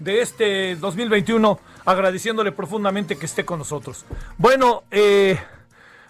De 0.00 0.22
este 0.22 0.74
2021, 0.76 1.60
agradeciéndole 1.84 2.50
profundamente 2.50 3.16
que 3.16 3.26
esté 3.26 3.44
con 3.44 3.58
nosotros. 3.58 4.04
Bueno, 4.36 4.82
eh, 4.90 5.38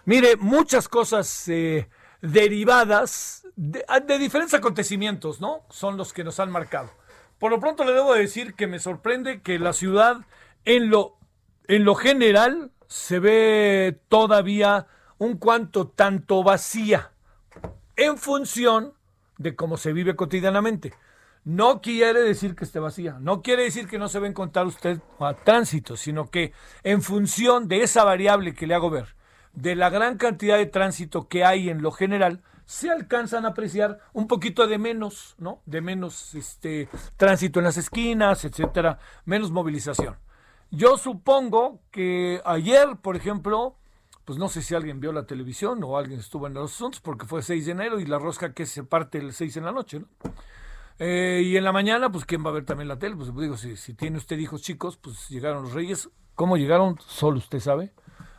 mire, 0.07 0.37
muchas 0.37 0.89
cosas 0.89 1.49
eh, 1.49 1.89
derivadas 2.23 3.47
de, 3.57 3.85
de 4.07 4.19
diferentes 4.19 4.55
acontecimientos, 4.55 5.41
¿no? 5.41 5.67
Son 5.69 5.97
los 5.97 6.13
que 6.13 6.25
nos 6.25 6.41
han 6.41 6.51
marcado. 6.51 6.91
Por 7.39 7.51
lo 7.51 7.61
pronto 7.61 7.85
le 7.85 7.93
debo 7.93 8.15
decir 8.15 8.55
que 8.55 8.67
me 8.67 8.79
sorprende 8.79 9.43
que 9.43 9.59
la 9.59 9.73
ciudad 9.73 10.19
en 10.65 10.89
lo, 10.89 11.17
en 11.69 11.85
lo 11.85 11.95
general 11.95 12.71
se 12.87 13.19
ve 13.19 13.99
todavía 14.09 14.87
un 15.19 15.37
cuanto 15.37 15.89
tanto 15.89 16.43
vacía 16.43 17.13
en 17.97 18.19
función 18.19 18.95
de 19.39 19.57
cómo 19.57 19.77
se 19.77 19.93
vive 19.93 20.17
cotidianamente. 20.17 20.93
No 21.45 21.81
quiere 21.81 22.21
decir 22.21 22.55
que 22.55 22.65
esté 22.65 22.81
vacía, 22.81 23.17
no 23.19 23.41
quiere 23.41 23.63
decir 23.63 23.89
que 23.89 23.99
no 23.99 24.09
se 24.09 24.19
va 24.19 24.27
a 24.27 24.29
encontrar 24.29 24.67
usted 24.67 25.01
a 25.21 25.33
tránsito, 25.33 25.97
sino 25.97 26.31
que 26.31 26.53
en 26.83 27.01
función 27.01 27.67
de 27.67 27.83
esa 27.83 28.05
variable 28.05 28.55
que 28.55 28.67
le 28.67 28.75
hago 28.75 28.91
ver, 28.91 29.17
de 29.55 29.75
la 29.75 29.89
gran 29.89 30.19
cantidad 30.19 30.59
de 30.59 30.67
tránsito 30.67 31.29
que 31.29 31.45
hay 31.45 31.71
en 31.71 31.81
lo 31.81 31.93
general, 31.93 32.43
se 32.67 32.91
alcanzan 32.91 33.47
a 33.47 33.49
apreciar 33.49 33.99
un 34.13 34.29
poquito 34.29 34.67
de 34.67 34.79
menos, 34.79 35.35
¿no? 35.39 35.61
De 35.67 35.81
menos 35.81 36.35
este 36.35 36.89
tránsito 37.17 37.59
en 37.59 37.65
las 37.65 37.79
esquinas, 37.79 38.45
etcétera, 38.45 38.99
menos 39.25 39.51
movilización. 39.51 40.17
Yo 40.71 40.99
supongo 40.99 41.81
que 41.91 42.41
ayer, 42.45 42.97
por 43.03 43.17
ejemplo, 43.17 43.77
pues 44.25 44.39
no 44.39 44.49
sé 44.49 44.63
si 44.63 44.75
alguien 44.75 45.01
vio 45.01 45.11
la 45.11 45.27
televisión 45.27 45.83
o 45.83 45.97
alguien 45.97 46.21
estuvo 46.21 46.47
en 46.47 46.55
los 46.55 46.73
asuntos 46.73 47.01
porque 47.01 47.27
fue 47.27 47.43
6 47.43 47.67
de 47.67 47.73
enero 47.73 47.99
y 47.99 48.07
la 48.07 48.19
rosca 48.19 48.53
que 48.53 48.67
se 48.67 48.85
parte 48.85 49.19
el 49.19 49.33
6 49.33 49.57
en 49.57 49.65
la 49.65 49.73
noche, 49.73 50.01
¿no? 50.01 50.07
Eh, 51.03 51.41
y 51.47 51.57
en 51.57 51.65
la 51.65 51.73
mañana, 51.73 52.13
pues 52.13 52.27
¿quién 52.27 52.45
va 52.45 52.51
a 52.51 52.53
ver 52.53 52.67
también 52.67 52.87
la 52.87 52.99
tele? 52.99 53.17
Pues 53.17 53.35
digo, 53.35 53.57
si, 53.57 53.95
tiene 53.95 54.19
usted 54.19 54.37
hijos 54.39 54.61
chicos, 54.61 54.99
pues 54.99 55.31
llegaron 55.31 55.63
los 55.63 55.73
reyes. 55.73 56.11
¿Cómo 56.35 56.59
llegaron? 56.59 56.99
Solo 57.01 57.39
usted 57.39 57.59
sabe, 57.59 57.95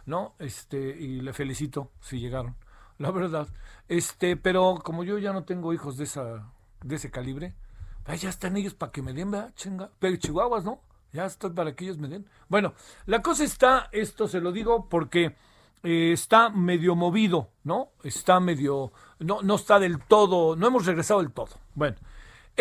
¿no? 0.05 0.35
Este, 0.37 0.77
y 0.77 1.21
le 1.21 1.33
felicito 1.33 1.91
si 2.01 2.19
llegaron, 2.19 2.55
la 2.99 3.09
verdad. 3.09 3.47
Este, 3.87 4.37
pero 4.37 4.75
como 4.83 5.03
yo 5.03 5.17
ya 5.17 5.33
no 5.33 5.43
tengo 5.43 5.73
hijos 5.73 5.97
de 5.97 6.03
esa, 6.03 6.51
de 6.83 6.97
ese 6.97 7.09
calibre, 7.09 7.55
pues 8.03 8.21
ya 8.21 8.29
están 8.29 8.55
ellos 8.55 8.75
para 8.75 8.91
que 8.91 9.01
me 9.01 9.13
den, 9.13 9.31
¿verdad? 9.31 9.55
Chinga. 9.55 9.89
Pero 9.97 10.17
chihuahuas, 10.17 10.63
¿no? 10.63 10.81
Ya 11.13 11.25
estoy 11.25 11.49
para 11.49 11.75
que 11.75 11.85
ellos 11.85 11.97
me 11.97 12.09
den. 12.09 12.29
Bueno, 12.47 12.75
la 13.07 13.23
cosa 13.23 13.43
está, 13.43 13.89
esto 13.91 14.27
se 14.27 14.39
lo 14.39 14.51
digo 14.51 14.87
porque 14.87 15.35
eh, 15.81 16.11
está 16.13 16.49
medio 16.51 16.95
movido, 16.95 17.49
¿no? 17.63 17.89
Está 18.03 18.39
medio, 18.39 18.93
no, 19.17 19.41
no 19.41 19.55
está 19.55 19.79
del 19.79 19.97
todo, 19.97 20.55
no 20.55 20.67
hemos 20.67 20.85
regresado 20.85 21.21
del 21.21 21.31
todo. 21.31 21.49
Bueno, 21.73 21.97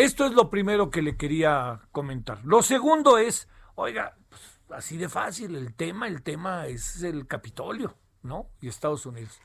esto 0.03 0.25
es 0.25 0.33
lo 0.33 0.49
primero 0.49 0.89
que 0.89 1.01
le 1.01 1.15
quería 1.15 1.81
comentar. 1.91 2.43
Lo 2.43 2.61
segundo 2.61 3.17
es, 3.17 3.47
oiga, 3.75 4.15
pues, 4.29 4.41
así 4.71 4.97
de 4.97 5.09
fácil, 5.09 5.55
el 5.55 5.73
tema, 5.73 6.07
el 6.07 6.23
tema 6.23 6.67
es 6.67 7.03
el 7.03 7.27
Capitolio, 7.27 7.95
¿no? 8.23 8.47
Y 8.61 8.67
Estados 8.67 9.05
Unidos. 9.05 9.39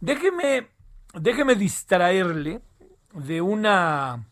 Déjeme, 0.00 0.68
déjeme 1.14 1.54
distraerle 1.54 2.62
de 3.14 3.40
una, 3.40 4.28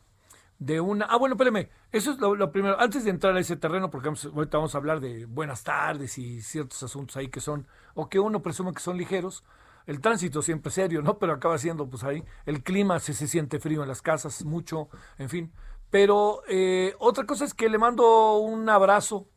de 0.58 0.80
una, 0.80 1.06
ah, 1.06 1.16
bueno, 1.16 1.34
espérame, 1.36 1.68
eso 1.90 2.12
es 2.12 2.18
lo, 2.18 2.52
primero, 2.52 2.78
antes 2.80 3.04
de 3.04 3.10
entrar 3.10 3.36
a 3.36 3.40
ese 3.40 3.56
terreno, 3.56 3.90
porque 3.90 4.08
vamos, 4.08 4.24
ahorita 4.24 4.58
vamos 4.58 4.74
a 4.74 4.78
hablar 4.78 5.00
de 5.00 5.26
buenas 5.26 5.62
tardes 5.62 6.18
y 6.18 6.42
ciertos 6.42 6.82
asuntos 6.82 7.16
ahí 7.16 7.28
que 7.28 7.40
son, 7.40 7.66
o 7.94 8.08
que 8.08 8.18
uno 8.18 8.42
presume 8.42 8.72
que 8.72 8.80
son 8.80 8.96
ligeros, 8.96 9.44
el 9.86 10.00
tránsito 10.00 10.42
siempre 10.42 10.70
serio, 10.70 11.02
¿no? 11.02 11.18
Pero 11.18 11.32
acaba 11.32 11.58
siendo, 11.58 11.88
pues 11.88 12.04
ahí, 12.04 12.24
el 12.46 12.62
clima 12.62 12.98
se, 12.98 13.14
se 13.14 13.28
siente 13.28 13.58
frío 13.58 13.82
en 13.82 13.88
las 13.88 14.02
casas, 14.02 14.44
mucho, 14.44 14.88
en 15.18 15.28
fin. 15.28 15.52
Pero 15.90 16.42
eh, 16.48 16.94
otra 16.98 17.26
cosa 17.26 17.44
es 17.44 17.54
que 17.54 17.68
le 17.68 17.78
mando 17.78 18.36
un 18.38 18.68
abrazo 18.68 19.28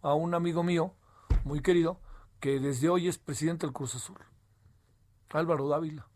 a 0.00 0.14
un 0.14 0.34
amigo 0.34 0.62
mío, 0.62 0.94
muy 1.44 1.60
querido, 1.60 2.00
que 2.38 2.60
desde 2.60 2.88
hoy 2.88 3.08
es 3.08 3.18
presidente 3.18 3.66
del 3.66 3.72
Cruz 3.72 3.94
Azul, 3.94 4.18
Álvaro 5.30 5.68
Dávila, 5.68 6.06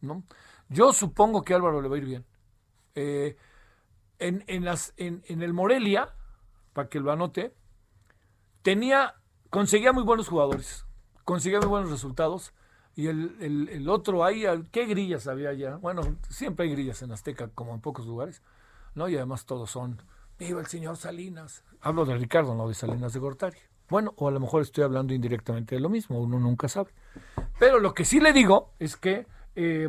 ¿no? 0.00 0.24
Yo 0.68 0.92
supongo 0.92 1.42
que 1.42 1.54
Álvaro 1.54 1.80
le 1.82 1.88
va 1.88 1.94
a 1.94 1.98
ir 1.98 2.04
bien. 2.04 2.26
Eh, 2.94 3.36
en, 4.18 4.44
en, 4.46 4.64
las, 4.64 4.94
en, 4.96 5.22
en 5.26 5.42
el 5.42 5.52
Morelia, 5.52 6.14
para 6.72 6.88
que 6.88 7.00
lo 7.00 7.12
anote, 7.12 7.54
tenía, 8.62 9.14
conseguía 9.50 9.92
muy 9.92 10.02
buenos 10.02 10.28
jugadores, 10.28 10.86
conseguía 11.24 11.60
muy 11.60 11.68
buenos 11.68 11.90
resultados. 11.90 12.54
Y 12.96 13.08
el, 13.08 13.36
el, 13.40 13.68
el 13.68 13.88
otro 13.88 14.24
ahí, 14.24 14.44
¿qué 14.70 14.86
grillas 14.86 15.26
había 15.26 15.50
allá? 15.50 15.76
Bueno, 15.76 16.02
siempre 16.28 16.66
hay 16.66 16.72
grillas 16.72 17.02
en 17.02 17.12
Azteca, 17.12 17.48
como 17.48 17.74
en 17.74 17.80
pocos 17.80 18.06
lugares, 18.06 18.42
¿no? 18.94 19.08
Y 19.08 19.16
además 19.16 19.46
todos 19.46 19.70
son, 19.70 20.00
viva 20.38 20.60
el 20.60 20.66
señor 20.66 20.96
Salinas. 20.96 21.64
Hablo 21.80 22.04
de 22.04 22.16
Ricardo, 22.16 22.54
no 22.54 22.68
de 22.68 22.74
Salinas 22.74 23.12
de 23.12 23.18
Gortari. 23.18 23.58
Bueno, 23.88 24.14
o 24.16 24.28
a 24.28 24.30
lo 24.30 24.40
mejor 24.40 24.62
estoy 24.62 24.84
hablando 24.84 25.12
indirectamente 25.12 25.74
de 25.74 25.80
lo 25.80 25.88
mismo, 25.88 26.18
uno 26.20 26.38
nunca 26.38 26.68
sabe. 26.68 26.90
Pero 27.58 27.80
lo 27.80 27.94
que 27.94 28.04
sí 28.04 28.20
le 28.20 28.32
digo 28.32 28.72
es 28.78 28.96
que 28.96 29.26
eh, 29.56 29.88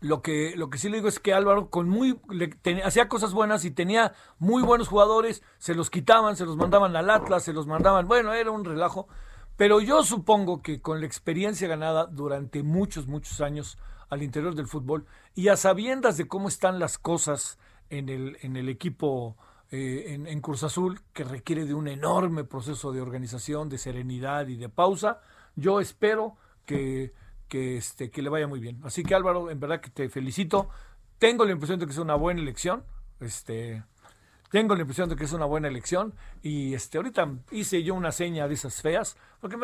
lo 0.00 0.22
que, 0.22 0.54
lo 0.56 0.70
que 0.70 0.78
sí 0.78 0.88
le 0.88 0.98
digo 0.98 1.08
es 1.08 1.18
que 1.18 1.32
Álvaro 1.32 1.70
con 1.70 1.88
muy 1.88 2.20
le, 2.28 2.50
hacía 2.84 3.08
cosas 3.08 3.32
buenas 3.32 3.64
y 3.64 3.70
tenía 3.70 4.12
muy 4.38 4.62
buenos 4.62 4.88
jugadores, 4.88 5.42
se 5.58 5.74
los 5.74 5.90
quitaban, 5.90 6.36
se 6.36 6.44
los 6.44 6.56
mandaban 6.56 6.94
al 6.94 7.10
Atlas, 7.10 7.42
se 7.42 7.52
los 7.52 7.66
mandaban, 7.66 8.06
bueno, 8.06 8.32
era 8.32 8.50
un 8.50 8.64
relajo. 8.64 9.08
Pero 9.56 9.80
yo 9.80 10.02
supongo 10.02 10.62
que 10.62 10.80
con 10.80 11.00
la 11.00 11.06
experiencia 11.06 11.68
ganada 11.68 12.06
durante 12.06 12.62
muchos, 12.62 13.06
muchos 13.06 13.40
años 13.40 13.78
al 14.08 14.22
interior 14.22 14.54
del 14.54 14.66
fútbol 14.66 15.06
y 15.34 15.48
a 15.48 15.56
sabiendas 15.56 16.16
de 16.16 16.26
cómo 16.26 16.48
están 16.48 16.78
las 16.78 16.98
cosas 16.98 17.58
en 17.90 18.08
el, 18.08 18.36
en 18.42 18.56
el 18.56 18.68
equipo 18.68 19.36
eh, 19.70 20.06
en, 20.08 20.26
en 20.26 20.40
Cruz 20.40 20.62
Azul, 20.62 21.00
que 21.12 21.24
requiere 21.24 21.64
de 21.64 21.74
un 21.74 21.88
enorme 21.88 22.44
proceso 22.44 22.92
de 22.92 23.00
organización, 23.00 23.68
de 23.68 23.78
serenidad 23.78 24.48
y 24.48 24.56
de 24.56 24.68
pausa, 24.68 25.20
yo 25.56 25.80
espero 25.80 26.36
que 26.66 27.12
que, 27.48 27.76
este, 27.76 28.10
que 28.10 28.22
le 28.22 28.30
vaya 28.30 28.46
muy 28.46 28.60
bien. 28.60 28.80
Así 28.84 29.02
que 29.02 29.14
Álvaro, 29.14 29.50
en 29.50 29.60
verdad 29.60 29.80
que 29.80 29.90
te 29.90 30.08
felicito. 30.08 30.68
Tengo 31.18 31.44
la 31.44 31.52
impresión 31.52 31.78
de 31.78 31.86
que 31.86 31.92
es 31.92 31.98
una 31.98 32.16
buena 32.16 32.40
elección. 32.40 32.84
Este, 33.20 33.84
tengo 34.54 34.76
la 34.76 34.82
impresión 34.82 35.08
de 35.08 35.16
que 35.16 35.24
es 35.24 35.32
una 35.32 35.46
buena 35.46 35.66
elección. 35.66 36.14
Y 36.40 36.74
este, 36.74 36.98
ahorita 36.98 37.28
hice 37.50 37.82
yo 37.82 37.96
una 37.96 38.12
seña 38.12 38.46
de 38.46 38.54
esas 38.54 38.80
feas. 38.80 39.16
Porque 39.40 39.56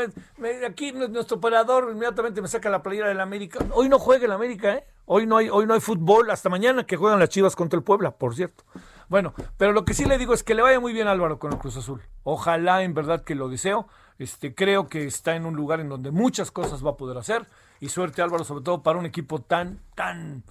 aquí 0.66 0.90
nuestro 0.90 1.36
operador 1.36 1.90
inmediatamente 1.92 2.42
me 2.42 2.48
saca 2.48 2.68
la 2.70 2.82
playera 2.82 3.06
del 3.06 3.20
América. 3.20 3.64
Hoy 3.72 3.88
no 3.88 4.00
juega 4.00 4.24
el 4.24 4.32
América, 4.32 4.74
¿eh? 4.74 4.84
Hoy 5.06 5.26
no, 5.26 5.36
hay, 5.36 5.48
hoy 5.48 5.64
no 5.64 5.74
hay 5.74 5.80
fútbol. 5.80 6.28
Hasta 6.32 6.48
mañana 6.48 6.86
que 6.86 6.96
juegan 6.96 7.20
las 7.20 7.28
Chivas 7.28 7.54
contra 7.54 7.76
el 7.76 7.84
Puebla, 7.84 8.10
por 8.10 8.34
cierto. 8.34 8.64
Bueno, 9.08 9.32
pero 9.56 9.70
lo 9.70 9.84
que 9.84 9.94
sí 9.94 10.06
le 10.06 10.18
digo 10.18 10.34
es 10.34 10.42
que 10.42 10.56
le 10.56 10.62
vaya 10.62 10.80
muy 10.80 10.92
bien 10.92 11.06
Álvaro 11.06 11.38
con 11.38 11.52
el 11.52 11.60
Cruz 11.60 11.76
Azul. 11.76 12.02
Ojalá, 12.24 12.82
en 12.82 12.92
verdad 12.92 13.22
que 13.22 13.36
lo 13.36 13.48
deseo. 13.48 13.86
Este, 14.18 14.56
creo 14.56 14.88
que 14.88 15.04
está 15.04 15.36
en 15.36 15.46
un 15.46 15.54
lugar 15.54 15.78
en 15.78 15.88
donde 15.88 16.10
muchas 16.10 16.50
cosas 16.50 16.84
va 16.84 16.90
a 16.90 16.96
poder 16.96 17.16
hacer. 17.16 17.46
Y 17.78 17.90
suerte 17.90 18.22
Álvaro, 18.22 18.42
sobre 18.42 18.64
todo 18.64 18.82
para 18.82 18.98
un 18.98 19.06
equipo 19.06 19.40
tan, 19.40 19.78
tan, 19.94 20.42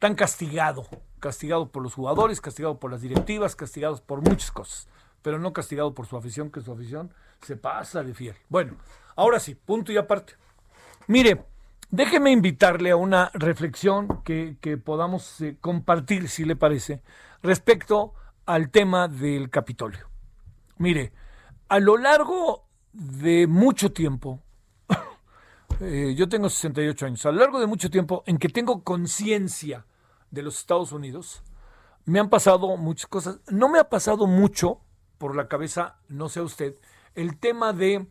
tan 0.00 0.16
castigado. 0.16 0.88
Castigado 1.20 1.70
por 1.70 1.82
los 1.82 1.94
jugadores, 1.94 2.40
castigado 2.40 2.80
por 2.80 2.90
las 2.90 3.02
directivas, 3.02 3.54
castigado 3.54 4.02
por 4.02 4.26
muchas 4.28 4.50
cosas. 4.50 4.88
Pero 5.22 5.38
no 5.38 5.52
castigado 5.52 5.94
por 5.94 6.06
su 6.06 6.16
afición, 6.16 6.50
que 6.50 6.62
su 6.62 6.72
afición 6.72 7.12
se 7.42 7.56
pasa 7.56 8.02
de 8.02 8.14
fiel. 8.14 8.34
Bueno, 8.48 8.74
ahora 9.14 9.38
sí, 9.38 9.54
punto 9.54 9.92
y 9.92 9.98
aparte. 9.98 10.32
Mire, 11.06 11.44
déjeme 11.90 12.32
invitarle 12.32 12.90
a 12.90 12.96
una 12.96 13.30
reflexión 13.34 14.22
que, 14.24 14.56
podamos 14.82 15.40
eh, 15.42 15.58
compartir, 15.60 16.28
si 16.28 16.44
le 16.44 16.56
parece, 16.56 17.02
respecto 17.42 18.14
al 18.46 18.70
tema 18.70 19.08
del 19.08 19.50
Capitolio. 19.50 20.08
Mire, 20.78 21.12
a 21.68 21.78
lo 21.78 21.98
largo 21.98 22.64
de 22.94 23.46
mucho 23.46 23.92
tiempo, 23.92 24.40
eh, 25.80 26.14
yo 26.16 26.26
tengo 26.30 26.48
68 26.48 27.06
años, 27.06 27.26
a 27.26 27.32
lo 27.32 27.40
largo 27.40 27.60
de 27.60 27.66
mucho 27.66 27.90
tiempo 27.90 28.24
en 28.26 28.38
que 28.38 28.48
tengo 28.48 28.82
conciencia 28.82 29.84
de 30.30 30.42
los 30.42 30.58
Estados 30.58 30.92
Unidos, 30.92 31.42
me 32.04 32.18
han 32.18 32.28
pasado 32.28 32.76
muchas 32.76 33.06
cosas. 33.06 33.40
No 33.48 33.68
me 33.68 33.78
ha 33.78 33.88
pasado 33.88 34.26
mucho 34.26 34.80
por 35.18 35.36
la 35.36 35.48
cabeza, 35.48 35.98
no 36.08 36.28
sé 36.28 36.40
usted, 36.40 36.76
el 37.14 37.38
tema 37.38 37.72
de, 37.72 38.06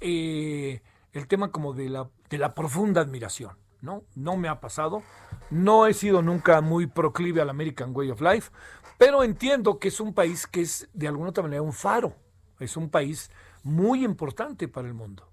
eh, 0.00 0.82
el 1.12 1.28
tema 1.28 1.52
como 1.52 1.72
de 1.72 1.88
la, 1.88 2.10
de 2.30 2.38
la 2.38 2.54
profunda 2.54 3.00
admiración. 3.00 3.56
¿no? 3.80 4.04
No 4.14 4.36
me 4.36 4.48
ha 4.48 4.60
pasado. 4.60 5.02
No 5.50 5.86
he 5.86 5.94
sido 5.94 6.22
nunca 6.22 6.60
muy 6.60 6.86
proclive 6.86 7.40
al 7.40 7.50
American 7.50 7.92
Way 7.94 8.10
of 8.10 8.20
Life, 8.20 8.50
pero 8.98 9.22
entiendo 9.22 9.78
que 9.78 9.88
es 9.88 10.00
un 10.00 10.12
país 10.12 10.46
que 10.46 10.62
es 10.62 10.88
de 10.92 11.08
alguna 11.08 11.30
otra 11.30 11.42
manera 11.42 11.62
un 11.62 11.72
faro. 11.72 12.14
Es 12.58 12.76
un 12.76 12.90
país 12.90 13.30
muy 13.62 14.04
importante 14.04 14.68
para 14.68 14.88
el 14.88 14.94
mundo. 14.94 15.28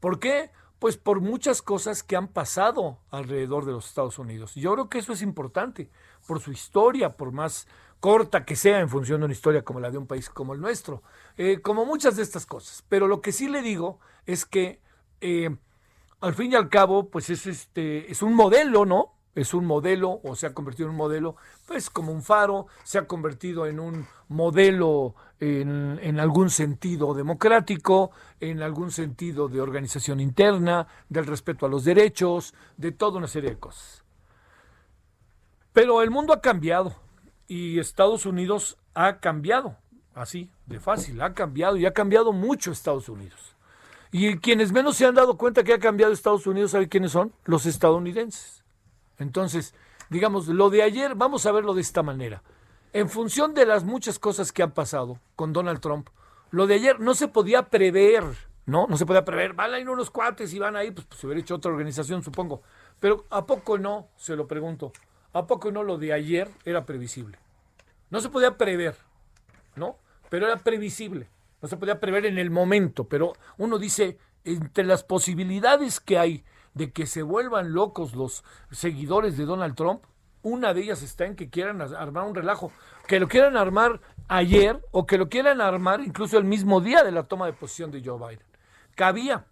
¿Por 0.00 0.18
qué? 0.18 0.50
Pues 0.80 0.96
por 0.96 1.20
muchas 1.20 1.62
cosas 1.62 2.02
que 2.02 2.16
han 2.16 2.26
pasado 2.26 2.98
alrededor 3.10 3.66
de 3.66 3.72
los 3.72 3.86
Estados 3.86 4.18
Unidos. 4.18 4.54
Yo 4.56 4.72
creo 4.72 4.88
que 4.88 4.98
eso 4.98 5.12
es 5.12 5.22
importante, 5.22 5.88
por 6.26 6.40
su 6.40 6.50
historia, 6.50 7.16
por 7.16 7.30
más 7.30 7.68
corta 8.00 8.44
que 8.44 8.56
sea 8.56 8.80
en 8.80 8.88
función 8.88 9.20
de 9.20 9.26
una 9.26 9.34
historia 9.34 9.62
como 9.62 9.78
la 9.78 9.90
de 9.90 9.98
un 9.98 10.06
país 10.06 10.30
como 10.30 10.54
el 10.54 10.60
nuestro, 10.60 11.02
eh, 11.36 11.60
como 11.60 11.84
muchas 11.84 12.16
de 12.16 12.22
estas 12.22 12.46
cosas. 12.46 12.82
Pero 12.88 13.06
lo 13.06 13.20
que 13.20 13.30
sí 13.30 13.48
le 13.48 13.62
digo 13.62 14.00
es 14.26 14.46
que 14.46 14.80
eh, 15.20 15.54
al 16.20 16.34
fin 16.34 16.52
y 16.52 16.54
al 16.54 16.68
cabo, 16.68 17.10
pues 17.10 17.30
es 17.30 17.46
este, 17.46 18.10
es 18.10 18.22
un 18.22 18.34
modelo, 18.34 18.84
¿no? 18.86 19.14
Es 19.34 19.54
un 19.54 19.64
modelo, 19.64 20.20
o 20.24 20.34
se 20.34 20.46
ha 20.46 20.54
convertido 20.54 20.88
en 20.88 20.90
un 20.90 20.96
modelo, 20.96 21.36
pues 21.66 21.88
como 21.88 22.12
un 22.12 22.22
faro, 22.22 22.66
se 22.82 22.98
ha 22.98 23.06
convertido 23.06 23.66
en 23.66 23.78
un 23.78 24.06
modelo 24.28 25.14
en, 25.38 26.20
algún 26.20 26.50
sentido 26.50 27.14
democrático, 27.14 28.10
en 28.40 28.62
algún 28.62 28.90
sentido 28.90 29.48
de 29.48 29.60
organización 29.60 30.20
interna, 30.20 30.86
del 31.08 31.26
respeto 31.26 31.66
a 31.66 31.68
los 31.68 31.84
derechos, 31.84 32.54
de 32.76 32.92
toda 32.92 33.18
una 33.18 33.28
serie 33.28 33.50
de 33.50 33.58
cosas. 33.58 34.04
Pero 35.72 36.02
el 36.02 36.10
mundo 36.10 36.32
ha 36.32 36.40
cambiado 36.40 36.94
y 37.46 37.78
Estados 37.78 38.26
Unidos 38.26 38.78
ha 38.94 39.18
cambiado, 39.18 39.76
así, 40.14 40.50
de 40.66 40.80
fácil, 40.80 41.22
ha 41.22 41.34
cambiado 41.34 41.76
y 41.76 41.86
ha 41.86 41.92
cambiado 41.92 42.32
mucho 42.32 42.72
Estados 42.72 43.08
Unidos. 43.08 43.56
Y 44.12 44.38
quienes 44.38 44.72
menos 44.72 44.96
se 44.96 45.06
han 45.06 45.14
dado 45.14 45.36
cuenta 45.36 45.62
que 45.62 45.72
ha 45.72 45.78
cambiado 45.78 46.12
Estados 46.12 46.46
Unidos, 46.46 46.72
¿saben 46.72 46.88
quiénes 46.88 47.12
son? 47.12 47.32
Los 47.44 47.66
estadounidenses. 47.66 48.59
Entonces, 49.20 49.74
digamos, 50.08 50.48
lo 50.48 50.68
de 50.68 50.82
ayer, 50.82 51.14
vamos 51.14 51.46
a 51.46 51.52
verlo 51.52 51.74
de 51.74 51.80
esta 51.80 52.02
manera. 52.02 52.42
En 52.92 53.08
función 53.08 53.54
de 53.54 53.66
las 53.66 53.84
muchas 53.84 54.18
cosas 54.18 54.50
que 54.50 54.64
han 54.64 54.72
pasado 54.72 55.20
con 55.36 55.52
Donald 55.52 55.78
Trump, 55.80 56.08
lo 56.50 56.66
de 56.66 56.74
ayer 56.74 56.98
no 56.98 57.14
se 57.14 57.28
podía 57.28 57.68
prever, 57.68 58.24
¿no? 58.66 58.88
No 58.88 58.96
se 58.96 59.06
podía 59.06 59.24
prever, 59.24 59.52
van 59.52 59.72
a 59.72 59.78
ir 59.78 59.88
unos 59.88 60.10
cuates 60.10 60.52
y 60.52 60.58
van 60.58 60.74
ahí, 60.74 60.90
pues, 60.90 61.06
pues 61.06 61.20
se 61.20 61.26
hubiera 61.28 61.40
hecho 61.40 61.54
otra 61.54 61.70
organización, 61.70 62.24
supongo. 62.24 62.62
Pero 62.98 63.26
¿a 63.30 63.46
poco 63.46 63.78
no? 63.78 64.08
Se 64.16 64.34
lo 64.34 64.48
pregunto. 64.48 64.92
¿A 65.32 65.46
poco 65.46 65.70
no 65.70 65.84
lo 65.84 65.96
de 65.96 66.12
ayer 66.12 66.50
era 66.64 66.84
previsible? 66.84 67.38
No 68.10 68.20
se 68.20 68.28
podía 68.28 68.56
prever, 68.56 68.96
¿no? 69.76 69.96
Pero 70.28 70.46
era 70.46 70.56
previsible 70.56 71.28
no 71.62 71.68
se 71.68 71.76
podía 71.76 72.00
prever 72.00 72.26
en 72.26 72.38
el 72.38 72.50
momento, 72.50 73.04
pero 73.04 73.34
uno 73.58 73.78
dice, 73.78 74.18
entre 74.44 74.84
las 74.84 75.04
posibilidades 75.04 76.00
que 76.00 76.18
hay 76.18 76.44
de 76.74 76.92
que 76.92 77.06
se 77.06 77.22
vuelvan 77.22 77.72
locos 77.72 78.14
los 78.14 78.44
seguidores 78.70 79.36
de 79.36 79.44
Donald 79.44 79.74
Trump, 79.74 80.04
una 80.42 80.72
de 80.72 80.82
ellas 80.82 81.02
está 81.02 81.26
en 81.26 81.36
que 81.36 81.50
quieran 81.50 81.80
armar 81.80 82.24
un 82.24 82.34
relajo, 82.34 82.72
que 83.06 83.20
lo 83.20 83.28
quieran 83.28 83.56
armar 83.56 84.00
ayer 84.28 84.80
o 84.90 85.06
que 85.06 85.18
lo 85.18 85.28
quieran 85.28 85.60
armar 85.60 86.00
incluso 86.00 86.38
el 86.38 86.44
mismo 86.44 86.80
día 86.80 87.02
de 87.02 87.12
la 87.12 87.24
toma 87.24 87.46
de 87.46 87.52
posición 87.52 87.90
de 87.90 88.02
Joe 88.02 88.18
Biden. 88.18 88.46
Cabía. 88.94 89.46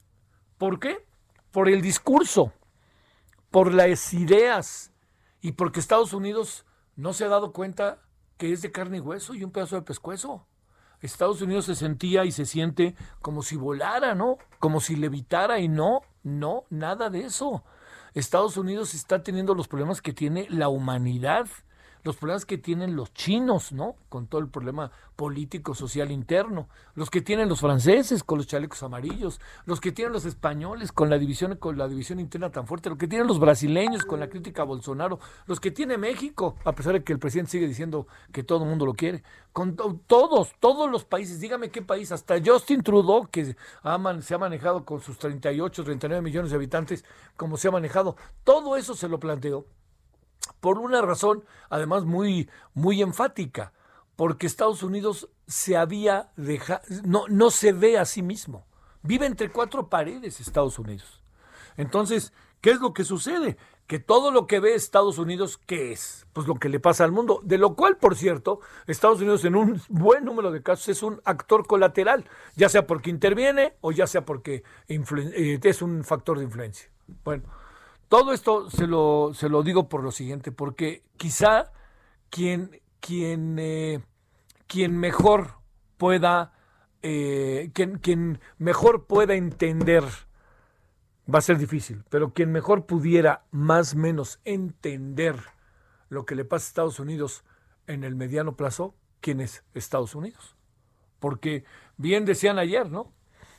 ¿Por 0.57 0.81
qué? 0.81 1.05
Por 1.51 1.69
el 1.69 1.83
discurso, 1.83 2.53
por 3.51 3.73
las 3.73 4.13
ideas 4.15 4.93
y 5.41 5.53
porque 5.53 5.81
Estados 5.81 6.13
Unidos 6.13 6.65
no 6.97 7.13
se 7.13 7.25
ha 7.25 7.29
dado 7.29 7.53
cuenta 7.53 8.01
que 8.37 8.53
es 8.53 8.63
de 8.63 8.73
carne 8.73 8.99
y 8.99 9.01
hueso 9.01 9.35
y 9.35 9.45
un 9.45 9.51
pedazo 9.51 9.77
de 9.77 9.83
pescuezo. 9.83 10.47
Estados 11.01 11.43
Unidos 11.43 11.67
se 11.67 11.77
sentía 11.77 12.25
y 12.25 12.33
se 12.33 12.45
siente 12.45 12.97
como 13.21 13.43
si 13.43 13.57
volara, 13.57 14.15
¿no? 14.15 14.37
Como 14.59 14.81
si 14.81 14.97
levitara 14.97 15.61
y 15.61 15.69
no, 15.69 16.01
no, 16.23 16.65
nada 16.71 17.11
de 17.11 17.25
eso. 17.25 17.65
Estados 18.15 18.57
Unidos 18.57 18.95
está 18.95 19.23
teniendo 19.23 19.55
los 19.55 19.69
problemas 19.69 20.03
que 20.03 20.13
tiene 20.13 20.47
la 20.51 20.69
humanidad 20.69 21.47
los 22.09 22.17
problemas 22.17 22.47
que 22.47 22.57
tienen 22.57 22.97
los 22.97 23.13
chinos, 23.13 23.71
¿no? 23.71 23.97
Con 24.09 24.29
todo 24.29 24.41
el 24.41 24.49
problema 24.49 24.91
político, 25.15 25.75
social 25.75 26.11
interno, 26.11 26.71
los 26.95 27.11
que 27.11 27.21
tienen 27.21 27.51
los 27.51 27.61
franceses 27.61 28.25
con 28.25 28.39
los 28.39 28.47
chalecos 28.47 28.83
amarillos, 28.83 29.43
los 29.67 29.79
que 29.79 29.93
tienen 29.93 30.15
los 30.15 30.25
españoles 30.25 30.91
con 30.91 31.11
la 31.11 31.19
división 31.19 31.57
con 31.57 31.77
la 31.77 31.87
división 31.87 32.19
interna 32.19 32.51
tan 32.51 32.67
fuerte, 32.67 32.89
los 32.89 32.97
que 32.97 33.09
tienen 33.09 33.27
los 33.27 33.39
brasileños 33.39 34.07
con 34.07 34.21
la 34.21 34.31
crítica 34.31 34.63
a 34.63 34.65
Bolsonaro, 34.65 35.19
los 35.47 35.61
que 35.61 35.71
tiene 35.71 35.99
México, 35.99 36.57
a 36.65 36.73
pesar 36.73 36.95
de 36.95 37.05
que 37.05 37.13
el 37.13 37.19
presidente 37.19 37.51
sigue 37.51 37.69
diciendo 37.69 38.07
que 38.33 38.43
todo 38.43 38.63
el 38.65 38.71
mundo 38.71 38.87
lo 38.87 38.95
quiere, 38.95 39.23
con 39.53 39.77
todos, 39.77 40.53
todos 40.61 40.91
los 40.91 41.05
países, 41.05 41.41
dígame 41.41 41.71
qué 41.71 41.83
país, 41.83 42.11
hasta 42.11 42.37
Justin 42.43 42.83
Trudeau 42.83 43.29
que 43.31 43.45
se 43.45 44.35
ha 44.35 44.39
manejado 44.39 44.87
con 44.87 45.01
sus 45.03 45.19
38, 45.19 45.85
39 45.85 46.23
millones 46.23 46.53
de 46.53 46.57
habitantes, 46.57 47.05
como 47.37 47.59
se 47.59 47.69
ha 47.69 47.71
manejado, 47.71 48.17
todo 48.45 48.79
eso 48.79 48.95
se 48.95 49.09
lo 49.09 49.21
planteó 49.21 49.67
por 50.61 50.79
una 50.79 51.01
razón 51.03 51.45
además 51.71 52.05
muy, 52.05 52.49
muy 52.75 53.03
enfática, 53.03 53.73
porque 54.17 54.47
Estados 54.47 54.83
Unidos 54.83 55.29
se 55.47 55.77
había 55.77 56.31
dejado, 56.37 56.83
no, 57.05 57.25
no 57.29 57.51
se 57.51 57.73
ve 57.73 57.99
a 57.99 58.05
sí 58.05 58.23
mismo, 58.23 58.67
vive 59.03 59.27
entre 59.27 59.51
cuatro 59.51 59.89
paredes 59.89 60.41
Estados 60.41 60.79
Unidos. 60.79 61.23
Entonces, 61.77 62.33
¿qué 62.61 62.71
es 62.71 62.81
lo 62.81 62.93
que 62.93 63.05
sucede? 63.05 63.57
Que 63.87 63.99
todo 63.99 64.31
lo 64.31 64.47
que 64.47 64.61
ve 64.61 64.75
Estados 64.75 65.17
Unidos, 65.17 65.59
¿qué 65.65 65.93
es? 65.93 66.27
Pues 66.35 66.47
lo 66.47 66.57
que 66.57 66.69
le 66.69 66.81
pasa 66.81 67.05
al 67.05 67.13
mundo. 67.13 67.41
De 67.43 67.57
lo 67.57 67.75
cual, 67.75 67.97
por 67.97 68.17
cierto, 68.17 68.61
Estados 68.87 69.21
Unidos 69.21 69.45
en 69.45 69.57
un 69.57 69.81
buen 69.89 70.25
número 70.25 70.51
de 70.51 70.63
casos 70.63 70.89
es 70.89 71.03
un 71.03 71.23
actor 71.25 71.67
colateral, 71.67 72.25
ya 72.55 72.69
sea 72.69 72.87
porque 72.87 73.09
interviene 73.09 73.77
o 73.81 73.93
ya 73.93 74.07
sea 74.07 74.27
porque 74.27 74.63
eh, 74.89 75.61
es 75.63 75.81
un 75.81 76.05
factor 76.05 76.39
de 76.39 76.45
influencia. 76.45 76.91
Bueno, 77.25 77.45
todo 78.09 78.33
esto 78.33 78.71
se 78.71 78.87
lo, 78.87 79.33
se 79.35 79.49
lo 79.49 79.63
digo 79.63 79.89
por 79.89 80.03
lo 80.03 80.11
siguiente, 80.11 80.53
porque 80.53 81.03
quizá 81.17 81.73
quien, 82.31 82.81
quien, 83.01 83.59
eh, 83.59 84.01
quien 84.67 84.99
mejor 84.99 85.59
pueda, 85.97 86.53
eh, 87.03 87.71
quien, 87.75 87.99
quien 87.99 88.41
mejor 88.59 89.07
pueda 89.07 89.35
entender, 89.35 90.05
va 91.33 91.39
a 91.39 91.43
ser 91.43 91.59
difícil, 91.59 92.05
pero 92.09 92.33
quien 92.33 92.51
mejor 92.51 92.87
pudiera 92.87 93.45
más 93.51 93.95
menos 93.95 94.41
entender 94.45 95.37
lo 96.09 96.25
que 96.25 96.35
le 96.35 96.45
pasa 96.45 96.65
a 96.65 96.69
Estados 96.69 97.01
Unidos 97.01 97.45
en 97.87 98.05
el 98.05 98.15
mediano 98.15 98.57
plazo, 98.57 98.95
¿quién 99.21 99.41
es 99.41 99.65
Estados 99.75 100.15
Unidos? 100.15 100.57
Porque 101.19 101.65
bien 101.97 102.25
decían 102.25 102.59
ayer, 102.59 102.91
¿no? 102.91 103.13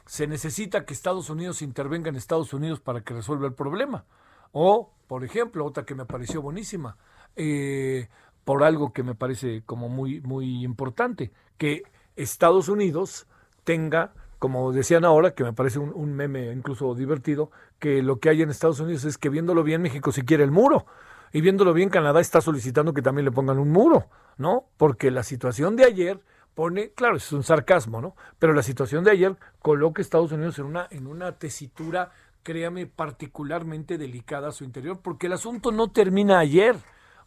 Se 0.05 0.25
necesita 0.25 0.85
que 0.85 0.93
Estados 0.93 1.29
Unidos 1.29 1.61
intervenga 1.61 2.09
en 2.09 2.15
Estados 2.15 2.53
Unidos 2.53 2.79
para 2.79 3.01
que 3.01 3.13
resuelva 3.13 3.45
el 3.45 3.53
problema. 3.53 4.05
O, 4.51 4.91
por 5.07 5.23
ejemplo, 5.23 5.65
otra 5.65 5.85
que 5.85 5.95
me 5.95 6.05
pareció 6.05 6.41
buenísima, 6.41 6.97
eh, 7.35 8.07
por 8.43 8.63
algo 8.63 8.93
que 8.93 9.03
me 9.03 9.15
parece 9.15 9.63
como 9.65 9.89
muy, 9.89 10.21
muy 10.21 10.63
importante, 10.63 11.31
que 11.57 11.83
Estados 12.15 12.67
Unidos 12.67 13.27
tenga, 13.63 14.13
como 14.39 14.71
decían 14.71 15.05
ahora, 15.05 15.35
que 15.35 15.43
me 15.43 15.53
parece 15.53 15.79
un, 15.79 16.13
meme 16.15 16.51
incluso 16.51 16.95
divertido, 16.95 17.51
que 17.77 18.01
lo 18.01 18.19
que 18.19 18.29
hay 18.29 18.41
en 18.41 18.49
Estados 18.49 18.79
Unidos 18.79 19.05
es 19.05 19.17
que 19.17 19.29
viéndolo 19.29 19.63
bien 19.63 19.81
México 19.81 20.11
si 20.11 20.23
quiere 20.23 20.43
el 20.43 20.51
muro. 20.51 20.85
Y 21.31 21.41
viéndolo 21.41 21.73
bien, 21.73 21.89
Canadá 21.89 22.19
está 22.19 22.41
solicitando 22.41 22.93
que 22.93 23.03
también 23.03 23.25
le 23.25 23.31
pongan 23.31 23.59
un 23.59 23.69
muro, 23.69 24.07
¿no? 24.37 24.65
Porque 24.77 25.11
la 25.11 25.21
situación 25.21 25.75
de 25.75 25.85
ayer 25.85 26.19
pone, 26.55 26.91
claro, 26.91 27.17
es 27.17 27.31
un 27.31 27.43
sarcasmo, 27.43 28.01
¿no? 28.01 28.15
Pero 28.39 28.53
la 28.53 28.63
situación 28.63 29.03
de 29.03 29.11
ayer 29.11 29.37
coloca 29.61 30.01
a 30.01 30.03
Estados 30.03 30.31
Unidos 30.31 30.57
en 30.57 30.65
una, 30.65 30.87
en 30.89 31.05
una 31.07 31.33
tesitura 31.33 32.11
créame, 32.43 32.87
particularmente 32.87 33.97
delicada 33.97 34.51
su 34.51 34.63
interior, 34.63 34.99
porque 35.01 35.27
el 35.27 35.33
asunto 35.33 35.71
no 35.71 35.91
termina 35.91 36.39
ayer 36.39 36.75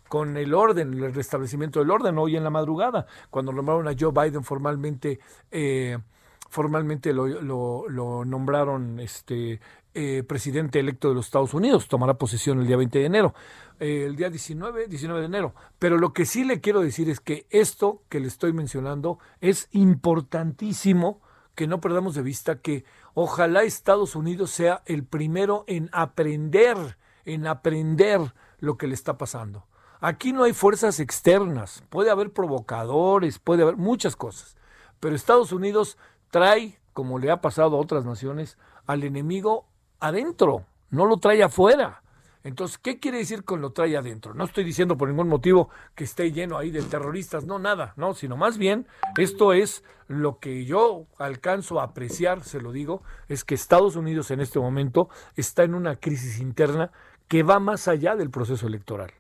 con 0.09 0.37
el 0.37 0.52
orden, 0.52 0.92
el 0.92 1.14
restablecimiento 1.14 1.81
del 1.81 1.90
orden, 1.90 2.19
hoy 2.19 2.37
en 2.37 2.45
la 2.45 2.50
madrugada, 2.50 3.07
cuando 3.31 3.50
nombraron 3.50 3.88
a 3.88 3.95
Joe 3.99 4.12
Biden 4.12 4.45
formalmente, 4.45 5.21
eh, 5.50 5.97
formalmente 6.50 7.14
lo, 7.14 7.26
lo, 7.88 8.25
nombraron 8.25 9.00
este 9.00 9.59
eh, 9.95 10.23
presidente 10.23 10.81
electo 10.81 11.09
de 11.09 11.14
los 11.14 11.25
Estados 11.25 11.54
Unidos, 11.54 11.88
tomará 11.88 12.14
posesión 12.14 12.61
el 12.61 12.66
día 12.66 12.76
20 12.76 12.99
de 12.99 13.07
enero, 13.07 13.35
eh, 13.81 14.04
el 14.07 14.16
día 14.16 14.28
19, 14.28 14.87
19 14.87 15.21
de 15.21 15.26
enero. 15.26 15.54
Pero 15.78 15.97
lo 15.97 16.12
que 16.12 16.26
sí 16.26 16.45
le 16.45 16.61
quiero 16.61 16.81
decir 16.81 17.09
es 17.09 17.21
que 17.21 17.47
esto 17.49 18.02
que 18.11 18.21
le 18.21 18.28
estoy 18.28 18.52
mencionando 18.52 19.19
es 19.40 19.69
importantísimo 19.73 21.23
que 21.54 21.66
no 21.66 21.81
perdamos 21.81 22.14
de 22.14 22.23
vista 22.23 22.61
que 22.61 22.85
ojalá 23.14 23.62
Estados 23.62 24.16
Unidos 24.16 24.50
sea 24.50 24.83
el 24.87 25.04
primero 25.04 25.64
en 25.66 25.88
aprender, 25.92 26.99
en 27.25 27.47
aprender 27.47 28.35
lo 28.59 28.76
que 28.76 28.87
le 28.87 28.95
está 28.95 29.19
pasando. 29.19 29.66
Aquí 30.00 30.33
no 30.33 30.45
hay 30.45 30.52
fuerzas 30.52 30.99
externas, 30.99 31.85
puede 31.88 32.11
haber 32.11 32.33
provocadores, 32.33 33.38
puede 33.38 33.62
haber 33.62 33.76
muchas 33.76 34.16
cosas, 34.16 34.57
pero 34.99 35.14
Estados 35.14 35.52
Unidos 35.52 35.97
trae, 36.31 36.81
como 36.92 37.19
le 37.19 37.31
ha 37.31 37.40
pasado 37.40 37.76
a 37.76 37.81
otras 37.81 38.04
naciones, 38.04 38.59
al 38.87 39.04
enemigo 39.04 39.66
adentro, 40.00 40.64
no 40.90 41.07
lo 41.07 41.19
trae 41.19 41.42
afuera. 41.42 42.02
Entonces, 42.44 42.78
¿qué 42.78 42.99
quiere 42.99 43.18
decir 43.18 43.44
con 43.44 43.61
lo 43.61 43.70
trae 43.70 43.96
adentro? 43.96 44.34
No 44.34 44.44
estoy 44.44 44.64
diciendo 44.64 44.96
por 44.96 45.08
ningún 45.08 45.28
motivo 45.28 45.70
que 45.94 46.04
esté 46.04 46.32
lleno 46.32 46.58
ahí 46.58 46.70
de 46.70 46.82
terroristas, 46.82 47.46
no, 47.46 47.58
nada, 47.58 47.94
no, 47.96 48.14
sino 48.14 48.37
más 48.37 48.58
bien 48.58 48.87
esto 49.16 49.52
es 49.52 49.84
lo 50.08 50.38
que 50.38 50.64
yo 50.64 51.06
alcanzo 51.18 51.80
a 51.80 51.84
apreciar, 51.84 52.42
se 52.42 52.61
lo 52.61 52.72
digo, 52.72 53.02
es 53.28 53.44
que 53.44 53.54
Estados 53.54 53.94
Unidos 53.94 54.30
en 54.30 54.40
este 54.40 54.58
momento 54.58 55.08
está 55.37 55.62
en 55.62 55.75
una 55.75 55.96
crisis 55.96 56.40
interna 56.40 56.90
que 57.28 57.42
va 57.44 57.61
más 57.61 57.87
allá 57.87 58.16
del 58.16 58.30
proceso 58.30 58.66
electoral. 58.66 59.12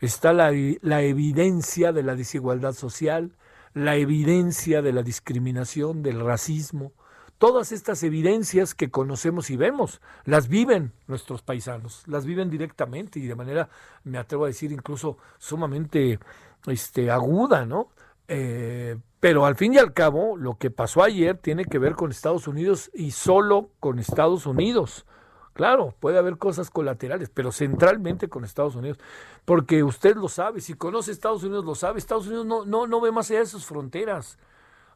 Está 0.00 0.32
la, 0.32 0.50
la 0.80 1.02
evidencia 1.02 1.92
de 1.92 2.02
la 2.02 2.14
desigualdad 2.14 2.72
social, 2.72 3.36
la 3.74 3.96
evidencia 3.96 4.80
de 4.80 4.92
la 4.92 5.02
discriminación, 5.02 6.02
del 6.02 6.20
racismo, 6.20 6.92
todas 7.40 7.72
estas 7.72 8.02
evidencias 8.02 8.74
que 8.74 8.90
conocemos 8.90 9.48
y 9.48 9.56
vemos, 9.56 10.02
las 10.26 10.48
viven 10.48 10.92
nuestros 11.06 11.40
paisanos, 11.40 12.02
las 12.06 12.26
viven 12.26 12.50
directamente 12.50 13.18
y 13.18 13.26
de 13.26 13.34
manera, 13.34 13.70
me 14.04 14.18
atrevo 14.18 14.44
a 14.44 14.48
decir, 14.48 14.72
incluso 14.72 15.16
sumamente 15.38 16.18
este, 16.66 17.10
aguda, 17.10 17.64
¿no? 17.64 17.88
Eh, 18.28 18.98
pero 19.20 19.46
al 19.46 19.56
fin 19.56 19.72
y 19.72 19.78
al 19.78 19.94
cabo, 19.94 20.36
lo 20.36 20.58
que 20.58 20.70
pasó 20.70 21.02
ayer 21.02 21.38
tiene 21.38 21.64
que 21.64 21.78
ver 21.78 21.94
con 21.94 22.10
Estados 22.10 22.46
Unidos 22.46 22.90
y 22.92 23.12
solo 23.12 23.70
con 23.80 23.98
Estados 23.98 24.44
Unidos. 24.44 25.06
Claro, 25.54 25.94
puede 25.98 26.18
haber 26.18 26.36
cosas 26.36 26.68
colaterales, 26.68 27.30
pero 27.32 27.52
centralmente 27.52 28.28
con 28.28 28.44
Estados 28.44 28.76
Unidos, 28.76 28.98
porque 29.46 29.82
usted 29.82 30.14
lo 30.14 30.28
sabe, 30.28 30.60
si 30.60 30.74
conoce 30.74 31.10
Estados 31.10 31.42
Unidos 31.42 31.64
lo 31.64 31.74
sabe, 31.74 32.00
Estados 32.00 32.26
Unidos 32.26 32.44
no, 32.44 32.66
no, 32.66 32.86
no 32.86 33.00
ve 33.00 33.10
más 33.12 33.30
allá 33.30 33.40
de 33.40 33.46
sus 33.46 33.64
fronteras. 33.64 34.36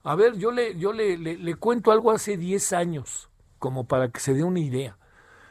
A 0.06 0.16
ver, 0.16 0.36
yo 0.36 0.52
le, 0.52 0.76
yo 0.76 0.92
le, 0.92 1.16
le, 1.16 1.54
cuento 1.54 1.90
algo 1.90 2.10
hace 2.10 2.36
10 2.36 2.74
años, 2.74 3.30
como 3.58 3.84
para 3.88 4.10
que 4.10 4.20
se 4.20 4.34
dé 4.34 4.44
una 4.44 4.60
idea. 4.60 4.98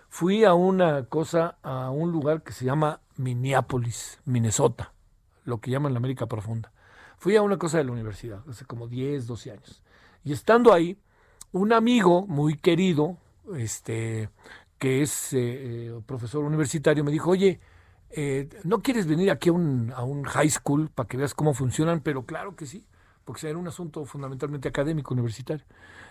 Fui 0.09 0.43
a 0.43 0.53
una 0.53 1.05
cosa, 1.05 1.57
a 1.63 1.89
un 1.89 2.11
lugar 2.11 2.43
que 2.43 2.53
se 2.53 2.63
llama 2.63 3.01
Minneapolis, 3.17 4.19
Minnesota, 4.25 4.93
lo 5.43 5.59
que 5.59 5.71
llaman 5.71 5.93
la 5.93 5.97
América 5.97 6.27
Profunda. 6.27 6.71
Fui 7.17 7.35
a 7.35 7.41
una 7.41 7.57
cosa 7.57 7.79
de 7.79 7.85
la 7.85 7.93
universidad, 7.93 8.43
hace 8.47 8.63
como 8.65 8.87
10, 8.87 9.25
12 9.25 9.51
años. 9.51 9.81
Y 10.23 10.33
estando 10.33 10.71
ahí, 10.71 10.99
un 11.51 11.73
amigo 11.73 12.27
muy 12.27 12.55
querido, 12.55 13.17
este, 13.55 14.29
que 14.77 15.01
es 15.01 15.33
eh, 15.33 15.39
eh, 15.87 16.01
profesor 16.05 16.43
universitario, 16.43 17.03
me 17.03 17.11
dijo, 17.11 17.31
oye, 17.31 17.59
eh, 18.11 18.49
¿no 18.63 18.83
quieres 18.83 19.07
venir 19.07 19.31
aquí 19.31 19.49
a 19.49 19.53
un, 19.53 19.91
a 19.95 20.03
un 20.03 20.25
high 20.25 20.51
school 20.51 20.91
para 20.93 21.09
que 21.09 21.17
veas 21.17 21.33
cómo 21.33 21.55
funcionan? 21.55 22.01
Pero 22.01 22.27
claro 22.27 22.55
que 22.55 22.67
sí 22.67 22.85
porque 23.25 23.49
era 23.49 23.57
un 23.57 23.67
asunto 23.67 24.05
fundamentalmente 24.05 24.67
académico, 24.67 25.13
universitario. 25.13 25.65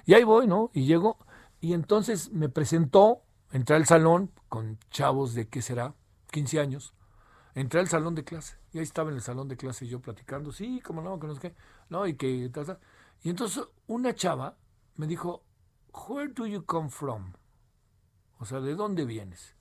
Y 0.04 0.14
ahí 0.14 0.25
voy, 0.25 0.47
¿no? 0.47 0.71
Y 0.73 0.87
llego, 0.87 1.19
y 1.61 1.75
entonces 1.75 2.33
me 2.33 2.49
presentó, 2.49 3.23
entré 3.50 3.76
al 3.76 3.87
salón 3.87 4.31
con 4.49 4.78
chavos 4.90 5.35
de, 5.35 5.49
¿qué 5.49 5.62
será? 5.62 5.95
15 6.31 6.61
años. 6.61 6.95
Entré 7.54 7.81
al 7.81 7.88
salón 7.88 8.14
de 8.14 8.25
clase, 8.25 8.57
y 8.73 8.78
ahí 8.78 8.85
estaba 8.85 9.11
en 9.11 9.16
el 9.16 9.23
salón 9.23 9.49
de 9.49 9.57
clase 9.57 9.87
yo 9.87 10.00
platicando, 10.00 10.52
sí, 10.52 10.81
cómo 10.81 11.02
no, 11.02 11.21
que 11.21 11.26
no 11.26 11.35
sé 11.35 11.40
qué, 11.40 11.54
no, 11.90 12.07
y 12.07 12.14
que... 12.14 12.50
Y 13.23 13.31
entonces 13.31 13.64
una 13.87 14.14
chava 14.14 14.57
me 14.97 15.07
dijo, 15.07 15.45
Where 16.09 16.33
do 16.33 16.47
you 16.47 16.64
come 16.64 16.88
from? 16.88 17.35
O 18.38 18.47
sea, 18.47 18.61
¿de 18.61 18.75
dónde 18.75 19.04
vienes? 19.04 19.54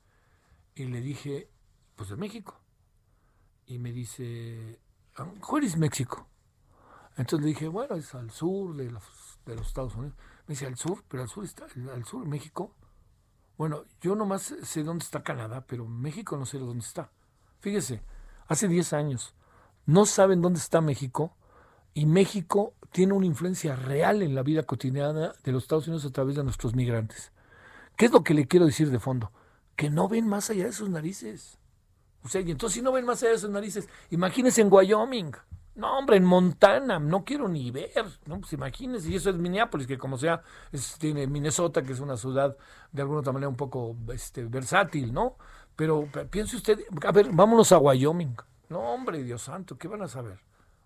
Y 0.74 0.86
le 0.86 1.02
dije, 1.02 1.52
pues 1.96 2.10
de 2.10 2.16
México. 2.16 2.60
Y 3.66 3.78
me 3.78 3.92
dice, 3.92 4.80
Where 5.50 5.66
is 5.66 5.78
México? 5.78 6.31
Entonces 7.18 7.42
le 7.42 7.48
dije, 7.48 7.68
bueno, 7.68 7.96
es 7.96 8.14
al 8.16 8.32
sur 8.32 8.76
de 8.76 8.90
los, 8.90 9.04
de 9.46 9.56
los 9.56 9.68
Estados 9.68 9.96
Unidos. 9.96 10.16
Me 10.48 10.54
dice, 10.54 10.66
al 10.66 10.78
sur, 10.78 11.04
pero 11.08 11.24
al 11.24 11.30
sur 11.30 11.44
está, 11.44 11.66
al 11.94 12.06
sur, 12.06 12.26
México. 12.26 12.74
Bueno, 13.58 13.84
yo 14.02 14.16
nomás 14.16 14.56
sé 14.64 14.84
dónde 14.84 15.04
está 15.04 15.24
Canadá, 15.24 15.66
pero 15.68 15.86
México 15.86 16.38
no 16.38 16.46
sé 16.46 16.58
dónde 16.58 16.84
está. 16.84 17.12
Fíjese, 17.60 18.02
hace 18.48 18.68
10 18.68 18.94
años 18.94 19.36
no 19.86 20.06
saben 20.06 20.42
dónde 20.42 20.60
está 20.60 20.82
México 20.82 21.36
y 21.94 22.06
México 22.06 22.74
tiene 22.92 23.14
una 23.14 23.26
influencia 23.26 23.76
real 23.76 24.22
en 24.22 24.36
la 24.36 24.44
vida 24.44 24.64
cotidiana 24.64 25.34
de 25.44 25.52
los 25.52 25.64
Estados 25.64 25.88
Unidos 25.88 26.06
a 26.06 26.12
través 26.12 26.36
de 26.36 26.44
nuestros 26.44 26.76
migrantes. 26.76 27.32
¿Qué 27.98 28.06
es 28.06 28.12
lo 28.12 28.24
que 28.24 28.34
le 28.34 28.48
quiero 28.48 28.66
decir 28.66 28.90
de 28.90 29.00
fondo? 29.00 29.32
Que 29.76 29.90
no 29.90 30.08
ven 30.08 30.28
más 30.28 30.50
allá 30.50 30.66
de 30.66 30.74
sus 30.74 30.90
narices. 30.90 31.58
O 32.24 32.30
sea, 32.30 32.42
y 32.42 32.52
entonces 32.52 32.76
si 32.76 32.82
no 32.82 32.92
ven 32.92 33.06
más 33.06 33.22
allá 33.22 33.34
de 33.34 33.38
sus 33.40 33.50
narices, 33.50 33.88
imagínense 34.10 34.62
en 34.62 34.72
Wyoming. 34.72 35.34
No, 35.74 35.98
hombre, 35.98 36.18
en 36.18 36.26
Montana, 36.26 37.00
no 37.00 37.24
quiero 37.24 37.48
ni 37.48 37.72
ver, 37.72 38.06
¿no? 38.26 38.40
Pues 38.42 38.52
imagínense, 38.54 39.10
y 39.10 39.16
eso 39.16 39.30
es 39.30 39.38
Minneapolis, 39.38 39.88
que 39.88 39.98
como 39.98 40.18
sea, 40.18 40.44
tiene 41.00 41.28
Minnesota, 41.28 41.82
que 41.82 41.94
es 41.94 42.00
una 42.02 42.18
ciudad 42.18 42.58
de 42.92 43.02
alguna 43.02 43.22
otra 43.22 43.32
manera 43.32 43.48
un 43.48 43.56
poco 43.56 43.96
este, 44.14 44.44
versátil, 44.46 45.14
¿no? 45.14 45.38
Pero, 45.78 46.08
piense 46.30 46.58
usted, 46.58 46.80
a 47.06 47.12
ver, 47.14 47.30
vámonos 47.32 47.72
a 47.72 47.78
Wyoming. 47.78 48.36
No, 48.70 48.80
hombre, 48.80 49.24
Dios 49.24 49.44
santo, 49.44 49.78
¿qué 49.78 49.88
van 49.88 50.02
a 50.02 50.08
saber? 50.10 50.40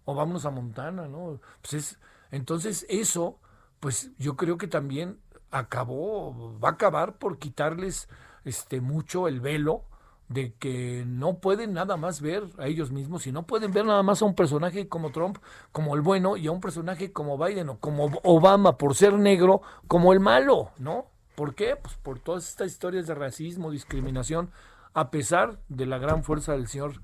O 0.06 0.14
vámonos 0.14 0.46
a 0.46 0.52
Montana, 0.52 1.08
¿no? 1.08 1.40
Pues 1.62 1.74
es, 1.74 2.00
entonces 2.30 2.86
eso, 2.88 3.40
pues 3.80 4.12
yo 4.20 4.36
creo 4.36 4.58
que 4.58 4.68
también 4.68 5.20
acabó, 5.50 6.60
va 6.60 6.70
a 6.70 6.72
acabar 6.74 7.18
por 7.18 7.40
quitarles 7.40 8.08
este 8.44 8.82
mucho 8.82 9.28
el 9.28 9.42
velo 9.42 9.86
de 10.28 10.54
que 10.54 11.04
no 11.06 11.40
pueden 11.40 11.74
nada 11.74 11.98
más 11.98 12.22
ver 12.22 12.44
a 12.58 12.68
ellos 12.68 12.92
mismos 12.92 13.28
y 13.28 13.32
no 13.32 13.44
pueden 13.44 13.72
ver 13.72 13.86
nada 13.86 14.02
más 14.02 14.22
a 14.22 14.26
un 14.26 14.34
personaje 14.34 14.88
como 14.88 15.12
Trump 15.12 15.38
como 15.72 15.96
el 15.96 16.02
bueno 16.02 16.36
y 16.36 16.48
a 16.48 16.52
un 16.52 16.62
personaje 16.62 17.12
como 17.12 17.38
Biden 17.38 17.70
o 17.70 17.80
como 17.80 18.06
Obama 18.24 18.78
por 18.78 18.96
ser 18.96 19.14
negro 19.14 19.62
como 19.88 20.14
el 20.14 20.20
malo, 20.20 20.72
¿no? 20.80 21.06
¿Por 21.36 21.54
qué? 21.54 21.76
Pues 21.76 21.96
por 21.96 22.20
todas 22.20 22.48
estas 22.48 22.72
historias 22.72 23.08
de 23.08 23.14
racismo, 23.14 23.70
discriminación, 23.70 24.52
a 24.94 25.12
pesar 25.12 25.60
de 25.68 25.86
la 25.86 25.98
gran 25.98 26.24
fuerza 26.24 26.54
del 26.54 26.68
señor, 26.68 27.02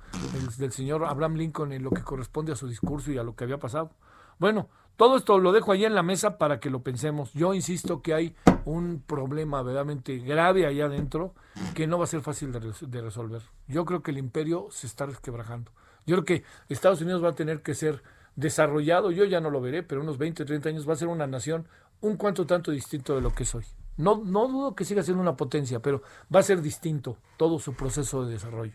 del 0.57 0.71
señor 0.71 1.03
Abraham 1.05 1.35
Lincoln 1.35 1.73
en 1.73 1.83
lo 1.83 1.91
que 1.91 2.03
corresponde 2.03 2.53
a 2.53 2.55
su 2.55 2.67
discurso 2.67 3.11
y 3.11 3.17
a 3.17 3.23
lo 3.23 3.35
que 3.35 3.43
había 3.43 3.57
pasado. 3.57 3.91
Bueno, 4.39 4.69
todo 4.95 5.17
esto 5.17 5.39
lo 5.39 5.51
dejo 5.51 5.71
ahí 5.71 5.85
en 5.85 5.95
la 5.95 6.03
mesa 6.03 6.37
para 6.37 6.59
que 6.59 6.69
lo 6.69 6.81
pensemos. 6.81 7.33
Yo 7.33 7.53
insisto 7.53 8.01
que 8.01 8.13
hay 8.13 8.35
un 8.65 9.01
problema 9.05 9.61
verdaderamente 9.61 10.17
grave 10.19 10.65
allá 10.65 10.85
adentro 10.85 11.33
que 11.73 11.87
no 11.87 11.97
va 11.97 12.03
a 12.03 12.07
ser 12.07 12.21
fácil 12.21 12.51
de, 12.51 13.01
resolver. 13.01 13.41
Yo 13.67 13.85
creo 13.85 14.03
que 14.03 14.11
el 14.11 14.17
imperio 14.17 14.67
se 14.69 14.87
está 14.87 15.05
resquebrajando. 15.05 15.71
Yo 16.05 16.15
creo 16.17 16.25
que 16.25 16.43
Estados 16.69 17.01
Unidos 17.01 17.23
va 17.23 17.29
a 17.29 17.35
tener 17.35 17.61
que 17.61 17.73
ser 17.73 18.03
desarrollado, 18.35 19.11
yo 19.11 19.25
ya 19.25 19.39
no 19.39 19.49
lo 19.49 19.61
veré, 19.61 19.83
pero 19.83 20.01
unos 20.01 20.17
20, 20.17 20.45
30 20.45 20.69
años 20.69 20.87
va 20.87 20.93
a 20.93 20.97
ser 20.97 21.07
una 21.07 21.27
nación 21.27 21.67
un 22.01 22.17
cuanto 22.17 22.45
tanto 22.45 22.71
distinto 22.71 23.15
de 23.15 23.21
lo 23.21 23.33
que 23.33 23.43
es 23.43 23.53
hoy. 23.55 23.65
No, 23.97 24.21
no 24.23 24.47
dudo 24.47 24.75
que 24.75 24.85
siga 24.85 25.03
siendo 25.03 25.21
una 25.21 25.35
potencia, 25.35 25.79
pero 25.79 26.01
va 26.33 26.39
a 26.39 26.43
ser 26.43 26.61
distinto 26.61 27.17
todo 27.37 27.59
su 27.59 27.73
proceso 27.73 28.25
de 28.25 28.33
desarrollo. 28.33 28.73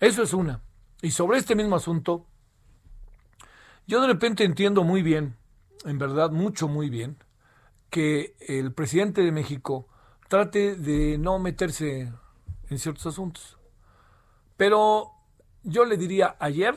Eso 0.00 0.22
es 0.22 0.34
una. 0.34 0.60
Y 1.00 1.10
sobre 1.10 1.38
este 1.38 1.54
mismo 1.54 1.76
asunto, 1.76 2.26
yo 3.86 4.00
de 4.00 4.06
repente 4.06 4.44
entiendo 4.44 4.82
muy 4.82 5.02
bien, 5.02 5.36
en 5.84 5.98
verdad 5.98 6.30
mucho, 6.30 6.68
muy 6.68 6.88
bien, 6.88 7.18
que 7.90 8.34
el 8.40 8.72
presidente 8.72 9.20
de 9.20 9.30
México 9.30 9.86
trate 10.28 10.74
de 10.74 11.18
no 11.18 11.38
meterse 11.38 12.12
en 12.70 12.78
ciertos 12.78 13.06
asuntos. 13.06 13.58
Pero 14.56 15.10
yo 15.62 15.84
le 15.84 15.96
diría 15.96 16.36
ayer, 16.38 16.74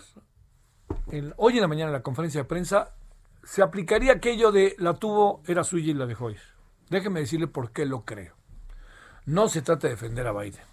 hoy 1.37 1.55
en 1.55 1.61
la 1.61 1.67
mañana 1.67 1.89
en 1.89 1.93
la 1.93 2.03
conferencia 2.03 2.41
de 2.41 2.47
prensa, 2.47 2.93
se 3.43 3.61
aplicaría 3.61 4.11
aquello 4.13 4.51
de 4.51 4.75
la 4.77 4.95
tuvo, 4.95 5.41
era 5.47 5.63
suya 5.63 5.91
y 5.91 5.93
la 5.93 6.05
dejó 6.05 6.29
ir. 6.29 6.41
Déjeme 6.89 7.21
decirle 7.21 7.47
por 7.47 7.71
qué 7.71 7.85
lo 7.85 8.03
creo. 8.03 8.35
No 9.25 9.47
se 9.47 9.61
trata 9.61 9.87
de 9.87 9.93
defender 9.93 10.27
a 10.27 10.33
Biden. 10.33 10.65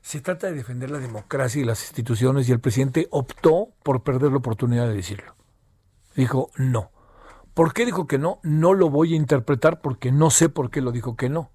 Se 0.00 0.20
trata 0.20 0.48
de 0.48 0.54
defender 0.54 0.90
la 0.90 0.98
democracia 0.98 1.62
y 1.62 1.64
las 1.64 1.82
instituciones 1.82 2.48
y 2.48 2.52
el 2.52 2.60
presidente 2.60 3.06
optó 3.10 3.68
por 3.82 4.02
perder 4.02 4.30
la 4.32 4.38
oportunidad 4.38 4.88
de 4.88 4.94
decirlo 4.94 5.37
dijo 6.18 6.50
no. 6.56 6.90
¿Por 7.54 7.72
qué 7.72 7.86
dijo 7.86 8.06
que 8.06 8.18
no? 8.18 8.40
No 8.42 8.74
lo 8.74 8.90
voy 8.90 9.14
a 9.14 9.16
interpretar 9.16 9.80
porque 9.80 10.12
no 10.12 10.30
sé 10.30 10.48
por 10.48 10.70
qué 10.70 10.80
lo 10.80 10.92
dijo 10.92 11.16
que 11.16 11.28
no. 11.28 11.50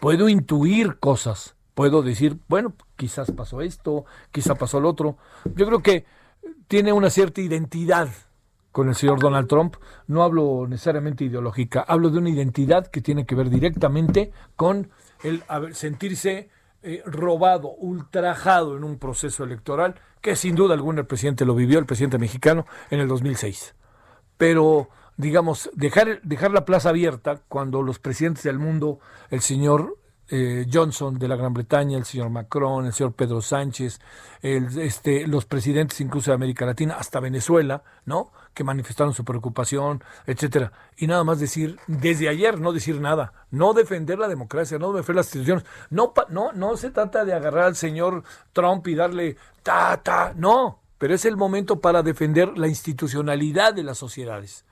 Puedo 0.00 0.28
intuir 0.28 0.98
cosas, 0.98 1.56
puedo 1.74 2.02
decir, 2.02 2.38
bueno, 2.48 2.74
quizás 2.96 3.30
pasó 3.32 3.60
esto, 3.60 4.04
quizás 4.32 4.56
pasó 4.56 4.80
lo 4.80 4.88
otro. 4.88 5.16
Yo 5.54 5.66
creo 5.66 5.82
que 5.82 6.06
tiene 6.68 6.92
una 6.92 7.10
cierta 7.10 7.40
identidad 7.40 8.08
con 8.72 8.88
el 8.88 8.94
señor 8.94 9.20
Donald 9.20 9.48
Trump. 9.48 9.76
No 10.06 10.22
hablo 10.22 10.66
necesariamente 10.68 11.24
ideológica, 11.24 11.84
hablo 11.86 12.10
de 12.10 12.18
una 12.18 12.30
identidad 12.30 12.86
que 12.86 13.00
tiene 13.00 13.26
que 13.26 13.34
ver 13.34 13.50
directamente 13.50 14.32
con 14.56 14.90
el 15.22 15.42
sentirse 15.74 16.50
eh, 16.82 17.02
robado, 17.06 17.70
ultrajado 17.70 18.76
en 18.76 18.84
un 18.84 18.98
proceso 18.98 19.42
electoral, 19.42 19.94
que 20.20 20.36
sin 20.36 20.54
duda 20.54 20.74
alguna 20.74 21.00
el 21.00 21.06
presidente 21.06 21.44
lo 21.44 21.54
vivió, 21.54 21.78
el 21.78 21.86
presidente 21.86 22.18
mexicano, 22.18 22.66
en 22.90 23.00
el 23.00 23.08
2006. 23.08 23.74
Pero, 24.36 24.88
digamos, 25.16 25.70
dejar, 25.74 26.20
dejar 26.22 26.50
la 26.50 26.64
plaza 26.64 26.90
abierta 26.90 27.40
cuando 27.48 27.82
los 27.82 27.98
presidentes 27.98 28.44
del 28.44 28.58
mundo, 28.58 28.98
el 29.30 29.40
señor 29.40 29.96
eh, 30.28 30.66
Johnson 30.72 31.18
de 31.18 31.28
la 31.28 31.36
Gran 31.36 31.52
Bretaña, 31.52 31.98
el 31.98 32.06
señor 32.06 32.30
Macron, 32.30 32.86
el 32.86 32.94
señor 32.94 33.12
Pedro 33.12 33.42
Sánchez, 33.42 34.00
el, 34.40 34.78
este, 34.80 35.26
los 35.26 35.44
presidentes 35.44 36.00
incluso 36.00 36.30
de 36.30 36.36
América 36.36 36.64
Latina, 36.64 36.96
hasta 36.98 37.20
Venezuela, 37.20 37.82
¿no? 38.06 38.32
Que 38.54 38.64
manifestaron 38.64 39.12
su 39.12 39.24
preocupación, 39.24 40.02
etcétera. 40.26 40.72
Y 40.96 41.06
nada 41.08 41.24
más 41.24 41.40
decir, 41.40 41.78
desde 41.86 42.28
ayer, 42.30 42.58
no 42.58 42.72
decir 42.72 43.00
nada, 43.00 43.34
no 43.50 43.74
defender 43.74 44.18
la 44.18 44.28
democracia, 44.28 44.78
no 44.78 44.92
defender 44.92 45.16
las 45.16 45.26
instituciones. 45.26 45.64
No, 45.90 46.14
no, 46.30 46.52
no 46.52 46.76
se 46.78 46.90
trata 46.90 47.24
de 47.26 47.34
agarrar 47.34 47.64
al 47.64 47.76
señor 47.76 48.24
Trump 48.54 48.86
y 48.88 48.94
darle 48.94 49.36
ta, 49.62 50.00
ta, 50.02 50.32
no, 50.36 50.80
pero 51.04 51.16
es 51.16 51.26
el 51.26 51.36
momento 51.36 51.80
para 51.80 52.02
defender 52.02 52.56
la 52.56 52.66
institucionalidad 52.66 53.74
de 53.74 53.82
las 53.82 53.98
sociedades, 53.98 54.64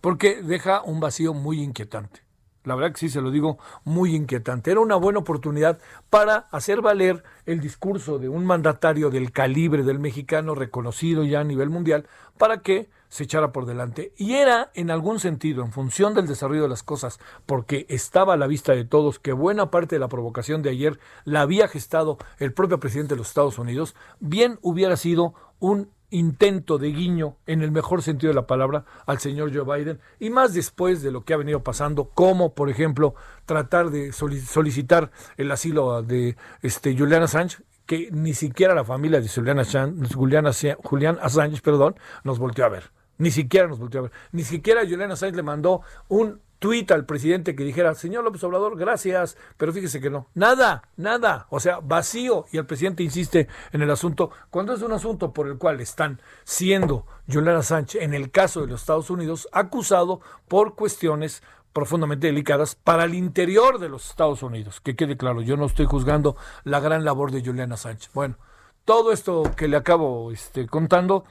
porque 0.00 0.40
deja 0.40 0.80
un 0.80 1.00
vacío 1.00 1.34
muy 1.34 1.60
inquietante. 1.60 2.20
La 2.62 2.76
verdad 2.76 2.92
que 2.92 3.00
sí, 3.00 3.08
se 3.08 3.20
lo 3.20 3.32
digo, 3.32 3.58
muy 3.82 4.14
inquietante. 4.14 4.70
Era 4.70 4.78
una 4.78 4.94
buena 4.94 5.18
oportunidad 5.18 5.80
para 6.08 6.46
hacer 6.52 6.82
valer 6.82 7.24
el 7.46 7.58
discurso 7.58 8.20
de 8.20 8.28
un 8.28 8.46
mandatario 8.46 9.10
del 9.10 9.32
calibre 9.32 9.82
del 9.82 9.98
mexicano 9.98 10.54
reconocido 10.54 11.24
ya 11.24 11.40
a 11.40 11.44
nivel 11.44 11.68
mundial 11.68 12.06
para 12.38 12.58
que 12.58 12.88
se 13.08 13.24
echara 13.24 13.52
por 13.52 13.66
delante. 13.66 14.14
Y 14.16 14.34
era, 14.34 14.70
en 14.74 14.90
algún 14.90 15.18
sentido, 15.18 15.64
en 15.64 15.72
función 15.72 16.14
del 16.14 16.28
desarrollo 16.28 16.62
de 16.62 16.68
las 16.68 16.82
cosas, 16.82 17.18
porque 17.44 17.86
estaba 17.88 18.34
a 18.34 18.36
la 18.38 18.46
vista 18.46 18.72
de 18.72 18.84
todos 18.84 19.18
que 19.18 19.32
buena 19.32 19.70
parte 19.70 19.96
de 19.96 20.00
la 20.00 20.08
provocación 20.08 20.62
de 20.62 20.70
ayer 20.70 21.00
la 21.24 21.40
había 21.40 21.66
gestado 21.66 22.18
el 22.38 22.54
propio 22.54 22.78
presidente 22.78 23.14
de 23.14 23.18
los 23.18 23.28
Estados 23.28 23.58
Unidos, 23.58 23.94
bien 24.20 24.58
hubiera 24.62 24.96
sido 24.96 25.34
un 25.62 25.90
intento 26.10 26.76
de 26.76 26.88
guiño, 26.88 27.36
en 27.46 27.62
el 27.62 27.70
mejor 27.70 28.02
sentido 28.02 28.30
de 28.30 28.34
la 28.34 28.46
palabra, 28.46 28.84
al 29.06 29.20
señor 29.20 29.54
Joe 29.54 29.78
Biden, 29.78 30.00
y 30.18 30.28
más 30.28 30.52
después 30.52 31.02
de 31.02 31.12
lo 31.12 31.24
que 31.24 31.34
ha 31.34 31.38
venido 31.38 31.62
pasando, 31.62 32.10
como 32.10 32.52
por 32.52 32.68
ejemplo 32.68 33.14
tratar 33.46 33.90
de 33.90 34.12
solicitar 34.12 35.10
el 35.36 35.50
asilo 35.52 36.02
de 36.02 36.36
este, 36.60 36.98
Julian 36.98 37.22
Assange, 37.22 37.62
que 37.86 38.10
ni 38.10 38.34
siquiera 38.34 38.74
la 38.74 38.84
familia 38.84 39.20
de 39.20 39.28
Julian 39.28 39.60
Assange, 39.60 40.76
Julian 40.82 41.16
perdón, 41.62 41.94
nos 42.24 42.38
volteó 42.40 42.66
a 42.66 42.68
ver. 42.68 42.90
Ni 43.18 43.30
siquiera 43.30 43.68
nos 43.68 43.78
volteó 43.78 44.00
a 44.00 44.02
ver. 44.04 44.12
Ni 44.32 44.42
siquiera 44.42 44.82
Julian 44.82 45.12
Assange 45.12 45.36
le 45.36 45.42
mandó 45.44 45.82
un 46.08 46.40
tuit 46.62 46.92
al 46.92 47.04
presidente 47.04 47.56
que 47.56 47.64
dijera, 47.64 47.92
señor 47.96 48.22
López 48.22 48.44
Obrador, 48.44 48.78
gracias, 48.78 49.36
pero 49.56 49.72
fíjese 49.72 50.00
que 50.00 50.10
no. 50.10 50.28
Nada, 50.34 50.84
nada. 50.96 51.48
O 51.50 51.58
sea, 51.58 51.80
vacío. 51.80 52.46
Y 52.52 52.58
el 52.58 52.66
presidente 52.66 53.02
insiste 53.02 53.48
en 53.72 53.82
el 53.82 53.90
asunto. 53.90 54.30
Cuando 54.48 54.72
es 54.72 54.80
un 54.80 54.92
asunto 54.92 55.32
por 55.32 55.48
el 55.48 55.58
cual 55.58 55.80
están 55.80 56.22
siendo 56.44 57.04
Juliana 57.26 57.64
Sánchez, 57.64 58.00
en 58.00 58.14
el 58.14 58.30
caso 58.30 58.60
de 58.60 58.68
los 58.68 58.82
Estados 58.82 59.10
Unidos, 59.10 59.48
acusado 59.50 60.20
por 60.46 60.76
cuestiones 60.76 61.42
profundamente 61.72 62.28
delicadas 62.28 62.76
para 62.76 63.04
el 63.04 63.14
interior 63.14 63.80
de 63.80 63.88
los 63.88 64.08
Estados 64.08 64.44
Unidos. 64.44 64.80
Que 64.80 64.94
quede 64.94 65.16
claro, 65.16 65.42
yo 65.42 65.56
no 65.56 65.66
estoy 65.66 65.86
juzgando 65.86 66.36
la 66.62 66.78
gran 66.78 67.04
labor 67.04 67.32
de 67.32 67.44
Juliana 67.44 67.76
Sánchez. 67.76 68.12
Bueno, 68.14 68.36
todo 68.84 69.10
esto 69.10 69.42
que 69.56 69.66
le 69.66 69.76
acabo 69.76 70.30
este, 70.30 70.68
contando 70.68 71.24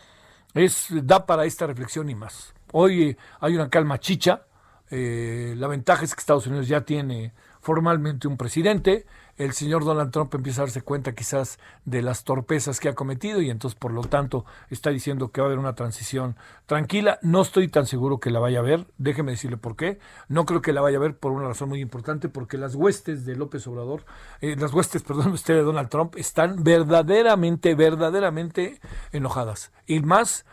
es 0.54 0.88
da 0.92 1.26
para 1.26 1.46
esta 1.46 1.68
reflexión 1.68 2.10
y 2.10 2.16
más. 2.16 2.54
Hoy 2.74 3.16
hay 3.40 3.56
una 3.56 3.70
calma 3.70 3.98
chicha, 3.98 4.44
eh, 4.92 5.56
la 5.58 5.68
ventaja 5.68 6.04
es 6.04 6.14
que 6.14 6.20
Estados 6.20 6.48
Unidos 6.48 6.68
ya 6.68 6.82
tiene 6.82 7.34
formalmente 7.62 8.28
un 8.28 8.38
presidente. 8.38 9.06
El 9.38 9.54
señor 9.54 9.86
Donald 9.86 10.12
Trump 10.12 10.34
empieza 10.36 10.62
a 10.62 10.66
darse 10.66 10.82
cuenta 10.82 11.14
quizás 11.14 11.58
de 11.86 12.02
las 12.02 12.26
torpezas 12.26 12.80
que 12.80 12.90
ha 12.90 12.94
cometido 12.94 13.42
y 13.42 13.50
entonces 13.50 13.80
por 13.80 13.92
lo 13.92 14.02
tanto 14.04 14.46
está 14.70 14.90
diciendo 14.90 15.32
que 15.32 15.42
va 15.42 15.48
a 15.48 15.50
haber 15.50 15.60
una 15.60 15.74
transición 15.74 16.36
tranquila. 16.66 17.18
No 17.22 17.42
estoy 17.42 17.70
tan 17.70 17.88
seguro 17.88 18.20
que 18.20 18.30
la 18.30 18.40
vaya 18.40 18.60
a 18.60 18.64
ver. 18.64 18.86
Déjeme 18.98 19.32
decirle 19.32 19.58
por 19.58 19.76
qué. 19.76 20.00
No 20.28 20.46
creo 20.46 20.62
que 20.62 20.74
la 20.74 20.82
vaya 20.82 20.98
a 20.98 21.02
ver 21.02 21.18
por 21.18 21.32
una 21.32 21.48
razón 21.48 21.70
muy 21.70 21.80
importante 21.80 22.30
porque 22.30 22.58
las 22.58 22.76
huestes 22.76 23.26
de 23.26 23.36
López 23.36 23.66
Obrador, 23.68 24.06
eh, 24.42 24.56
las 24.58 24.74
huestes, 24.74 25.02
perdón, 25.08 25.32
usted 25.32 25.56
de 25.56 25.64
Donald 25.64 25.90
Trump 25.90 26.16
están 26.18 26.64
verdaderamente, 26.64 27.74
verdaderamente 27.76 28.80
enojadas. 29.12 29.72
Y 29.88 30.02
más 30.02 30.46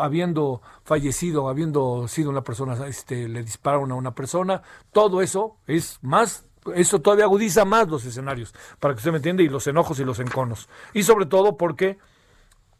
habiendo 0.00 0.62
fallecido, 0.84 1.48
habiendo 1.48 2.08
sido 2.08 2.30
una 2.30 2.42
persona, 2.42 2.86
este, 2.86 3.28
le 3.28 3.42
dispararon 3.42 3.92
a 3.92 3.94
una 3.94 4.14
persona, 4.14 4.62
todo 4.92 5.22
eso 5.22 5.56
es 5.66 5.98
más 6.02 6.46
eso 6.74 7.00
todavía 7.00 7.26
agudiza 7.26 7.64
más 7.64 7.88
los 7.88 8.04
escenarios, 8.04 8.54
para 8.80 8.94
que 8.94 8.98
usted 8.98 9.10
me 9.10 9.18
entienda, 9.18 9.42
y 9.42 9.48
los 9.48 9.66
enojos 9.66 9.98
y 10.00 10.04
los 10.04 10.18
enconos. 10.18 10.68
Y 10.94 11.02
sobre 11.02 11.26
todo 11.26 11.58
porque 11.58 11.98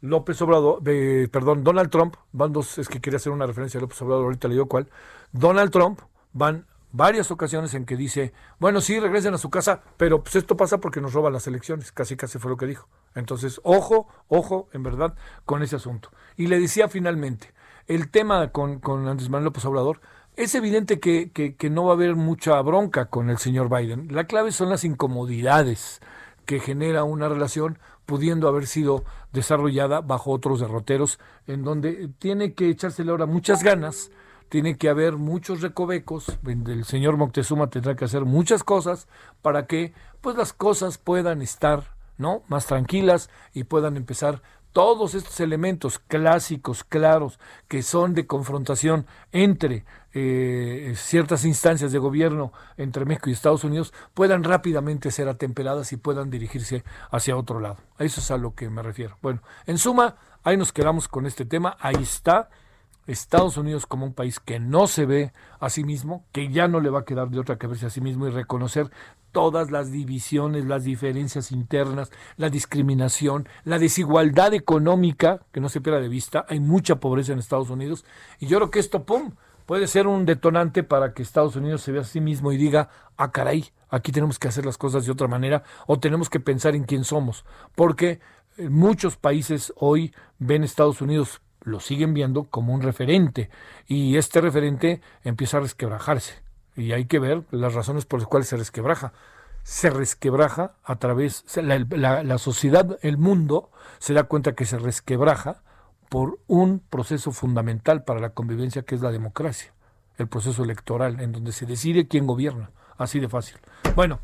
López 0.01 0.41
Obrador, 0.41 0.81
perdón, 1.29 1.63
Donald 1.63 1.89
Trump, 1.89 2.15
van 2.31 2.53
dos, 2.53 2.77
es 2.77 2.87
que 2.89 2.99
quería 2.99 3.17
hacer 3.17 3.31
una 3.31 3.45
referencia 3.45 3.77
a 3.77 3.81
López 3.81 4.01
Obrador, 4.01 4.25
ahorita 4.25 4.47
le 4.47 4.55
digo 4.55 4.67
cuál, 4.67 4.89
Donald 5.31 5.71
Trump 5.71 5.99
van 6.33 6.65
varias 6.91 7.29
ocasiones 7.29 7.73
en 7.73 7.85
que 7.85 7.97
dice, 7.97 8.31
bueno, 8.57 8.79
sí, 8.79 8.99
regresen 8.99 9.33
a 9.33 9.37
su 9.37 9.49
casa, 9.49 9.81
pero 9.97 10.23
pues 10.23 10.37
esto 10.37 10.55
pasa 10.55 10.79
porque 10.79 11.01
nos 11.01 11.13
roban 11.13 11.33
las 11.33 11.45
elecciones, 11.45 11.91
casi 11.91 12.15
casi 12.15 12.39
fue 12.39 12.49
lo 12.49 12.57
que 12.57 12.67
dijo. 12.67 12.87
Entonces, 13.15 13.59
ojo, 13.63 14.07
ojo, 14.29 14.69
en 14.71 14.83
verdad, 14.83 15.13
con 15.45 15.61
ese 15.61 15.75
asunto. 15.75 16.09
Y 16.37 16.47
le 16.47 16.59
decía 16.59 16.87
finalmente, 16.87 17.53
el 17.87 18.09
tema 18.09 18.49
con, 18.49 18.79
con 18.79 19.07
Andrés 19.07 19.29
Manuel 19.29 19.45
López 19.45 19.65
Obrador, 19.65 20.01
es 20.35 20.53
evidente 20.55 20.99
que, 20.99 21.31
que, 21.31 21.55
que 21.55 21.69
no 21.69 21.85
va 21.85 21.91
a 21.91 21.95
haber 21.95 22.15
mucha 22.15 22.61
bronca 22.61 23.05
con 23.05 23.29
el 23.29 23.37
señor 23.37 23.69
Biden. 23.69 24.13
La 24.13 24.25
clave 24.25 24.51
son 24.51 24.69
las 24.69 24.83
incomodidades 24.83 26.01
que 26.45 26.59
genera 26.59 27.03
una 27.03 27.29
relación 27.29 27.79
pudiendo 28.05 28.47
haber 28.47 28.67
sido 28.67 29.03
desarrollada 29.31 30.01
bajo 30.01 30.31
otros 30.31 30.59
derroteros, 30.59 31.19
en 31.47 31.63
donde 31.63 32.09
tiene 32.19 32.53
que 32.53 32.69
echársele 32.69 33.11
ahora 33.11 33.25
muchas 33.25 33.63
ganas 33.63 34.11
tiene 34.49 34.77
que 34.77 34.89
haber 34.89 35.17
muchos 35.17 35.61
recovecos, 35.61 36.37
el 36.45 36.85
señor 36.85 37.17
Moctezuma 37.17 37.69
tendrá 37.69 37.95
que 37.95 38.05
hacer 38.05 38.25
muchas 38.25 38.63
cosas 38.63 39.07
para 39.41 39.65
que 39.65 39.93
pues 40.21 40.35
las 40.35 40.53
cosas 40.53 40.97
puedan 40.97 41.41
estar 41.41 41.95
¿no? 42.17 42.43
más 42.47 42.67
tranquilas 42.67 43.29
y 43.53 43.63
puedan 43.63 43.97
empezar 43.97 44.41
todos 44.75 45.15
estos 45.15 45.39
elementos 45.39 45.99
clásicos, 45.99 46.83
claros, 46.83 47.39
que 47.69 47.81
son 47.81 48.13
de 48.13 48.27
confrontación 48.27 49.07
entre 49.31 49.85
eh, 50.13 50.91
ciertas 50.97 51.45
instancias 51.45 51.93
de 51.93 51.97
gobierno 51.97 52.51
entre 52.75 53.05
México 53.05 53.29
y 53.29 53.33
Estados 53.33 53.63
Unidos, 53.63 53.93
puedan 54.13 54.43
rápidamente 54.43 55.11
ser 55.11 55.29
atemperadas 55.29 55.93
y 55.93 55.95
puedan 55.95 56.29
dirigirse 56.29 56.83
hacia 57.09 57.37
otro 57.37 57.61
lado. 57.61 57.77
Eso 57.99 58.19
es 58.19 58.29
a 58.31 58.37
lo 58.37 58.53
que 58.53 58.69
me 58.69 58.83
refiero. 58.83 59.17
Bueno, 59.21 59.41
en 59.65 59.77
suma, 59.77 60.17
ahí 60.43 60.57
nos 60.57 60.73
quedamos 60.73 61.07
con 61.07 61.25
este 61.25 61.45
tema, 61.45 61.77
ahí 61.79 61.95
está. 62.01 62.49
Estados 63.07 63.55
Unidos 63.55 63.85
como 63.85 64.05
un 64.05 64.13
país 64.13 64.41
que 64.41 64.59
no 64.59 64.87
se 64.87 65.05
ve 65.05 65.31
a 65.61 65.69
sí 65.69 65.85
mismo, 65.85 66.25
que 66.33 66.49
ya 66.51 66.67
no 66.67 66.81
le 66.81 66.89
va 66.89 67.01
a 67.01 67.05
quedar 67.05 67.29
de 67.29 67.39
otra 67.39 67.57
que 67.57 67.67
verse 67.67 67.85
a 67.85 67.89
sí 67.89 68.01
mismo 68.01 68.27
y 68.27 68.31
reconocer 68.31 68.91
todas 69.35 69.69
las 69.69 69.91
divisiones, 69.91 70.63
las 70.63 70.85
diferencias 70.85 71.51
internas, 71.51 72.09
la 72.37 72.49
discriminación, 72.49 73.49
la 73.65 73.79
desigualdad 73.79 74.53
económica, 74.53 75.41
que 75.51 75.59
no 75.59 75.67
se 75.67 75.81
pierda 75.81 75.99
de 75.99 76.07
vista, 76.07 76.45
hay 76.47 76.61
mucha 76.61 77.01
pobreza 77.01 77.33
en 77.33 77.39
Estados 77.39 77.69
Unidos, 77.69 78.05
y 78.39 78.47
yo 78.47 78.59
creo 78.59 78.71
que 78.71 78.79
esto, 78.79 79.03
¡pum!, 79.03 79.33
puede 79.65 79.87
ser 79.87 80.07
un 80.07 80.25
detonante 80.25 80.83
para 80.83 81.13
que 81.13 81.21
Estados 81.21 81.57
Unidos 81.57 81.81
se 81.81 81.91
vea 81.91 82.03
a 82.03 82.05
sí 82.05 82.21
mismo 82.21 82.53
y 82.53 82.57
diga, 82.57 82.87
ah, 83.17 83.33
caray, 83.33 83.65
aquí 83.89 84.13
tenemos 84.13 84.39
que 84.39 84.47
hacer 84.47 84.65
las 84.65 84.77
cosas 84.77 85.05
de 85.05 85.11
otra 85.11 85.27
manera, 85.27 85.63
o 85.85 85.99
tenemos 85.99 86.29
que 86.29 86.39
pensar 86.39 86.73
en 86.73 86.85
quién 86.85 87.03
somos, 87.03 87.43
porque 87.75 88.21
muchos 88.57 89.17
países 89.17 89.73
hoy 89.75 90.13
ven 90.39 90.63
Estados 90.63 91.01
Unidos 91.01 91.41
lo 91.59 91.81
siguen 91.81 92.13
viendo 92.13 92.45
como 92.45 92.73
un 92.73 92.83
referente 92.83 93.49
y 93.85 94.15
este 94.15 94.39
referente 94.39 95.01
empieza 95.25 95.57
a 95.57 95.59
resquebrajarse 95.59 96.44
y 96.75 96.91
hay 96.91 97.05
que 97.05 97.19
ver 97.19 97.43
las 97.51 97.73
razones 97.73 98.05
por 98.05 98.19
las 98.19 98.27
cuales 98.27 98.47
se 98.47 98.57
resquebraja. 98.57 99.13
Se 99.63 99.89
resquebraja 99.89 100.73
a 100.83 100.97
través, 100.97 101.43
la, 101.55 102.23
la 102.23 102.37
sociedad, 102.37 102.99
el 103.01 103.17
mundo 103.17 103.71
se 103.99 104.13
da 104.13 104.23
cuenta 104.23 104.53
que 104.53 104.65
se 104.65 104.77
resquebraja 104.77 105.63
por 106.09 106.39
un 106.47 106.79
proceso 106.79 107.31
fundamental 107.31 108.03
para 108.03 108.19
la 108.19 108.29
convivencia 108.29 108.83
que 108.83 108.95
es 108.95 109.01
la 109.01 109.11
democracia, 109.11 109.73
el 110.17 110.27
proceso 110.27 110.63
electoral, 110.63 111.19
en 111.19 111.31
donde 111.31 111.51
se 111.51 111.65
decide 111.65 112.07
quién 112.07 112.27
gobierna, 112.27 112.69
así 112.97 113.19
de 113.19 113.27
fácil. 113.27 113.57
Bueno, 113.95 114.19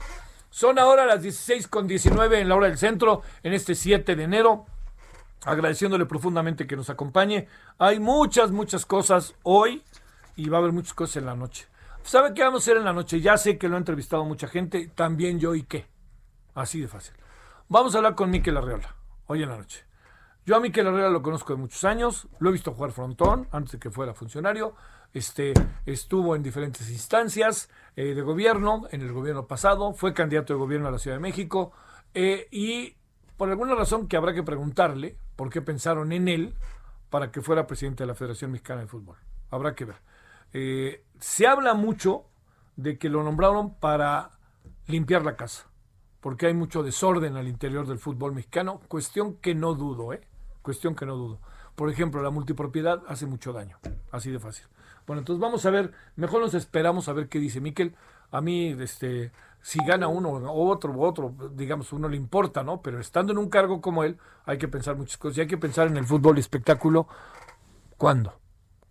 son 0.52 0.78
ahora 0.78 1.08
las 1.08 1.24
16 1.24 1.68
con 1.68 1.88
19 1.88 2.40
en 2.40 2.50
la 2.50 2.56
hora 2.56 2.68
del 2.68 2.78
centro, 2.78 3.24
en 3.42 3.54
este 3.54 3.74
7 3.74 4.16
de 4.16 4.24
enero 4.24 4.66
agradeciéndole 5.46 6.06
profundamente 6.06 6.68
que 6.68 6.76
nos 6.76 6.90
acompañe. 6.90 7.48
Hay 7.78 8.00
muchas, 8.00 8.52
muchas 8.52 8.86
cosas 8.86 9.34
hoy 9.44 9.84
y 10.36 10.50
va 10.50 10.58
a 10.58 10.62
haber 10.62 10.72
muchas 10.72 10.94
cosas 10.94 11.18
en 11.18 11.26
la 11.26 11.36
noche. 11.36 11.68
¿Sabe 12.04 12.34
qué 12.34 12.44
vamos 12.44 12.62
a 12.62 12.64
hacer 12.64 12.78
en 12.78 12.86
la 12.86 12.94
noche? 12.94 13.22
Ya 13.22 13.38
sé 13.38 13.58
que 13.58 13.70
lo 13.70 13.76
ha 13.76 13.80
entrevistado 13.80 14.26
mucha 14.26 14.48
gente, 14.48 14.92
también 14.96 15.40
yo 15.40 15.56
y 15.56 15.64
qué. 15.64 15.86
Así 16.54 16.82
de 16.82 16.88
fácil. 16.88 17.16
Vamos 17.70 17.94
a 17.94 18.00
hablar 18.00 18.16
con 18.16 18.30
Miquel 18.30 18.58
Arreola, 18.58 18.96
hoy 19.28 19.44
en 19.44 19.50
la 19.50 19.58
noche. 19.58 19.86
Yo 20.46 20.56
a 20.56 20.60
Miquel 20.60 20.88
Herrera 20.88 21.10
lo 21.10 21.22
conozco 21.22 21.54
de 21.54 21.60
muchos 21.60 21.84
años, 21.84 22.28
lo 22.40 22.50
he 22.50 22.54
visto 22.54 22.74
jugar 22.74 22.92
frontón 22.92 23.48
antes 23.52 23.74
de 23.74 23.80
que 23.80 23.92
fuera 23.92 24.14
funcionario, 24.14 24.76
este, 25.14 25.54
estuvo 25.86 26.36
en 26.36 26.42
diferentes 26.42 26.90
instancias 26.90 27.70
eh, 27.96 28.16
de 28.16 28.22
gobierno, 28.22 28.88
en 28.92 29.02
el 29.02 29.14
gobierno 29.14 29.46
pasado, 29.46 29.94
fue 29.94 30.14
candidato 30.14 30.54
de 30.54 30.60
gobierno 30.60 30.88
a 30.88 30.92
la 30.92 30.98
Ciudad 30.98 31.18
de 31.18 31.22
México 31.22 31.72
eh, 32.14 32.48
y 32.50 32.96
por 33.38 33.50
alguna 33.50 33.76
razón 33.76 34.08
que 34.08 34.18
habrá 34.18 34.34
que 34.34 34.44
preguntarle 34.44 35.16
por 35.36 35.50
qué 35.50 35.62
pensaron 35.62 36.12
en 36.12 36.28
él 36.28 36.56
para 37.10 37.32
que 37.32 37.42
fuera 37.42 37.68
presidente 37.68 38.04
de 38.04 38.08
la 38.08 38.16
Federación 38.16 38.52
Mexicana 38.52 38.82
de 38.82 38.88
Fútbol. 38.88 39.18
Habrá 39.52 39.76
que 39.76 39.86
ver. 39.86 39.98
Eh, 40.54 41.04
se 41.20 41.48
habla 41.48 41.74
mucho 41.74 42.26
de 42.76 42.98
que 42.98 43.10
lo 43.10 43.24
nombraron 43.24 43.76
para 43.76 44.32
limpiar 44.88 45.24
la 45.24 45.36
casa, 45.36 45.70
porque 46.20 46.48
hay 46.48 46.54
mucho 46.54 46.84
desorden 46.84 47.38
al 47.38 47.48
interior 47.48 47.88
del 47.88 48.00
fútbol 48.00 48.34
mexicano, 48.34 48.82
cuestión 48.88 49.36
que 49.36 49.56
no 49.56 49.74
dudo, 49.76 50.14
¿eh? 50.14 50.22
Cuestión 50.62 50.96
que 50.96 51.06
no 51.06 51.16
dudo. 51.16 51.40
Por 51.76 51.90
ejemplo, 51.90 52.22
la 52.22 52.30
multipropiedad 52.30 53.02
hace 53.08 53.26
mucho 53.26 53.54
daño, 53.54 53.78
así 54.12 54.30
de 54.30 54.40
fácil. 54.40 54.66
Bueno, 55.08 55.20
entonces 55.20 55.42
vamos 55.42 55.66
a 55.66 55.72
ver, 55.72 55.94
mejor 56.16 56.42
nos 56.42 56.54
esperamos 56.54 57.08
a 57.08 57.14
ver 57.14 57.28
qué 57.28 57.40
dice 57.40 57.60
Miquel. 57.62 57.96
A 58.32 58.42
mí, 58.42 58.76
este, 58.80 59.32
si 59.62 59.84
gana 59.86 60.08
uno 60.08 60.30
o 60.30 60.70
otro 60.70 60.92
u 60.92 61.04
otro, 61.04 61.34
digamos, 61.54 61.92
uno 61.94 62.08
le 62.08 62.18
importa, 62.18 62.64
¿no? 62.64 62.82
Pero 62.82 63.00
estando 63.00 63.32
en 63.32 63.40
un 63.40 63.50
cargo 63.50 63.82
como 63.82 64.04
él, 64.04 64.18
hay 64.46 64.58
que 64.58 64.68
pensar 64.68 64.96
muchas 64.96 65.18
cosas. 65.18 65.38
Y 65.38 65.42
hay 65.42 65.48
que 65.48 65.58
pensar 65.58 65.88
en 65.88 65.98
el 65.98 66.06
fútbol 66.06 66.38
espectáculo. 66.38 67.08
¿Cuándo? 67.98 68.40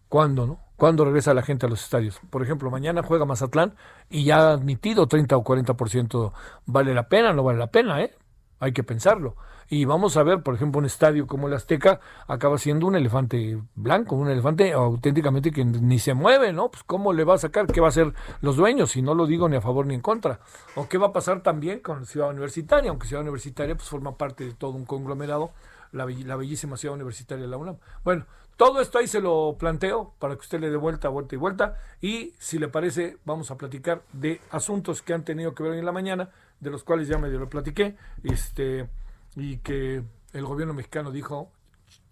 ¿Cuándo, 0.08 0.46
no? 0.46 0.60
¿Cuándo 0.80 1.04
regresa 1.04 1.34
la 1.34 1.42
gente 1.42 1.66
a 1.66 1.68
los 1.68 1.84
estadios? 1.84 2.18
Por 2.30 2.42
ejemplo, 2.42 2.70
mañana 2.70 3.02
juega 3.02 3.26
Mazatlán 3.26 3.74
y 4.08 4.24
ya 4.24 4.38
ha 4.38 4.52
admitido 4.54 5.06
30 5.06 5.36
o 5.36 5.44
40%. 5.44 6.32
¿Vale 6.64 6.94
la 6.94 7.06
pena? 7.06 7.34
No 7.34 7.42
vale 7.42 7.58
la 7.58 7.66
pena, 7.66 8.00
¿eh? 8.00 8.16
Hay 8.60 8.72
que 8.72 8.82
pensarlo. 8.82 9.36
Y 9.68 9.84
vamos 9.84 10.16
a 10.16 10.22
ver, 10.22 10.42
por 10.42 10.54
ejemplo, 10.54 10.78
un 10.78 10.86
estadio 10.86 11.26
como 11.26 11.48
el 11.48 11.52
Azteca 11.52 12.00
acaba 12.26 12.56
siendo 12.56 12.86
un 12.86 12.96
elefante 12.96 13.60
blanco, 13.74 14.16
un 14.16 14.30
elefante 14.30 14.72
auténticamente 14.72 15.50
que 15.50 15.66
ni 15.66 15.98
se 15.98 16.14
mueve, 16.14 16.54
¿no? 16.54 16.70
Pues 16.70 16.82
cómo 16.82 17.12
le 17.12 17.24
va 17.24 17.34
a 17.34 17.38
sacar, 17.38 17.66
qué 17.66 17.82
va 17.82 17.88
a 17.88 17.90
hacer 17.90 18.14
los 18.40 18.56
dueños, 18.56 18.92
si 18.92 19.02
no 19.02 19.14
lo 19.14 19.26
digo 19.26 19.50
ni 19.50 19.56
a 19.56 19.60
favor 19.60 19.84
ni 19.84 19.92
en 19.92 20.00
contra. 20.00 20.40
O 20.76 20.88
qué 20.88 20.96
va 20.96 21.08
a 21.08 21.12
pasar 21.12 21.42
también 21.42 21.80
con 21.80 22.06
Ciudad 22.06 22.30
Universitaria, 22.30 22.88
aunque 22.88 23.06
Ciudad 23.06 23.20
Universitaria 23.20 23.74
pues 23.74 23.90
forma 23.90 24.16
parte 24.16 24.46
de 24.46 24.54
todo 24.54 24.70
un 24.70 24.86
conglomerado, 24.86 25.50
la, 25.92 26.06
la 26.06 26.36
bellísima 26.36 26.78
Ciudad 26.78 26.94
Universitaria 26.94 27.44
de 27.44 27.50
la 27.50 27.58
UNAM. 27.58 27.76
Bueno, 28.02 28.24
todo 28.60 28.82
esto 28.82 28.98
ahí 28.98 29.06
se 29.06 29.22
lo 29.22 29.56
planteo 29.58 30.12
para 30.18 30.34
que 30.34 30.40
usted 30.40 30.60
le 30.60 30.68
dé 30.68 30.76
vuelta, 30.76 31.08
vuelta 31.08 31.34
y 31.34 31.38
vuelta. 31.38 31.78
Y 32.02 32.34
si 32.38 32.58
le 32.58 32.68
parece, 32.68 33.16
vamos 33.24 33.50
a 33.50 33.56
platicar 33.56 34.02
de 34.12 34.38
asuntos 34.50 35.00
que 35.00 35.14
han 35.14 35.24
tenido 35.24 35.54
que 35.54 35.62
ver 35.62 35.72
hoy 35.72 35.78
en 35.78 35.86
la 35.86 35.92
mañana, 35.92 36.28
de 36.60 36.68
los 36.68 36.84
cuales 36.84 37.08
ya 37.08 37.16
medio 37.16 37.38
lo 37.38 37.48
platiqué. 37.48 37.96
Este 38.22 38.86
y 39.34 39.56
que 39.60 40.02
el 40.34 40.44
gobierno 40.44 40.74
mexicano 40.74 41.10
dijo, 41.10 41.50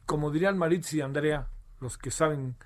como 0.06 0.30
dirían 0.30 0.56
Maritz 0.56 0.94
y 0.94 1.02
Andrea, 1.02 1.48
los 1.80 1.98
que 1.98 2.10
saben, 2.10 2.56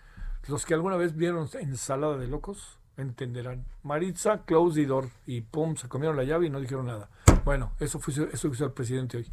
los 0.46 0.64
que 0.64 0.74
alguna 0.74 0.96
vez 0.96 1.16
vieron 1.16 1.48
ensalada 1.52 2.16
de 2.18 2.28
locos, 2.28 2.78
entenderán. 2.96 3.66
Maritza, 3.82 4.44
close 4.44 4.80
the 4.80 4.86
door 4.86 5.08
y 5.26 5.40
pum, 5.40 5.74
se 5.74 5.88
comieron 5.88 6.16
la 6.16 6.22
llave 6.22 6.46
y 6.46 6.50
no 6.50 6.60
dijeron 6.60 6.86
nada. 6.86 7.10
Bueno, 7.44 7.72
eso 7.80 7.98
fue 7.98 8.14
eso 8.32 8.46
hizo 8.46 8.64
el 8.64 8.70
presidente 8.70 9.16
hoy. 9.16 9.26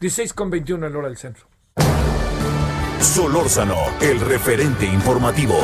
16 0.00 0.32
con 0.32 0.48
21 0.48 0.86
en 0.86 0.96
hora 0.96 1.08
del 1.08 1.18
centro. 1.18 1.49
Solórzano, 3.00 3.76
el 4.02 4.20
referente 4.20 4.84
informativo. 4.84 5.54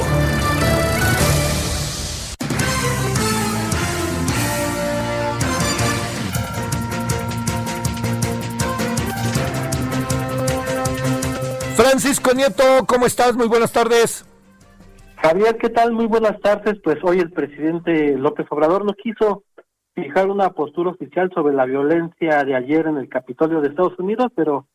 Francisco 11.77 12.33
Nieto, 12.35 12.65
¿cómo 12.87 13.05
estás? 13.05 13.37
Muy 13.37 13.49
buenas 13.49 13.71
tardes. 13.71 14.25
Javier, 15.17 15.59
¿qué 15.59 15.69
tal? 15.69 15.93
Muy 15.93 16.07
buenas 16.07 16.41
tardes. 16.41 16.81
Pues 16.83 16.97
hoy 17.03 17.19
el 17.19 17.31
presidente 17.33 18.17
López 18.17 18.47
Obrador 18.49 18.87
no 18.87 18.95
quiso 18.95 19.45
fijar 19.95 20.31
una 20.31 20.51
postura 20.51 20.91
oficial 20.91 21.31
sobre 21.35 21.55
la 21.55 21.67
violencia 21.67 22.45
de 22.45 22.55
ayer 22.55 22.87
en 22.87 22.97
el 22.97 23.09
Capitolio 23.09 23.61
de 23.61 23.69
Estados 23.69 23.99
Unidos, 23.99 24.33
pero 24.35 24.67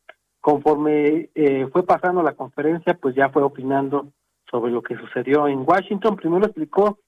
conforme 0.42 1.30
eh, 1.36 1.68
fue 1.72 1.84
pasando 1.84 2.22
la 2.22 2.34
conferencia, 2.34 2.94
pues 3.00 3.14
ya 3.14 3.30
fue 3.30 3.42
opinando 3.42 4.08
sobre 4.50 4.72
lo 4.72 4.82
que 4.82 4.96
sucedió 4.96 5.46
en 5.46 5.64
Washington. 5.64 6.16
Primero 6.16 6.46
explicó 6.46 6.98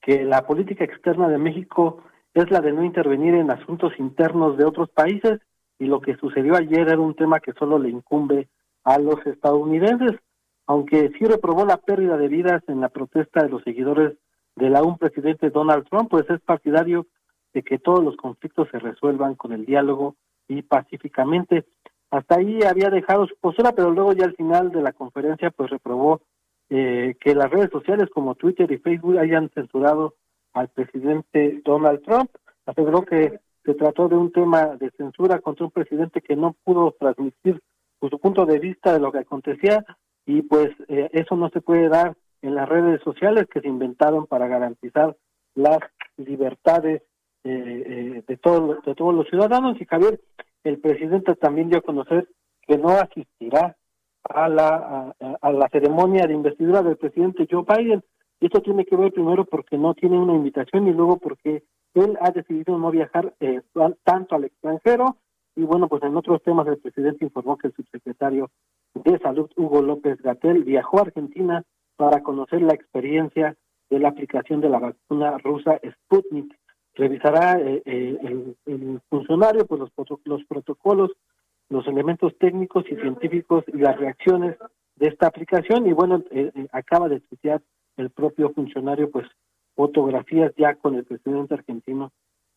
que 0.00 0.24
la 0.24 0.46
política 0.46 0.84
externa 0.84 1.28
de 1.28 1.36
México 1.36 2.02
es 2.32 2.50
la 2.50 2.60
de 2.60 2.72
no 2.72 2.82
intervenir 2.82 3.34
en 3.34 3.50
asuntos 3.50 3.92
internos 3.98 4.56
de 4.56 4.64
otros 4.64 4.88
países 4.88 5.38
y 5.78 5.84
lo 5.84 6.00
que 6.00 6.16
sucedió 6.16 6.56
ayer 6.56 6.88
era 6.88 6.98
un 6.98 7.14
tema 7.14 7.40
que 7.40 7.52
solo 7.52 7.78
le 7.78 7.90
incumbe 7.90 8.48
a 8.84 8.98
los 8.98 9.24
estadounidenses, 9.26 10.18
aunque 10.66 11.10
sí 11.18 11.26
reprobó 11.26 11.66
la 11.66 11.76
pérdida 11.76 12.16
de 12.16 12.28
vidas 12.28 12.62
en 12.68 12.80
la 12.80 12.88
protesta 12.88 13.42
de 13.42 13.50
los 13.50 13.62
seguidores 13.64 14.16
de 14.56 14.70
la 14.70 14.82
un 14.82 14.96
presidente 14.96 15.50
Donald 15.50 15.86
Trump, 15.90 16.08
pues 16.08 16.28
es 16.30 16.40
partidario 16.40 17.06
de 17.52 17.62
que 17.62 17.78
todos 17.78 18.02
los 18.02 18.16
conflictos 18.16 18.68
se 18.70 18.78
resuelvan 18.78 19.34
con 19.34 19.52
el 19.52 19.66
diálogo 19.66 20.16
y 20.48 20.62
pacíficamente. 20.62 21.66
Hasta 22.10 22.36
ahí 22.36 22.62
había 22.62 22.90
dejado 22.90 23.26
su 23.26 23.36
postura, 23.36 23.72
pero 23.72 23.90
luego 23.90 24.12
ya 24.12 24.24
al 24.24 24.34
final 24.34 24.70
de 24.70 24.82
la 24.82 24.92
conferencia 24.92 25.50
pues 25.50 25.70
reprobó 25.70 26.22
eh, 26.70 27.16
que 27.20 27.34
las 27.34 27.50
redes 27.50 27.70
sociales 27.70 28.08
como 28.12 28.34
Twitter 28.34 28.70
y 28.70 28.78
Facebook 28.78 29.18
hayan 29.18 29.50
censurado 29.50 30.14
al 30.52 30.68
presidente 30.68 31.60
Donald 31.64 32.02
Trump. 32.02 32.30
Aseguró 32.66 33.02
que 33.02 33.40
se 33.64 33.74
trató 33.74 34.08
de 34.08 34.16
un 34.16 34.32
tema 34.32 34.76
de 34.76 34.90
censura 34.92 35.40
contra 35.40 35.66
un 35.66 35.70
presidente 35.70 36.22
que 36.22 36.36
no 36.36 36.56
pudo 36.64 36.94
transmitir 36.98 37.60
su 38.00 38.18
punto 38.18 38.46
de 38.46 38.58
vista 38.58 38.92
de 38.92 39.00
lo 39.00 39.10
que 39.12 39.18
acontecía 39.18 39.84
y 40.24 40.42
pues 40.42 40.70
eh, 40.88 41.10
eso 41.12 41.36
no 41.36 41.50
se 41.50 41.60
puede 41.60 41.88
dar 41.88 42.16
en 42.42 42.54
las 42.54 42.68
redes 42.68 43.02
sociales 43.02 43.46
que 43.52 43.60
se 43.60 43.68
inventaron 43.68 44.26
para 44.26 44.46
garantizar 44.46 45.16
las 45.54 45.78
libertades 46.16 47.02
eh, 47.44 47.50
eh, 47.86 48.22
de 48.26 48.36
todos 48.36 48.82
de 48.84 48.94
todos 48.94 49.14
los 49.14 49.28
ciudadanos 49.28 49.80
y 49.80 49.84
Javier 49.84 50.20
el 50.64 50.80
presidente 50.80 51.34
también 51.36 51.68
dio 51.68 51.78
a 51.78 51.82
conocer 51.82 52.28
que 52.62 52.78
no 52.78 52.90
asistirá 52.90 53.76
a 54.24 54.48
la 54.48 55.14
a, 55.40 55.52
la 55.52 55.68
ceremonia 55.68 56.26
de 56.26 56.34
investidura 56.34 56.82
del 56.82 56.96
presidente 56.96 57.46
Joe 57.50 57.64
Biden 57.66 58.02
y 58.40 58.46
esto 58.46 58.60
tiene 58.60 58.84
que 58.84 58.96
ver 58.96 59.12
primero 59.12 59.44
porque 59.44 59.78
no 59.78 59.94
tiene 59.94 60.18
una 60.18 60.34
invitación 60.34 60.86
y 60.86 60.92
luego 60.92 61.18
porque 61.18 61.64
él 61.94 62.18
ha 62.20 62.30
decidido 62.30 62.78
no 62.78 62.90
viajar 62.90 63.34
tanto 64.04 64.34
al 64.34 64.44
extranjero 64.44 65.16
y 65.58 65.62
bueno, 65.62 65.88
pues 65.88 66.04
en 66.04 66.16
otros 66.16 66.40
temas 66.44 66.68
el 66.68 66.78
presidente 66.78 67.24
informó 67.24 67.58
que 67.58 67.66
el 67.66 67.74
subsecretario 67.74 68.48
de 68.94 69.18
Salud, 69.18 69.50
Hugo 69.56 69.82
López 69.82 70.22
Gatel, 70.22 70.62
viajó 70.62 70.98
a 70.98 71.02
Argentina 71.02 71.64
para 71.96 72.22
conocer 72.22 72.62
la 72.62 72.74
experiencia 72.74 73.56
de 73.90 73.98
la 73.98 74.10
aplicación 74.10 74.60
de 74.60 74.68
la 74.68 74.78
vacuna 74.78 75.36
rusa 75.38 75.80
Sputnik. 75.82 76.56
Revisará 76.98 77.60
eh, 77.60 77.80
eh, 77.86 78.54
el, 78.66 79.00
funcionario 79.08 79.64
pues 79.66 79.80
los, 79.80 79.92
los 80.24 80.44
protocolos, 80.44 81.12
los 81.68 81.86
elementos 81.86 82.36
técnicos 82.38 82.84
y 82.90 82.96
científicos 82.96 83.64
y 83.68 83.78
las 83.78 83.96
reacciones 83.96 84.56
de 84.96 85.06
esta 85.06 85.28
aplicación 85.28 85.86
y 85.86 85.92
bueno, 85.92 86.24
eh, 86.32 86.50
acaba 86.72 87.08
de 87.08 87.16
estudiar 87.16 87.62
el 87.96 88.10
propio 88.10 88.50
funcionario 88.50 89.10
pues 89.12 89.28
fotografías 89.76 90.52
ya 90.56 90.74
con 90.74 90.96
el 90.96 91.04
presidente 91.04 91.54
argentino 91.54 92.10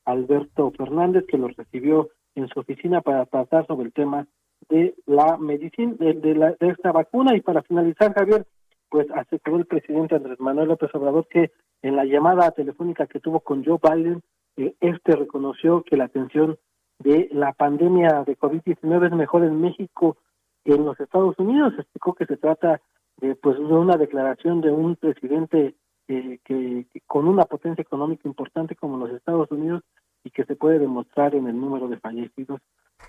Alberto 0.05 0.71
Fernández 0.71 1.25
que 1.27 1.37
lo 1.37 1.47
recibió 1.49 2.09
en 2.33 2.47
su 2.47 2.61
oficina 2.61 3.01
para 3.01 3.27
tratar 3.27 3.67
sobre 3.67 3.85
el 3.85 3.93
tema 3.93 4.27
de 4.69 4.95
la 5.05 5.37
medicina, 5.37 5.95
de, 5.99 6.35
la, 6.35 6.55
de 6.59 6.69
esta 6.69 6.91
vacuna. 6.91 7.35
Y 7.35 7.41
para 7.41 7.61
finalizar, 7.61 8.13
Javier, 8.13 8.47
pues 8.91 9.07
aseguró 9.11 9.57
el 9.57 9.65
presidente 9.65 10.15
Andrés 10.15 10.39
Manuel 10.41 10.67
López 10.67 10.93
Obrador 10.93 11.25
que 11.29 11.51
en 11.81 11.95
la 11.95 12.03
llamada 12.03 12.51
telefónica 12.51 13.07
que 13.07 13.21
tuvo 13.21 13.39
con 13.39 13.63
Joe 13.63 13.79
Biden, 13.81 14.21
eh, 14.57 14.75
este 14.81 15.15
reconoció 15.15 15.81
que 15.83 15.95
la 15.95 16.03
atención 16.03 16.57
de 16.99 17.29
la 17.31 17.53
pandemia 17.53 18.25
de 18.27 18.37
COVID-19 18.37 19.07
es 19.07 19.13
mejor 19.13 19.45
en 19.45 19.61
México 19.61 20.17
que 20.65 20.73
en 20.73 20.85
los 20.85 20.99
Estados 20.99 21.39
Unidos. 21.39 21.73
Explicó 21.77 22.13
que 22.13 22.25
se 22.25 22.35
trata 22.35 22.81
de, 23.17 23.33
pues, 23.35 23.57
de 23.57 23.63
una 23.63 23.95
declaración 23.95 24.59
de 24.59 24.71
un 24.71 24.97
presidente 24.97 25.73
eh, 26.09 26.39
que, 26.43 26.85
con 27.07 27.29
una 27.29 27.45
potencia 27.45 27.81
económica 27.81 28.27
importante 28.27 28.75
como 28.75 28.97
los 28.97 29.11
Estados 29.11 29.49
Unidos 29.51 29.83
y 30.25 30.31
que 30.31 30.43
se 30.43 30.57
puede 30.57 30.79
demostrar 30.79 31.33
en 31.33 31.47
el 31.47 31.57
número 31.57 31.87
de 31.87 31.97
fallecidos 31.97 32.59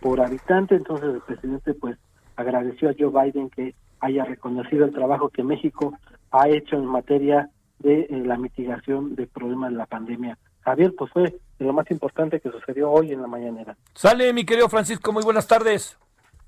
por 0.01 0.21
habitante. 0.21 0.77
Entonces 0.77 1.13
el 1.13 1.23
presidente 1.23 1.75
pues 1.75 1.99
agradeció 2.37 2.91
a 2.91 2.95
Joe 2.99 3.11
Biden 3.11 3.51
que 3.51 3.75
haya 4.01 4.25
reconocido 4.25 4.85
el 4.85 4.93
trabajo 4.93 5.29
que 5.29 5.43
México 5.43 5.97
ha 6.31 6.49
hecho 6.49 6.77
en 6.77 6.87
materia 6.87 7.51
de 7.79 8.03
eh, 8.03 8.23
la 8.25 8.37
mitigación 8.37 9.15
del 9.15 9.29
problema 9.29 9.69
de 9.69 9.77
la 9.77 9.87
pandemia. 9.87 10.39
Javier, 10.61 10.95
pues 10.97 11.11
fue 11.13 11.39
lo 11.59 11.73
más 11.73 11.91
importante 11.91 12.41
que 12.41 12.51
sucedió 12.51 12.91
hoy 12.91 13.13
en 13.13 13.23
la 13.23 13.29
mañanera. 13.29 13.77
Sale, 13.95 14.33
mi 14.33 14.45
querido 14.45 14.69
Francisco, 14.69 15.13
muy 15.13 15.25
buenas 15.25 15.47
tardes. 15.47 15.99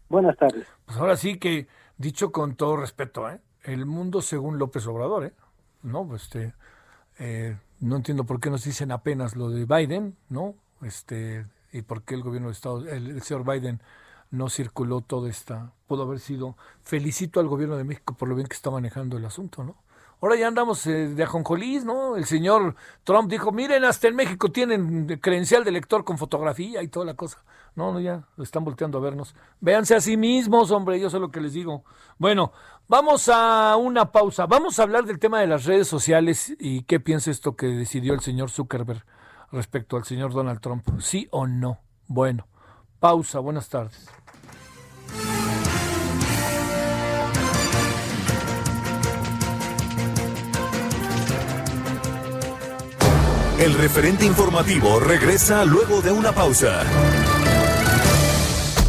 Buenas 0.08 0.36
tardes. 0.36 0.66
Pues 0.84 0.98
ahora 0.98 1.16
sí 1.16 1.38
que, 1.38 1.66
dicho 1.96 2.30
con 2.30 2.54
todo 2.56 2.76
respeto, 2.76 3.28
¿eh? 3.28 3.40
el 3.64 3.86
mundo 3.86 4.22
según 4.22 4.58
López 4.58 4.86
Obrador, 4.86 5.24
¿eh? 5.24 5.32
No, 5.82 6.06
pues 6.06 6.22
este, 6.22 6.54
eh, 7.18 7.56
no 7.80 7.96
entiendo 7.96 8.24
por 8.24 8.40
qué 8.40 8.50
nos 8.50 8.64
dicen 8.64 8.92
apenas 8.92 9.36
lo 9.36 9.50
de 9.50 9.66
Biden, 9.66 10.16
¿no? 10.28 10.54
Este, 10.82 11.46
y 11.72 11.82
por 11.82 12.02
qué 12.02 12.14
el 12.14 12.22
gobierno 12.22 12.48
de 12.48 12.54
Estados 12.54 12.86
el, 12.86 13.20
señor 13.22 13.44
Biden 13.44 13.80
no 14.34 14.48
circuló 14.48 15.00
toda 15.00 15.30
esta, 15.30 15.72
pudo 15.86 16.02
haber 16.02 16.20
sido, 16.20 16.56
felicito 16.82 17.40
al 17.40 17.48
gobierno 17.48 17.76
de 17.76 17.84
México 17.84 18.14
por 18.14 18.28
lo 18.28 18.34
bien 18.34 18.46
que 18.46 18.56
está 18.56 18.70
manejando 18.70 19.16
el 19.16 19.24
asunto, 19.24 19.64
¿no? 19.64 19.76
Ahora 20.24 20.36
ya 20.36 20.48
andamos 20.48 20.86
eh, 20.86 21.08
de 21.08 21.22
ajonjolís, 21.22 21.84
¿no? 21.84 22.16
El 22.16 22.24
señor 22.24 22.76
Trump 23.04 23.30
dijo, 23.30 23.52
miren, 23.52 23.84
hasta 23.84 24.08
en 24.08 24.16
México 24.16 24.50
tienen 24.50 25.18
credencial 25.20 25.64
de 25.64 25.70
lector 25.70 26.02
con 26.02 26.16
fotografía 26.16 26.82
y 26.82 26.88
toda 26.88 27.04
la 27.04 27.12
cosa. 27.12 27.44
No, 27.74 27.92
no, 27.92 28.00
ya 28.00 28.24
están 28.38 28.64
volteando 28.64 28.96
a 28.96 29.00
vernos. 29.02 29.34
Véanse 29.60 29.94
a 29.94 30.00
sí 30.00 30.16
mismos, 30.16 30.70
hombre, 30.70 30.98
yo 30.98 31.10
sé 31.10 31.18
lo 31.18 31.30
que 31.30 31.42
les 31.42 31.52
digo. 31.52 31.84
Bueno, 32.16 32.52
vamos 32.88 33.28
a 33.28 33.76
una 33.76 34.12
pausa. 34.12 34.46
Vamos 34.46 34.78
a 34.78 34.84
hablar 34.84 35.04
del 35.04 35.18
tema 35.18 35.40
de 35.40 35.46
las 35.46 35.66
redes 35.66 35.88
sociales 35.88 36.56
y 36.58 36.84
qué 36.84 37.00
piensa 37.00 37.30
esto 37.30 37.54
que 37.54 37.66
decidió 37.66 38.14
el 38.14 38.20
señor 38.20 38.50
Zuckerberg 38.50 39.04
respecto 39.52 39.98
al 39.98 40.04
señor 40.04 40.32
Donald 40.32 40.60
Trump. 40.60 40.88
¿Sí 41.00 41.28
o 41.32 41.46
no? 41.46 41.80
Bueno, 42.06 42.46
pausa, 42.98 43.40
buenas 43.40 43.68
tardes. 43.68 44.08
El 53.64 53.72
referente 53.72 54.26
informativo 54.26 55.00
regresa 55.00 55.64
luego 55.64 56.02
de 56.02 56.12
una 56.12 56.32
pausa. 56.32 56.82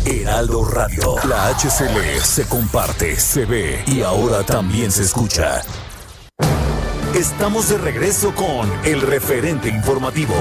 Heraldo 0.04 0.66
Radio, 0.66 1.16
la 1.30 1.48
HCL 1.48 2.22
se 2.22 2.46
comparte, 2.50 3.16
se 3.16 3.46
ve 3.46 3.86
y 3.88 4.02
ahora 4.02 4.44
también 4.44 4.92
se 4.92 5.04
escucha. 5.04 5.62
Estamos 7.14 7.70
de 7.70 7.78
regreso 7.78 8.36
con 8.36 8.70
el 8.84 9.00
referente 9.00 9.70
informativo. 9.70 10.36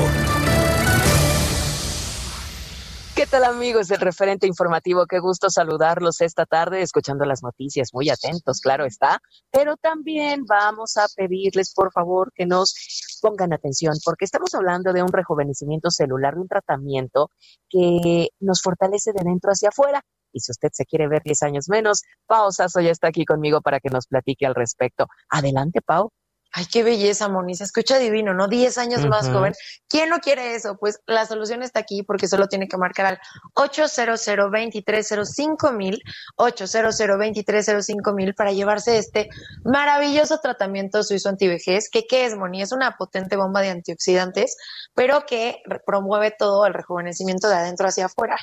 Tal 3.35 3.43
amigos 3.43 3.89
del 3.89 3.99
referente 3.99 4.47
informativo? 4.47 5.07
Qué 5.07 5.19
gusto 5.19 5.51
saludarlos 5.51 6.21
esta 6.21 6.47
tarde, 6.47 6.83
escuchando 6.83 7.25
las 7.25 7.43
noticias, 7.43 7.89
muy 7.93 8.09
atentos, 8.09 8.61
claro 8.61 8.85
está, 8.85 9.19
pero 9.51 9.77
también 9.77 10.45
vamos 10.47 10.97
a 10.97 11.07
pedirles 11.17 11.75
por 11.75 11.91
favor 11.91 12.31
que 12.33 12.47
nos 12.47 13.19
pongan 13.21 13.53
atención, 13.53 13.95
porque 14.05 14.25
estamos 14.25 14.55
hablando 14.55 14.93
de 14.93 15.03
un 15.03 15.13
rejuvenecimiento 15.13 15.91
celular, 15.91 16.35
de 16.35 16.43
un 16.43 16.47
tratamiento 16.47 17.29
que 17.69 18.29
nos 18.39 18.63
fortalece 18.63 19.11
de 19.13 19.25
dentro 19.25 19.51
hacia 19.51 19.71
afuera. 19.71 20.01
Y 20.33 20.39
si 20.39 20.53
usted 20.53 20.69
se 20.73 20.85
quiere 20.85 21.09
ver 21.09 21.23
10 21.25 21.43
años 21.43 21.69
menos, 21.69 22.03
Pau 22.27 22.53
Sasso 22.53 22.81
ya 22.81 22.93
está 22.93 23.09
aquí 23.09 23.25
conmigo 23.25 23.63
para 23.63 23.81
que 23.81 23.91
nos 23.91 24.07
platique 24.07 24.47
al 24.47 24.55
respecto. 24.55 25.09
Adelante, 25.29 25.81
Pau. 25.83 26.13
Ay, 26.57 26.67
qué 26.67 26.85
belleza, 26.85 27.29
Moni. 27.29 27.57
Se 27.57 27.65
escucha 27.65 27.99
divino, 27.99 28.33
¿no? 28.33 28.47
Diez 28.47 28.79
años 28.79 29.05
más 29.07 29.29
joven. 29.29 29.55
¿Quién 29.89 30.09
no 30.09 30.21
quiere 30.21 30.55
eso? 30.55 30.77
Pues 30.79 31.01
la 31.05 31.27
solución 31.27 31.65
está 31.65 31.81
aquí 31.81 32.05
porque 32.05 32.29
solo 32.29 32.47
tiene 32.47 32.69
que 32.69 32.77
marcar 32.77 33.07
al 33.07 33.19
800 33.55 34.25
2305 34.25 35.73
mil, 35.73 36.01
800 36.37 36.97
2305 36.97 38.13
mil 38.13 38.35
para 38.35 38.53
llevarse 38.53 38.99
este 38.99 39.31
maravilloso 39.65 40.39
tratamiento 40.39 41.03
suizo 41.03 41.29
antivejez. 41.29 41.91
que 41.91 42.07
qué 42.07 42.25
es, 42.25 42.37
Moni? 42.37 42.63
Es 42.63 42.71
una 42.71 42.97
potente 42.97 43.35
bomba 43.35 43.61
de 43.61 43.71
antioxidantes, 43.71 44.57
pero 44.95 45.27
que 45.27 45.61
promueve 45.85 46.31
todo 46.39 46.67
el 46.67 46.75
rejuvenecimiento 46.75 47.49
de 47.49 47.57
adentro 47.57 47.89
hacia 47.89 48.07
afuera. 48.07 48.37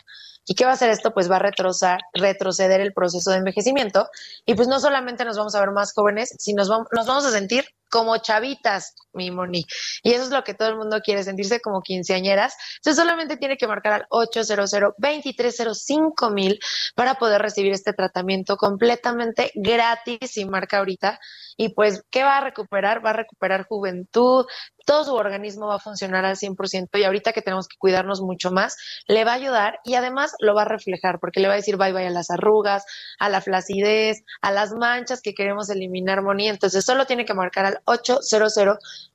¿Y 0.45 0.55
qué 0.55 0.65
va 0.65 0.71
a 0.71 0.73
hacer 0.73 0.89
esto? 0.89 1.13
Pues 1.13 1.29
va 1.29 1.35
a 1.35 1.39
retroceder, 1.39 1.99
retroceder 2.13 2.81
el 2.81 2.93
proceso 2.93 3.31
de 3.31 3.37
envejecimiento 3.37 4.07
y 4.45 4.55
pues 4.55 4.67
no 4.67 4.79
solamente 4.79 5.23
nos 5.23 5.37
vamos 5.37 5.53
a 5.55 5.59
ver 5.59 5.71
más 5.71 5.93
jóvenes, 5.93 6.33
sino 6.39 6.63
nos 6.63 7.07
vamos, 7.07 7.25
a 7.25 7.31
sentir 7.31 7.65
como 7.89 8.17
chavitas, 8.17 8.95
mi 9.13 9.31
Moni. 9.31 9.65
Y 10.01 10.13
eso 10.13 10.23
es 10.23 10.29
lo 10.29 10.43
que 10.43 10.53
todo 10.53 10.69
el 10.69 10.77
mundo 10.77 11.01
quiere, 11.03 11.23
sentirse 11.23 11.59
como 11.59 11.81
quinceañeras. 11.81 12.55
Entonces 12.77 13.03
solamente 13.03 13.37
tiene 13.37 13.57
que 13.57 13.67
marcar 13.67 13.93
al 13.93 14.05
800 14.09 14.71
2305 14.97 16.29
mil 16.31 16.59
para 16.95 17.15
poder 17.15 17.41
recibir 17.41 17.73
este 17.73 17.93
tratamiento 17.93 18.55
completamente 18.55 19.51
gratis 19.55 20.37
y 20.37 20.45
marca 20.45 20.79
ahorita. 20.79 21.19
Y 21.57 21.73
pues, 21.73 22.03
¿qué 22.09 22.23
va 22.23 22.37
a 22.37 22.41
recuperar? 22.41 23.05
Va 23.05 23.11
a 23.11 23.13
recuperar 23.13 23.67
juventud, 23.67 24.45
todo 24.85 25.03
su 25.03 25.15
organismo 25.15 25.67
va 25.67 25.75
a 25.75 25.79
funcionar 25.79 26.25
al 26.25 26.35
100% 26.35 26.99
y 26.99 27.03
ahorita 27.03 27.33
que 27.33 27.41
tenemos 27.41 27.67
que 27.67 27.77
cuidarnos 27.77 28.21
mucho 28.21 28.51
más, 28.51 28.77
le 29.07 29.23
va 29.25 29.31
a 29.31 29.35
ayudar 29.35 29.79
y 29.83 29.95
además 29.95 30.33
lo 30.39 30.55
va 30.55 30.63
a 30.63 30.65
reflejar 30.65 31.19
porque 31.19 31.39
le 31.39 31.47
va 31.47 31.53
a 31.53 31.57
decir 31.57 31.77
bye 31.77 31.93
bye 31.93 32.07
a 32.07 32.09
las 32.09 32.29
arrugas, 32.29 32.85
a 33.19 33.29
la 33.29 33.41
flacidez, 33.41 34.23
a 34.41 34.51
las 34.51 34.73
manchas 34.73 35.21
que 35.21 35.33
queremos 35.33 35.69
eliminar, 35.69 36.21
Moni. 36.21 36.47
Entonces 36.47 36.85
solo 36.85 37.05
tiene 37.05 37.25
que 37.25 37.33
marcar 37.33 37.65
al 37.65 37.81
800 37.85 38.51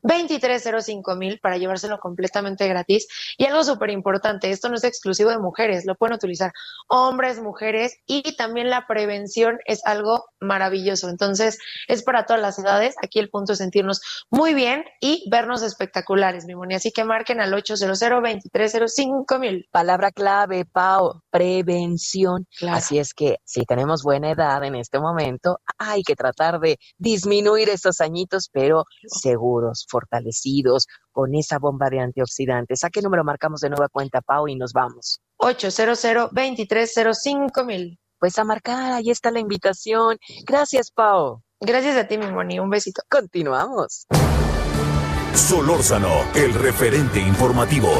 2305 0.02 1.16
mil 1.16 1.40
para 1.40 1.56
llevárselo 1.56 1.98
completamente 1.98 2.68
gratis. 2.68 3.08
Y 3.36 3.46
algo 3.46 3.64
súper 3.64 3.90
importante, 3.90 4.50
esto 4.50 4.68
no 4.68 4.76
es 4.76 4.84
exclusivo 4.84 5.30
de 5.30 5.38
mujeres, 5.38 5.84
lo 5.84 5.94
pueden 5.94 6.14
utilizar 6.14 6.52
hombres, 6.88 7.40
mujeres 7.40 7.98
y 8.06 8.36
también 8.36 8.70
la 8.70 8.86
prevención 8.86 9.58
es 9.64 9.84
algo 9.84 10.26
maravilloso. 10.40 11.08
Entonces 11.08 11.58
es 11.88 12.02
para 12.02 12.26
todas 12.26 12.40
las 12.42 12.58
edades. 12.58 12.94
Aquí 13.02 13.18
el 13.18 13.30
punto 13.30 13.52
es 13.52 13.58
sentirnos 13.58 14.00
muy 14.30 14.54
bien 14.54 14.84
y 15.00 15.28
vernos 15.30 15.55
espectaculares, 15.62 16.44
mi. 16.46 16.54
Así 16.74 16.90
que 16.90 17.04
marquen 17.04 17.40
al 17.40 17.52
800 17.52 17.98
2305 17.98 19.38
mil. 19.38 19.68
Palabra 19.70 20.10
clave, 20.10 20.64
Pau, 20.64 21.20
prevención. 21.30 22.46
Así 22.68 22.98
es 22.98 23.14
que 23.14 23.36
si 23.44 23.64
tenemos 23.64 24.02
buena 24.02 24.30
edad 24.30 24.64
en 24.64 24.74
este 24.74 24.98
momento, 24.98 25.58
hay 25.78 26.02
que 26.02 26.14
tratar 26.14 26.60
de 26.60 26.78
disminuir 26.98 27.68
esos 27.68 28.00
añitos, 28.00 28.48
pero 28.52 28.84
seguros, 29.06 29.86
fortalecidos, 29.88 30.86
con 31.12 31.34
esa 31.34 31.58
bomba 31.58 31.88
de 31.90 32.00
antioxidantes. 32.00 32.84
¿A 32.84 32.90
qué 32.90 33.00
número 33.00 33.24
marcamos 33.24 33.60
de 33.60 33.70
nueva 33.70 33.88
cuenta, 33.88 34.20
Pau, 34.20 34.48
y 34.48 34.56
nos 34.56 34.72
vamos? 34.72 35.20
800 35.38 36.30
2305 36.32 37.64
mil. 37.64 37.98
Pues 38.18 38.38
a 38.38 38.44
marcar, 38.44 38.92
ahí 38.92 39.10
está 39.10 39.30
la 39.30 39.40
invitación. 39.40 40.18
Gracias, 40.46 40.90
Pau. 40.90 41.42
Gracias 41.60 41.96
a 41.96 42.06
ti, 42.06 42.18
mi 42.18 42.30
Moni. 42.30 42.58
Un 42.58 42.70
besito. 42.70 43.02
Continuamos. 43.08 44.06
Solórzano, 45.36 46.24
el 46.34 46.54
referente 46.54 47.20
informativo. 47.20 47.92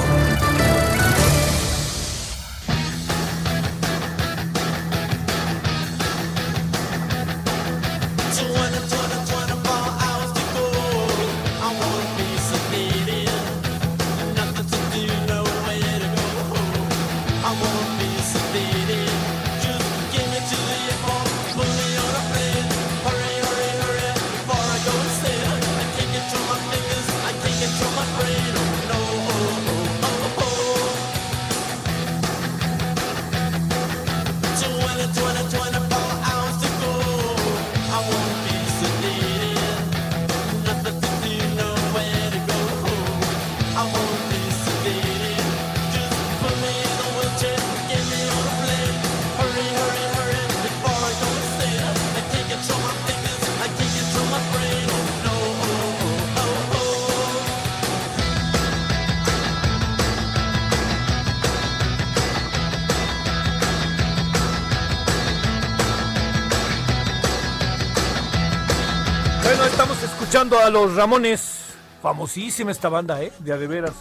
A 70.54 70.70
los 70.70 70.94
Ramones. 70.94 71.64
Famosísima 72.00 72.70
esta 72.70 72.88
banda, 72.88 73.20
¿eh? 73.20 73.32
De 73.40 73.66
veras. 73.66 73.94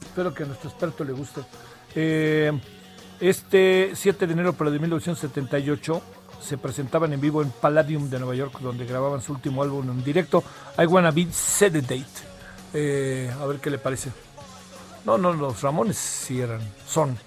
Espero 0.00 0.32
que 0.32 0.44
a 0.44 0.46
nuestro 0.46 0.70
experto 0.70 1.02
le 1.04 1.12
guste. 1.12 1.40
Eh, 1.94 2.52
este 3.18 3.90
7 3.94 4.26
de 4.26 4.32
enero 4.32 4.52
de 4.52 4.78
1978 4.78 6.02
se 6.40 6.58
presentaban 6.58 7.12
en 7.12 7.20
vivo 7.20 7.42
en 7.42 7.50
Palladium 7.50 8.08
de 8.08 8.18
Nueva 8.18 8.34
York, 8.34 8.60
donde 8.60 8.86
grababan 8.86 9.20
su 9.20 9.32
último 9.32 9.62
álbum 9.62 9.90
en 9.90 10.04
directo, 10.04 10.44
I 10.78 10.86
Wanna 10.86 11.10
Be 11.10 11.26
Sedate. 11.32 12.04
Eh, 12.72 13.32
a 13.40 13.46
ver 13.46 13.58
qué 13.58 13.70
le 13.70 13.78
parece. 13.78 14.10
No, 15.04 15.18
no, 15.18 15.32
los 15.32 15.60
Ramones 15.60 15.96
sí 15.96 16.40
eran, 16.40 16.60
son, 16.86 17.18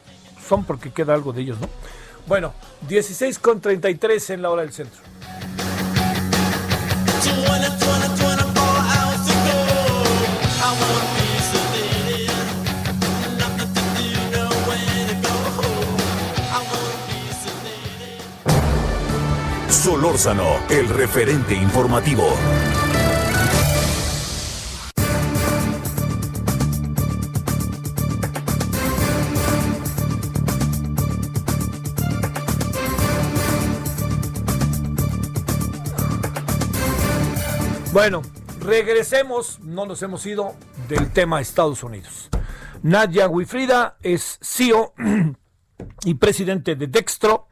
son 0.48 0.64
porque 0.64 0.92
queda 0.92 1.14
algo 1.14 1.34
de 1.34 1.42
ellos, 1.42 1.60
¿no? 1.60 1.68
Bueno, 2.28 2.54
16 2.88 3.40
con 3.40 3.60
33 3.60 4.30
en 4.30 4.42
la 4.42 4.52
hora 4.52 4.62
del 4.62 4.72
centro. 4.72 5.02
Solórzano, 19.84 20.46
el 20.70 20.88
referente 20.88 21.54
informativo. 21.54 22.24
Bueno, 37.92 38.22
regresemos, 38.62 39.60
no 39.60 39.86
nos 39.86 40.02
hemos 40.02 40.26
ido 40.26 40.56
del 40.88 41.12
tema 41.12 41.42
Estados 41.42 41.84
Unidos. 41.84 42.30
Nadia 42.84 43.28
Wifrida 43.28 43.98
es 44.02 44.40
CEO 44.42 44.94
y 46.06 46.14
presidente 46.14 46.78
de 46.78 46.88
Dextro, 46.88 47.50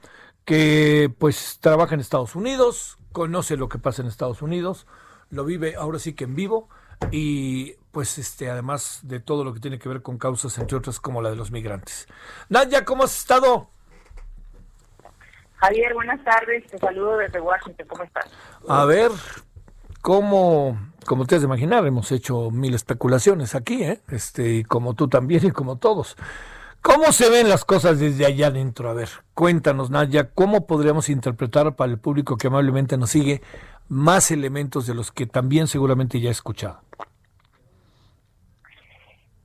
que 0.52 1.10
pues 1.18 1.60
trabaja 1.62 1.96
en 1.96 2.02
Estados 2.02 2.36
Unidos, 2.36 2.98
conoce 3.14 3.56
lo 3.56 3.70
que 3.70 3.78
pasa 3.78 4.02
en 4.02 4.10
Estados 4.10 4.42
Unidos, 4.42 4.86
lo 5.30 5.46
vive 5.46 5.76
ahora 5.78 5.98
sí 5.98 6.12
que 6.12 6.26
en 6.26 6.36
vivo 6.36 6.68
y 7.10 7.76
pues 7.94 8.18
este 8.18 8.50
además 8.50 9.00
de 9.04 9.22
todo 9.22 9.46
lo 9.46 9.54
que 9.54 9.62
tiene 9.62 9.80
que 9.80 9.88
ver 9.88 10.02
con 10.02 10.18
causas 10.18 10.58
entre 10.58 10.78
otras 10.78 11.00
como 11.00 11.22
la 11.22 11.30
de 11.30 11.38
los 11.38 11.52
migrantes. 11.52 12.06
Nadia, 12.50 12.84
¿cómo 12.84 13.06
has 13.06 13.18
estado? 13.18 13.70
Javier, 15.56 15.94
buenas 15.94 16.22
tardes, 16.26 16.68
te 16.68 16.78
saludo 16.78 17.16
desde 17.16 17.40
Washington, 17.40 17.88
¿cómo 17.88 18.04
estás? 18.04 18.30
A 18.68 18.84
ver, 18.84 19.10
como, 20.02 20.78
como 21.06 21.26
te 21.28 21.36
has 21.36 21.42
de 21.44 21.48
imaginar, 21.48 21.88
hemos 21.88 22.12
hecho 22.12 22.52
mil 22.52 22.74
especulaciones 22.74 23.56
aquí, 23.56 23.86
¿eh? 23.86 24.02
este, 24.10 24.66
como 24.66 24.96
tú 24.96 25.08
también 25.08 25.46
y 25.46 25.52
como 25.52 25.78
todos. 25.78 26.18
¿Cómo 26.82 27.12
se 27.12 27.30
ven 27.30 27.48
las 27.48 27.64
cosas 27.64 28.00
desde 28.00 28.26
allá 28.26 28.48
adentro? 28.48 28.90
A 28.90 28.94
ver, 28.94 29.10
cuéntanos, 29.36 29.92
Nadia, 29.92 30.32
¿cómo 30.32 30.66
podríamos 30.66 31.10
interpretar 31.10 31.76
para 31.76 31.92
el 31.92 32.00
público 32.00 32.38
que 32.38 32.48
amablemente 32.48 32.98
nos 32.98 33.12
sigue 33.12 33.42
más 33.88 34.32
elementos 34.32 34.88
de 34.88 34.96
los 34.96 35.12
que 35.12 35.28
también 35.28 35.68
seguramente 35.68 36.20
ya 36.20 36.30
he 36.30 36.32
escuchado? 36.32 36.82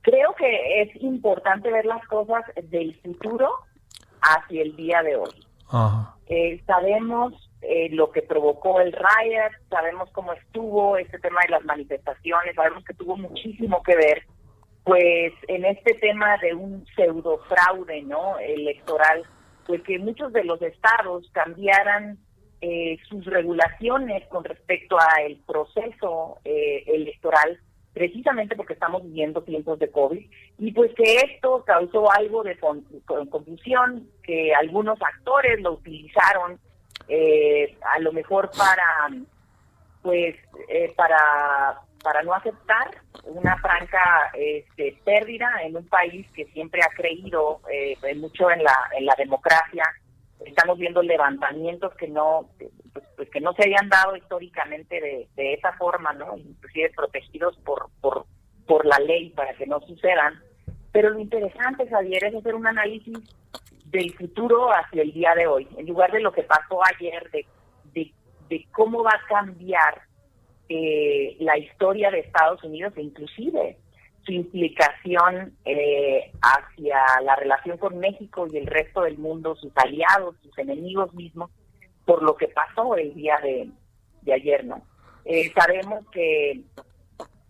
Creo 0.01 0.33
que 0.35 0.81
es 0.81 1.01
importante 1.01 1.71
ver 1.71 1.85
las 1.85 2.05
cosas 2.07 2.43
del 2.69 2.99
futuro 3.01 3.51
hacia 4.21 4.63
el 4.63 4.75
día 4.75 5.03
de 5.03 5.17
hoy. 5.17 5.45
Eh, 6.27 6.63
sabemos 6.65 7.33
eh, 7.61 7.89
lo 7.91 8.11
que 8.11 8.21
provocó 8.21 8.81
el 8.81 8.93
riot, 8.93 9.51
sabemos 9.69 10.09
cómo 10.11 10.33
estuvo 10.33 10.97
este 10.97 11.19
tema 11.19 11.41
de 11.41 11.49
las 11.49 11.65
manifestaciones, 11.65 12.55
sabemos 12.55 12.83
que 12.83 12.93
tuvo 12.93 13.17
muchísimo 13.17 13.83
que 13.83 13.95
ver, 13.95 14.23
pues 14.87 15.33
en 15.49 15.65
este 15.65 15.95
tema 15.95 16.37
de 16.37 16.55
un 16.55 16.85
pseudo 16.95 17.39
fraude, 17.49 18.03
¿no? 18.03 18.39
Electoral, 18.39 19.23
pues 19.65 19.81
que 19.83 19.99
muchos 19.99 20.31
de 20.31 20.45
los 20.45 20.61
estados 20.61 21.29
cambiaran 21.33 22.17
eh, 22.61 22.97
sus 23.09 23.25
regulaciones 23.25 24.25
con 24.29 24.45
respecto 24.45 24.97
a 24.97 25.21
el 25.23 25.35
proceso 25.45 26.39
eh, 26.45 26.85
electoral 26.87 27.59
precisamente 27.93 28.55
porque 28.55 28.73
estamos 28.73 29.03
viviendo 29.03 29.41
tiempos 29.41 29.79
de 29.79 29.89
COVID, 29.89 30.23
y 30.59 30.71
pues 30.71 30.93
que 30.93 31.15
esto 31.15 31.63
causó 31.65 32.11
algo 32.11 32.43
de 32.43 32.55
confusión, 33.29 34.07
que 34.21 34.53
algunos 34.53 34.99
actores 35.01 35.59
lo 35.61 35.73
utilizaron 35.73 36.59
eh, 37.07 37.75
a 37.95 37.99
lo 37.99 38.13
mejor 38.13 38.51
para, 38.55 39.09
pues, 40.03 40.35
eh, 40.69 40.93
para, 40.95 41.81
para 42.03 42.23
no 42.23 42.33
aceptar 42.33 43.01
una 43.23 43.57
franca 43.57 44.31
este, 44.33 44.99
pérdida 45.03 45.49
en 45.63 45.77
un 45.77 45.87
país 45.87 46.25
que 46.33 46.45
siempre 46.47 46.81
ha 46.81 46.95
creído 46.95 47.61
eh, 47.71 47.97
mucho 48.15 48.49
en 48.51 48.63
la, 48.63 48.75
en 48.97 49.05
la 49.05 49.15
democracia. 49.17 49.83
Estamos 50.45 50.77
viendo 50.77 51.01
levantamientos 51.01 51.93
que 51.95 52.07
no 52.07 52.49
pues, 52.93 53.05
pues, 53.15 53.29
que 53.29 53.41
no 53.41 53.53
se 53.53 53.63
habían 53.63 53.89
dado 53.89 54.15
históricamente 54.15 54.99
de, 54.99 55.27
de 55.35 55.53
esa 55.53 55.73
forma, 55.73 56.13
¿no? 56.13 56.35
Inclusive 56.37 56.91
protegidos 56.95 57.57
por, 57.57 57.89
por, 58.01 58.25
por 58.65 58.85
la 58.85 58.97
ley 58.99 59.29
para 59.31 59.53
que 59.53 59.67
no 59.67 59.79
sucedan. 59.81 60.41
Pero 60.91 61.11
lo 61.11 61.19
interesante, 61.19 61.87
Javier, 61.87 62.23
es 62.23 62.35
hacer 62.35 62.55
un 62.55 62.65
análisis 62.65 63.19
del 63.85 64.13
futuro 64.15 64.69
hacia 64.71 65.03
el 65.03 65.13
día 65.13 65.35
de 65.35 65.47
hoy, 65.47 65.67
en 65.77 65.85
lugar 65.85 66.11
de 66.11 66.21
lo 66.21 66.31
que 66.31 66.43
pasó 66.43 66.79
ayer, 66.85 67.29
de, 67.31 67.45
de, 68.49 68.65
cómo 68.71 69.03
va 69.03 69.11
a 69.11 69.27
cambiar 69.27 70.01
eh, 70.69 71.35
la 71.39 71.57
historia 71.57 72.11
de 72.11 72.19
Estados 72.19 72.63
Unidos 72.63 72.93
e 72.97 73.01
inclusive 73.01 73.77
su 74.27 74.33
implicación 74.33 75.53
eh, 75.63 76.31
hacia 76.41 76.99
la 77.23 77.35
relación 77.35 77.77
con 77.77 77.97
México 77.97 78.45
y 78.51 78.57
el 78.57 78.67
resto 78.67 79.01
del 79.03 79.17
mundo, 79.17 79.55
sus 79.55 79.71
aliados, 79.77 80.35
sus 80.43 80.57
enemigos 80.57 81.13
mismos, 81.13 81.49
por 82.05 82.21
lo 82.23 82.35
que 82.35 82.49
pasó 82.49 82.95
el 82.95 83.13
día 83.13 83.37
de, 83.41 83.69
ayer, 84.33 84.65
¿no? 84.65 84.81
Eh, 85.23 85.51
sabemos 85.55 86.05
que, 86.11 86.61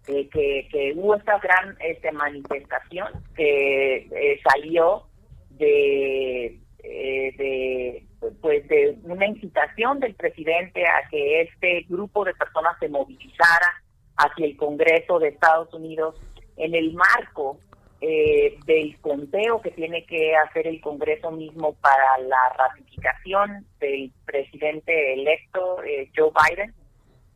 que, 0.06 0.94
hubo 0.96 1.16
esta 1.16 1.40
gran 1.40 1.76
este, 1.80 2.12
manifestación 2.12 3.08
que 3.36 4.08
eh, 4.12 4.40
salió 4.48 5.08
de, 5.50 6.60
eh, 6.84 7.36
de 7.38 8.07
pues 8.42 8.68
de 8.68 8.98
una 9.04 9.28
incitación 9.28 10.00
del 10.00 10.16
presidente 10.16 10.86
a 10.86 11.08
que 11.10 11.42
este 11.42 11.86
grupo 11.88 12.26
de 12.26 12.34
personas 12.34 12.78
se 12.80 12.90
movilizara 12.90 13.84
hacia 14.18 14.46
el 14.46 14.58
Congreso 14.58 15.20
de 15.20 15.30
Estados 15.30 15.74
Unidos 15.74 16.16
en 16.58 16.74
el 16.74 16.94
marco 16.94 17.60
eh, 18.02 18.58
del 18.66 19.00
conteo 19.02 19.62
que 19.62 19.72
tiene 19.72 20.06
que 20.06 20.36
hacer 20.36 20.68
el 20.68 20.82
Congreso 20.82 21.32
mismo 21.32 21.74
para 21.76 22.18
la 22.20 22.54
ratificación 22.58 23.66
del 23.80 24.12
presidente 24.26 25.14
electo 25.14 25.84
eh, 25.84 26.10
Joe 26.16 26.32
Biden 26.32 26.74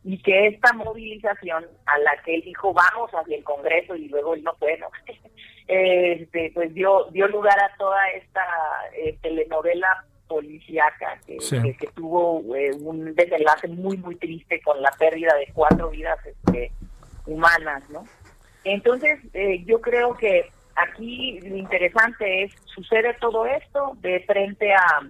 y 0.04 0.18
que 0.18 0.48
esta 0.48 0.72
movilización 0.72 1.64
a 1.86 1.98
la 1.98 2.22
que 2.24 2.34
él 2.34 2.42
dijo 2.42 2.72
vamos 2.72 3.10
hacia 3.12 3.36
el 3.36 3.44
Congreso 3.44 3.94
y 3.94 4.08
luego 4.08 4.34
él 4.34 4.42
no 4.42 4.54
fue, 4.56 4.76
¿no? 4.78 4.88
este, 5.68 6.50
pues 6.54 6.74
dio 6.74 7.06
dio 7.10 7.28
lugar 7.28 7.58
a 7.58 7.76
toda 7.76 8.08
esta 8.10 8.44
eh, 8.96 9.16
telenovela 9.22 10.04
policíaca 10.28 11.18
que, 11.26 11.36
que, 11.78 11.86
tuvo 11.94 12.38
un 12.38 13.14
desenlace 13.14 13.68
muy 13.68 13.96
muy 13.98 14.16
triste 14.16 14.60
con 14.62 14.80
la 14.80 14.90
pérdida 14.92 15.34
de 15.36 15.48
cuatro 15.52 15.90
vidas 15.90 16.18
este, 16.24 16.72
humanas, 17.26 17.88
¿no? 17.90 18.04
Entonces, 18.64 19.18
eh, 19.34 19.62
yo 19.64 19.80
creo 19.80 20.16
que 20.16 20.50
aquí 20.76 21.40
lo 21.40 21.56
interesante 21.56 22.44
es, 22.44 22.52
sucede 22.64 23.14
todo 23.20 23.46
esto 23.46 23.96
de 24.00 24.20
frente 24.20 24.72
a, 24.72 25.00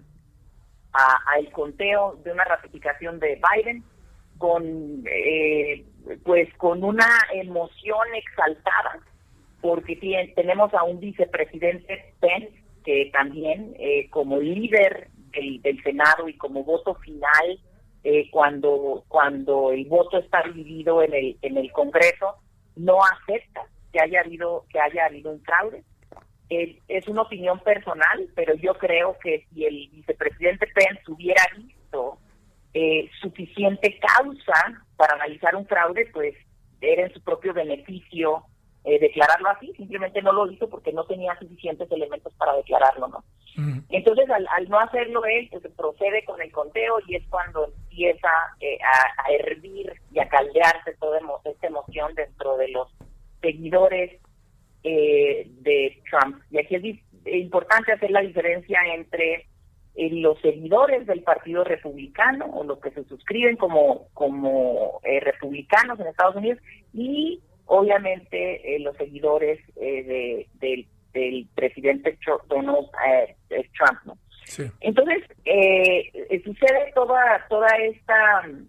a, 0.92 1.38
el 1.38 1.50
conteo 1.52 2.18
de 2.24 2.32
una 2.32 2.44
ratificación 2.44 3.18
de 3.20 3.40
Biden, 3.52 3.84
con 4.38 5.04
eh, 5.06 5.84
pues 6.24 6.52
con 6.56 6.82
una 6.82 7.08
emoción 7.32 8.06
exaltada, 8.14 8.98
porque 9.60 9.96
tenemos 10.34 10.74
a 10.74 10.82
un 10.82 10.98
vicepresidente 10.98 12.14
Pence, 12.20 12.61
que 12.84 13.10
también 13.12 13.74
eh, 13.78 14.08
como 14.10 14.38
líder 14.38 15.08
del, 15.32 15.82
Senado 15.82 16.28
y 16.28 16.36
como 16.36 16.64
voto 16.64 16.94
final, 16.96 17.58
cuando, 18.32 19.04
cuando 19.06 19.70
el 19.70 19.84
voto 19.84 20.18
está 20.18 20.42
dividido 20.42 21.02
en 21.02 21.14
el, 21.14 21.38
en 21.40 21.56
el 21.56 21.70
Congreso, 21.70 22.34
no 22.74 22.98
acepta 23.04 23.62
que 23.92 24.00
haya 24.00 24.20
habido 24.20 24.64
que 24.70 24.80
haya 24.80 25.06
habido 25.06 25.30
un 25.30 25.42
fraude. 25.42 25.84
es 26.48 27.08
una 27.08 27.22
opinión 27.22 27.60
personal, 27.60 28.28
pero 28.34 28.54
yo 28.54 28.74
creo 28.74 29.16
que 29.22 29.46
si 29.50 29.64
el 29.64 29.88
vicepresidente 29.92 30.66
Pence 30.74 31.02
hubiera 31.08 31.42
visto 31.56 32.18
eh, 32.74 33.10
suficiente 33.20 33.98
causa 34.00 34.82
para 34.96 35.14
analizar 35.14 35.54
un 35.54 35.66
fraude, 35.66 36.08
pues 36.12 36.34
era 36.80 37.02
en 37.02 37.12
su 37.12 37.20
propio 37.22 37.52
beneficio 37.52 38.44
eh, 38.84 38.98
declararlo 38.98 39.48
así, 39.48 39.72
simplemente 39.76 40.20
no 40.22 40.32
lo 40.32 40.50
hizo 40.50 40.68
porque 40.68 40.92
no 40.92 41.04
tenía 41.04 41.38
suficientes 41.38 41.88
elementos 41.92 42.34
para 42.34 42.56
declararlo, 42.56 43.06
¿no? 43.06 43.24
Entonces, 43.90 44.28
al, 44.28 44.68
no 44.68 44.80
hacerlo 44.80 45.24
él, 45.24 45.48
pues 45.52 45.62
procede 45.76 46.24
con 46.24 46.40
el 46.42 46.50
conteo 46.50 46.96
y 47.06 47.14
es 47.14 47.22
cuando 47.28 47.66
empieza 47.66 48.28
eh, 48.60 48.78
a, 48.82 49.30
hervir 49.30 49.92
y 50.10 50.18
a 50.18 50.28
caldearse 50.28 50.94
toda 50.98 51.20
esta 51.44 51.66
emoción 51.66 52.12
dentro 52.14 52.56
de 52.56 52.68
los 52.68 52.88
seguidores 53.40 54.20
eh, 54.82 55.46
de 55.60 56.02
Trump. 56.10 56.42
Y 56.50 56.58
aquí 56.58 56.74
es 56.76 57.36
importante 57.36 57.92
hacer 57.92 58.10
la 58.10 58.22
diferencia 58.22 58.80
entre 58.94 59.46
los 59.94 60.40
seguidores 60.40 61.06
del 61.06 61.22
Partido 61.22 61.62
Republicano 61.62 62.46
o 62.46 62.64
los 62.64 62.80
que 62.80 62.90
se 62.90 63.04
suscriben 63.04 63.56
como, 63.56 64.08
como 64.14 64.98
republicanos 65.04 66.00
en 66.00 66.06
Estados 66.06 66.36
Unidos 66.36 66.58
y 66.94 67.42
obviamente 67.66 68.76
eh, 68.76 68.78
los 68.80 68.96
seguidores 68.96 69.60
eh, 69.76 70.46
de, 70.60 70.86
del, 71.12 71.46
presidente 71.54 72.18
Donald 72.48 72.88
eh, 73.06 73.68
Trump. 73.76 73.98
¿no? 74.06 74.18
Entonces, 74.80 75.24
sucede 76.44 76.92
toda, 76.94 77.46
toda 77.48 77.68
esta 77.76 78.42
mm, 78.46 78.66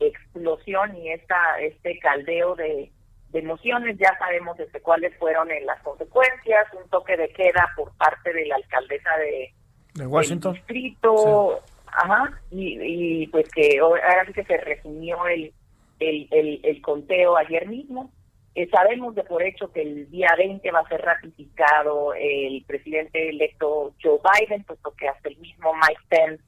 explosión 0.00 0.96
y 0.96 1.10
esta 1.10 1.36
este 1.60 1.98
caldeo 1.98 2.54
de, 2.54 2.90
emociones, 3.32 3.98
ya 3.98 4.16
sabemos 4.18 4.56
desde 4.56 4.80
cuáles 4.80 5.14
fueron 5.18 5.48
las 5.66 5.82
consecuencias, 5.82 6.66
un 6.72 6.88
toque 6.88 7.18
de 7.18 7.28
queda 7.28 7.68
por 7.76 7.94
parte 7.98 8.32
de 8.32 8.46
la 8.46 8.54
alcaldesa 8.54 9.10
de, 9.18 10.06
Washington. 10.06 10.54
distrito, 10.54 11.60
Ajá, 11.96 12.30
y, 12.50 13.26
pues 13.28 13.48
que 13.48 13.78
ahora 13.80 14.24
sí 14.26 14.32
que 14.34 14.44
se 14.44 14.58
resumió 14.58 15.26
el, 15.28 15.52
el, 15.98 16.60
el, 16.62 16.82
conteo 16.82 17.36
ayer 17.36 17.68
mismo. 17.68 18.12
Eh, 18.54 18.68
sabemos 18.70 19.14
de 19.14 19.24
por 19.24 19.42
hecho 19.42 19.70
que 19.70 19.82
el 19.82 20.10
día 20.10 20.28
20 20.36 20.70
va 20.70 20.80
a 20.80 20.88
ser 20.88 21.02
ratificado 21.02 22.14
el 22.14 22.64
presidente 22.66 23.28
electo 23.28 23.94
Joe 24.02 24.18
Biden, 24.18 24.64
puesto 24.64 24.94
que 24.94 25.08
hasta 25.08 25.28
el 25.28 25.36
mismo 25.38 25.72
Mike 25.74 26.02
Pence 26.08 26.42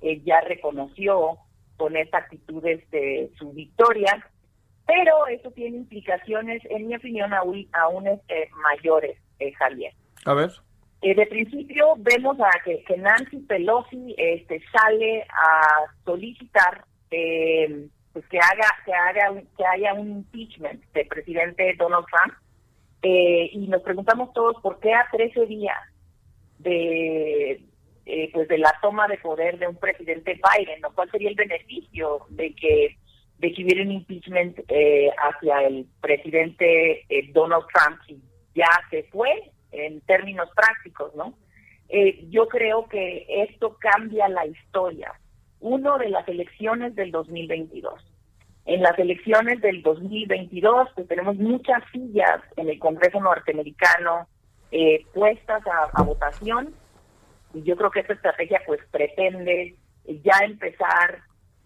eh, 0.00 0.20
ya 0.24 0.40
reconoció 0.40 1.38
con 1.76 1.96
esta 1.96 2.18
actitud 2.18 2.64
este, 2.66 3.30
su 3.38 3.52
victoria, 3.52 4.24
pero 4.86 5.26
eso 5.28 5.50
tiene 5.52 5.78
implicaciones, 5.78 6.62
en 6.70 6.88
mi 6.88 6.96
opinión, 6.96 7.32
aún, 7.32 7.68
aún 7.72 8.08
este, 8.08 8.50
mayores, 8.56 9.16
eh, 9.38 9.52
Javier. 9.52 9.92
A 10.24 10.34
ver. 10.34 10.50
Eh, 11.02 11.16
de 11.16 11.26
principio 11.26 11.94
vemos 11.98 12.38
a 12.40 12.50
que, 12.64 12.96
Nancy 12.96 13.38
Pelosi 13.38 14.14
este, 14.16 14.62
sale 14.70 15.22
a 15.22 15.80
solicitar 16.04 16.84
eh, 17.10 17.88
pues 18.12 18.26
que 18.28 18.38
haga 18.38 18.66
que 18.84 18.92
haga 18.92 19.42
que 19.56 19.64
haya 19.64 19.94
un 19.94 20.10
impeachment 20.10 20.82
del 20.92 21.06
presidente 21.06 21.74
Donald 21.78 22.06
Trump 22.06 22.34
eh, 23.02 23.50
y 23.52 23.66
nos 23.68 23.82
preguntamos 23.82 24.32
todos 24.32 24.60
por 24.62 24.78
qué 24.80 24.92
a 24.92 25.08
13 25.10 25.46
días 25.46 25.78
de 26.58 27.62
pues 28.32 28.48
de 28.48 28.58
la 28.58 28.74
toma 28.82 29.06
de 29.08 29.16
poder 29.18 29.58
de 29.58 29.68
un 29.68 29.76
presidente 29.76 30.34
Biden, 30.34 30.80
¿no? 30.80 30.92
¿Cuál 30.92 31.10
sería 31.10 31.30
el 31.30 31.36
beneficio 31.36 32.26
de 32.30 32.54
que 32.54 32.96
de 33.38 33.52
que 33.52 33.64
hubiera 33.64 33.82
un 33.82 33.92
impeachment 33.92 34.58
hacia 34.58 35.62
el 35.66 35.86
presidente 36.00 37.04
Donald 37.32 37.64
Trump 37.72 38.00
si 38.06 38.20
ya 38.54 38.68
se 38.90 39.04
fue 39.04 39.52
en 39.72 40.00
términos 40.02 40.48
prácticos, 40.54 41.14
¿no? 41.14 41.34
Eh, 41.88 42.24
yo 42.30 42.48
creo 42.48 42.88
que 42.88 43.26
esto 43.28 43.76
cambia 43.78 44.28
la 44.28 44.46
historia. 44.46 45.12
Uno 45.62 45.96
de 45.96 46.10
las 46.10 46.28
elecciones 46.28 46.94
del 46.94 47.10
2022. 47.10 47.94
En 48.64 48.82
las 48.82 48.98
elecciones 48.98 49.60
del 49.60 49.82
2022, 49.82 50.88
pues 50.94 51.08
tenemos 51.08 51.36
muchas 51.36 51.82
sillas 51.92 52.40
en 52.56 52.68
el 52.68 52.78
Congreso 52.78 53.20
norteamericano 53.20 54.28
eh, 54.70 55.04
puestas 55.14 55.62
a, 55.66 56.02
votación 56.02 56.74
y 57.54 57.62
yo 57.62 57.76
creo 57.76 57.90
que 57.90 58.00
esta 58.00 58.14
estrategia 58.14 58.60
pues 58.66 58.80
pretende 58.90 59.76
ya 60.04 60.38
empezar 60.44 61.22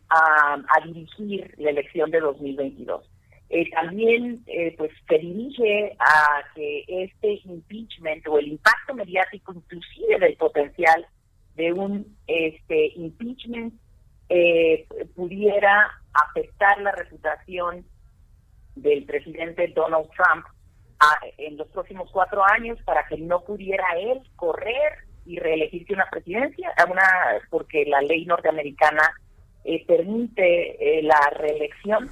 a, 0.09 0.55
a 0.55 0.86
dirigir 0.86 1.55
la 1.59 1.70
elección 1.70 2.11
de 2.11 2.20
2022. 2.20 3.11
Eh, 3.49 3.70
también 3.70 4.42
eh, 4.47 4.74
pues 4.76 4.90
se 5.09 5.18
dirige 5.18 5.97
a 6.01 6.42
que 6.55 6.84
este 6.88 7.40
impeachment 7.44 8.26
o 8.26 8.38
el 8.38 8.49
impacto 8.49 8.94
mediático 8.94 9.55
inclusive 9.55 10.18
del 10.18 10.36
potencial 10.36 11.07
de 11.55 11.72
un 11.72 12.16
este 12.26 12.92
impeachment 12.97 13.72
eh, 14.29 14.87
pudiera 15.14 15.91
afectar 16.12 16.81
la 16.81 16.93
reputación 16.93 17.85
del 18.74 19.05
presidente 19.05 19.68
Donald 19.68 20.09
Trump 20.11 20.47
en 21.39 21.57
los 21.57 21.68
próximos 21.68 22.11
cuatro 22.11 22.43
años 22.45 22.79
para 22.85 23.07
que 23.07 23.18
no 23.18 23.43
pudiera 23.45 23.85
él 23.99 24.20
correr 24.35 24.93
y 25.27 25.39
reelegirse 25.39 25.93
una 25.93 26.09
presidencia, 26.11 26.72
porque 27.51 27.85
la 27.85 28.01
ley 28.01 28.24
norteamericana 28.24 29.03
permite 29.87 31.03
la 31.03 31.20
reelección. 31.37 32.11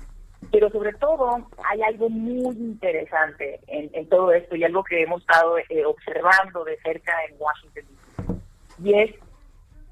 Pero 0.51 0.71
sobre 0.71 0.93
todo 0.95 1.49
hay 1.71 1.83
algo 1.83 2.09
muy 2.09 2.55
interesante 2.55 3.61
en, 3.67 4.09
todo 4.09 4.33
esto 4.33 4.57
y 4.57 4.65
algo 4.65 4.85
que 4.85 5.03
hemos 5.03 5.21
estado 5.23 5.59
eh, 5.59 5.85
observando 5.85 6.65
de 6.65 6.79
cerca 6.81 7.12
en 7.29 7.37
Washington, 7.39 7.85
y 8.83 8.95
es 8.95 9.15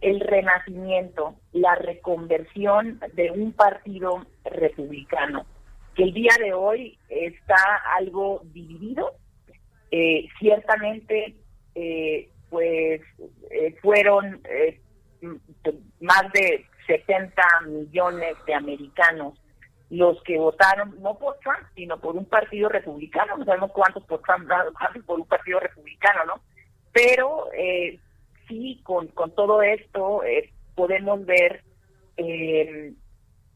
el 0.03 0.21
renacimiento, 0.21 1.37
la 1.53 1.75
reconversión 1.77 3.01
de 3.15 3.31
un 3.31 3.53
partido 3.53 4.27
republicano, 4.45 5.47
que 5.95 6.05
el 6.05 6.13
día 6.13 6.33
de 6.39 6.53
hoy 6.53 6.99
está 7.09 7.57
algo 7.97 8.43
dividido. 8.53 9.13
Eh, 9.91 10.29
ciertamente, 10.39 11.37
eh, 11.75 12.29
pues 12.51 13.01
fueron 13.81 14.43
más 16.01 16.33
de 16.33 16.67
70 16.87 17.43
millones 17.67 18.37
de 18.47 18.55
americanos 18.55 19.39
los 19.93 20.23
que 20.23 20.39
votaron 20.39 20.97
no 21.03 21.19
por 21.19 21.39
Trump, 21.41 21.69
sino 21.75 22.01
por 22.01 22.17
un 22.17 22.25
partido 22.25 22.71
republicano, 22.71 23.37
no 23.37 23.45
sabemos 23.45 23.73
cuántos 23.73 24.03
por 24.05 24.23
Trump, 24.23 24.49
por 25.05 25.21
un 25.21 25.27
partido 25.27 25.61
republicano, 25.61 26.25
¿no? 26.25 26.41
Pero 26.93 27.53
eh, 27.53 28.01
sí, 28.53 28.81
con, 28.83 29.09
con 29.09 29.35
todo 29.35 29.63
esto 29.63 30.23
eh, 30.25 30.51
podemos 30.75 31.25
ver 31.25 31.63
eh, 32.17 32.93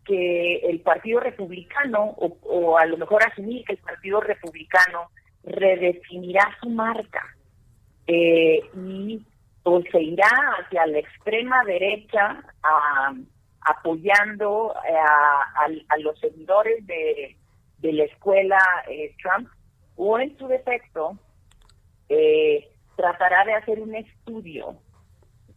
que 0.04 0.56
el 0.56 0.80
partido 0.80 1.20
republicano, 1.20 2.14
o, 2.18 2.78
a 2.78 2.86
lo 2.86 2.96
mejor 2.96 3.22
asumir 3.24 3.64
que 3.64 3.72
el 3.72 3.78
partido 3.78 4.20
republicano 4.20 5.10
redefinirá 5.42 6.56
su 6.60 6.70
marca 6.70 7.22
y 8.08 9.20
pues, 9.62 9.84
se 9.90 10.00
irá 10.00 10.30
hacia 10.60 10.86
la 10.86 10.98
extrema 10.98 11.64
derecha 11.64 12.44
apoyando 13.62 14.74
eh, 14.88 14.94
a, 14.96 15.98
los 15.98 16.18
seguidores 16.20 16.86
de, 16.86 17.36
la 17.82 18.04
escuela 18.04 18.58
eh, 18.88 19.14
Trump 19.22 19.48
o 19.96 20.18
en 20.18 20.36
su 20.38 20.46
defecto 20.48 21.18
eh, 22.08 22.68
tratará 22.96 23.44
de 23.44 23.54
hacer 23.54 23.80
un 23.80 23.94
estudio 23.94 24.76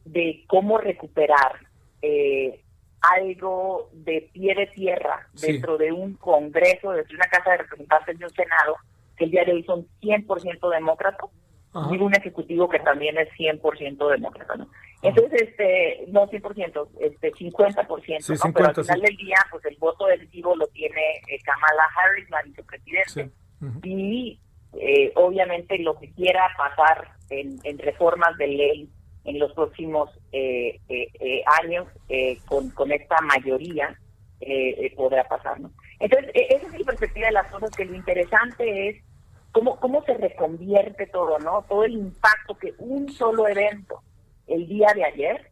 de 0.06 0.44
cómo 0.48 0.78
recuperar 0.78 1.68
algo 3.02 3.90
de 3.94 4.30
pie 4.34 4.56
de 4.56 4.68
tierra 4.68 5.28
dentro 5.34 5.78
de 5.78 5.92
un 5.92 6.16
Congreso, 6.16 6.92
dentro 6.92 7.12
de 7.12 7.16
una 7.16 7.30
Casa 7.30 7.52
de 7.52 7.58
Representantes 7.58 8.20
de 8.20 8.26
un 8.26 8.32
Senado, 8.32 8.76
que 9.18 9.26
el 9.26 9.32
día 9.32 9.46
de 9.46 9.54
hoy 9.54 9.64
son 9.64 9.88
100% 10.02 10.70
demócratas, 10.70 11.30
y 11.92 11.98
un 11.98 12.16
ejecutivo 12.16 12.68
que 12.68 12.80
también 12.80 13.18
es 13.18 13.30
100% 13.38 14.10
demócrata, 14.10 14.56
¿no? 14.56 14.70
Entonces, 15.02 15.44
este, 15.44 16.06
no 16.08 16.28
100%, 16.28 16.90
este, 17.00 17.32
50%, 17.32 18.54
pero 18.54 18.68
al 18.68 18.76
final 18.76 19.02
del 19.02 19.18
día, 19.18 19.38
pues 19.52 19.64
el 19.66 19.78
voto 19.78 20.08
decisivo 20.08 20.56
lo 20.56 20.68
tiene 20.68 21.22
eh, 21.28 21.40
Kamala 21.44 21.84
Harris, 21.96 22.30
la 22.30 22.42
vicepresidente, 22.42 23.30
y 23.84 24.40
eh, 24.74 25.12
obviamente 25.16 25.78
lo 25.80 25.98
que 25.98 26.12
quiera 26.12 26.50
pasar 26.58 27.12
en, 27.30 27.60
reformas 27.78 28.36
de 28.38 28.48
ley 28.48 28.90
en 29.30 29.40
los 29.40 29.54
próximos 29.54 30.10
eh, 30.32 30.80
años 31.62 31.88
con, 32.48 32.70
con 32.72 32.92
esta 32.92 33.18
mayoría 33.22 33.98
podrá 34.96 35.28
pasar, 35.28 35.60
¿no? 35.60 35.72
Entonces, 36.00 36.32
e, 36.34 36.56
esa 36.56 36.68
es 36.68 36.80
la 36.80 36.86
perspectiva 36.86 37.28
de 37.28 37.34
las 37.34 37.52
cosas, 37.52 37.72
que 37.72 37.86
lo 37.86 37.96
interesante 37.96 38.90
es 38.90 39.04
cómo, 39.52 39.80
cómo 39.80 40.04
se 40.06 40.14
reconvierte 40.16 41.08
todo, 41.08 41.40
¿no? 41.40 41.66
Todo 41.68 41.84
el 41.84 41.94
impacto 41.94 42.58
que 42.58 42.74
un 42.78 43.10
solo 43.10 43.48
evento 43.48 44.02
el 44.48 44.68
día 44.68 44.88
de 44.96 45.04
ayer 45.04 45.52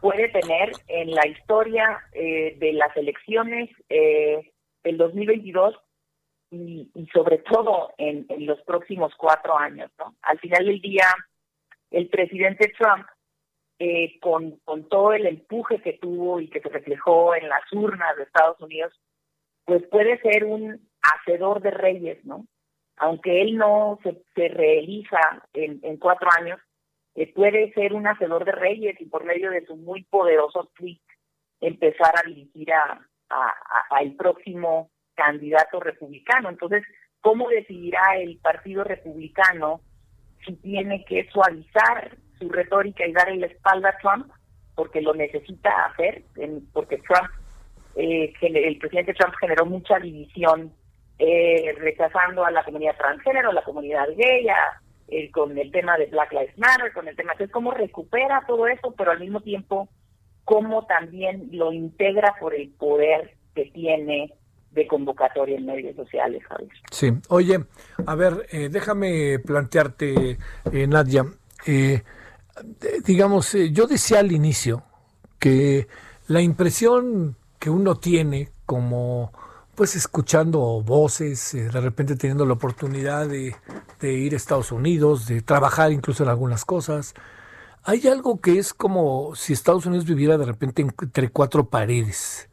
puede 0.00 0.28
tener 0.28 0.72
en 0.86 1.10
la 1.10 1.26
historia 1.26 2.00
eh, 2.12 2.56
de 2.58 2.72
las 2.72 2.96
elecciones 2.96 3.70
eh, 3.88 4.52
del 4.82 4.96
2022 4.96 5.74
y, 6.50 6.90
y 6.94 7.06
sobre 7.08 7.38
todo 7.38 7.92
en, 7.98 8.26
los 8.38 8.60
próximos 8.62 9.12
cuatro 9.18 9.56
años, 9.56 9.90
¿no? 9.98 10.14
Al 10.22 10.38
final 10.38 10.64
del 10.64 10.80
día, 10.80 11.06
el 11.90 12.08
presidente 12.08 12.72
Trump, 12.78 13.06
eh, 13.78 14.18
con, 14.20 14.58
con 14.64 14.88
todo 14.88 15.12
el 15.12 15.26
empuje 15.26 15.80
que 15.82 15.94
tuvo 15.94 16.40
y 16.40 16.48
que 16.48 16.60
se 16.60 16.68
reflejó 16.68 17.34
en 17.34 17.48
las 17.48 17.62
urnas 17.72 18.16
de 18.16 18.24
Estados 18.24 18.60
Unidos, 18.60 18.92
pues 19.64 19.82
puede 19.88 20.18
ser 20.20 20.44
un 20.44 20.88
hacedor 21.02 21.60
de 21.60 21.70
reyes, 21.70 22.24
¿no? 22.24 22.46
aunque 22.98 23.42
él 23.42 23.56
no 23.56 23.98
se, 24.02 24.22
se 24.34 24.48
reelija 24.48 25.42
en, 25.52 25.80
en 25.82 25.96
cuatro 25.96 26.28
años, 26.38 26.60
eh, 27.14 27.32
puede 27.32 27.72
ser 27.72 27.94
un 27.94 28.06
hacedor 28.06 28.44
de 28.44 28.52
reyes 28.52 29.00
y 29.00 29.06
por 29.06 29.24
medio 29.24 29.50
de 29.50 29.64
su 29.66 29.76
muy 29.76 30.04
poderoso 30.04 30.70
tweet 30.76 31.00
empezar 31.60 32.14
a 32.16 32.26
dirigir 32.26 32.72
a, 32.72 33.00
a, 33.30 34.02
el 34.02 34.14
próximo 34.14 34.90
candidato 35.14 35.80
republicano. 35.80 36.48
Entonces, 36.48 36.84
¿cómo 37.20 37.48
decidirá 37.48 38.16
el 38.16 38.38
Partido 38.38 38.84
Republicano 38.84 39.80
si 40.44 40.54
tiene 40.56 41.04
que 41.04 41.28
suavizar 41.30 42.16
su 42.38 42.48
retórica 42.48 43.06
y 43.06 43.12
darle 43.12 43.36
la 43.36 43.46
espalda 43.46 43.90
a 43.90 43.98
Trump? 43.98 44.30
Porque 44.74 45.00
lo 45.00 45.14
necesita 45.14 45.86
hacer, 45.86 46.22
porque 46.72 46.98
Trump, 46.98 47.30
eh, 47.96 48.32
el 48.40 48.78
presidente 48.78 49.14
Trump 49.14 49.34
generó 49.40 49.66
mucha 49.66 49.98
división 49.98 50.72
eh, 51.18 51.74
rechazando 51.78 52.44
a 52.44 52.50
la 52.50 52.64
comunidad 52.64 52.96
transgénero, 52.96 53.52
la 53.52 53.64
comunidad 53.64 54.06
gay, 54.16 54.46
eh, 55.08 55.30
con 55.32 55.56
el 55.58 55.70
tema 55.72 55.96
de 55.96 56.06
Black 56.06 56.32
Lives 56.32 56.58
Matter, 56.58 56.92
con 56.92 57.08
el 57.08 57.16
tema 57.16 57.32
de 57.38 57.48
cómo 57.48 57.72
recupera 57.72 58.44
todo 58.46 58.68
eso, 58.68 58.94
pero 58.96 59.10
al 59.10 59.20
mismo 59.20 59.40
tiempo 59.40 59.88
cómo 60.44 60.86
también 60.86 61.48
lo 61.52 61.72
integra 61.72 62.34
por 62.38 62.54
el 62.54 62.70
poder 62.70 63.34
que 63.54 63.66
tiene 63.66 64.32
de 64.70 64.86
convocatoria 64.86 65.56
en 65.56 65.66
medios 65.66 65.96
sociales, 65.96 66.42
Javier. 66.46 66.70
Sí, 66.90 67.10
oye, 67.30 67.58
a 68.06 68.14
ver, 68.14 68.46
eh, 68.52 68.68
déjame 68.70 69.38
plantearte, 69.40 70.38
eh, 70.72 70.86
Nadia, 70.86 71.24
digamos, 73.04 73.52
yo 73.72 73.86
decía 73.86 74.20
al 74.20 74.32
inicio 74.32 74.82
que 75.38 75.88
la 76.26 76.40
impresión 76.40 77.36
que 77.58 77.70
uno 77.70 77.96
tiene 77.96 78.50
como 78.66 79.32
pues 79.74 79.94
escuchando 79.94 80.82
voces, 80.82 81.54
eh, 81.54 81.70
de 81.70 81.80
repente 81.80 82.16
teniendo 82.16 82.44
la 82.44 82.54
oportunidad 82.54 83.28
de, 83.28 83.54
de, 84.00 84.12
ir 84.12 84.34
a 84.34 84.36
Estados 84.36 84.72
Unidos, 84.72 85.26
de 85.26 85.40
trabajar 85.40 85.92
incluso 85.92 86.24
en 86.24 86.30
algunas 86.30 86.64
cosas. 86.64 87.14
Hay 87.84 88.08
algo 88.08 88.40
que 88.40 88.58
es 88.58 88.74
como 88.74 89.36
si 89.36 89.52
Estados 89.52 89.86
Unidos 89.86 90.04
viviera 90.04 90.36
de 90.36 90.46
repente 90.46 90.82
entre 90.82 91.30
cuatro 91.30 91.68
paredes. 91.68 92.48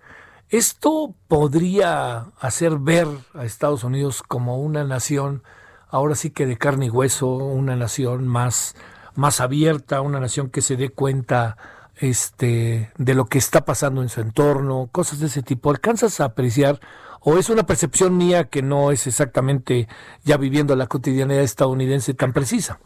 Esto 0.50 1.16
podría 1.28 2.28
hacer 2.40 2.78
ver 2.78 3.08
a 3.34 3.44
Estados 3.44 3.84
Unidos 3.84 4.22
como 4.22 4.60
una 4.60 4.84
nación, 4.84 5.42
ahora 5.90 6.14
sí 6.14 6.30
que 6.30 6.46
de 6.46 6.58
carne 6.58 6.86
y 6.86 6.90
hueso, 6.92 7.28
una 7.28 7.76
nación 7.76 8.28
más, 8.28 8.76
más 9.16 9.42
abierta, 9.42 10.02
una 10.02 10.20
nación 10.20 10.50
que 10.50 10.62
se 10.62 10.76
dé 10.76 10.90
cuenta 10.90 11.58
este, 11.98 12.92
de 12.98 13.14
lo 13.14 13.26
que 13.26 13.38
está 13.38 13.66
pasando 13.66 14.02
en 14.02 14.10
su 14.10 14.22
entorno, 14.22 14.90
cosas 14.92 15.20
de 15.20 15.28
ese 15.28 15.44
tipo. 15.44 15.70
¿Alcanzas 15.70 16.20
a 16.20 16.26
apreciar 16.26 16.80
o 17.22 17.38
es 17.38 17.50
una 17.50 17.66
percepción 17.66 18.18
mía 18.18 18.46
que 18.46 18.62
no 18.62 18.92
es 18.92 19.08
exactamente 19.08 19.88
ya 20.24 20.38
viviendo 20.38 20.76
la 20.76 20.88
cotidianidad 20.88 21.42
estadounidense 21.42 22.14
tan 22.14 22.34
precisa? 22.34 22.80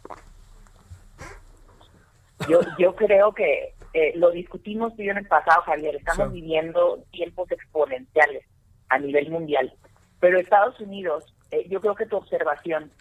Yo, 2.47 2.61
yo 2.77 2.95
creo 2.95 3.33
que 3.33 3.73
eh, 3.93 4.13
lo 4.15 4.31
discutimos 4.31 4.95
tú 4.95 5.01
en 5.01 5.17
el 5.17 5.27
pasado, 5.27 5.61
Javier, 5.63 5.95
estamos 5.95 6.31
viviendo 6.31 7.03
tiempos 7.11 7.51
exponenciales 7.51 8.45
a 8.87 8.99
nivel 8.99 9.29
mundial, 9.29 9.73
pero 10.19 10.39
Estados 10.39 10.79
Unidos, 10.79 11.25
eh, 11.51 11.67
yo 11.69 11.81
creo 11.81 11.95
que 11.95 12.05
tu 12.05 12.15
observación 12.15 12.91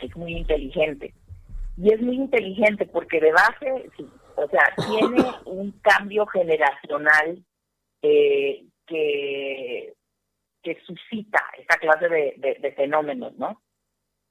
es 0.00 0.16
muy 0.16 0.36
inteligente. 0.36 1.14
Y 1.76 1.92
es 1.92 2.00
muy 2.00 2.16
inteligente 2.16 2.86
porque 2.86 3.20
de 3.20 3.32
base, 3.32 3.90
sí, 3.96 4.06
o 4.36 4.48
sea, 4.48 4.74
tiene 4.88 5.24
un 5.46 5.72
cambio 5.80 6.26
generacional 6.26 7.44
eh, 8.02 8.64
que 8.86 9.94
que 10.64 10.80
suscita 10.80 11.38
esta 11.58 11.76
clase 11.76 12.08
de, 12.08 12.72
fenómenos, 12.74 13.36
¿no? 13.36 13.62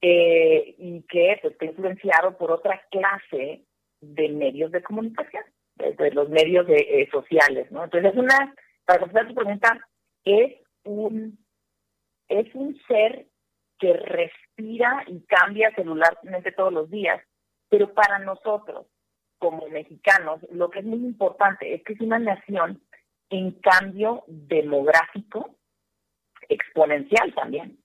Eh, 0.02 0.76
y 0.78 1.04
que 1.04 1.38
pues, 1.42 1.54
está 1.54 1.66
influenciado 1.66 2.38
por 2.38 2.52
otra 2.52 2.82
clase 2.92 3.64
de 4.02 4.30
medios 4.30 4.72
de 4.72 4.84
comunicación, 4.84 5.44
de, 5.76 6.12
los 6.12 6.28
medios 6.28 6.66
eh, 6.68 7.08
sociales, 7.10 7.72
¿no? 7.72 7.86
Entonces 7.86 8.12
es 8.12 8.18
una, 8.18 8.54
para 8.84 9.00
contestar 9.00 9.28
tu 9.28 9.36
pregunta, 9.36 9.88
es 10.26 10.56
un, 10.84 11.38
es 12.28 12.54
un 12.54 12.78
ser 12.88 13.28
que 13.80 13.94
respira 13.94 15.06
y 15.08 15.22
cambia 15.22 15.74
celularmente 15.76 16.52
todos 16.52 16.74
los 16.74 16.90
días, 16.90 17.22
pero 17.74 17.92
para 17.92 18.20
nosotros, 18.20 18.86
como 19.40 19.68
mexicanos, 19.68 20.40
lo 20.52 20.70
que 20.70 20.78
es 20.78 20.86
muy 20.86 21.00
importante 21.00 21.74
es 21.74 21.82
que 21.82 21.94
es 21.94 22.02
una 22.02 22.20
nación 22.20 22.84
en 23.32 23.50
cambio 23.62 24.24
demográfico 24.28 25.56
exponencial 26.50 27.34
también. 27.34 27.80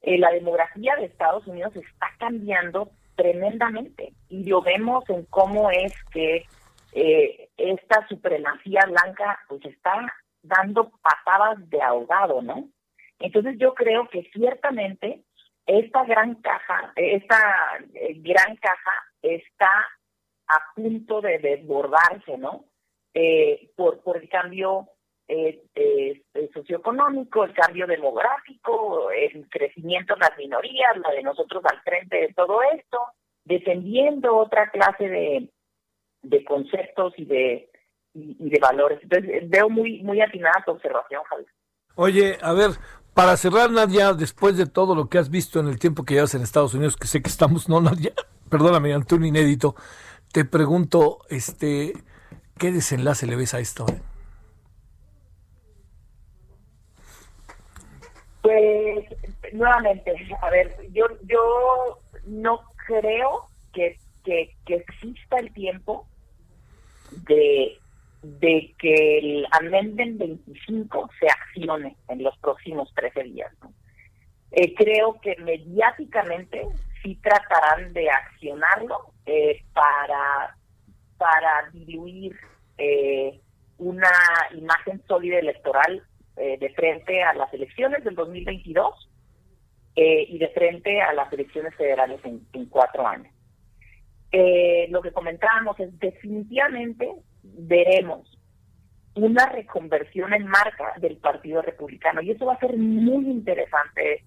Eh, 0.00 0.16
la 0.16 0.30
demografía 0.30 0.96
de 0.96 1.04
Estados 1.04 1.46
Unidos 1.46 1.76
está 1.76 2.06
cambiando 2.18 2.92
tremendamente 3.14 4.14
y 4.30 4.44
lo 4.44 4.62
vemos 4.62 5.04
en 5.10 5.26
cómo 5.26 5.70
es 5.70 5.92
que 6.12 6.46
eh, 6.94 7.50
esta 7.58 8.08
supremacía 8.08 8.86
blanca 8.86 9.38
pues 9.48 9.62
está 9.66 10.14
dando 10.40 10.92
patadas 11.02 11.58
de 11.68 11.82
ahogado, 11.82 12.40
¿no? 12.40 12.70
Entonces 13.18 13.58
yo 13.58 13.74
creo 13.74 14.08
que 14.08 14.30
ciertamente 14.32 15.24
esta 15.66 16.04
gran 16.04 16.36
caja, 16.36 16.94
esta 16.96 17.38
eh, 17.92 18.14
gran 18.22 18.56
caja 18.56 19.05
está 19.22 19.70
a 20.48 20.74
punto 20.74 21.20
de 21.20 21.38
desbordarse, 21.38 22.38
¿no? 22.38 22.64
por, 23.76 24.02
por 24.02 24.18
el 24.18 24.28
cambio 24.28 24.90
eh, 25.28 25.64
eh, 25.74 26.22
socioeconómico, 26.54 27.42
el 27.44 27.52
cambio 27.52 27.86
demográfico, 27.88 29.10
el 29.10 29.48
crecimiento 29.48 30.14
de 30.14 30.20
las 30.20 30.38
minorías, 30.38 30.96
la 30.98 31.10
de 31.10 31.22
nosotros 31.22 31.64
al 31.64 31.80
frente 31.82 32.16
de 32.16 32.32
todo 32.32 32.60
esto, 32.76 32.98
defendiendo 33.44 34.36
otra 34.36 34.70
clase 34.70 35.08
de, 35.08 35.50
de 36.22 36.44
conceptos 36.44 37.12
y 37.16 37.24
de, 37.24 37.70
y, 38.14 38.50
de 38.50 38.58
valores. 38.60 39.00
Entonces, 39.02 39.50
veo 39.50 39.68
muy, 39.68 40.00
muy 40.04 40.20
atinada 40.20 40.62
tu 40.64 40.70
observación, 40.72 41.22
Javier. 41.24 41.48
Oye, 41.96 42.38
a 42.40 42.52
ver, 42.52 42.70
para 43.12 43.36
cerrar, 43.36 43.70
Nadia, 43.70 44.12
después 44.12 44.56
de 44.56 44.66
todo 44.66 44.94
lo 44.94 45.08
que 45.08 45.18
has 45.18 45.28
visto 45.28 45.58
en 45.58 45.66
el 45.66 45.80
tiempo 45.80 46.04
que 46.04 46.14
llevas 46.14 46.36
en 46.36 46.42
Estados 46.42 46.74
Unidos, 46.74 46.96
que 46.96 47.08
sé 47.08 47.20
que 47.20 47.30
estamos, 47.30 47.68
no, 47.68 47.80
Nadia, 47.80 48.12
perdóname, 48.48 48.94
ante 48.94 49.14
un 49.14 49.24
inédito, 49.24 49.74
te 50.32 50.44
pregunto, 50.44 51.18
este, 51.30 51.92
¿qué 52.58 52.72
desenlace 52.72 53.26
le 53.26 53.36
ves 53.36 53.54
a 53.54 53.60
esto? 53.60 53.86
Pues 58.42 59.04
nuevamente, 59.52 60.12
a 60.40 60.50
ver, 60.50 60.76
yo 60.92 61.06
yo 61.24 61.98
no 62.26 62.60
creo 62.86 63.48
que, 63.72 63.98
que, 64.24 64.54
exista 64.66 65.38
el 65.38 65.52
tiempo 65.52 66.06
de, 67.10 67.78
de 68.22 68.74
que 68.78 69.18
el 69.18 69.46
Amenden 69.50 70.18
25 70.18 71.10
se 71.18 71.26
accione 71.28 71.96
en 72.08 72.22
los 72.22 72.36
próximos 72.38 72.92
13 72.94 73.22
días. 73.24 73.52
Eh, 74.52 74.74
creo 74.74 75.20
que 75.20 75.36
mediáticamente 75.36 76.66
sí 77.06 77.14
tratarán 77.22 77.92
de 77.92 78.10
accionarlo 78.10 79.12
eh, 79.24 79.62
para, 79.72 80.56
para 81.16 81.70
diluir 81.72 82.36
eh, 82.78 83.40
una 83.78 84.10
imagen 84.54 85.02
sólida 85.06 85.38
electoral 85.38 86.02
eh, 86.36 86.58
de 86.58 86.70
frente 86.70 87.22
a 87.22 87.34
las 87.34 87.52
elecciones 87.54 88.02
del 88.04 88.14
2022 88.14 89.08
eh, 89.94 90.26
y 90.28 90.38
de 90.38 90.48
frente 90.48 91.00
a 91.00 91.12
las 91.12 91.32
elecciones 91.32 91.74
federales 91.76 92.20
en, 92.24 92.66
cuatro 92.66 93.06
años. 93.06 93.32
Eh, 94.32 94.86
lo 94.90 95.00
que 95.02 95.12
comentábamos 95.12 95.78
es 95.78 95.98
definitivamente 95.98 97.10
veremos 97.42 98.38
una 99.14 99.46
reconversión 99.46 100.34
en 100.34 100.46
marca 100.46 100.92
del 100.98 101.16
Partido 101.16 101.62
Republicano 101.62 102.20
y 102.20 102.32
eso 102.32 102.44
va 102.44 102.54
a 102.54 102.60
ser 102.60 102.76
muy 102.76 103.30
interesante 103.30 104.24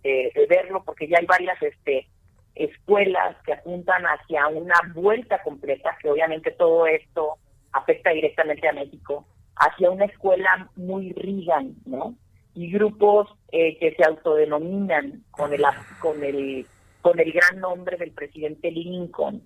verlo 0.49 0.84
porque 0.84 1.07
ya 1.07 1.19
hay 1.19 1.27
varias 1.27 1.61
este, 1.61 2.07
escuelas 2.60 3.38
que 3.45 3.53
apuntan 3.53 4.03
hacia 4.03 4.47
una 4.47 4.76
vuelta 4.93 5.41
completa, 5.43 5.97
que 6.01 6.10
obviamente 6.10 6.51
todo 6.51 6.86
esto 6.86 7.38
afecta 7.72 8.12
directamente 8.12 8.68
a 8.68 8.74
México, 8.74 9.26
hacia 9.55 9.89
una 9.89 10.05
escuela 10.05 10.70
muy 10.76 11.14
Reagan, 11.14 11.76
¿no? 11.86 12.16
Y 12.53 12.70
grupos 12.72 13.30
eh, 13.51 13.78
que 13.80 13.95
se 13.95 14.03
autodenominan 14.03 15.24
con 15.32 15.53
el 15.53 15.64
con 15.99 16.24
el 16.24 16.66
con 17.01 17.18
el 17.18 17.32
gran 17.32 17.62
nombre 17.62 17.95
del 17.95 18.12
presidente 18.12 18.70
Lincoln, 18.72 19.41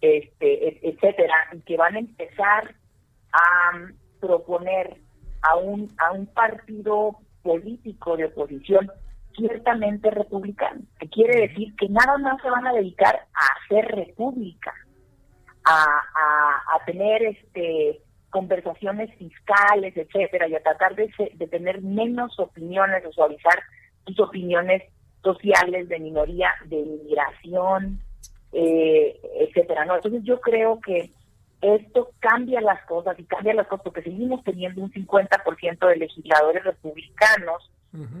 este, 0.00 0.88
etcétera, 0.88 1.34
y 1.52 1.60
que 1.62 1.76
van 1.76 1.96
a 1.96 1.98
empezar 1.98 2.76
a 3.32 3.72
proponer 4.20 4.98
a 5.42 5.56
un 5.56 5.90
a 5.98 6.12
un 6.12 6.26
partido 6.26 7.16
político 7.42 8.16
de 8.16 8.26
oposición 8.26 8.88
ciertamente 9.36 10.10
republicano, 10.10 10.80
que 10.98 11.08
quiere 11.08 11.48
decir 11.48 11.74
que 11.76 11.88
nada 11.88 12.18
más 12.18 12.40
se 12.42 12.50
van 12.50 12.66
a 12.66 12.72
dedicar 12.72 13.26
a 13.34 13.46
hacer 13.64 13.86
república, 13.86 14.72
a, 15.64 15.84
a, 15.84 16.76
a 16.76 16.84
tener 16.84 17.22
este 17.22 18.00
conversaciones 18.30 19.14
fiscales, 19.16 19.94
etcétera, 19.94 20.48
y 20.48 20.54
a 20.54 20.62
tratar 20.62 20.96
de, 20.96 21.12
de 21.34 21.46
tener 21.48 21.82
menos 21.82 22.40
opiniones, 22.40 23.04
de 23.04 23.12
suavizar 23.12 23.62
sus 24.06 24.18
opiniones 24.20 24.82
sociales 25.22 25.88
de 25.88 26.00
minoría, 26.00 26.50
de 26.64 26.76
inmigración, 26.76 28.00
eh, 28.52 29.20
etcétera. 29.38 29.84
¿no? 29.84 29.96
Entonces 29.96 30.22
yo 30.24 30.40
creo 30.40 30.80
que 30.80 31.10
esto 31.60 32.10
cambia 32.18 32.60
las 32.60 32.84
cosas 32.86 33.18
y 33.18 33.24
cambia 33.24 33.54
las 33.54 33.68
cosas 33.68 33.84
porque 33.84 34.02
seguimos 34.02 34.42
teniendo 34.42 34.82
un 34.82 34.90
50% 34.90 35.86
de 35.86 35.96
legisladores 35.96 36.64
republicanos 36.64 37.70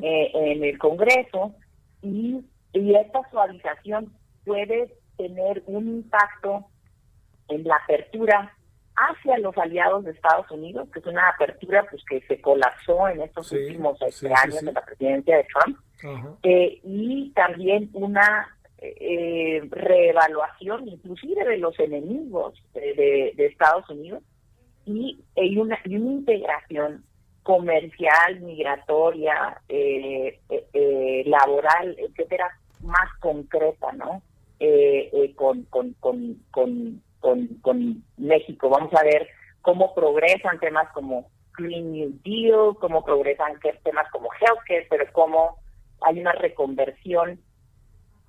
eh, 0.02 0.30
en 0.34 0.64
el 0.64 0.78
Congreso 0.78 1.54
y, 2.02 2.44
y 2.72 2.94
esta 2.94 3.28
suavización 3.30 4.12
puede 4.44 4.94
tener 5.16 5.62
un 5.66 5.88
impacto 5.88 6.66
en 7.48 7.64
la 7.64 7.76
apertura 7.76 8.54
hacia 8.94 9.38
los 9.38 9.56
aliados 9.56 10.04
de 10.04 10.10
Estados 10.10 10.50
Unidos, 10.50 10.88
que 10.92 11.00
es 11.00 11.06
una 11.06 11.28
apertura 11.28 11.86
pues 11.90 12.02
que 12.04 12.20
se 12.22 12.40
colapsó 12.40 13.08
en 13.08 13.22
estos 13.22 13.50
últimos 13.52 14.00
este, 14.02 14.32
años 14.34 14.60
de 14.62 14.72
la 14.72 14.84
presidencia 14.84 15.36
de 15.36 15.44
Trump, 15.44 15.78
eh, 16.42 16.80
y 16.84 17.30
también 17.30 17.88
una 17.92 18.56
eh, 18.78 19.62
reevaluación 19.70 20.88
inclusive 20.88 21.44
de 21.44 21.58
los 21.58 21.78
enemigos 21.78 22.60
de, 22.74 23.32
Estados 23.38 23.88
Unidos 23.88 24.22
y, 24.84 25.22
una, 25.56 25.78
y 25.84 25.96
una 25.96 26.12
integración 26.12 27.04
comercial, 27.42 28.40
migratoria, 28.40 29.60
eh, 29.68 30.38
laboral, 31.26 31.96
etcétera, 31.98 32.50
más 32.82 33.08
concreta, 33.20 33.92
¿no? 33.92 34.22
con, 35.36 35.64
con, 35.64 35.92
con, 35.94 36.36
con 36.50 37.02
con, 37.62 38.04
México. 38.18 38.68
Vamos 38.68 38.92
a 38.94 39.02
ver 39.04 39.28
cómo 39.62 39.94
progresan 39.94 40.58
temas 40.58 40.90
como 40.92 41.30
Green 41.56 41.92
New 41.92 42.18
Deal, 42.24 42.76
cómo 42.80 43.04
progresan 43.04 43.58
temas 43.84 44.10
como 44.10 44.28
healthcare, 44.40 44.86
pero 44.90 45.06
cómo 45.12 45.58
hay 46.02 46.20
una 46.20 46.32
reconversión 46.32 47.40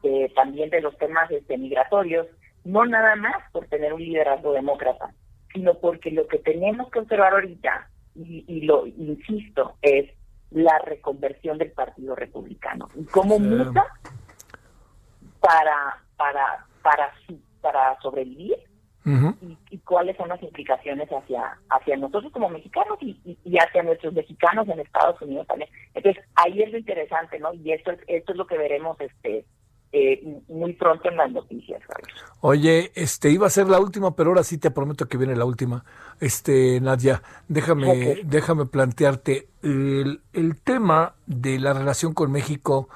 eh, 0.03 0.31
también 0.35 0.69
de 0.69 0.81
los 0.81 0.97
temas 0.97 1.29
este, 1.31 1.57
migratorios, 1.57 2.27
no 2.63 2.85
nada 2.85 3.15
más 3.15 3.35
por 3.51 3.65
tener 3.67 3.93
un 3.93 4.01
liderazgo 4.01 4.53
demócrata, 4.53 5.13
sino 5.53 5.73
porque 5.75 6.11
lo 6.11 6.27
que 6.27 6.39
tenemos 6.39 6.89
que 6.91 6.99
observar 6.99 7.33
ahorita, 7.33 7.89
y, 8.15 8.61
lo 8.61 8.85
insisto, 8.85 9.75
es 9.81 10.09
la 10.51 10.77
reconversión 10.79 11.57
del 11.57 11.71
Partido 11.71 12.15
Republicano 12.15 12.89
y 12.95 13.05
cómo 13.05 13.39
muta 13.39 13.87
para 15.39 16.03
para 16.15 16.65
para 16.83 17.11
para 17.61 17.99
sobrevivir 18.01 18.57
y, 19.69 19.77
cuáles 19.79 20.15
son 20.15 20.29
las 20.29 20.41
implicaciones 20.41 21.09
hacia 21.09 21.57
hacia 21.69 21.97
nosotros 21.97 22.31
como 22.31 22.49
mexicanos 22.49 22.97
y, 23.01 23.17
hacia 23.57 23.83
nuestros 23.83 24.13
mexicanos 24.13 24.67
en 24.69 24.79
Estados 24.79 25.21
Unidos 25.21 25.47
también. 25.47 25.69
Entonces 25.93 26.23
ahí 26.35 26.61
es 26.61 26.71
lo 26.71 26.77
interesante, 26.77 27.39
¿no? 27.39 27.53
Y 27.53 27.71
esto 27.71 27.91
es 27.91 27.99
esto 28.07 28.31
es 28.31 28.37
lo 28.37 28.47
que 28.47 28.57
veremos 28.57 28.99
este 29.01 29.45
eh, 29.93 30.41
muy 30.47 30.73
pronto 30.73 31.07
en 31.07 31.17
las 31.17 31.31
noticias. 31.31 31.79
Oye, 32.41 32.91
este 32.95 33.29
iba 33.29 33.45
a 33.45 33.51
ser 33.51 33.69
la 33.69 33.79
última, 33.79 34.15
pero 34.15 34.31
ahora 34.31 34.43
sí 34.43 34.57
te 34.57 34.71
prometo 34.71 35.07
que 35.07 35.17
viene 35.17 35.35
la 35.35 35.45
última. 35.45 35.85
Este 36.19 36.81
Nadia, 36.81 37.21
déjame 37.47 38.21
déjame 38.25 38.65
plantearte 38.65 39.47
el, 39.61 40.21
el 40.33 40.59
tema 40.59 41.13
de 41.27 41.59
la 41.59 41.73
relación 41.73 42.13
con 42.13 42.31
México. 42.31 42.89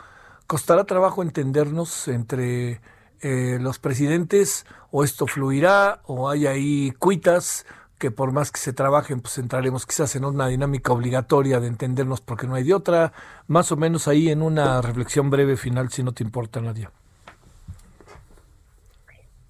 ¿Costará 0.48 0.86
trabajo 0.86 1.22
entendernos 1.22 2.08
entre 2.08 2.82
eh, 3.22 3.58
los 3.62 3.78
presidentes 3.78 4.66
o 4.91 5.04
esto 5.04 5.28
fluirá 5.28 6.02
o 6.06 6.30
hay 6.30 6.48
ahí 6.48 6.91
cuitas 6.98 7.66
que 7.98 8.12
por 8.12 8.32
más 8.32 8.52
que 8.52 8.60
se 8.60 8.74
trabajen, 8.74 9.22
pues 9.22 9.38
entraremos 9.38 9.86
quizás 9.86 10.16
en 10.16 10.26
una 10.26 10.48
dinámica 10.48 10.93
obligatoria 10.93 11.60
de 11.60 11.68
entendernos 11.68 12.22
porque 12.22 12.48
no 12.48 12.56
hay 12.56 12.64
de 12.64 12.74
otra, 12.74 13.14
más 13.48 13.72
o 13.72 13.78
menos 13.78 14.08
ahí 14.08 14.30
en 14.30 14.41
una 14.41 14.82
reflexión 14.82 15.30
breve 15.30 15.58
final, 15.58 15.89
si 15.89 16.04
no 16.04 16.14
te 16.14 16.24
importa, 16.24 16.62
Nadia. 16.62 16.91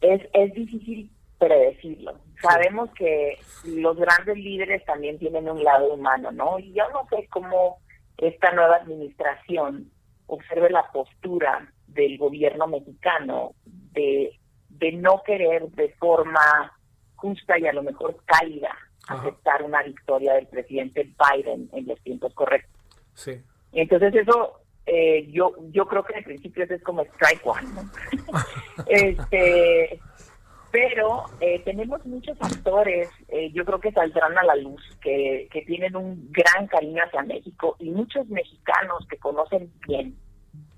Es, 0.01 0.21
es 0.33 0.53
difícil 0.53 1.11
predecirlo. 1.37 2.19
Sabemos 2.41 2.89
que 2.93 3.37
los 3.65 3.97
grandes 3.97 4.37
líderes 4.37 4.85
también 4.85 5.17
tienen 5.17 5.49
un 5.49 5.63
lado 5.63 5.93
humano, 5.93 6.31
¿no? 6.31 6.59
Y 6.59 6.71
yo 6.73 6.83
no 6.91 7.07
sé 7.09 7.27
cómo 7.29 7.79
esta 8.17 8.51
nueva 8.51 8.77
administración 8.77 9.91
observe 10.27 10.69
la 10.69 10.91
postura 10.91 11.71
del 11.87 12.17
gobierno 12.17 12.67
mexicano 12.67 13.53
de, 13.65 14.37
de 14.69 14.91
no 14.93 15.23
querer 15.25 15.67
de 15.69 15.89
forma 15.99 16.76
justa 17.17 17.59
y 17.59 17.67
a 17.67 17.73
lo 17.73 17.83
mejor 17.83 18.15
cálida 18.25 18.73
aceptar 19.07 19.63
una 19.63 19.83
victoria 19.83 20.33
del 20.33 20.47
presidente 20.47 21.03
Biden 21.03 21.69
en 21.73 21.87
los 21.87 21.99
tiempos 22.01 22.33
correctos. 22.33 22.81
Sí. 23.13 23.41
Entonces 23.73 24.15
eso 24.15 24.61
eh, 24.85 25.27
yo 25.31 25.53
yo 25.71 25.85
creo 25.85 26.03
que 26.03 26.17
en 26.17 26.23
principio 26.23 26.63
es 26.63 26.81
como 26.83 27.03
strike 27.03 27.45
one. 27.45 27.67
este, 28.87 29.99
pero 30.71 31.25
eh, 31.39 31.61
tenemos 31.63 32.05
muchos 32.05 32.37
actores, 32.41 33.09
eh, 33.29 33.51
yo 33.51 33.65
creo 33.65 33.79
que 33.79 33.91
saldrán 33.91 34.37
a 34.37 34.43
la 34.43 34.55
luz, 34.55 34.81
que, 35.01 35.47
que 35.51 35.61
tienen 35.63 35.95
un 35.95 36.29
gran 36.31 36.67
cariño 36.67 37.03
hacia 37.03 37.23
México 37.23 37.75
y 37.79 37.89
muchos 37.89 38.27
mexicanos 38.27 39.05
que 39.09 39.17
conocen 39.17 39.71
bien 39.87 40.15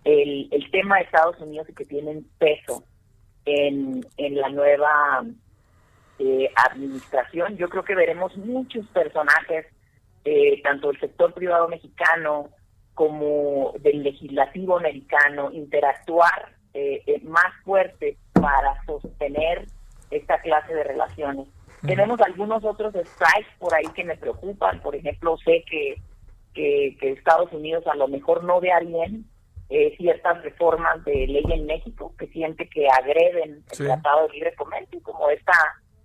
el, 0.04 0.48
el 0.52 0.72
tema 0.72 0.98
de 0.98 1.04
Estados 1.04 1.40
Unidos 1.40 1.68
y 1.70 1.74
que 1.74 1.86
tienen 1.86 2.26
peso 2.38 2.84
en, 3.46 4.06
en 4.18 4.36
la 4.36 4.50
nueva 4.50 5.26
eh, 6.20 6.52
administración. 6.70 7.58
Yo 7.58 7.70
creo 7.70 7.84
que 7.84 7.96
veremos 7.96 8.36
muchos 8.38 8.86
personajes, 8.88 9.66
eh, 10.26 10.62
tanto 10.62 10.88
del 10.88 11.00
sector 11.00 11.34
privado 11.34 11.68
mexicano 11.68 12.50
como 12.94 13.74
del 13.80 14.04
legislativo 14.04 14.78
americano, 14.78 15.52
interactuar 15.52 16.54
eh, 16.74 17.22
más 17.24 17.54
fuerte 17.64 18.18
para 18.34 18.84
sostener 18.86 19.66
esta 20.12 20.42
clase 20.42 20.74
de 20.74 20.84
relaciones. 20.84 21.48
Tenemos 21.82 22.20
algunos 22.20 22.64
otros 22.66 22.94
strikes 22.94 23.50
por 23.58 23.74
ahí 23.74 23.88
que 23.96 24.04
me 24.04 24.18
preocupan. 24.18 24.82
Por 24.82 24.96
ejemplo, 24.96 25.38
sé 25.38 25.64
que, 25.70 25.96
que, 26.54 26.98
que 27.00 27.12
Estados 27.12 27.54
Unidos 27.54 27.88
a 27.88 27.96
lo 27.96 28.10
mejor 28.10 28.44
no 28.44 28.60
vea 28.60 28.82
bien 28.82 29.26
eh, 29.70 29.96
ciertas 29.98 30.42
reformas 30.42 31.06
de 31.06 31.28
ley 31.28 31.46
en 31.52 31.68
México 31.68 32.14
que 32.18 32.26
siente 32.28 32.68
que 32.68 32.88
agreden 32.90 33.64
el 33.70 33.78
Tratado 33.78 34.28
de 34.28 34.34
Libre 34.34 34.56
Comercio, 34.56 35.00
como 35.04 35.30
esta 35.30 35.54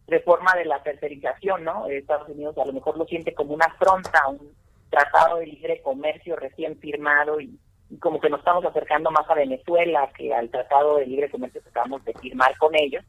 reforma 0.07 0.53
de 0.55 0.65
la 0.65 0.83
tercerización, 0.83 1.65
¿no? 1.65 1.87
Estados 1.87 2.29
Unidos 2.29 2.57
a 2.59 2.65
lo 2.67 2.73
mejor 2.73 2.99
lo 2.99 3.07
siente 3.07 3.35
como 3.35 3.55
una 3.55 3.67
afronta 3.67 4.19
a 4.25 4.29
un 4.29 4.53
Tratado 4.91 5.39
de 5.39 5.47
Libre 5.47 5.83
Comercio 5.83 6.37
recién 6.37 6.79
firmado 6.79 7.41
y, 7.41 7.59
como 8.01 8.21
que 8.21 8.31
nos 8.31 8.41
estamos 8.41 8.65
acercando 8.65 9.11
más 9.11 9.29
a 9.29 9.35
Venezuela 9.35 10.11
que 10.17 10.33
al 10.35 10.51
Tratado 10.51 10.99
de 10.99 11.07
Libre 11.07 11.31
Comercio 11.31 11.63
que 11.63 11.69
acabamos 11.69 12.05
de 12.05 12.15
firmar 12.15 12.57
con 12.59 12.75
ellos. 12.75 13.05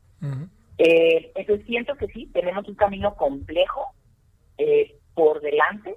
eh, 0.78 1.32
entonces 1.36 1.66
siento 1.66 1.96
que 1.96 2.08
sí, 2.08 2.30
tenemos 2.34 2.68
un 2.68 2.76
camino 2.76 3.16
complejo 3.16 3.88
eh, 4.58 4.96
por 5.14 5.42
delante, 5.42 5.96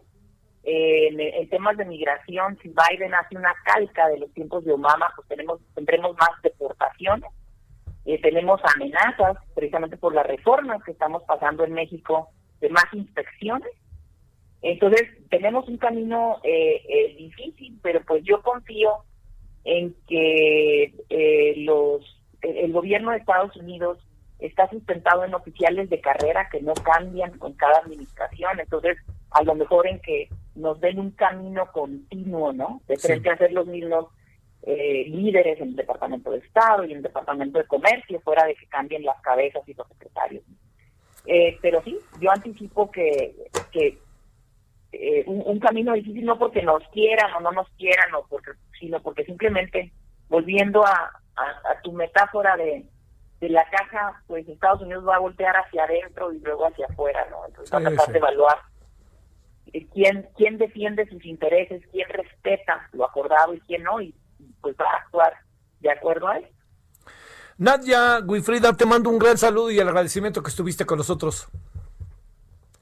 en, 0.70 1.49
temas 1.49 1.76
de 1.76 1.86
migración, 1.86 2.59
si 2.62 2.68
Biden 2.68 3.14
hace 3.14 3.36
una 3.36 3.55
calca 3.64 4.09
de 4.09 4.18
los 4.18 4.32
tiempos 4.34 4.64
de 4.64 4.72
Obama, 4.72 5.11
pues 5.16 5.26
tenemos 5.28 5.61
tendremos 5.74 6.14
más 6.18 6.30
deportaciones, 6.42 7.30
eh, 8.09 8.19
tenemos 8.23 8.59
amenazas 8.75 9.37
precisamente 9.55 9.99
por 9.99 10.15
las 10.15 10.27
reformas 10.27 10.83
que 10.83 10.93
estamos 10.93 11.23
pasando 11.25 11.63
en 11.65 11.75
México 11.75 12.31
de 12.59 12.71
más 12.71 12.87
inspecciones. 12.95 13.69
Entonces 14.63 15.03
tenemos 15.29 15.69
un 15.69 15.77
camino 15.77 16.39
eh, 16.43 16.81
eh, 16.89 17.17
difícil, 17.19 17.79
pero 17.83 18.01
pues 18.07 18.25
yo 18.25 18.41
confío 18.41 19.05
en 19.65 19.95
que 20.09 20.95
los 21.59 22.01
el 22.41 22.73
gobierno 22.73 23.11
de 23.11 23.19
Estados 23.19 23.55
Unidos 23.57 23.99
está 24.39 24.71
sustentado 24.71 25.25
en 25.25 25.35
oficiales 25.35 25.91
de 25.91 26.01
carrera 26.01 26.49
que 26.51 26.63
no 26.63 26.73
cambian 26.73 27.37
con 27.37 27.53
cada 27.55 27.81
administración. 27.81 28.59
Entonces, 28.59 28.97
a 29.33 29.43
lo 29.43 29.55
mejor 29.55 29.87
en 29.87 30.01
que 30.01 30.31
nos 30.55 30.81
den 30.81 30.99
un 30.99 31.11
camino 31.11 31.71
continuo, 31.73 32.55
¿no? 32.55 32.81
De 32.89 32.97
frente 32.97 33.29
a 33.29 33.37
ser 33.37 33.53
los 33.53 33.67
mismos 33.67 34.07
eh, 34.71 35.07
líderes 35.09 35.59
en 35.62 35.69
el 35.69 35.77
Departamento 35.77 36.31
de 36.31 36.41
Estado 36.41 36.85
y 36.85 36.91
en 36.91 36.99
el 36.99 37.03
Departamento 37.03 37.59
de 37.59 37.66
Comercio, 37.66 38.21
fuera 38.21 38.45
de 38.45 38.55
que 38.55 38.66
cambien 38.66 39.03
las 39.03 39.19
cabezas 39.23 39.66
y 39.66 39.73
los 39.73 39.89
secretarios. 39.89 40.45
Eh, 41.25 41.57
pero 41.62 41.83
sí, 41.85 41.99
yo 42.21 42.31
anticipo 42.31 42.91
que, 42.91 43.35
que 43.73 43.99
eh, 44.93 45.25
un, 45.27 45.59
camino 45.59 45.95
difícil 45.95 46.23
no 46.27 46.39
porque 46.39 46.61
nos 46.61 46.87
quieran 46.89 47.33
o 47.33 47.41
no 47.41 47.51
nos 47.53 47.66
quieran, 47.79 48.14
o 48.14 48.27
porque, 48.29 48.51
sino 48.79 49.01
porque 49.01 49.25
simplemente, 49.25 49.91
volviendo 50.29 50.85
a, 50.85 51.12
a, 51.37 51.81
tu 51.83 51.93
metáfora 51.93 52.55
de, 52.59 52.85
de 53.41 53.49
la 53.49 53.64
caja, 53.71 54.23
pues 54.27 54.47
Estados 54.47 54.83
Unidos 54.83 55.09
va 55.09 55.16
a 55.16 55.21
voltear 55.21 55.57
hacia 55.57 55.85
adentro 55.85 56.31
y 56.31 56.41
luego 56.41 56.66
hacia 56.66 56.85
afuera, 56.87 57.27
¿no? 57.31 57.47
Entonces 57.47 57.73
va 57.73 57.79
a 57.79 57.83
tratar 57.83 58.12
de 58.12 58.19
evaluar 58.19 58.59
eh, 59.73 59.87
quién, 59.95 60.29
quién 60.37 60.59
defiende 60.59 61.09
sus 61.09 61.25
intereses, 61.25 61.83
quién 61.91 62.07
respeta 62.11 62.87
lo 62.93 63.07
acordado 63.07 63.55
y 63.55 63.61
quién 63.61 63.83
no, 63.83 64.03
y 64.03 64.14
pues 64.61 64.77
va 64.81 64.91
a 64.91 64.97
actuar 64.97 65.35
de 65.81 65.91
acuerdo 65.91 66.29
a 66.29 66.39
él. 66.39 66.49
Nadia 67.59 68.21
Guifrida, 68.21 68.73
te 68.73 68.87
mando 68.87 69.11
un 69.11 69.19
gran 69.19 69.37
saludo 69.37 69.71
y 69.71 69.79
el 69.79 69.89
agradecimiento 69.89 70.43
que 70.43 70.51
estuviste 70.51 70.87
con 70.87 70.99
nosotros. 70.99 71.49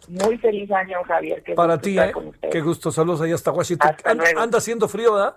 Muy 0.08 0.38
feliz 0.38 0.70
año, 0.70 1.02
Javier. 1.04 1.42
Para 1.54 1.78
ti, 1.78 1.98
¿eh? 1.98 2.12
Qué 2.50 2.60
gusto. 2.60 2.92
Saludos 2.92 3.22
ahí 3.22 3.32
hasta 3.32 3.50
Washington. 3.50 3.96
anda, 4.36 4.58
haciendo 4.58 4.86
frío, 4.88 5.14
¿verdad? 5.14 5.36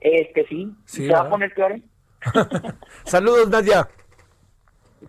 Este 0.00 0.46
sí. 0.48 0.74
sí 0.86 1.06
¿Se 1.06 1.12
va 1.12 1.20
a 1.20 1.28
poner 1.28 1.54
peor? 1.54 1.76
Saludos, 3.04 3.48
Nadia. 3.48 3.88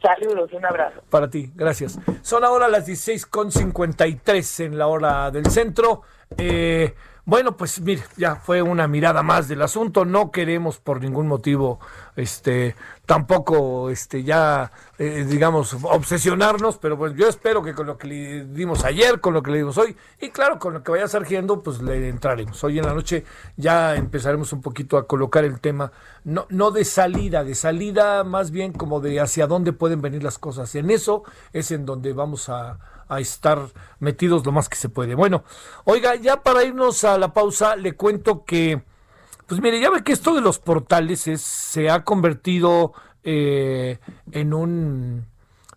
Saludos, 0.01 0.51
un 0.53 0.65
abrazo. 0.65 1.01
Para 1.09 1.29
ti, 1.29 1.51
gracias. 1.55 1.99
Son 2.21 2.43
ahora 2.43 2.67
las 2.67 2.87
16.53 2.87 4.65
en 4.65 4.77
la 4.77 4.87
hora 4.87 5.31
del 5.31 5.45
centro. 5.47 6.03
Eh, 6.37 6.93
bueno, 7.31 7.55
pues 7.55 7.79
mire, 7.79 8.03
ya 8.17 8.35
fue 8.35 8.61
una 8.61 8.89
mirada 8.89 9.23
más 9.23 9.47
del 9.47 9.61
asunto. 9.61 10.03
No 10.03 10.31
queremos 10.31 10.79
por 10.79 10.99
ningún 10.99 11.27
motivo, 11.27 11.79
este, 12.17 12.75
tampoco, 13.05 13.89
este, 13.89 14.23
ya, 14.23 14.69
eh, 14.97 15.25
digamos, 15.25 15.77
obsesionarnos, 15.81 16.77
pero 16.77 16.97
pues 16.97 17.15
yo 17.15 17.29
espero 17.29 17.63
que 17.63 17.73
con 17.73 17.87
lo 17.87 17.97
que 17.97 18.07
le 18.07 18.45
dimos 18.47 18.83
ayer, 18.83 19.21
con 19.21 19.33
lo 19.33 19.41
que 19.41 19.51
le 19.51 19.59
dimos 19.59 19.77
hoy, 19.77 19.95
y 20.19 20.27
claro, 20.31 20.59
con 20.59 20.73
lo 20.73 20.83
que 20.83 20.91
vaya 20.91 21.07
surgiendo, 21.07 21.63
pues 21.63 21.81
le 21.81 22.09
entraremos. 22.09 22.61
Hoy 22.65 22.79
en 22.79 22.85
la 22.85 22.93
noche 22.93 23.23
ya 23.55 23.95
empezaremos 23.95 24.51
un 24.51 24.61
poquito 24.61 24.97
a 24.97 25.07
colocar 25.07 25.45
el 25.45 25.61
tema, 25.61 25.93
no, 26.25 26.47
no 26.49 26.71
de 26.71 26.83
salida, 26.83 27.45
de 27.45 27.55
salida 27.55 28.25
más 28.25 28.51
bien 28.51 28.73
como 28.73 28.99
de 28.99 29.21
hacia 29.21 29.47
dónde 29.47 29.71
pueden 29.71 30.01
venir 30.01 30.21
las 30.21 30.37
cosas. 30.37 30.75
En 30.75 30.91
eso 30.91 31.23
es 31.53 31.71
en 31.71 31.85
donde 31.85 32.11
vamos 32.11 32.49
a 32.49 32.77
a 33.11 33.19
estar 33.19 33.67
metidos 33.99 34.45
lo 34.45 34.53
más 34.53 34.69
que 34.69 34.77
se 34.77 34.87
puede. 34.87 35.15
Bueno, 35.15 35.43
oiga, 35.83 36.15
ya 36.15 36.41
para 36.41 36.63
irnos 36.63 37.03
a 37.03 37.17
la 37.17 37.33
pausa, 37.33 37.75
le 37.75 37.93
cuento 37.93 38.45
que, 38.45 38.81
pues 39.47 39.61
mire, 39.61 39.81
ya 39.81 39.89
ve 39.89 40.01
que 40.03 40.13
esto 40.13 40.33
de 40.33 40.41
los 40.41 40.59
portales 40.59 41.27
es, 41.27 41.41
se 41.41 41.89
ha 41.89 42.05
convertido 42.05 42.93
eh, 43.23 43.99
en 44.31 44.53
un 44.53 45.25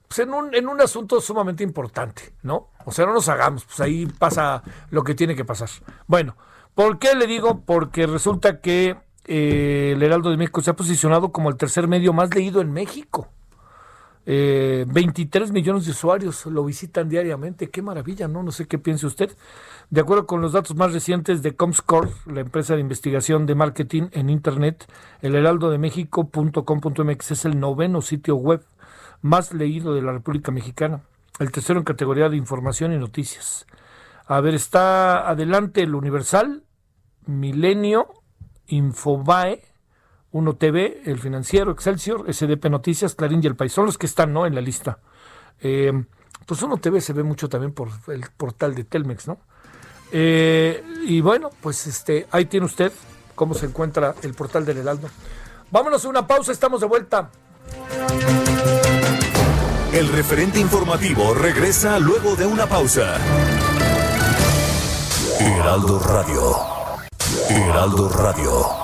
pues 0.07 0.21
en 0.21 0.33
un, 0.33 0.55
en 0.55 0.69
un 0.69 0.81
asunto 0.81 1.21
sumamente 1.21 1.65
importante, 1.65 2.35
¿no? 2.43 2.69
O 2.85 2.93
sea, 2.93 3.05
no 3.05 3.15
nos 3.15 3.29
hagamos, 3.29 3.65
pues 3.65 3.81
ahí 3.81 4.07
pasa 4.07 4.63
lo 4.91 5.03
que 5.03 5.15
tiene 5.15 5.35
que 5.35 5.45
pasar. 5.45 5.69
Bueno, 6.07 6.37
¿por 6.75 7.01
qué 7.01 7.17
le 7.17 7.27
digo? 7.27 7.63
Porque 7.65 8.07
resulta 8.07 8.61
que 8.61 8.97
eh, 9.25 9.93
el 9.97 10.03
Heraldo 10.05 10.31
de 10.31 10.37
México 10.37 10.61
se 10.61 10.71
ha 10.71 10.77
posicionado 10.77 11.33
como 11.33 11.49
el 11.49 11.57
tercer 11.57 11.89
medio 11.89 12.13
más 12.13 12.33
leído 12.33 12.61
en 12.61 12.73
México. 12.73 13.29
23 14.27 15.51
eh, 15.51 15.53
millones 15.53 15.85
de 15.85 15.91
usuarios 15.91 16.47
lo 16.47 16.65
visitan 16.65 17.09
diariamente. 17.09 17.69
Qué 17.69 17.83
maravilla, 17.83 18.27
¿no? 18.27 18.43
No 18.43 18.53
sé 18.53 18.67
qué 18.67 18.79
piense 18.79 19.07
usted. 19.07 19.37
De 19.91 20.01
acuerdo 20.01 20.27
con 20.27 20.41
los 20.41 20.53
datos 20.53 20.77
más 20.77 20.93
recientes 20.93 21.43
de 21.43 21.55
Comscore, 21.57 22.11
la 22.27 22.41
empresa 22.41 22.75
de 22.75 22.81
investigación 22.81 23.45
de 23.47 23.55
marketing 23.55 24.09
en 24.13 24.31
Internet, 24.31 24.87
el 25.21 25.35
heraldo 25.35 25.71
de 25.71 25.79
México.com.mx 25.79 27.31
es 27.31 27.45
el 27.45 27.61
noveno 27.61 28.01
sitio 28.01 28.37
web 28.37 28.65
más 29.21 29.53
leído 29.53 29.95
de 29.95 30.03
la 30.03 30.13
República 30.13 30.53
Mexicana, 30.53 31.03
el 31.39 31.51
tercero 31.51 31.79
en 31.79 31.85
categoría 31.85 32.29
de 32.29 32.37
información 32.37 32.93
y 32.93 32.99
noticias. 32.99 33.67
A 34.27 34.41
ver, 34.41 34.55
está 34.55 35.29
adelante 35.29 35.83
el 35.83 35.95
Universal, 35.95 36.65
Milenio, 37.27 38.09
Infobae, 38.67 39.63
Uno 40.35 40.57
TV, 40.57 41.01
El 41.05 41.21
Financiero, 41.21 41.71
Excelsior, 41.71 42.27
SDP 42.33 42.67
Noticias, 42.69 43.15
Clarín 43.15 43.41
y 43.41 43.47
El 43.47 43.55
País. 43.55 43.73
Son 43.73 43.87
los 43.87 43.97
que 43.97 44.07
están 44.07 44.33
¿no? 44.33 44.47
en 44.47 44.55
la 44.57 44.61
lista. 44.61 44.99
Eh, 45.61 45.93
pues 46.45 46.61
Uno 46.63 46.77
TV 46.79 47.01
se 47.01 47.13
ve 47.13 47.23
mucho 47.23 47.49
también 47.49 47.73
por 47.73 47.89
el 48.09 48.25
portal 48.37 48.75
de 48.75 48.83
Telmex, 48.83 49.29
¿no? 49.29 49.39
Eh, 50.11 50.83
y 51.07 51.21
bueno, 51.21 51.51
pues 51.61 51.87
este, 51.87 52.27
ahí 52.33 52.47
tiene 52.47 52.67
usted 52.67 52.93
cómo 53.37 53.55
se 53.55 53.67
encuentra 53.67 54.17
el 54.23 54.35
portal 54.35 54.67
del 54.67 54.79
Heraldo. 54.79 55.09
Vámonos 55.71 56.05
a 56.05 56.09
una 56.09 56.27
pausa, 56.27 56.51
estamos 56.51 56.81
de 56.81 56.89
vuelta. 56.89 57.31
El 59.93 60.09
referente 60.09 60.59
informativo 60.59 61.33
regresa 61.35 62.01
luego 62.01 62.35
de 62.35 62.45
una 62.45 62.67
pausa. 62.67 63.19
Heraldo 65.39 66.01
Radio. 66.01 66.57
Heraldo 67.51 68.09
Radio. 68.09 68.84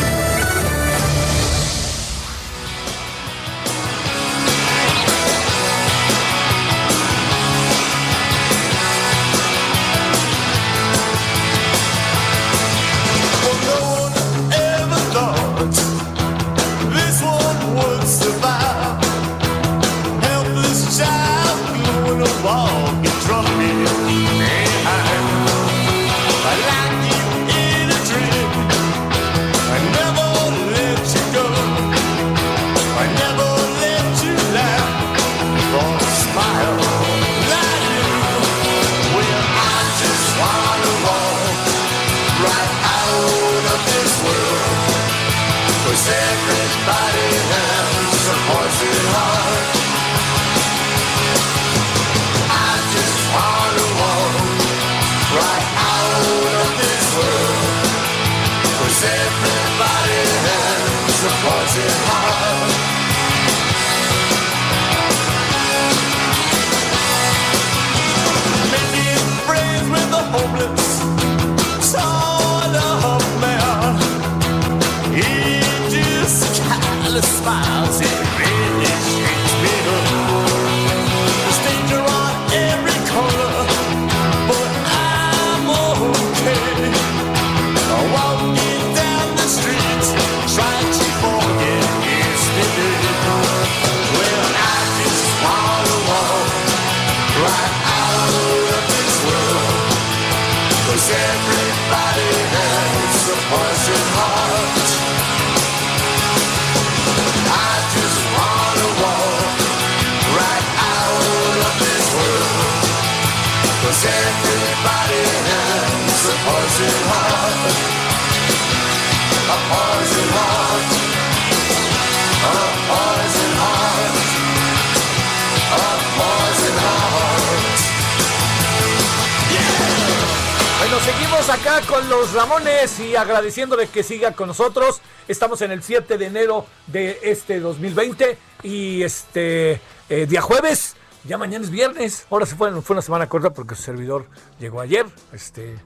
Ramones 133.21 133.27
y 133.27 133.31
agradeciéndole 133.31 133.87
que 133.87 134.03
siga 134.03 134.31
con 134.33 134.47
nosotros. 134.47 135.01
Estamos 135.27 135.61
en 135.61 135.71
el 135.71 135.83
7 135.83 136.17
de 136.17 136.25
enero 136.25 136.65
de 136.87 137.19
este 137.23 137.59
2020 137.59 138.37
y 138.63 139.03
este 139.03 139.81
eh, 140.09 140.25
día 140.27 140.41
jueves, 140.41 140.95
ya 141.23 141.37
mañana 141.37 141.63
es 141.63 141.71
viernes. 141.71 142.25
Ahora 142.29 142.45
se 142.45 142.55
fue, 142.55 142.81
fue 142.81 142.95
una 142.95 143.01
semana 143.01 143.27
corta 143.27 143.51
porque 143.51 143.75
su 143.75 143.83
servidor 143.83 144.27
llegó 144.59 144.81
ayer. 144.81 145.05
Este, 145.33 145.77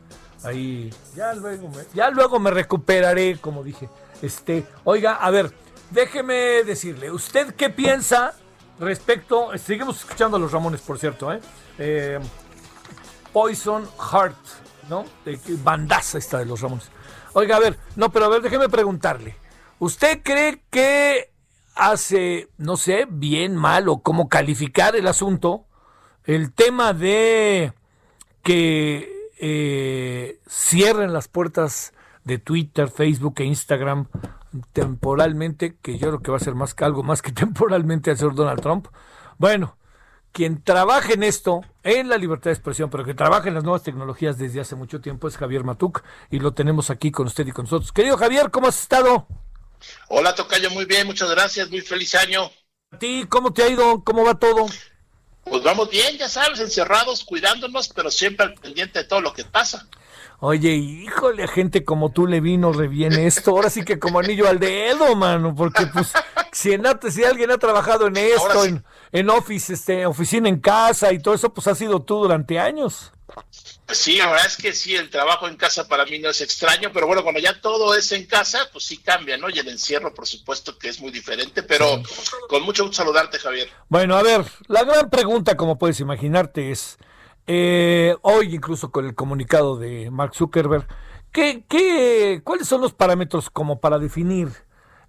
ahí 0.43 0.93
ya 1.15 1.33
luego 1.33 1.69
me, 1.69 1.83
ya 1.93 2.09
luego 2.09 2.39
me 2.39 2.51
recuperaré, 2.51 3.37
como 3.39 3.63
dije. 3.63 3.89
Este, 4.21 4.65
oiga, 4.83 5.15
a 5.15 5.29
ver, 5.31 5.51
déjeme 5.91 6.63
decirle, 6.63 7.11
¿usted 7.11 7.53
qué 7.55 7.69
piensa 7.69 8.33
respecto? 8.79 9.49
Seguimos 9.57 9.99
escuchando 9.99 10.37
a 10.37 10.39
los 10.39 10.51
Ramones, 10.51 10.81
por 10.81 10.97
cierto, 10.97 11.31
¿eh? 11.31 11.39
eh 11.77 12.19
Poison 13.33 13.85
Heart 13.99 14.65
¿no? 14.89 15.05
De 15.23 15.39
bandaza 15.63 16.17
esta 16.17 16.39
de 16.39 16.45
los 16.45 16.61
Ramones. 16.61 16.89
Oiga, 17.37 17.57
a 17.57 17.59
ver, 17.59 17.77
no, 17.97 18.13
pero 18.13 18.25
a 18.25 18.29
ver, 18.29 18.41
déjeme 18.41 18.69
preguntarle. 18.69 19.35
¿Usted 19.79 20.21
cree 20.23 20.61
que 20.69 21.33
hace, 21.75 22.47
no 22.57 22.77
sé, 22.77 23.07
bien, 23.09 23.57
mal 23.57 23.89
o 23.89 23.97
cómo 23.97 24.29
calificar 24.29 24.95
el 24.95 25.05
asunto, 25.05 25.65
el 26.23 26.53
tema 26.53 26.93
de 26.93 27.73
que 28.41 29.11
eh, 29.37 30.39
cierren 30.47 31.11
las 31.11 31.27
puertas 31.27 31.91
de 32.23 32.37
Twitter, 32.37 32.89
Facebook 32.89 33.35
e 33.39 33.43
Instagram 33.43 34.07
temporalmente, 34.71 35.75
que 35.81 35.97
yo 35.97 36.07
creo 36.07 36.19
que 36.21 36.31
va 36.31 36.37
a 36.37 36.39
ser 36.39 36.55
más 36.55 36.73
que 36.73 36.85
algo 36.85 37.03
más 37.03 37.21
que 37.21 37.31
temporalmente 37.33 38.11
al 38.11 38.17
señor 38.17 38.35
Donald 38.35 38.61
Trump. 38.61 38.87
Bueno, 39.37 39.75
quien 40.35 40.61
trabaja 40.61 41.13
en 41.13 41.23
esto, 41.23 41.61
en 41.81 42.09
la 42.09 42.17
libertad 42.17 42.49
de 42.49 42.55
expresión, 42.55 42.89
pero 42.89 43.05
que 43.05 43.13
trabaja 43.13 43.47
en 43.47 43.53
las 43.53 43.63
nuevas 43.63 43.83
tecnologías 43.83 44.37
desde 44.37 44.59
hace 44.59 44.75
mucho 44.75 44.99
tiempo, 44.99 45.29
es 45.29 45.37
Javier 45.37 45.63
Matuk, 45.63 46.03
y 46.29 46.39
lo 46.39 46.53
tenemos 46.53 46.89
aquí 46.89 47.09
con 47.09 47.27
usted 47.27 47.47
y 47.47 47.53
con 47.53 47.63
nosotros. 47.63 47.93
Querido 47.93 48.17
Javier, 48.17 48.51
¿cómo 48.51 48.67
has 48.67 48.81
estado? 48.81 49.27
Hola, 50.09 50.35
Tocayo, 50.35 50.69
muy 50.71 50.83
bien, 50.83 51.07
muchas 51.07 51.29
gracias, 51.31 51.69
muy 51.69 51.79
feliz 51.79 52.13
año. 52.15 52.51
¿A 52.91 52.99
ti 52.99 53.25
cómo 53.29 53.53
te 53.53 53.63
ha 53.63 53.69
ido? 53.69 54.03
¿Cómo 54.03 54.25
va 54.25 54.37
todo? 54.37 54.65
Pues 55.45 55.63
vamos 55.63 55.89
bien, 55.89 56.17
ya 56.17 56.27
sabes, 56.27 56.59
encerrados, 56.59 57.23
cuidándonos, 57.23 57.87
pero 57.87 58.11
siempre 58.11 58.47
al 58.47 58.55
pendiente 58.55 58.99
de 58.99 59.05
todo 59.05 59.21
lo 59.21 59.31
que 59.31 59.45
pasa. 59.45 59.87
Oye, 60.39 60.71
híjole, 60.71 61.43
a 61.43 61.47
gente 61.47 61.83
como 61.83 62.11
tú 62.11 62.27
le 62.27 62.41
vino 62.41 62.73
re 62.73 62.87
bien 62.87 63.13
esto. 63.13 63.51
Ahora 63.51 63.69
sí 63.69 63.83
que 63.83 63.99
como 63.99 64.19
anillo 64.19 64.47
al 64.47 64.59
dedo, 64.59 65.15
mano, 65.15 65.55
porque 65.55 65.87
pues 65.87 66.11
si, 66.51 66.71
si 67.09 67.23
alguien 67.23 67.51
ha 67.51 67.57
trabajado 67.57 68.07
en 68.07 68.17
esto, 68.17 68.65
en, 68.65 68.83
en 69.11 69.29
office, 69.29 69.73
este, 69.73 70.05
oficina 70.05 70.49
en 70.49 70.59
casa 70.59 71.11
y 71.13 71.19
todo 71.19 71.33
eso, 71.33 71.53
pues 71.53 71.67
ha 71.67 71.75
sido 71.75 72.01
tú 72.01 72.15
durante 72.19 72.59
años. 72.59 73.11
Sí, 73.91 74.17
la 74.17 74.27
verdad 74.27 74.47
es 74.47 74.57
que 74.57 74.73
sí, 74.73 74.95
el 74.95 75.09
trabajo 75.09 75.47
en 75.47 75.57
casa 75.57 75.87
para 75.87 76.05
mí 76.05 76.17
no 76.19 76.29
es 76.29 76.41
extraño, 76.41 76.91
pero 76.93 77.05
bueno, 77.05 77.21
cuando 77.21 77.39
ya 77.39 77.59
todo 77.61 77.95
es 77.95 78.11
en 78.11 78.25
casa, 78.25 78.67
pues 78.71 78.85
sí 78.85 78.97
cambia, 78.97 79.37
¿no? 79.37 79.49
Y 79.49 79.59
el 79.59 79.67
encierro, 79.67 80.13
por 80.13 80.25
supuesto, 80.25 80.77
que 80.77 80.89
es 80.89 80.99
muy 80.99 81.11
diferente, 81.11 81.61
pero 81.63 82.01
con 82.47 82.63
mucho 82.63 82.83
gusto 82.83 82.97
saludarte, 82.97 83.37
Javier. 83.37 83.69
Bueno, 83.89 84.17
a 84.17 84.23
ver, 84.23 84.43
la 84.67 84.83
gran 84.83 85.09
pregunta, 85.09 85.55
como 85.55 85.77
puedes 85.77 85.99
imaginarte, 85.99 86.71
es, 86.71 86.97
eh, 87.47 88.15
hoy 88.21 88.55
incluso 88.55 88.91
con 88.91 89.05
el 89.05 89.15
comunicado 89.15 89.77
de 89.77 90.09
Mark 90.11 90.33
Zuckerberg, 90.35 90.87
¿qué, 91.31 91.65
qué, 91.67 92.41
¿cuáles 92.43 92.67
son 92.67 92.81
los 92.81 92.93
parámetros 92.93 93.49
como 93.49 93.79
para 93.79 93.99
definir 93.99 94.49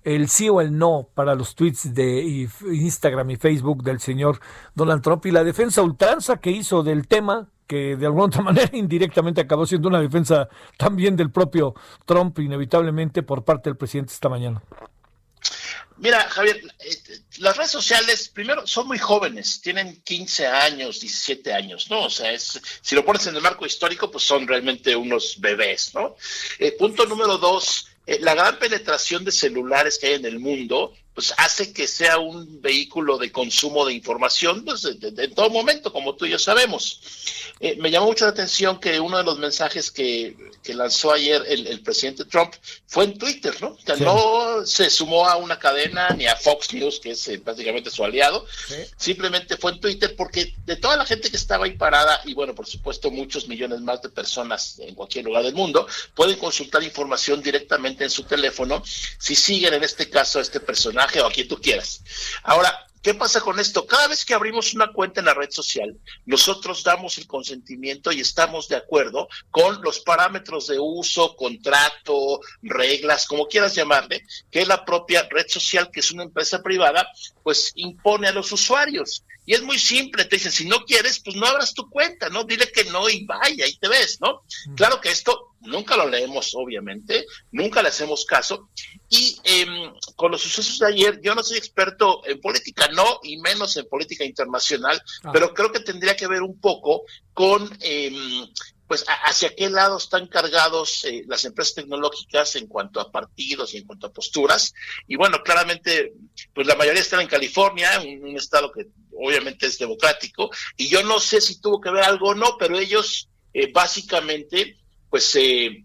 el 0.05 0.29
sí 0.29 0.49
o 0.49 0.61
el 0.61 0.79
no 0.79 1.09
para 1.15 1.35
los 1.35 1.55
tweets 1.55 1.93
de 1.93 2.49
Instagram 2.71 3.31
y 3.31 3.37
Facebook 3.37 3.83
del 3.83 3.99
señor 4.01 4.39
Donald 4.75 5.03
Trump 5.03 5.27
y 5.27 5.33
la 5.33 5.43
defensa 5.43 5.83
ultranza 5.83 6.37
que 6.37 6.53
hizo 6.53 6.85
del 6.85 7.09
tema 7.09 7.49
que 7.67 7.97
de 7.97 8.07
alguna 8.07 8.27
otra 8.27 8.43
manera 8.45 8.71
indirectamente 8.77 9.41
acabó 9.41 9.67
siendo 9.67 9.89
una 9.89 10.01
defensa 10.01 10.49
también 10.79 11.17
del 11.17 11.31
propio 11.31 11.75
Trump, 12.05 12.39
inevitablemente 12.39 13.23
por 13.23 13.45
parte 13.45 13.69
del 13.69 13.77
presidente 13.77 14.13
esta 14.13 14.29
mañana. 14.29 14.63
Mira, 15.99 16.29
Javier, 16.29 16.61
eh, 16.81 17.21
las 17.39 17.57
redes 17.57 17.71
sociales, 17.71 18.29
primero, 18.29 18.67
son 18.67 18.87
muy 18.87 18.99
jóvenes, 18.99 19.61
tienen 19.63 20.03
15 20.03 20.47
años, 20.47 21.01
17 21.01 21.53
años, 21.53 21.91
¿no? 21.91 22.05
O 22.05 22.11
sea, 22.11 22.33
es, 22.33 22.61
si 22.83 22.95
lo 22.95 23.05
pones 23.05 23.27
en 23.27 23.37
el 23.37 23.43
marco 23.43 23.65
histórico, 23.65 24.11
pues 24.11 24.25
son 24.25 24.47
realmente 24.47 24.95
unos 24.95 25.41
bebés, 25.41 25.95
¿no? 25.95 26.17
Eh, 26.59 26.73
punto 26.73 27.07
número 27.07 27.39
dos, 27.39 27.89
eh, 28.07 28.19
la 28.21 28.35
gran 28.35 28.59
penetración 28.59 29.25
de 29.25 29.33
celulares 29.33 29.99
que 29.99 30.09
hay 30.09 30.15
en 30.15 30.27
el 30.27 30.39
mundo 30.39 30.93
pues 31.17 31.33
hace 31.39 31.73
que 31.73 31.89
sea 31.89 32.19
un 32.19 32.61
vehículo 32.61 33.17
de 33.17 33.33
consumo 33.33 33.87
de 33.87 33.95
información 33.95 34.67
pues, 34.67 34.83
de, 34.83 35.29
todo 35.29 35.49
momento, 35.49 35.91
como 35.91 36.15
tú 36.15 36.27
y 36.27 36.31
yo 36.33 36.39
sabemos. 36.39 37.01
Eh, 37.59 37.75
me 37.81 37.91
llamó 37.91 38.09
mucho 38.09 38.27
la 38.27 38.33
atención 38.33 38.79
que 38.79 39.01
uno 39.01 39.17
de 39.17 39.25
los 39.25 39.39
mensajes 39.39 39.91
que, 39.91 40.37
lanzó 40.75 41.13
ayer 41.13 41.43
el, 41.49 41.81
presidente 41.81 42.25
Trump 42.25 42.53
fue 42.87 43.05
en 43.05 43.17
Twitter, 43.17 43.57
¿no? 43.63 43.79
Que 43.79 43.97
no 43.97 44.67
se 44.67 44.91
sumó 44.91 45.27
a 45.27 45.37
una 45.37 45.59
cadena 45.59 46.11
ni 46.11 46.27
a 46.27 46.35
Fox 46.35 46.75
News, 46.75 46.99
que 46.99 47.13
es 47.13 47.31
prácticamente 47.43 47.89
eh, 47.89 47.93
su 47.93 48.05
aliado, 48.05 48.45
simplemente 48.99 49.57
fue 49.57 49.73
en 49.73 49.81
Twitter 49.81 50.15
porque 50.17 50.55
de 50.67 50.77
toda 50.77 50.97
la 50.97 51.07
gente 51.07 51.31
que 51.31 51.37
estaba 51.37 51.65
ahí 51.65 51.79
parada, 51.79 52.21
y 52.25 52.35
bueno, 52.35 52.55
por 52.55 52.67
supuesto 52.67 53.11
muchos 53.11 53.49
millones 53.49 53.81
más 53.81 54.03
de 54.03 54.09
personas 54.09 54.81
en 54.81 54.95
cualquier 54.97 55.25
lugar 55.25 55.45
del 55.45 55.55
mundo, 55.55 55.87
pueden 56.15 56.37
consultar 56.37 56.83
información 56.83 57.41
directamente 57.41 58.03
en 58.05 58.11
su 58.11 58.25
teléfono 58.25 58.83
si 59.19 59.37
siguen 59.37 59.73
en 59.73 59.85
este 59.85 60.11
caso 60.11 60.41
a 60.41 60.43
este 60.43 60.59
personaje 60.59 61.06
a 61.07 61.31
quien 61.31 61.49
tú 61.49 61.61
quieras. 61.61 62.03
Ahora, 62.43 62.87
¿Qué 63.07 63.15
pasa 63.15 63.41
con 63.41 63.61
esto? 63.61 63.87
Cada 63.87 64.09
vez 64.09 64.25
que 64.25 64.35
abrimos 64.35 64.75
una 64.75 64.93
cuenta 64.93 65.21
en 65.21 65.27
la 65.27 65.35
red 65.35 65.49
social, 65.49 65.97
nosotros 66.25 66.83
damos 66.83 67.19
el 67.19 67.29
consentimiento 67.29 68.11
y 68.11 68.19
estamos 68.19 68.67
de 68.67 68.75
acuerdo 68.75 69.29
con 69.53 69.81
los 69.81 70.01
parámetros 70.01 70.67
de 70.67 70.81
uso, 70.81 71.37
contrato, 71.37 72.41
reglas, 72.63 73.29
como 73.29 73.47
quieras 73.47 73.77
llamarle, 73.77 74.25
que 74.51 74.67
la 74.67 74.85
propia 74.85 75.25
red 75.31 75.47
social, 75.47 75.89
que 75.93 76.01
es 76.01 76.11
una 76.11 76.25
empresa 76.25 76.65
privada, 76.65 77.09
pues 77.45 77.71
impone 77.77 78.27
a 78.27 78.33
los 78.33 78.51
usuarios. 78.51 79.23
Y 79.47 79.55
es 79.55 79.63
muy 79.63 79.79
simple, 79.79 80.25
te 80.25 80.37
dicen, 80.37 80.53
si 80.53 80.67
no 80.67 80.85
quieres, 80.85 81.21
pues 81.21 81.37
no 81.37 81.47
abras 81.47 81.73
tu 81.73 81.89
cuenta, 81.89 82.29
¿no? 82.29 82.45
Dile 82.45 82.71
que 82.73 82.85
no 82.85 83.09
y 83.09 83.25
vaya, 83.25 83.67
y 83.67 83.77
te 83.77 83.89
ves, 83.89 84.19
¿no? 84.21 84.43
Claro 84.75 85.01
que 85.01 85.11
esto 85.11 85.55
nunca 85.61 85.97
lo 85.97 86.09
leemos, 86.09 86.53
obviamente, 86.55 87.27
nunca 87.53 87.81
le 87.81 87.89
hacemos 87.89 88.25
caso. 88.25 88.69
Y 89.09 89.39
em, 89.45 89.93
con 90.17 90.33
los 90.33 90.43
sucesos 90.43 90.81
de 90.81 90.89
ayer, 90.89 91.21
yo 91.23 91.35
no 91.35 91.43
soy 91.43 91.59
experto 91.59 92.27
en 92.27 92.41
política, 92.41 92.89
no, 92.89 93.21
y 93.23 93.37
menos 93.39 93.77
en 93.77 93.89
política 93.89 94.25
internacional, 94.25 95.01
ah. 95.23 95.31
pero 95.33 95.55
creo 95.55 95.71
que 95.71 95.81
tendría 95.81 96.17
que 96.17 96.27
ver 96.27 96.43
un 96.43 96.61
poco 96.61 97.05
con 97.33 97.71
em, 97.81 98.47
pues 98.87 99.05
hacia 99.25 99.55
qué 99.55 99.69
lado 99.69 99.97
están 99.99 100.29
cargados 100.29 101.05
eh, 101.05 101.25
las 101.27 101.45
empresas 101.45 101.75
tecnológicas 101.75 102.55
en 102.57 102.67
cuanto 102.67 103.01
a 103.01 103.11
partidos 103.11 103.75
y 103.75 103.79
en 103.79 103.85
cuanto 103.85 104.07
a 104.07 104.13
posturas. 104.13 104.73
Y 105.09 105.17
bueno, 105.17 105.43
claramente, 105.43 106.13
pues 106.55 106.67
la 106.67 106.77
mayoría 106.77 107.03
están 107.03 107.21
en 107.21 107.29
California, 107.29 108.01
un, 108.01 108.37
estado 108.37 108.71
que 108.71 108.87
obviamente 109.19 109.67
es 109.67 109.79
democrático, 109.79 110.51
y 110.77 110.89
yo 110.89 111.03
no 111.03 111.19
sé 111.19 111.41
si 111.41 111.61
tuvo 111.61 111.81
que 111.81 111.91
ver 111.91 112.05
algo 112.05 112.29
o 112.29 112.35
no, 112.35 112.57
pero 112.59 112.79
ellos 112.79 113.29
eh, 113.53 113.73
básicamente, 113.73 114.77
pues 115.11 115.25
se 115.25 115.65
eh, 115.65 115.85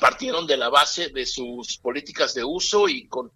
partieron 0.00 0.46
de 0.46 0.56
la 0.56 0.70
base 0.70 1.10
de 1.10 1.26
sus 1.26 1.78
políticas 1.78 2.34
de 2.34 2.42
uso 2.42 2.88
y 2.88 3.06
con, 3.06 3.30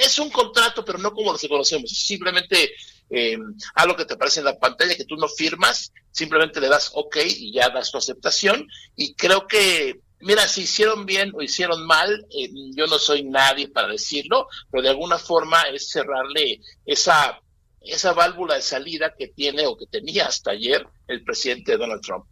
es 0.00 0.18
un 0.18 0.30
contrato, 0.30 0.84
pero 0.84 0.98
no 0.98 1.12
como 1.12 1.32
los 1.32 1.46
conocemos, 1.46 1.90
simplemente 1.90 2.72
eh, 3.10 3.38
algo 3.74 3.96
que 3.96 4.04
te 4.04 4.14
aparece 4.14 4.40
en 4.40 4.46
la 4.46 4.58
pantalla 4.58 4.96
que 4.96 5.04
tú 5.04 5.16
no 5.16 5.28
firmas, 5.28 5.92
simplemente 6.10 6.60
le 6.60 6.68
das 6.68 6.90
OK 6.94 7.16
y 7.24 7.52
ya 7.52 7.70
das 7.70 7.90
tu 7.90 7.98
aceptación. 7.98 8.66
Y 8.96 9.14
creo 9.14 9.46
que, 9.46 10.00
mira, 10.20 10.46
si 10.46 10.62
hicieron 10.62 11.06
bien 11.06 11.32
o 11.34 11.42
hicieron 11.42 11.86
mal, 11.86 12.26
eh, 12.30 12.50
yo 12.74 12.86
no 12.86 12.98
soy 12.98 13.24
nadie 13.24 13.68
para 13.68 13.88
decirlo, 13.88 14.48
pero 14.70 14.82
de 14.82 14.90
alguna 14.90 15.18
forma 15.18 15.62
es 15.62 15.90
cerrarle 15.90 16.60
esa, 16.84 17.40
esa 17.80 18.12
válvula 18.12 18.56
de 18.56 18.62
salida 18.62 19.14
que 19.16 19.28
tiene 19.28 19.66
o 19.66 19.76
que 19.76 19.86
tenía 19.86 20.26
hasta 20.26 20.50
ayer 20.52 20.86
el 21.06 21.24
presidente 21.24 21.76
Donald 21.76 22.02
Trump. 22.02 22.26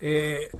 Eh, 0.00 0.50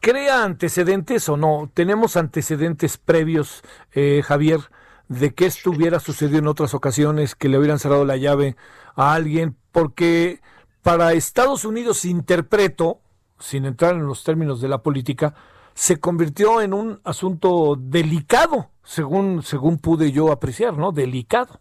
¿Crea 0.00 0.42
antecedentes 0.42 1.28
o 1.28 1.36
no? 1.36 1.70
¿Tenemos 1.72 2.16
antecedentes 2.16 2.98
previos, 2.98 3.62
eh, 3.92 4.22
Javier, 4.24 4.60
de 5.08 5.34
que 5.34 5.46
esto 5.46 5.70
hubiera 5.70 6.00
sucedido 6.00 6.38
en 6.38 6.48
otras 6.48 6.74
ocasiones, 6.74 7.34
que 7.34 7.48
le 7.48 7.58
hubieran 7.58 7.78
cerrado 7.78 8.04
la 8.04 8.16
llave 8.16 8.56
a 8.94 9.14
alguien, 9.14 9.56
porque 9.72 10.40
para 10.82 11.12
Estados 11.12 11.64
Unidos, 11.64 12.04
interpreto, 12.04 13.00
sin 13.38 13.64
entrar 13.64 13.94
en 13.94 14.06
los 14.06 14.24
términos 14.24 14.60
de 14.60 14.68
la 14.68 14.82
política, 14.82 15.34
se 15.74 16.00
convirtió 16.00 16.60
en 16.60 16.72
un 16.72 17.00
asunto 17.04 17.76
delicado, 17.78 18.70
según, 18.82 19.42
según 19.42 19.78
pude 19.78 20.10
yo 20.10 20.32
apreciar, 20.32 20.78
¿no? 20.78 20.92
Delicado. 20.92 21.60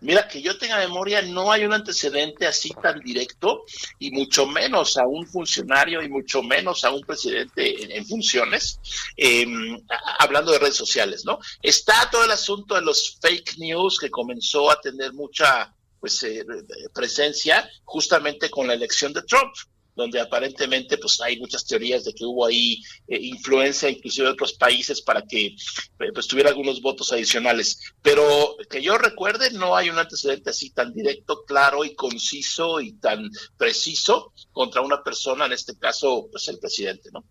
Mira, 0.00 0.28
que 0.28 0.42
yo 0.42 0.58
tenga 0.58 0.78
memoria, 0.78 1.22
no 1.22 1.50
hay 1.50 1.64
un 1.64 1.72
antecedente 1.72 2.46
así 2.46 2.70
tan 2.82 3.00
directo, 3.00 3.64
y 3.98 4.10
mucho 4.10 4.46
menos 4.46 4.96
a 4.98 5.06
un 5.06 5.26
funcionario 5.26 6.02
y 6.02 6.08
mucho 6.08 6.42
menos 6.42 6.84
a 6.84 6.90
un 6.90 7.02
presidente 7.02 7.96
en, 7.96 8.04
funciones, 8.06 8.80
em, 9.16 9.80
hablando 10.18 10.52
de 10.52 10.58
redes 10.58 10.76
sociales, 10.76 11.24
¿no? 11.24 11.38
Está 11.62 12.08
todo 12.10 12.24
el 12.24 12.30
asunto 12.30 12.74
de 12.74 12.82
los 12.82 13.18
fake 13.20 13.58
news 13.58 13.98
que 13.98 14.10
comenzó 14.10 14.70
a 14.70 14.80
tener 14.80 15.12
mucha 15.12 15.74
pues 16.00 16.22
eh, 16.22 16.44
presencia 16.92 17.66
justamente 17.84 18.50
con 18.50 18.66
la 18.66 18.74
elección 18.74 19.14
de 19.14 19.22
Trump 19.22 19.54
donde 19.94 20.20
aparentemente 20.20 20.98
pues 20.98 21.20
hay 21.20 21.38
muchas 21.38 21.64
teorías 21.64 22.04
de 22.04 22.12
que 22.12 22.24
hubo 22.24 22.46
ahí 22.46 22.82
eh, 23.06 23.18
influencia 23.20 23.88
inclusive 23.88 24.26
de 24.26 24.32
otros 24.32 24.54
países 24.54 25.02
para 25.02 25.22
que 25.22 25.46
eh, 25.46 26.12
pues 26.12 26.26
tuviera 26.26 26.50
algunos 26.50 26.82
votos 26.82 27.12
adicionales. 27.12 27.78
Pero 28.02 28.56
que 28.68 28.82
yo 28.82 28.98
recuerde, 28.98 29.50
no 29.52 29.76
hay 29.76 29.90
un 29.90 29.98
antecedente 29.98 30.50
así 30.50 30.70
tan 30.70 30.92
directo, 30.92 31.44
claro 31.44 31.84
y 31.84 31.94
conciso 31.94 32.80
y 32.80 32.92
tan 32.92 33.30
preciso 33.56 34.32
contra 34.52 34.80
una 34.80 35.02
persona, 35.02 35.46
en 35.46 35.52
este 35.52 35.76
caso, 35.78 36.28
pues 36.30 36.48
el 36.48 36.58
presidente, 36.58 37.10
¿no? 37.12 37.24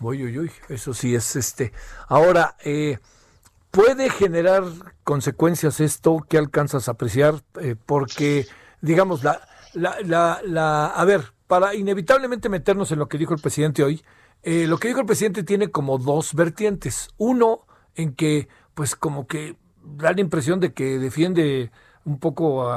Uy, 0.00 0.22
uy, 0.24 0.38
uy, 0.38 0.50
eso 0.68 0.94
sí 0.94 1.14
es 1.14 1.34
este. 1.34 1.72
Ahora, 2.06 2.56
eh, 2.64 2.98
¿puede 3.70 4.10
generar 4.10 4.64
consecuencias 5.02 5.80
esto 5.80 6.24
que 6.28 6.38
alcanzas 6.38 6.88
a 6.88 6.92
apreciar? 6.92 7.42
porque, 7.84 8.46
digamos, 8.80 9.24
la, 9.24 9.46
la, 9.74 9.96
la, 10.04 10.40
la, 10.44 10.86
a 10.86 11.04
ver, 11.04 11.32
para 11.48 11.74
inevitablemente 11.74 12.48
meternos 12.48 12.92
en 12.92 13.00
lo 13.00 13.08
que 13.08 13.18
dijo 13.18 13.34
el 13.34 13.40
presidente 13.40 13.82
hoy, 13.82 14.04
eh, 14.44 14.66
lo 14.68 14.78
que 14.78 14.88
dijo 14.88 15.00
el 15.00 15.06
presidente 15.06 15.42
tiene 15.42 15.70
como 15.70 15.98
dos 15.98 16.34
vertientes. 16.34 17.08
Uno, 17.16 17.66
en 17.96 18.14
que, 18.14 18.48
pues 18.74 18.94
como 18.94 19.26
que 19.26 19.56
da 19.82 20.12
la 20.12 20.20
impresión 20.20 20.60
de 20.60 20.72
que 20.72 20.98
defiende 20.98 21.72
un 22.04 22.18
poco, 22.18 22.70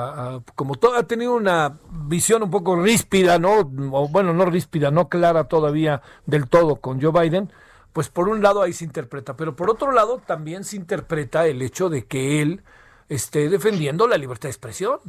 como 0.55 0.76
todo, 0.76 0.95
ha 0.95 1.03
tenido 1.03 1.36
una 1.36 1.80
visión 1.89 2.43
un 2.43 2.49
poco 2.49 2.82
ríspida, 2.82 3.39
¿no? 3.39 3.59
O, 3.91 4.09
bueno, 4.09 4.34
no 4.34 4.45
ríspida, 4.45 4.91
no 4.91 5.07
clara 5.07 5.45
todavía 5.45 6.01
del 6.26 6.47
todo 6.49 6.78
con 6.78 7.01
Joe 7.01 7.11
Biden. 7.11 7.51
Pues 7.93 8.09
por 8.09 8.30
un 8.30 8.41
lado 8.41 8.61
ahí 8.61 8.74
se 8.74 8.86
interpreta, 8.86 9.36
pero 9.36 9.55
por 9.55 9.69
otro 9.69 9.91
lado 9.91 10.22
también 10.26 10.63
se 10.63 10.78
interpreta 10.78 11.45
el 11.47 11.61
hecho 11.61 11.89
de 11.89 12.05
que 12.05 12.41
él 12.41 12.63
esté 13.09 13.49
defendiendo 13.49 14.07
la 14.07 14.17
libertad 14.17 14.43
de 14.43 14.51
expresión. 14.51 14.99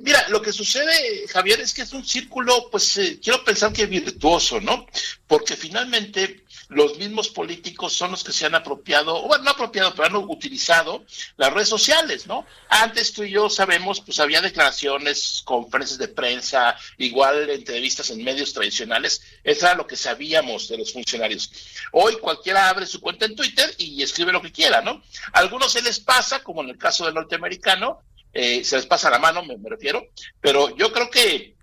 Mira, 0.00 0.26
lo 0.28 0.40
que 0.40 0.52
sucede, 0.52 1.26
Javier, 1.28 1.60
es 1.60 1.74
que 1.74 1.82
es 1.82 1.92
un 1.92 2.04
círculo, 2.04 2.68
pues 2.70 2.96
eh, 2.96 3.18
quiero 3.22 3.44
pensar 3.44 3.72
que 3.72 3.86
virtuoso, 3.86 4.60
¿no? 4.60 4.86
Porque 5.26 5.56
finalmente 5.56 6.44
los 6.68 6.96
mismos 6.98 7.28
políticos 7.28 7.92
son 7.92 8.12
los 8.12 8.24
que 8.24 8.32
se 8.32 8.46
han 8.46 8.54
apropiado, 8.54 9.22
bueno, 9.22 9.44
no 9.44 9.50
apropiado, 9.50 9.94
pero 9.94 10.06
han 10.06 10.16
utilizado 10.16 11.04
las 11.36 11.52
redes 11.52 11.68
sociales, 11.68 12.26
¿no? 12.26 12.46
Antes 12.68 13.12
tú 13.12 13.22
y 13.22 13.30
yo 13.30 13.50
sabemos, 13.50 14.00
pues 14.00 14.18
había 14.20 14.40
declaraciones, 14.40 15.42
conferencias 15.44 15.98
de 15.98 16.08
prensa, 16.08 16.76
igual 16.98 17.50
entrevistas 17.50 18.10
en 18.10 18.24
medios 18.24 18.52
tradicionales, 18.52 19.22
eso 19.44 19.66
era 19.66 19.74
lo 19.74 19.86
que 19.86 19.96
sabíamos 19.96 20.68
de 20.68 20.78
los 20.78 20.92
funcionarios. 20.92 21.50
Hoy 21.92 22.16
cualquiera 22.16 22.68
abre 22.68 22.86
su 22.86 23.00
cuenta 23.00 23.26
en 23.26 23.36
Twitter 23.36 23.74
y 23.78 24.02
escribe 24.02 24.32
lo 24.32 24.42
que 24.42 24.52
quiera, 24.52 24.80
¿no? 24.80 25.02
A 25.32 25.40
algunos 25.40 25.72
se 25.72 25.82
les 25.82 26.00
pasa, 26.00 26.42
como 26.42 26.62
en 26.62 26.70
el 26.70 26.78
caso 26.78 27.04
del 27.04 27.14
norteamericano, 27.14 28.02
eh, 28.32 28.64
se 28.64 28.76
les 28.76 28.86
pasa 28.86 29.10
la 29.10 29.18
mano, 29.18 29.44
me, 29.44 29.56
refiero, 29.64 30.02
pero 30.40 30.74
yo 30.76 30.92
creo 30.92 31.10
que 31.10 31.56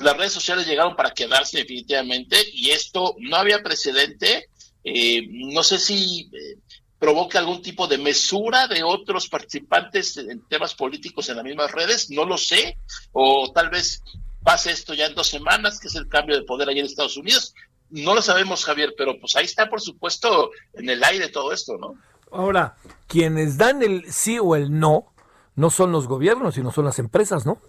las 0.00 0.16
redes 0.16 0.32
sociales 0.32 0.66
llegaron 0.66 0.96
para 0.96 1.12
quedarse 1.12 1.58
definitivamente 1.58 2.36
y 2.52 2.70
esto 2.70 3.14
no 3.18 3.36
había 3.36 3.62
precedente. 3.62 4.48
Eh, 4.84 5.26
no 5.30 5.62
sé 5.62 5.78
si 5.78 6.30
eh, 6.32 6.58
provoque 6.98 7.38
algún 7.38 7.60
tipo 7.60 7.86
de 7.86 7.98
mesura 7.98 8.68
de 8.68 8.82
otros 8.82 9.28
participantes 9.28 10.16
en 10.16 10.46
temas 10.48 10.74
políticos 10.74 11.28
en 11.28 11.36
las 11.36 11.44
mismas 11.44 11.72
redes, 11.72 12.10
no 12.10 12.24
lo 12.24 12.38
sé, 12.38 12.78
o 13.12 13.50
tal 13.52 13.68
vez 13.70 14.02
pase 14.42 14.70
esto 14.70 14.94
ya 14.94 15.06
en 15.06 15.14
dos 15.14 15.26
semanas, 15.26 15.80
que 15.80 15.88
es 15.88 15.96
el 15.96 16.08
cambio 16.08 16.36
de 16.36 16.44
poder 16.44 16.68
allá 16.68 16.80
en 16.80 16.86
Estados 16.86 17.16
Unidos. 17.16 17.54
No 17.90 18.14
lo 18.14 18.22
sabemos, 18.22 18.64
Javier, 18.64 18.94
pero 18.96 19.18
pues 19.20 19.36
ahí 19.36 19.44
está, 19.44 19.68
por 19.68 19.80
supuesto, 19.80 20.50
en 20.74 20.88
el 20.88 21.02
aire 21.04 21.28
todo 21.28 21.52
esto, 21.52 21.76
¿no? 21.78 21.94
Ahora, 22.32 22.76
quienes 23.06 23.56
dan 23.56 23.82
el 23.82 24.12
sí 24.12 24.38
o 24.38 24.56
el 24.56 24.78
no, 24.78 25.12
no 25.56 25.70
son 25.70 25.90
los 25.90 26.06
gobiernos, 26.06 26.54
sino 26.54 26.70
son 26.70 26.84
las 26.84 26.98
empresas, 26.98 27.44
¿no? 27.44 27.60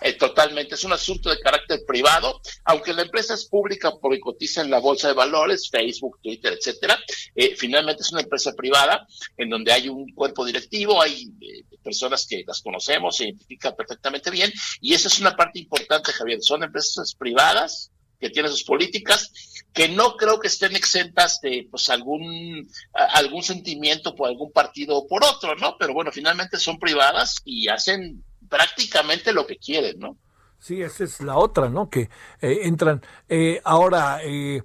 Eh, 0.00 0.14
totalmente, 0.14 0.74
es 0.74 0.84
un 0.84 0.92
asunto 0.92 1.30
de 1.30 1.38
carácter 1.38 1.80
privado, 1.86 2.40
aunque 2.64 2.92
la 2.92 3.02
empresa 3.02 3.34
es 3.34 3.44
pública 3.44 3.92
porque 4.00 4.18
cotiza 4.18 4.62
en 4.62 4.70
la 4.70 4.80
bolsa 4.80 5.08
de 5.08 5.14
valores, 5.14 5.68
Facebook, 5.70 6.18
Twitter, 6.22 6.54
etcétera, 6.54 6.98
eh, 7.34 7.54
finalmente 7.56 8.02
es 8.02 8.10
una 8.10 8.22
empresa 8.22 8.52
privada 8.54 9.06
en 9.36 9.50
donde 9.50 9.72
hay 9.72 9.88
un 9.88 10.10
cuerpo 10.14 10.44
directivo, 10.44 11.00
hay 11.00 11.30
eh, 11.40 11.64
personas 11.82 12.26
que 12.26 12.44
las 12.46 12.62
conocemos, 12.62 13.16
se 13.16 13.24
identifican 13.24 13.76
perfectamente 13.76 14.30
bien, 14.30 14.50
y 14.80 14.94
esa 14.94 15.08
es 15.08 15.18
una 15.20 15.36
parte 15.36 15.58
importante, 15.58 16.12
Javier, 16.12 16.38
son 16.42 16.62
empresas 16.62 17.14
privadas 17.14 17.90
que 18.18 18.30
tienen 18.30 18.50
sus 18.50 18.64
políticas, 18.64 19.30
que 19.78 19.88
no 19.88 20.16
creo 20.16 20.40
que 20.40 20.48
estén 20.48 20.74
exentas 20.74 21.40
de 21.40 21.68
pues 21.70 21.88
algún 21.88 22.68
algún 23.14 23.44
sentimiento 23.44 24.16
por 24.16 24.28
algún 24.28 24.50
partido 24.50 24.96
o 24.96 25.06
por 25.06 25.22
otro, 25.22 25.54
¿no? 25.54 25.76
Pero 25.78 25.94
bueno, 25.94 26.10
finalmente 26.10 26.58
son 26.58 26.80
privadas 26.80 27.36
y 27.44 27.68
hacen 27.68 28.24
prácticamente 28.48 29.32
lo 29.32 29.46
que 29.46 29.56
quieren, 29.56 30.00
¿no? 30.00 30.16
Sí, 30.58 30.82
esa 30.82 31.04
es 31.04 31.20
la 31.20 31.36
otra, 31.36 31.68
¿no? 31.68 31.90
Que 31.90 32.10
eh, 32.40 32.58
entran. 32.62 33.06
Eh, 33.28 33.60
ahora, 33.62 34.18
eh, 34.24 34.64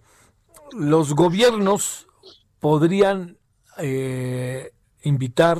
los 0.71 1.13
gobiernos 1.13 2.07
podrían 2.59 3.37
invitar, 5.03 5.59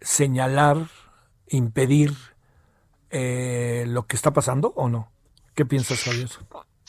señalar, 0.00 0.88
impedir 1.46 2.12
lo 3.10 4.06
que 4.08 4.16
está 4.16 4.32
pasando 4.32 4.72
o 4.74 4.88
no? 4.88 5.12
¿Qué 5.54 5.64
piensas 5.64 6.00
sobre 6.00 6.22
eso? 6.22 6.40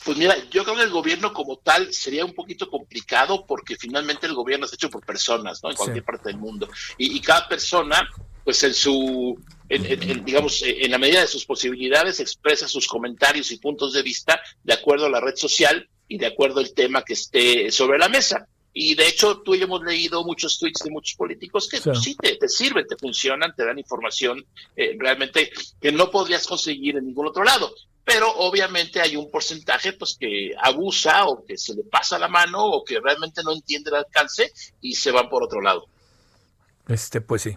Pues 0.04 0.16
mira, 0.16 0.36
yo 0.50 0.64
creo 0.64 0.76
que 0.76 0.82
el 0.82 0.90
gobierno 0.90 1.32
como 1.32 1.58
tal 1.58 1.92
sería 1.92 2.24
un 2.24 2.32
poquito 2.32 2.70
complicado 2.70 3.44
porque 3.46 3.76
finalmente 3.76 4.26
el 4.26 4.34
gobierno 4.34 4.66
es 4.66 4.72
hecho 4.72 4.88
por 4.88 5.04
personas, 5.04 5.62
¿no? 5.62 5.70
En 5.70 5.76
cualquier 5.76 6.04
parte 6.04 6.30
del 6.30 6.38
mundo. 6.38 6.68
y, 6.96 7.20
cada 7.20 7.46
persona 7.48 8.08
pues 8.44 8.62
en 8.62 8.74
su, 8.74 9.38
digamos, 9.68 10.62
en 10.64 10.90
la 10.90 10.98
medida 10.98 11.20
de 11.20 11.26
sus 11.26 11.44
posibilidades 11.44 12.20
expresa 12.20 12.66
sus 12.66 12.86
comentarios 12.86 13.50
y 13.50 13.58
puntos 13.58 13.92
de 13.92 14.02
vista 14.02 14.40
de 14.64 14.72
acuerdo 14.72 15.06
a 15.06 15.10
la 15.10 15.20
red 15.20 15.36
social 15.36 15.88
y 16.08 16.18
de 16.18 16.26
acuerdo 16.26 16.60
al 16.60 16.72
tema 16.72 17.02
que 17.02 17.12
esté 17.12 17.70
sobre 17.70 17.98
la 17.98 18.08
mesa. 18.08 18.46
Y 18.72 18.94
de 18.94 19.08
hecho, 19.08 19.42
tú 19.42 19.54
y 19.54 19.58
yo 19.58 19.64
hemos 19.64 19.82
leído 19.82 20.24
muchos 20.24 20.58
tweets 20.58 20.84
de 20.84 20.90
muchos 20.90 21.16
políticos 21.16 21.68
que 21.68 21.78
sí, 21.96 22.16
te, 22.16 22.48
sirven, 22.48 22.86
te 22.86 22.96
funcionan, 22.96 23.54
te 23.54 23.64
dan 23.64 23.78
información 23.78 24.44
eh, 24.76 24.96
realmente 24.98 25.50
que 25.80 25.90
no 25.90 26.10
podrías 26.10 26.46
conseguir 26.46 26.96
en 26.96 27.06
ningún 27.06 27.26
otro 27.26 27.42
lado. 27.42 27.72
Pero 28.04 28.32
obviamente 28.38 29.00
hay 29.00 29.16
un 29.16 29.30
porcentaje 29.30 29.92
pues 29.92 30.16
que 30.18 30.52
abusa 30.60 31.26
o 31.26 31.44
que 31.44 31.56
se 31.56 31.74
le 31.74 31.84
pasa 31.84 32.18
la 32.18 32.28
mano 32.28 32.64
o 32.64 32.84
que 32.84 32.98
realmente 33.00 33.42
no 33.44 33.52
entiende 33.52 33.90
el 33.90 33.96
alcance 33.96 34.52
y 34.80 34.94
se 34.94 35.10
van 35.10 35.28
por 35.28 35.44
otro 35.44 35.60
lado. 35.60 35.86
Este, 36.88 37.20
pues 37.20 37.42
sí, 37.42 37.56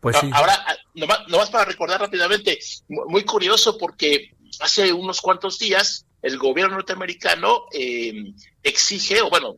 pues 0.00 0.16
Ahora, 0.32 0.64
ah, 0.66 0.76
nomás, 0.94 1.50
para 1.50 1.64
recordar 1.64 2.00
rápidamente, 2.00 2.58
muy 2.88 3.24
curioso 3.24 3.76
porque 3.76 4.32
hace 4.60 4.92
unos 4.92 5.20
cuantos 5.20 5.58
días 5.58 6.06
el 6.22 6.38
gobierno 6.38 6.76
norteamericano 6.76 7.64
eh, 7.72 8.32
exige, 8.62 9.20
o 9.22 9.30
bueno, 9.30 9.56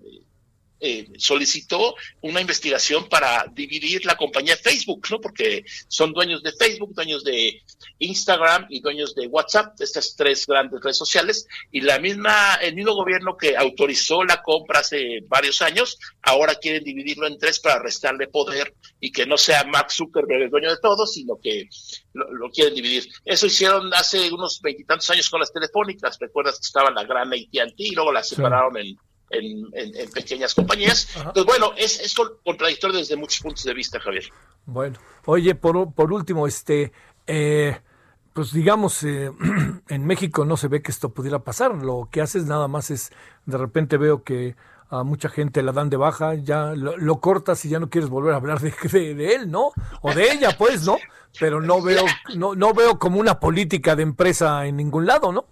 eh, 0.80 1.08
solicitó 1.18 1.94
una 2.22 2.40
investigación 2.40 3.08
para 3.08 3.44
dividir 3.52 4.06
la 4.06 4.16
compañía 4.16 4.56
Facebook, 4.56 5.06
¿no? 5.10 5.20
Porque 5.20 5.64
son 5.88 6.12
dueños 6.12 6.42
de 6.42 6.52
Facebook, 6.52 6.94
dueños 6.94 7.22
de 7.22 7.62
Instagram 7.98 8.66
y 8.70 8.80
dueños 8.80 9.14
de 9.14 9.26
WhatsApp, 9.26 9.78
estas 9.80 10.16
tres 10.16 10.46
grandes 10.46 10.80
redes 10.82 10.96
sociales, 10.96 11.46
y 11.70 11.82
la 11.82 11.98
misma, 11.98 12.54
el 12.62 12.74
mismo 12.74 12.94
gobierno 12.94 13.36
que 13.36 13.56
autorizó 13.56 14.24
la 14.24 14.42
compra 14.42 14.80
hace 14.80 15.20
varios 15.28 15.60
años, 15.60 15.98
ahora 16.22 16.54
quieren 16.54 16.82
dividirlo 16.82 17.26
en 17.26 17.38
tres 17.38 17.60
para 17.60 17.82
restarle 17.82 18.28
poder 18.28 18.74
y 19.00 19.12
que 19.12 19.26
no 19.26 19.36
sea 19.36 19.64
Mark 19.64 19.92
Zuckerberg 19.92 20.42
el 20.44 20.50
dueño 20.50 20.70
de 20.70 20.78
todo, 20.78 21.06
sino 21.06 21.38
que 21.42 21.68
lo, 22.14 22.50
quieren 22.50 22.74
dividir. 22.74 23.08
Eso 23.24 23.46
hicieron 23.46 23.92
hace 23.94 24.32
unos 24.32 24.60
veintitantos 24.62 25.10
años 25.10 25.28
con 25.28 25.40
las 25.40 25.52
telefónicas, 25.52 26.18
recuerdas 26.18 26.58
que 26.58 26.66
estaba 26.66 26.90
la 26.90 27.04
gran 27.04 27.28
AT&T 27.28 27.74
y 27.76 27.94
luego 27.94 28.12
la 28.12 28.22
separaron 28.22 28.76
en 28.78 28.96
en, 29.30 30.10
pequeñas 30.12 30.54
compañías. 30.54 31.08
Entonces, 31.16 31.44
bueno, 31.44 31.72
es, 31.76 32.00
es 32.00 32.14
contradictorio 32.44 32.98
desde 32.98 33.16
muchos 33.16 33.40
puntos 33.40 33.64
de 33.64 33.74
vista, 33.74 34.00
Javier. 34.00 34.24
Bueno, 34.66 34.98
oye, 35.26 35.54
por, 35.54 35.92
por 35.94 36.12
último, 36.12 36.46
este, 36.46 36.92
eh, 37.26 37.78
pues 38.32 38.52
digamos, 38.52 39.02
eh, 39.02 39.30
en 39.88 40.06
México 40.06 40.44
no 40.44 40.56
se 40.56 40.68
ve 40.68 40.82
que 40.82 40.90
esto 40.90 41.10
pudiera 41.10 41.40
pasar. 41.40 41.74
Lo 41.74 42.08
que 42.10 42.20
haces 42.20 42.44
nada 42.46 42.68
más 42.68 42.90
es, 42.90 43.10
de 43.46 43.58
repente 43.58 43.96
veo 43.96 44.22
que 44.22 44.56
a 44.90 45.04
mucha 45.04 45.28
gente 45.28 45.62
la 45.62 45.72
dan 45.72 45.88
de 45.88 45.96
baja, 45.96 46.34
ya 46.34 46.74
lo, 46.74 47.20
cortas 47.20 47.64
y 47.64 47.68
ya 47.68 47.78
no 47.78 47.90
quieres 47.90 48.10
volver 48.10 48.34
a 48.34 48.38
hablar 48.38 48.60
de, 48.60 48.74
de, 48.90 49.14
de, 49.14 49.34
él, 49.34 49.50
¿no? 49.50 49.72
O 50.02 50.12
de 50.12 50.32
ella, 50.32 50.56
pues, 50.58 50.84
¿no? 50.84 50.98
Pero 51.38 51.60
no 51.60 51.80
veo, 51.82 52.04
no, 52.36 52.54
no 52.54 52.74
veo 52.74 52.98
como 52.98 53.20
una 53.20 53.38
política 53.38 53.94
de 53.94 54.02
empresa 54.02 54.66
en 54.66 54.76
ningún 54.76 55.06
lado, 55.06 55.32
¿no? 55.32 55.46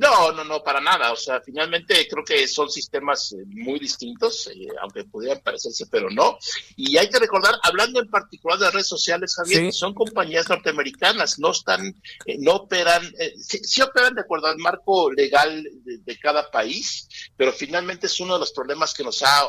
No, 0.00 0.32
no, 0.32 0.44
no, 0.44 0.62
para 0.62 0.80
nada. 0.80 1.12
O 1.12 1.16
sea, 1.16 1.42
finalmente 1.42 2.08
creo 2.08 2.24
que 2.24 2.48
son 2.48 2.70
sistemas 2.70 3.32
eh, 3.32 3.44
muy 3.48 3.78
distintos, 3.78 4.46
eh, 4.46 4.66
aunque 4.80 5.04
pudieran 5.04 5.40
parecerse, 5.40 5.84
pero 5.90 6.08
no. 6.08 6.38
Y 6.74 6.96
hay 6.96 7.10
que 7.10 7.18
recordar, 7.18 7.54
hablando 7.62 8.00
en 8.00 8.08
particular 8.08 8.58
de 8.58 8.70
redes 8.70 8.88
sociales, 8.88 9.34
Javier, 9.36 9.70
son 9.74 9.92
compañías 9.92 10.48
norteamericanas, 10.48 11.38
no 11.38 11.50
están, 11.50 11.94
eh, 12.24 12.36
no 12.38 12.52
operan, 12.52 13.12
sí, 13.36 13.82
operan 13.82 14.14
de 14.14 14.22
acuerdo 14.22 14.46
al 14.46 14.56
marco 14.56 15.12
legal 15.12 15.68
de, 15.84 16.18
cada 16.18 16.50
país, 16.50 17.06
pero 17.36 17.52
finalmente 17.52 18.06
es 18.06 18.20
uno 18.20 18.34
de 18.34 18.40
los 18.40 18.52
problemas 18.52 18.92
que 18.92 19.04
nos 19.04 19.22
ha 19.22 19.48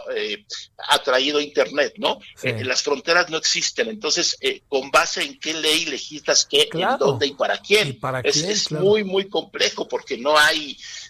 atraído 0.89 1.41
Internet, 1.41 1.93
¿no? 1.97 2.19
las 2.43 2.81
fronteras 2.81 3.29
no 3.29 3.37
existen, 3.37 3.89
entonces, 3.89 4.37
con 4.69 4.89
base 4.89 5.23
en 5.23 5.37
qué 5.37 5.53
ley 5.53 5.85
legislas 5.85 6.45
qué, 6.45 6.69
en 6.71 6.97
dónde 6.97 7.27
y 7.27 7.33
para 7.33 7.57
quién. 7.57 7.99
es, 8.23 8.71
muy, 8.71 9.03
muy 9.03 9.27
complejo 9.27 9.87
porque 9.87 10.17
no 10.17 10.37
hay 10.37 10.40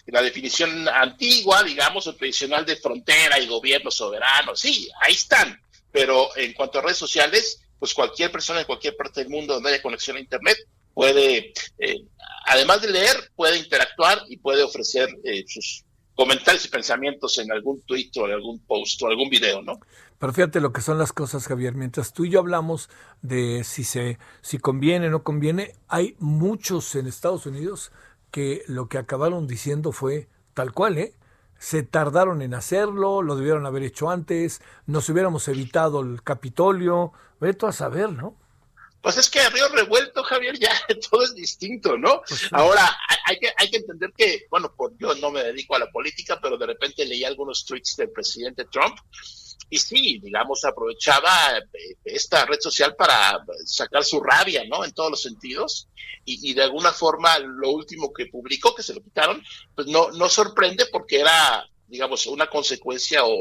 la 0.06 0.22
definición 0.22 0.88
antigua, 0.88 1.62
digamos, 1.62 2.06
o 2.06 2.14
tradicional 2.14 2.66
de 2.66 2.76
frontera 2.76 3.38
y 3.38 3.46
gobierno 3.46 3.90
soberano. 3.90 4.54
Sí, 4.56 4.88
ahí 5.00 5.14
están. 5.14 5.60
Pero 5.90 6.36
en 6.36 6.52
cuanto 6.54 6.78
a 6.78 6.82
redes 6.82 6.98
sociales, 6.98 7.60
pues 7.78 7.94
cualquier 7.94 8.30
persona 8.30 8.60
en 8.60 8.66
cualquier 8.66 8.96
parte 8.96 9.20
del 9.20 9.30
mundo 9.30 9.54
donde 9.54 9.70
haya 9.70 9.82
conexión 9.82 10.16
a 10.16 10.20
Internet 10.20 10.56
puede, 10.94 11.52
eh, 11.78 12.04
además 12.46 12.82
de 12.82 12.90
leer, 12.90 13.16
puede 13.34 13.58
interactuar 13.58 14.22
y 14.28 14.36
puede 14.38 14.62
ofrecer 14.62 15.08
eh, 15.24 15.44
sus 15.46 15.84
comentarios 16.14 16.64
y 16.66 16.68
pensamientos 16.68 17.38
en 17.38 17.50
algún 17.50 17.82
tweet 17.82 18.10
o 18.16 18.26
en 18.26 18.32
algún 18.32 18.60
post 18.66 19.02
o 19.02 19.06
algún 19.06 19.28
video, 19.28 19.62
¿no? 19.62 19.80
Pero 20.18 20.32
fíjate 20.32 20.60
lo 20.60 20.72
que 20.72 20.82
son 20.82 20.98
las 20.98 21.12
cosas, 21.12 21.46
Javier. 21.48 21.74
Mientras 21.74 22.12
tú 22.12 22.24
y 22.24 22.30
yo 22.30 22.38
hablamos 22.38 22.88
de 23.22 23.64
si 23.64 23.82
se, 23.82 24.18
si 24.40 24.58
conviene 24.58 25.08
o 25.08 25.10
no 25.10 25.24
conviene, 25.24 25.74
hay 25.88 26.14
muchos 26.20 26.94
en 26.94 27.08
Estados 27.08 27.46
Unidos 27.46 27.90
que 28.32 28.64
lo 28.66 28.88
que 28.88 28.98
acabaron 28.98 29.46
diciendo 29.46 29.92
fue 29.92 30.26
tal 30.54 30.72
cual, 30.72 30.98
¿eh? 30.98 31.14
Se 31.58 31.84
tardaron 31.84 32.42
en 32.42 32.54
hacerlo, 32.54 33.22
lo 33.22 33.36
debieron 33.36 33.66
haber 33.66 33.84
hecho 33.84 34.10
antes, 34.10 34.60
nos 34.86 35.08
hubiéramos 35.08 35.46
evitado 35.46 36.00
el 36.00 36.24
Capitolio, 36.24 37.12
veto 37.38 37.68
a 37.68 37.72
saber, 37.72 38.10
¿no? 38.10 38.36
Pues 39.00 39.16
es 39.18 39.28
que 39.28 39.40
a 39.40 39.50
Río 39.50 39.68
Revuelto, 39.68 40.22
Javier, 40.24 40.58
ya 40.58 40.70
todo 41.10 41.22
es 41.22 41.34
distinto, 41.34 41.96
¿no? 41.98 42.22
Pues 42.26 42.48
Ahora, 42.52 42.88
hay 43.26 43.38
que, 43.38 43.52
hay 43.56 43.70
que 43.70 43.76
entender 43.76 44.12
que, 44.16 44.46
bueno, 44.50 44.72
por, 44.74 44.96
yo 44.96 45.14
no 45.16 45.30
me 45.30 45.44
dedico 45.44 45.76
a 45.76 45.80
la 45.80 45.90
política, 45.90 46.40
pero 46.40 46.56
de 46.56 46.66
repente 46.66 47.04
leí 47.04 47.24
algunos 47.24 47.64
tweets 47.64 47.96
del 47.96 48.10
presidente 48.10 48.64
Trump 48.64 48.96
y 49.72 49.78
sí, 49.78 50.20
digamos, 50.22 50.66
aprovechaba 50.66 51.56
eh, 51.56 51.96
esta 52.04 52.44
red 52.44 52.60
social 52.60 52.94
para 52.94 53.42
sacar 53.64 54.04
su 54.04 54.20
rabia, 54.20 54.64
¿no? 54.68 54.84
En 54.84 54.92
todos 54.92 55.12
los 55.12 55.22
sentidos. 55.22 55.88
Y, 56.26 56.50
y, 56.50 56.52
de 56.52 56.62
alguna 56.62 56.92
forma, 56.92 57.38
lo 57.38 57.70
último 57.70 58.12
que 58.12 58.26
publicó, 58.26 58.74
que 58.74 58.82
se 58.82 58.92
lo 58.92 59.02
quitaron, 59.02 59.42
pues 59.74 59.86
no, 59.86 60.10
no 60.10 60.28
sorprende 60.28 60.84
porque 60.92 61.20
era 61.20 61.66
digamos, 61.92 62.26
una 62.26 62.48
consecuencia 62.48 63.22
o, 63.22 63.32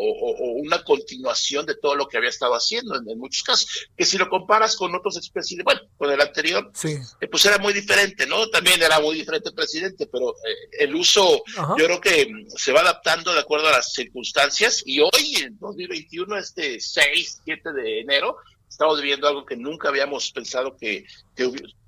una 0.58 0.84
continuación 0.84 1.66
de 1.66 1.76
todo 1.76 1.96
lo 1.96 2.06
que 2.06 2.18
había 2.18 2.30
estado 2.30 2.54
haciendo 2.54 2.98
en, 2.98 3.18
muchos 3.18 3.44
casos. 3.44 3.88
Que 3.98 4.04
si 4.04 4.18
lo 4.18 4.30
comparas 4.30 4.76
con 4.76 4.94
otros 4.94 5.16
expresidentes, 5.16 5.64
bueno, 5.64 5.80
con 5.98 6.12
el 6.12 6.20
anterior, 6.20 6.70
eh, 6.84 7.28
pues 7.32 7.46
era 7.46 7.58
muy 7.60 7.72
diferente, 7.72 8.28
¿no? 8.28 8.50
También 8.50 8.84
era 8.84 9.00
muy 9.00 9.16
diferente 9.16 9.50
el 9.50 9.56
presidente, 9.56 10.06
pero 10.06 10.32
eh, 10.32 10.84
el 10.84 10.94
uso, 10.94 11.42
yo 11.78 11.86
creo 11.86 12.02
que 12.02 12.30
se 12.58 12.74
va 12.74 12.82
adaptando 12.82 13.34
de 13.34 13.40
acuerdo 13.40 13.70
a 13.70 13.72
las 13.72 13.94
circunstancias 13.94 14.84
y 14.86 15.00
hoy, 15.00 15.36
en 15.38 15.58
2021, 15.58 16.38
este 16.38 16.78
6, 16.82 17.42
7 17.46 17.72
de 17.72 18.02
enero, 18.02 18.36
estamos 18.68 19.00
viviendo 19.02 19.30
algo 19.30 19.46
que 19.46 19.56
nunca 19.56 19.88
habíamos 19.88 20.30
pensado 20.32 20.76
que, 20.76 21.06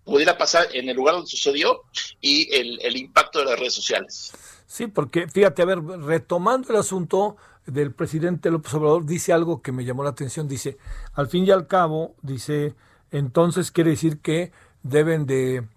pudiera 0.05 0.37
pasar 0.37 0.67
en 0.73 0.89
el 0.89 0.97
lugar 0.97 1.15
donde 1.15 1.29
sucedió 1.29 1.83
y 2.19 2.53
el, 2.53 2.77
el 2.81 2.97
impacto 2.97 3.39
de 3.39 3.45
las 3.45 3.57
redes 3.57 3.73
sociales. 3.73 4.33
Sí, 4.65 4.87
porque 4.87 5.27
fíjate, 5.27 5.61
a 5.61 5.65
ver, 5.65 5.83
retomando 5.83 6.69
el 6.69 6.79
asunto 6.79 7.37
del 7.65 7.93
presidente 7.93 8.51
López 8.51 8.73
Obrador, 8.73 9.05
dice 9.05 9.33
algo 9.33 9.61
que 9.61 9.71
me 9.71 9.85
llamó 9.85 10.03
la 10.03 10.09
atención, 10.09 10.47
dice, 10.47 10.77
al 11.13 11.27
fin 11.27 11.45
y 11.45 11.51
al 11.51 11.67
cabo, 11.67 12.15
dice, 12.21 12.75
entonces 13.11 13.71
quiere 13.71 13.91
decir 13.91 14.19
que 14.19 14.51
deben 14.81 15.25
de, 15.25 15.67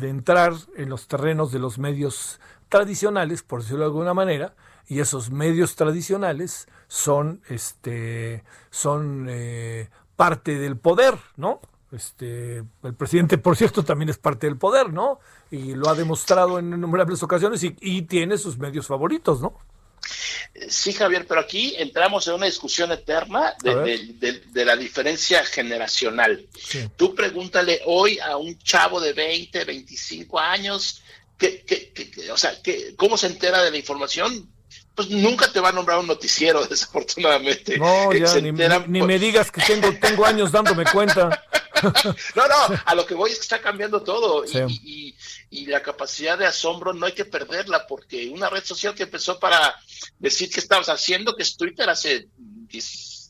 entrar 0.00 0.52
en 0.76 0.88
los 0.88 1.06
terrenos 1.06 1.52
de 1.52 1.58
los 1.58 1.78
medios 1.78 2.40
tradicionales, 2.68 3.42
por 3.42 3.60
decirlo 3.60 3.80
de 3.80 3.86
alguna 3.86 4.14
manera, 4.14 4.54
y 4.86 5.00
esos 5.00 5.30
medios 5.30 5.76
tradicionales 5.76 6.68
son, 6.88 7.42
este, 7.48 8.44
son 8.70 9.26
eh, 9.28 9.90
parte 10.16 10.58
del 10.58 10.76
poder, 10.76 11.14
¿no? 11.36 11.60
Este, 11.90 12.58
el 12.58 12.94
presidente, 12.94 13.38
por 13.38 13.56
cierto, 13.56 13.82
también 13.82 14.10
es 14.10 14.18
parte 14.18 14.46
del 14.46 14.58
poder, 14.58 14.92
¿no? 14.92 15.20
Y 15.50 15.74
lo 15.74 15.88
ha 15.88 15.94
demostrado 15.94 16.58
en 16.58 16.72
innumerables 16.72 17.22
ocasiones 17.22 17.62
y, 17.64 17.74
y 17.80 18.02
tiene 18.02 18.36
sus 18.36 18.58
medios 18.58 18.86
favoritos, 18.86 19.40
¿no? 19.40 19.54
Sí, 20.68 20.92
Javier, 20.92 21.26
pero 21.26 21.40
aquí 21.40 21.74
entramos 21.78 22.26
en 22.26 22.34
una 22.34 22.46
discusión 22.46 22.90
eterna 22.90 23.54
de, 23.62 24.64
la 24.64 24.76
diferencia 24.76 25.44
generacional. 25.44 26.46
Tú 26.96 27.14
pregúntale 27.14 27.80
hoy 27.86 28.18
a 28.18 28.36
un 28.36 28.58
chavo 28.58 29.00
de 29.00 29.12
20, 29.12 29.64
25 29.64 30.38
años, 30.38 31.02
que, 31.36 31.64
o 32.32 32.36
sea, 32.36 32.52
¿cómo 32.96 33.16
se 33.16 33.28
entera 33.28 33.62
de 33.62 33.70
la 33.70 33.76
información? 33.76 34.50
Pues 34.94 35.10
nunca 35.10 35.52
te 35.52 35.60
va 35.60 35.68
a 35.68 35.72
nombrar 35.72 35.98
un 36.00 36.08
noticiero, 36.08 36.66
desafortunadamente. 36.70 37.78
No, 37.78 38.12
ya, 38.12 38.34
ni, 38.40 39.02
me 39.02 39.18
digas 39.18 39.52
que 39.52 39.60
tengo, 39.60 39.92
tengo 40.00 40.26
años 40.26 40.50
dándome 40.50 40.84
cuenta. 40.84 41.44
no, 42.36 42.48
no, 42.48 42.80
a 42.84 42.94
lo 42.94 43.06
que 43.06 43.14
voy 43.14 43.30
es 43.30 43.36
que 43.36 43.42
está 43.42 43.60
cambiando 43.60 44.02
todo 44.02 44.44
y, 44.44 45.14
y, 45.50 45.66
la 45.66 45.82
capacidad 45.82 46.38
de 46.38 46.46
asombro 46.46 46.94
no 46.94 47.06
hay 47.06 47.12
que 47.12 47.24
perderla 47.24 47.86
porque 47.86 48.28
una 48.28 48.48
red 48.48 48.64
social 48.64 48.94
que 48.94 49.02
empezó 49.04 49.38
para 49.38 49.76
decir 50.18 50.50
que 50.50 50.60
estabas 50.60 50.88
haciendo, 50.88 51.36
que 51.36 51.42
es 51.42 51.56
Twitter 51.56 51.88
hace 51.90 52.28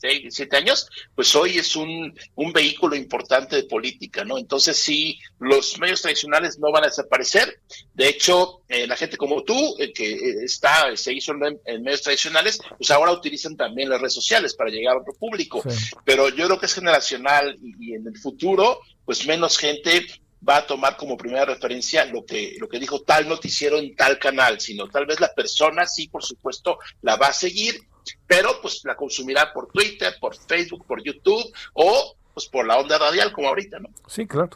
16, 0.00 0.22
17 0.22 0.56
años, 0.56 0.88
pues 1.14 1.34
hoy 1.34 1.58
es 1.58 1.76
un, 1.76 2.14
un 2.34 2.52
vehículo 2.52 2.96
importante 2.96 3.56
de 3.56 3.64
política, 3.64 4.24
¿no? 4.24 4.38
Entonces 4.38 4.76
sí, 4.76 5.18
los 5.38 5.78
medios 5.78 6.02
tradicionales 6.02 6.58
no 6.58 6.70
van 6.70 6.84
a 6.84 6.88
desaparecer. 6.88 7.60
De 7.94 8.08
hecho, 8.08 8.62
eh, 8.68 8.86
la 8.86 8.96
gente 8.96 9.16
como 9.16 9.42
tú, 9.42 9.76
eh, 9.78 9.92
que 9.92 10.12
eh, 10.12 10.44
está, 10.44 10.96
se 10.96 11.12
hizo 11.12 11.32
en, 11.32 11.82
medios 11.82 12.02
tradicionales, 12.02 12.60
pues 12.76 12.90
ahora 12.90 13.12
utilizan 13.12 13.56
también 13.56 13.88
las 13.88 14.00
redes 14.00 14.14
sociales 14.14 14.54
para 14.54 14.70
llegar 14.70 14.96
a 14.96 15.00
otro 15.00 15.14
público. 15.14 15.62
Pero 16.04 16.28
yo 16.28 16.46
creo 16.46 16.58
que 16.58 16.66
es 16.66 16.74
generacional 16.74 17.56
y 17.60 17.94
en 17.94 18.06
el 18.06 18.18
futuro, 18.18 18.80
pues 19.04 19.26
menos 19.26 19.58
gente 19.58 20.06
va 20.46 20.58
a 20.58 20.66
tomar 20.66 20.96
como 20.96 21.16
primera 21.16 21.44
referencia 21.44 22.04
lo 22.04 22.24
que, 22.24 22.56
lo 22.58 22.68
que 22.68 22.78
dijo 22.78 23.00
tal 23.02 23.28
noticiero 23.28 23.78
en 23.78 23.94
tal 23.96 24.18
canal, 24.18 24.60
sino 24.60 24.88
tal 24.88 25.06
vez 25.06 25.20
la 25.20 25.32
persona 25.34 25.86
sí, 25.86 26.08
por 26.08 26.24
supuesto, 26.24 26.78
la 27.02 27.16
va 27.16 27.28
a 27.28 27.32
seguir, 27.32 27.80
pero 28.26 28.60
pues 28.60 28.82
la 28.84 28.96
consumirá 28.96 29.52
por 29.52 29.68
Twitter, 29.68 30.14
por 30.20 30.36
Facebook, 30.36 30.84
por 30.86 31.02
YouTube 31.02 31.44
o 31.74 32.14
pues 32.34 32.46
por 32.48 32.66
la 32.66 32.78
onda 32.78 32.98
radial 32.98 33.32
como 33.32 33.48
ahorita, 33.48 33.80
¿no? 33.80 33.88
Sí, 34.06 34.26
claro. 34.26 34.50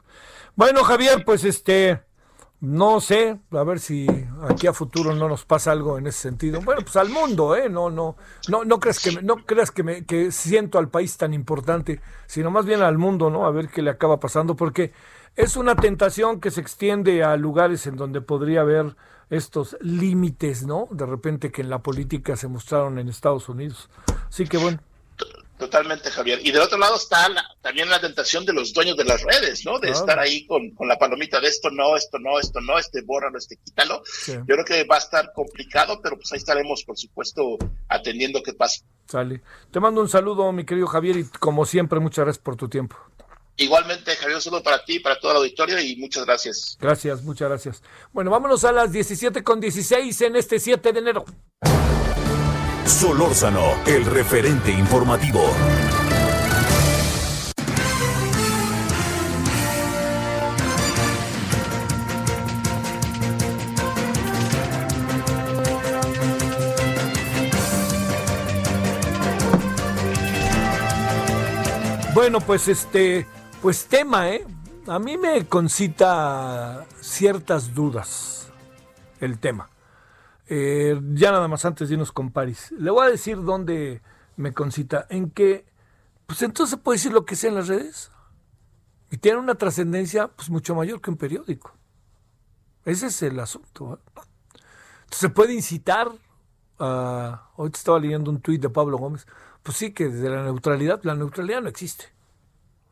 Bueno, 0.54 0.84
Javier, 0.84 1.24
pues 1.24 1.44
este, 1.44 2.00
no 2.62 3.00
sé, 3.00 3.40
a 3.50 3.64
ver 3.64 3.80
si 3.80 4.06
aquí 4.48 4.68
a 4.68 4.72
futuro 4.72 5.12
no 5.14 5.28
nos 5.28 5.44
pasa 5.44 5.72
algo 5.72 5.98
en 5.98 6.06
ese 6.06 6.20
sentido. 6.20 6.60
Bueno, 6.60 6.82
pues 6.82 6.94
al 6.94 7.08
mundo, 7.08 7.56
¿eh? 7.56 7.68
No, 7.68 7.90
no, 7.90 8.16
no, 8.48 8.64
no 8.64 8.78
creas 8.78 9.00
que, 9.00 9.20
no 9.20 9.44
creas 9.44 9.72
que 9.72 9.82
me, 9.82 10.06
que 10.06 10.30
siento 10.30 10.78
al 10.78 10.88
país 10.88 11.16
tan 11.16 11.34
importante, 11.34 12.00
sino 12.26 12.52
más 12.52 12.64
bien 12.64 12.82
al 12.82 12.98
mundo, 12.98 13.30
¿no? 13.30 13.46
A 13.46 13.50
ver 13.50 13.68
qué 13.68 13.82
le 13.82 13.90
acaba 13.90 14.20
pasando, 14.20 14.54
porque 14.54 14.92
es 15.34 15.56
una 15.56 15.74
tentación 15.74 16.40
que 16.40 16.52
se 16.52 16.60
extiende 16.60 17.24
a 17.24 17.36
lugares 17.36 17.88
en 17.88 17.96
donde 17.96 18.20
podría 18.20 18.60
haber 18.60 18.94
estos 19.32 19.78
límites, 19.80 20.64
¿no? 20.64 20.88
De 20.90 21.06
repente 21.06 21.50
que 21.50 21.62
en 21.62 21.70
la 21.70 21.78
política 21.78 22.36
se 22.36 22.48
mostraron 22.48 22.98
en 22.98 23.08
Estados 23.08 23.48
Unidos. 23.48 23.88
Así 24.28 24.46
que 24.46 24.58
bueno. 24.58 24.78
Totalmente, 25.58 26.10
Javier. 26.10 26.40
Y 26.42 26.50
del 26.50 26.60
otro 26.60 26.76
lado 26.76 26.96
está 26.96 27.28
también 27.62 27.88
la 27.88 28.00
tentación 28.00 28.44
de 28.44 28.52
los 28.52 28.74
dueños 28.74 28.96
de 28.96 29.04
las 29.04 29.22
redes, 29.22 29.64
¿no? 29.64 29.78
De 29.78 29.90
estar 29.90 30.18
ahí 30.18 30.44
con, 30.46 30.72
la 30.86 30.98
palomita 30.98 31.40
de 31.40 31.48
esto 31.48 31.70
no, 31.70 31.96
esto 31.96 32.18
no, 32.18 32.38
esto 32.38 32.60
no, 32.60 32.78
este 32.78 33.00
bórralo, 33.02 33.38
este 33.38 33.56
quítalo. 33.56 34.02
Yo 34.26 34.44
creo 34.44 34.64
que 34.64 34.84
va 34.84 34.96
a 34.96 34.98
estar 34.98 35.32
complicado, 35.32 36.00
pero 36.02 36.16
pues 36.16 36.30
ahí 36.32 36.38
estaremos, 36.38 36.84
por 36.84 36.98
supuesto, 36.98 37.56
atendiendo 37.88 38.42
qué 38.42 38.52
pasa. 38.52 38.84
Sale. 39.06 39.40
Te 39.70 39.80
mando 39.80 40.02
un 40.02 40.08
saludo, 40.08 40.52
mi 40.52 40.66
querido 40.66 40.88
Javier, 40.88 41.16
y 41.16 41.24
como 41.24 41.64
siempre, 41.64 42.00
muchas 42.00 42.24
gracias 42.24 42.42
por 42.42 42.56
tu 42.56 42.68
tiempo. 42.68 42.96
Igualmente, 43.62 44.16
Javier, 44.16 44.34
un 44.34 44.42
saludo 44.42 44.62
para 44.62 44.84
ti, 44.84 44.98
para 44.98 45.20
todo 45.20 45.30
el 45.30 45.36
auditorio 45.36 45.80
y 45.80 45.94
muchas 45.94 46.26
gracias. 46.26 46.76
Gracias, 46.80 47.22
muchas 47.22 47.48
gracias. 47.48 47.82
Bueno, 48.12 48.30
vámonos 48.32 48.64
a 48.64 48.72
las 48.72 48.90
17 48.90 49.44
con 49.44 49.60
16 49.60 50.20
en 50.22 50.36
este 50.36 50.58
7 50.58 50.92
de 50.92 50.98
enero. 50.98 51.24
Solórzano, 52.84 53.80
el 53.86 54.04
referente 54.04 54.72
informativo. 54.72 55.48
Bueno, 72.12 72.40
pues 72.40 72.68
este, 72.68 73.26
pues 73.62 73.86
tema, 73.86 74.28
¿eh? 74.28 74.44
A 74.88 74.98
mí 74.98 75.16
me 75.16 75.46
concita 75.46 76.84
ciertas 77.00 77.72
dudas 77.72 78.50
el 79.20 79.38
tema. 79.38 79.70
Eh, 80.48 81.00
ya 81.12 81.30
nada 81.30 81.46
más 81.46 81.64
antes 81.64 81.88
de 81.88 81.94
irnos 81.94 82.10
con 82.10 82.32
París. 82.32 82.74
Le 82.76 82.90
voy 82.90 83.06
a 83.06 83.10
decir 83.10 83.40
dónde 83.40 84.02
me 84.36 84.52
concita. 84.52 85.06
En 85.10 85.30
que, 85.30 85.64
pues 86.26 86.42
entonces 86.42 86.76
puede 86.76 86.96
decir 86.98 87.12
lo 87.12 87.24
que 87.24 87.36
sea 87.36 87.50
en 87.50 87.54
las 87.54 87.68
redes. 87.68 88.10
Y 89.12 89.18
tiene 89.18 89.38
una 89.38 89.54
trascendencia 89.54 90.26
pues 90.26 90.50
mucho 90.50 90.74
mayor 90.74 91.00
que 91.00 91.10
un 91.10 91.16
periódico. 91.16 91.72
Ese 92.84 93.06
es 93.06 93.22
el 93.22 93.38
asunto. 93.38 93.94
¿eh? 93.94 94.20
se 95.08 95.28
puede 95.28 95.54
incitar 95.54 96.10
a... 96.80 97.50
Hoy 97.54 97.70
estaba 97.72 98.00
leyendo 98.00 98.28
un 98.28 98.40
tuit 98.40 98.60
de 98.60 98.70
Pablo 98.70 98.98
Gómez. 98.98 99.24
Pues 99.62 99.76
sí, 99.76 99.92
que 99.92 100.08
desde 100.08 100.30
la 100.30 100.42
neutralidad, 100.42 101.00
la 101.04 101.14
neutralidad 101.14 101.62
no 101.62 101.68
existe. 101.68 102.06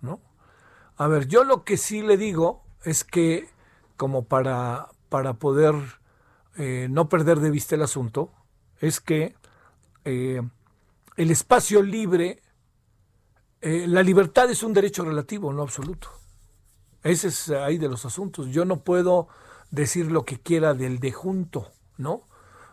¿No? 0.01 0.21
A 1.01 1.09
ver, 1.09 1.29
yo 1.29 1.45
lo 1.45 1.65
que 1.65 1.79
sí 1.79 2.03
le 2.03 2.19
digo 2.19 2.63
es 2.85 3.05
que 3.05 3.49
como 3.97 4.27
para, 4.27 4.91
para 5.09 5.33
poder 5.33 5.75
eh, 6.59 6.89
no 6.91 7.09
perder 7.09 7.41
de 7.41 7.51
vista 7.51 7.75
el 7.75 7.81
asunto, 7.81 8.31
es 8.81 9.01
que 9.01 9.35
eh, 10.05 10.43
el 11.17 11.31
espacio 11.31 11.81
libre, 11.81 12.43
eh, 13.63 13.87
la 13.89 14.03
libertad 14.03 14.51
es 14.51 14.63
un 14.63 14.75
derecho 14.75 15.03
relativo, 15.03 15.51
no 15.55 15.63
absoluto. 15.63 16.11
Ese 17.03 17.29
es 17.29 17.49
ahí 17.49 17.79
de 17.79 17.89
los 17.89 18.05
asuntos. 18.05 18.49
Yo 18.49 18.67
no 18.67 18.85
puedo 18.85 19.29
decir 19.71 20.13
lo 20.13 20.27
que 20.27 20.39
quiera 20.39 20.75
del 20.75 20.99
de 20.99 21.13
junto, 21.13 21.73
¿no? 21.97 22.29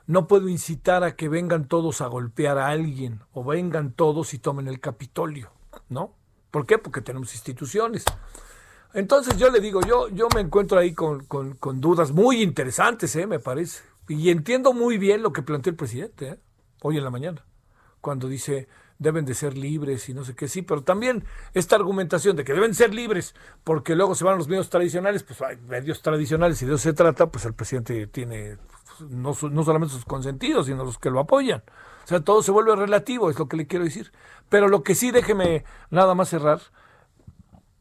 No 0.05 0.27
puedo 0.27 0.49
incitar 0.49 1.05
a 1.05 1.15
que 1.15 1.29
vengan 1.29 1.69
todos 1.69 2.01
a 2.01 2.07
golpear 2.07 2.57
a 2.57 2.67
alguien 2.67 3.21
o 3.31 3.45
vengan 3.45 3.93
todos 3.93 4.33
y 4.33 4.39
tomen 4.39 4.67
el 4.67 4.81
Capitolio, 4.81 5.49
¿no? 5.87 6.16
¿Por 6.57 6.65
qué? 6.65 6.79
Porque 6.79 7.01
tenemos 7.01 7.35
instituciones. 7.35 8.03
Entonces 8.95 9.37
yo 9.37 9.51
le 9.51 9.59
digo, 9.59 9.79
yo, 9.81 10.09
yo 10.09 10.27
me 10.33 10.41
encuentro 10.41 10.79
ahí 10.79 10.91
con, 10.91 11.27
dudas 11.79 12.11
muy 12.11 12.41
interesantes, 12.41 13.15
¿eh? 13.15 13.27
me 13.27 13.37
parece. 13.37 13.83
Y 14.07 14.31
entiendo 14.31 14.73
muy 14.73 14.97
bien 14.97 15.21
lo 15.21 15.31
que 15.31 15.43
planteó 15.43 15.69
el 15.69 15.75
presidente 15.75 16.29
¿eh? 16.29 16.39
hoy 16.81 16.97
en 16.97 17.03
la 17.03 17.11
mañana, 17.11 17.45
cuando 18.01 18.27
dice 18.27 18.67
deben 18.97 19.23
de 19.25 19.35
ser 19.35 19.55
libres 19.55 20.09
y 20.09 20.15
no 20.15 20.25
sé 20.25 20.33
qué, 20.33 20.47
sí, 20.47 20.63
pero 20.63 20.81
también 20.81 21.25
esta 21.53 21.75
argumentación 21.75 22.35
de 22.35 22.43
que 22.43 22.53
deben 22.53 22.73
ser 22.73 22.91
libres 22.91 23.35
porque 23.63 23.93
luego 23.93 24.15
se 24.15 24.23
van 24.23 24.39
los 24.39 24.47
medios 24.47 24.71
tradicionales, 24.71 25.21
pues 25.21 25.39
hay 25.43 25.57
medios 25.57 26.01
tradicionales 26.01 26.59
y 26.63 26.65
de 26.65 26.73
eso 26.73 26.79
se 26.81 26.93
trata, 26.93 27.27
pues 27.27 27.45
el 27.45 27.53
presidente 27.53 28.07
tiene 28.07 28.57
no, 29.11 29.37
no 29.51 29.63
solamente 29.63 29.93
sus 29.93 30.05
consentidos, 30.05 30.65
sino 30.65 30.83
los 30.83 30.97
que 30.97 31.11
lo 31.11 31.19
apoyan. 31.19 31.61
O 32.07 32.09
sea, 32.09 32.21
todo 32.21 32.41
se 32.41 32.51
vuelve 32.51 32.73
relativo, 32.73 33.29
es 33.29 33.37
lo 33.37 33.49
que 33.49 33.57
le 33.57 33.67
quiero 33.67 33.83
decir. 33.83 34.13
Pero 34.47 34.69
lo 34.69 34.81
que 34.81 34.95
sí, 34.95 35.11
déjeme 35.11 35.65
nada 35.89 36.15
más 36.15 36.29
cerrar, 36.29 36.61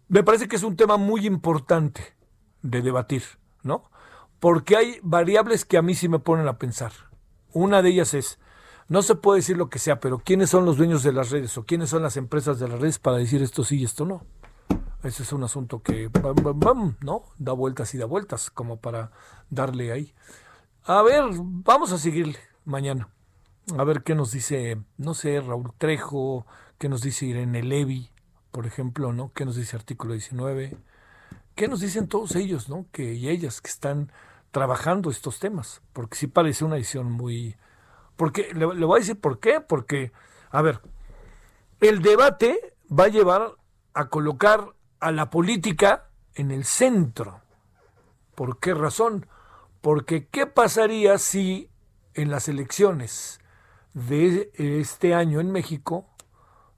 me 0.09 0.25
parece 0.25 0.49
que 0.49 0.57
es 0.57 0.65
un 0.65 0.75
tema 0.75 0.97
muy 0.97 1.29
importante 1.29 2.17
de 2.61 2.83
debatir, 2.83 3.23
¿no? 3.63 3.89
Porque 4.41 4.77
hay 4.77 4.99
variables 5.05 5.65
que 5.65 5.79
a 5.79 5.83
mí 5.83 5.95
sí 5.95 6.09
me 6.09 6.19
ponen 6.19 6.49
a 6.49 6.59
pensar. 6.59 6.91
Una 7.53 7.83
de 7.83 7.91
ellas 7.91 8.15
es, 8.15 8.41
no 8.89 9.03
se 9.03 9.15
puede 9.15 9.39
decir 9.39 9.57
lo 9.57 9.71
que 9.71 9.79
sea, 9.79 10.01
pero 10.01 10.19
¿quiénes 10.19 10.51
son 10.51 10.65
los 10.65 10.77
dueños 10.77 11.05
de 11.05 11.13
las 11.13 11.31
redes 11.31 11.57
o 11.57 11.65
quiénes 11.65 11.91
son 11.91 12.03
las 12.03 12.17
empresas 12.17 12.59
de 12.59 12.67
las 12.67 12.81
redes 12.81 12.99
para 12.99 13.19
decir 13.19 13.45
esto 13.45 13.63
sí 13.63 13.79
y 13.79 13.85
esto 13.85 14.07
no? 14.07 14.25
Ese 15.05 15.23
es 15.23 15.33
un 15.33 15.45
asunto 15.45 15.83
que, 15.83 16.11
¿no? 17.01 17.23
Da 17.39 17.53
vueltas 17.53 17.95
y 17.95 17.99
da 17.99 18.07
vueltas 18.07 18.51
como 18.51 18.81
para 18.81 19.13
darle 19.51 19.93
ahí. 19.93 20.15
A 20.83 21.01
ver, 21.03 21.23
vamos 21.33 21.93
a 21.93 21.99
seguirle 21.99 22.41
mañana. 22.65 23.09
A 23.77 23.85
ver 23.85 24.03
qué 24.03 24.15
nos 24.15 24.31
dice, 24.31 24.79
no 24.97 25.15
sé, 25.15 25.41
Raúl 25.41 25.73
Trejo, 25.79 26.47
qué 26.79 26.89
nos 26.89 27.01
dice 27.01 27.27
Irene 27.27 27.63
Levi, 27.63 28.11
por 28.53 28.67
ejemplo, 28.67 29.13
¿no? 29.13 29.33
¿Qué 29.33 29.45
nos 29.45 29.57
dice 29.57 29.77
artículo 29.77 30.13
19? 30.13 30.77
¿qué 31.57 31.67
nos 31.67 31.81
dicen 31.81 32.07
todos 32.07 32.37
ellos, 32.37 32.69
no? 32.69 32.87
Que, 32.93 33.15
y 33.15 33.29
ellas 33.29 33.61
que 33.61 33.71
están 33.71 34.13
trabajando 34.53 35.11
estos 35.11 35.41
temas, 35.41 35.83
porque 35.93 36.17
sí 36.17 36.29
parece 36.29 36.65
una 36.65 36.77
decisión 36.77 37.11
muy... 37.11 37.57
Porque 38.17 38.53
le, 38.55 38.73
le 38.75 38.87
voy 38.87 38.99
a 38.99 39.01
decir 39.01 39.21
por 39.21 39.41
qué, 39.41 39.61
porque, 39.61 40.13
a 40.51 40.63
ver, 40.63 40.81
el 41.81 42.03
debate 42.03 42.75
va 42.89 43.05
a 43.05 43.09
llevar 43.09 43.57
a 43.95 44.09
colocar 44.09 44.69
a 45.01 45.11
la 45.11 45.29
política 45.31 46.09
en 46.35 46.51
el 46.51 46.65
centro. 46.65 47.41
¿Por 48.35 48.61
qué 48.61 48.75
razón? 48.75 49.27
Porque 49.81 50.27
¿qué 50.29 50.47
pasaría 50.47 51.19
si 51.19 51.71
en 52.15 52.31
las 52.31 52.49
elecciones 52.49 53.41
de 53.97 54.51
este 54.55 55.15
año 55.15 55.41
en 55.41 55.51
México 55.51 56.05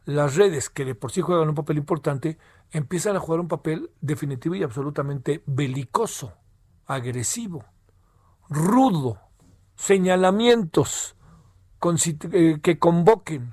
las 0.04 0.36
redes, 0.36 0.70
que 0.70 0.84
de 0.84 0.94
por 0.94 1.10
sí 1.10 1.20
juegan 1.20 1.48
un 1.48 1.54
papel 1.56 1.76
importante, 1.76 2.38
empiezan 2.70 3.16
a 3.16 3.20
jugar 3.20 3.40
un 3.40 3.48
papel 3.48 3.90
definitivo 4.00 4.54
y 4.54 4.62
absolutamente 4.62 5.42
belicoso, 5.44 6.32
agresivo, 6.86 7.64
rudo, 8.48 9.18
señalamientos 9.74 11.16
eh, 12.32 12.60
que 12.62 12.78
convoquen 12.78 13.52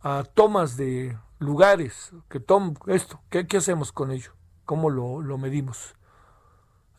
a 0.00 0.22
tomas 0.22 0.76
de 0.76 1.18
lugares, 1.40 2.12
que 2.30 2.38
tom 2.38 2.74
esto, 2.86 3.20
¿qué, 3.28 3.46
hacemos 3.56 3.90
con 3.90 4.12
ello? 4.12 4.32
¿Cómo 4.64 4.90
lo, 4.90 5.36
medimos? 5.38 5.96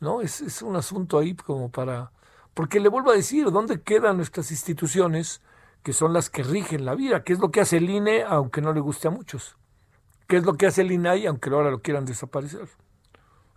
¿No? 0.02 0.22
Es, 0.22 0.42
es, 0.42 0.62
un 0.62 0.76
asunto 0.76 1.18
ahí 1.18 1.34
como 1.34 1.72
para... 1.72 2.12
Porque 2.54 2.82
le 2.82 2.90
vuelvo 2.90 3.12
a 3.12 3.16
decir, 3.16 3.50
¿dónde 3.52 3.82
quedan 3.82 4.18
nuestras 4.18 4.52
instituciones 4.52 5.42
que 5.84 5.94
son 5.94 6.14
las 6.14 6.30
que 6.30 6.44
rigen 6.44 6.86
la 6.86 6.96
vida? 6.96 7.24
¿Qué 7.24 7.34
es 7.34 7.40
lo 7.40 7.52
que 7.52 7.62
hace 7.62 7.78
el 7.78 7.90
INE, 7.90 8.24
aunque 8.24 8.62
no 8.62 8.74
le 8.74 8.80
guste 8.80 9.08
a 9.08 9.12
muchos? 9.12 9.58
¿Qué 10.28 10.38
es 10.38 10.46
lo 10.46 10.56
que 10.56 10.66
hace 10.66 10.82
el 10.82 10.92
INAI, 10.92 11.28
aunque 11.28 11.50
ahora 11.50 11.70
lo 11.70 11.82
quieran 11.82 12.06
desaparecer? 12.06 12.70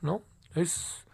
¿No? 0.03 0.23
Es, 0.55 1.07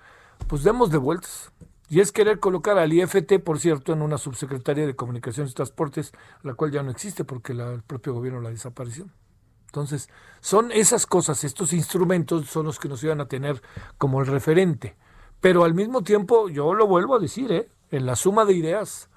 pues 0.49 0.65
demos 0.65 0.91
de 0.91 0.99
vueltas. 0.99 1.53
Y 1.89 2.01
es 2.01 2.11
querer 2.11 2.41
colocar 2.41 2.79
al 2.79 2.93
IFT, 2.93 3.39
por 3.45 3.59
cierto, 3.61 3.93
en 3.93 4.01
una 4.01 4.17
subsecretaría 4.17 4.87
de 4.87 4.97
Comunicaciones 4.97 5.53
y 5.53 5.55
Transportes, 5.55 6.13
la 6.43 6.55
cual 6.55 6.71
ya 6.71 6.83
no 6.83 6.91
existe 6.91 7.25
porque 7.25 7.53
el 7.53 7.83
propio 7.83 8.15
gobierno 8.15 8.41
la 8.41 8.49
desapareció. 8.49 9.07
Entonces, 9.67 10.09
son 10.41 10.73
esas 10.73 11.07
cosas, 11.07 11.45
estos 11.45 11.73
instrumentos 11.73 12.47
son 12.47 12.67
los 12.67 12.79
que 12.79 12.89
nos 12.89 13.05
iban 13.05 13.21
a 13.21 13.29
tener 13.29 13.63
como 13.99 14.21
el 14.21 14.27
referente. 14.27 14.97
Pero 15.41 15.65
al 15.65 15.75
mismo 15.75 16.03
tiempo, 16.03 16.49
yo 16.49 16.73
lo 16.73 16.87
vuelvo 16.87 17.17
a 17.17 17.19
decir, 17.19 17.53
¿eh? 17.53 17.69
en 17.91 18.07
la 18.07 18.17
suma 18.17 18.45
de 18.47 18.55
ideas, 18.55 19.11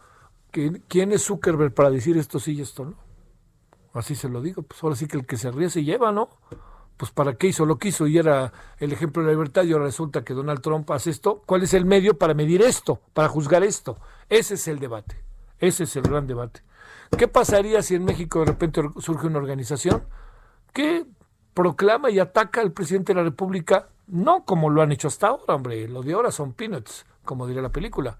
¿quién 0.88 1.11
es 1.11 1.23
Zuckerberg 1.23 1.73
para 1.73 1.90
decir 1.90 2.18
esto 2.18 2.40
sí 2.40 2.53
y 2.53 2.61
esto 2.61 2.86
no? 2.86 2.95
Así 3.94 4.15
se 4.15 4.27
lo 4.27 4.41
digo, 4.41 4.61
pues 4.64 4.84
ahora 4.84 4.95
sí 4.95 5.07
que 5.07 5.18
el 5.18 5.26
que 5.26 5.38
se 5.38 5.52
ríe 5.52 5.69
se 5.69 5.84
lleva, 5.84 6.11
¿no? 6.11 6.30
Pues 6.98 7.11
para 7.11 7.36
qué 7.36 7.48
hizo 7.48 7.65
lo 7.65 7.77
que 7.77 7.90
hizo 7.90 8.07
y 8.07 8.18
era 8.18 8.52
el 8.80 8.91
ejemplo 8.91 9.22
de 9.22 9.27
la 9.27 9.34
libertad 9.34 9.64
y 9.64 9.73
ahora 9.73 9.86
resulta 9.86 10.23
que 10.23 10.34
Donald 10.34 10.61
Trump 10.61 10.90
hace 10.91 11.10
esto. 11.10 11.41
¿Cuál 11.45 11.64
es 11.64 11.73
el 11.73 11.86
medio 11.86 12.18
para 12.18 12.34
medir 12.34 12.61
esto, 12.61 12.99
para 13.14 13.30
juzgar 13.30 13.64
esto? 13.64 13.98
Ese 14.30 14.56
es 14.56 14.68
el 14.68 14.80
debate, 14.80 15.23
ese 15.60 15.84
es 15.84 15.95
el 15.95 16.03
gran 16.03 16.27
debate. 16.27 16.61
¿Qué 17.18 17.27
pasaría 17.27 17.82
si 17.82 17.95
en 17.95 18.03
México 18.03 18.40
de 18.40 18.45
repente 18.45 18.82
surge 18.99 19.27
una 19.27 19.40
organización 19.40 20.03
que 20.73 21.06
proclama 21.53 22.10
y 22.10 22.19
ataca 22.19 22.61
al 22.61 22.73
presidente 22.73 23.14
de 23.14 23.19
la 23.19 23.23
República, 23.23 23.88
no 24.07 24.44
como 24.44 24.69
lo 24.69 24.82
han 24.82 24.91
hecho 24.91 25.07
hasta 25.07 25.27
ahora, 25.27 25.56
hombre, 25.56 25.88
lo 25.88 26.03
de 26.03 26.14
ahora 26.14 26.32
son 26.32 26.53
peanuts, 26.53 27.06
como 27.23 27.48
diría 27.48 27.61
la 27.61 27.72
película. 27.72 28.18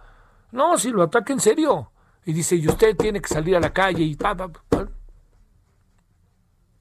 No, 0.52 0.78
si 0.78 0.92
lo 0.92 1.04
ataca 1.04 1.34
en 1.34 1.42
serio. 1.42 1.92
Y 2.26 2.34
dice, 2.34 2.56
y 2.56 2.68
usted 2.68 2.96
tiene 2.98 3.22
que 3.22 3.30
salir 3.30 3.56
a 3.56 3.60
la 3.60 3.72
calle 3.72 4.04
y 4.04 4.16
pa, 4.16 4.36
pa, 4.36 4.52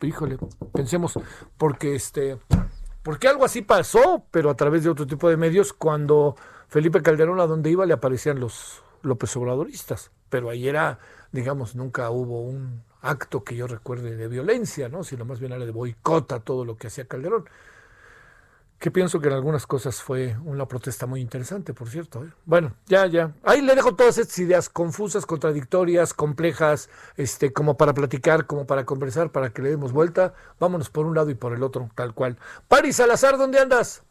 Híjole, 0.00 0.38
pensemos, 0.72 1.18
porque 1.56 1.94
este, 1.94 2.38
porque 3.02 3.28
algo 3.28 3.44
así 3.44 3.62
pasó, 3.62 4.24
pero 4.30 4.50
a 4.50 4.56
través 4.56 4.82
de 4.82 4.90
otro 4.90 5.06
tipo 5.06 5.28
de 5.28 5.36
medios, 5.36 5.72
cuando 5.72 6.36
Felipe 6.68 7.02
Calderón 7.02 7.38
a 7.40 7.46
donde 7.46 7.70
iba 7.70 7.86
le 7.86 7.92
aparecían 7.92 8.40
los 8.40 8.82
López 9.02 9.36
Obradoristas. 9.36 10.10
Pero 10.28 10.50
ahí 10.50 10.68
era, 10.68 10.98
digamos, 11.30 11.76
nunca 11.76 12.10
hubo 12.10 12.42
un 12.42 12.82
acto 13.02 13.44
que 13.44 13.54
yo 13.54 13.66
recuerde 13.66 14.16
de 14.16 14.28
violencia, 14.28 14.88
¿no? 14.88 15.04
sino 15.04 15.24
más 15.24 15.38
bien 15.38 15.52
era 15.52 15.64
de 15.64 15.70
boicota 15.70 16.40
todo 16.40 16.64
lo 16.64 16.76
que 16.76 16.86
hacía 16.86 17.06
Calderón. 17.06 17.44
Que 18.84 18.90
pienso 18.90 19.18
que 19.18 19.28
en 19.28 19.32
algunas 19.32 19.66
cosas 19.66 20.02
fue 20.02 20.36
una 20.44 20.68
protesta 20.68 21.06
muy 21.06 21.22
interesante, 21.22 21.72
por 21.72 21.88
cierto. 21.88 22.22
¿eh? 22.22 22.28
Bueno, 22.44 22.72
ya, 22.84 23.06
ya. 23.06 23.32
Ahí 23.42 23.62
le 23.62 23.74
dejo 23.74 23.96
todas 23.96 24.18
estas 24.18 24.38
ideas 24.38 24.68
confusas, 24.68 25.24
contradictorias, 25.24 26.12
complejas, 26.12 26.90
este, 27.16 27.50
como 27.50 27.78
para 27.78 27.94
platicar, 27.94 28.44
como 28.44 28.66
para 28.66 28.84
conversar, 28.84 29.32
para 29.32 29.48
que 29.54 29.62
le 29.62 29.70
demos 29.70 29.94
vuelta. 29.94 30.34
Vámonos 30.60 30.90
por 30.90 31.06
un 31.06 31.14
lado 31.14 31.30
y 31.30 31.34
por 31.34 31.54
el 31.54 31.62
otro, 31.62 31.88
tal 31.94 32.12
cual. 32.12 32.36
Paris 32.68 32.96
Salazar, 32.96 33.38
¿dónde 33.38 33.58
andas? 33.58 34.04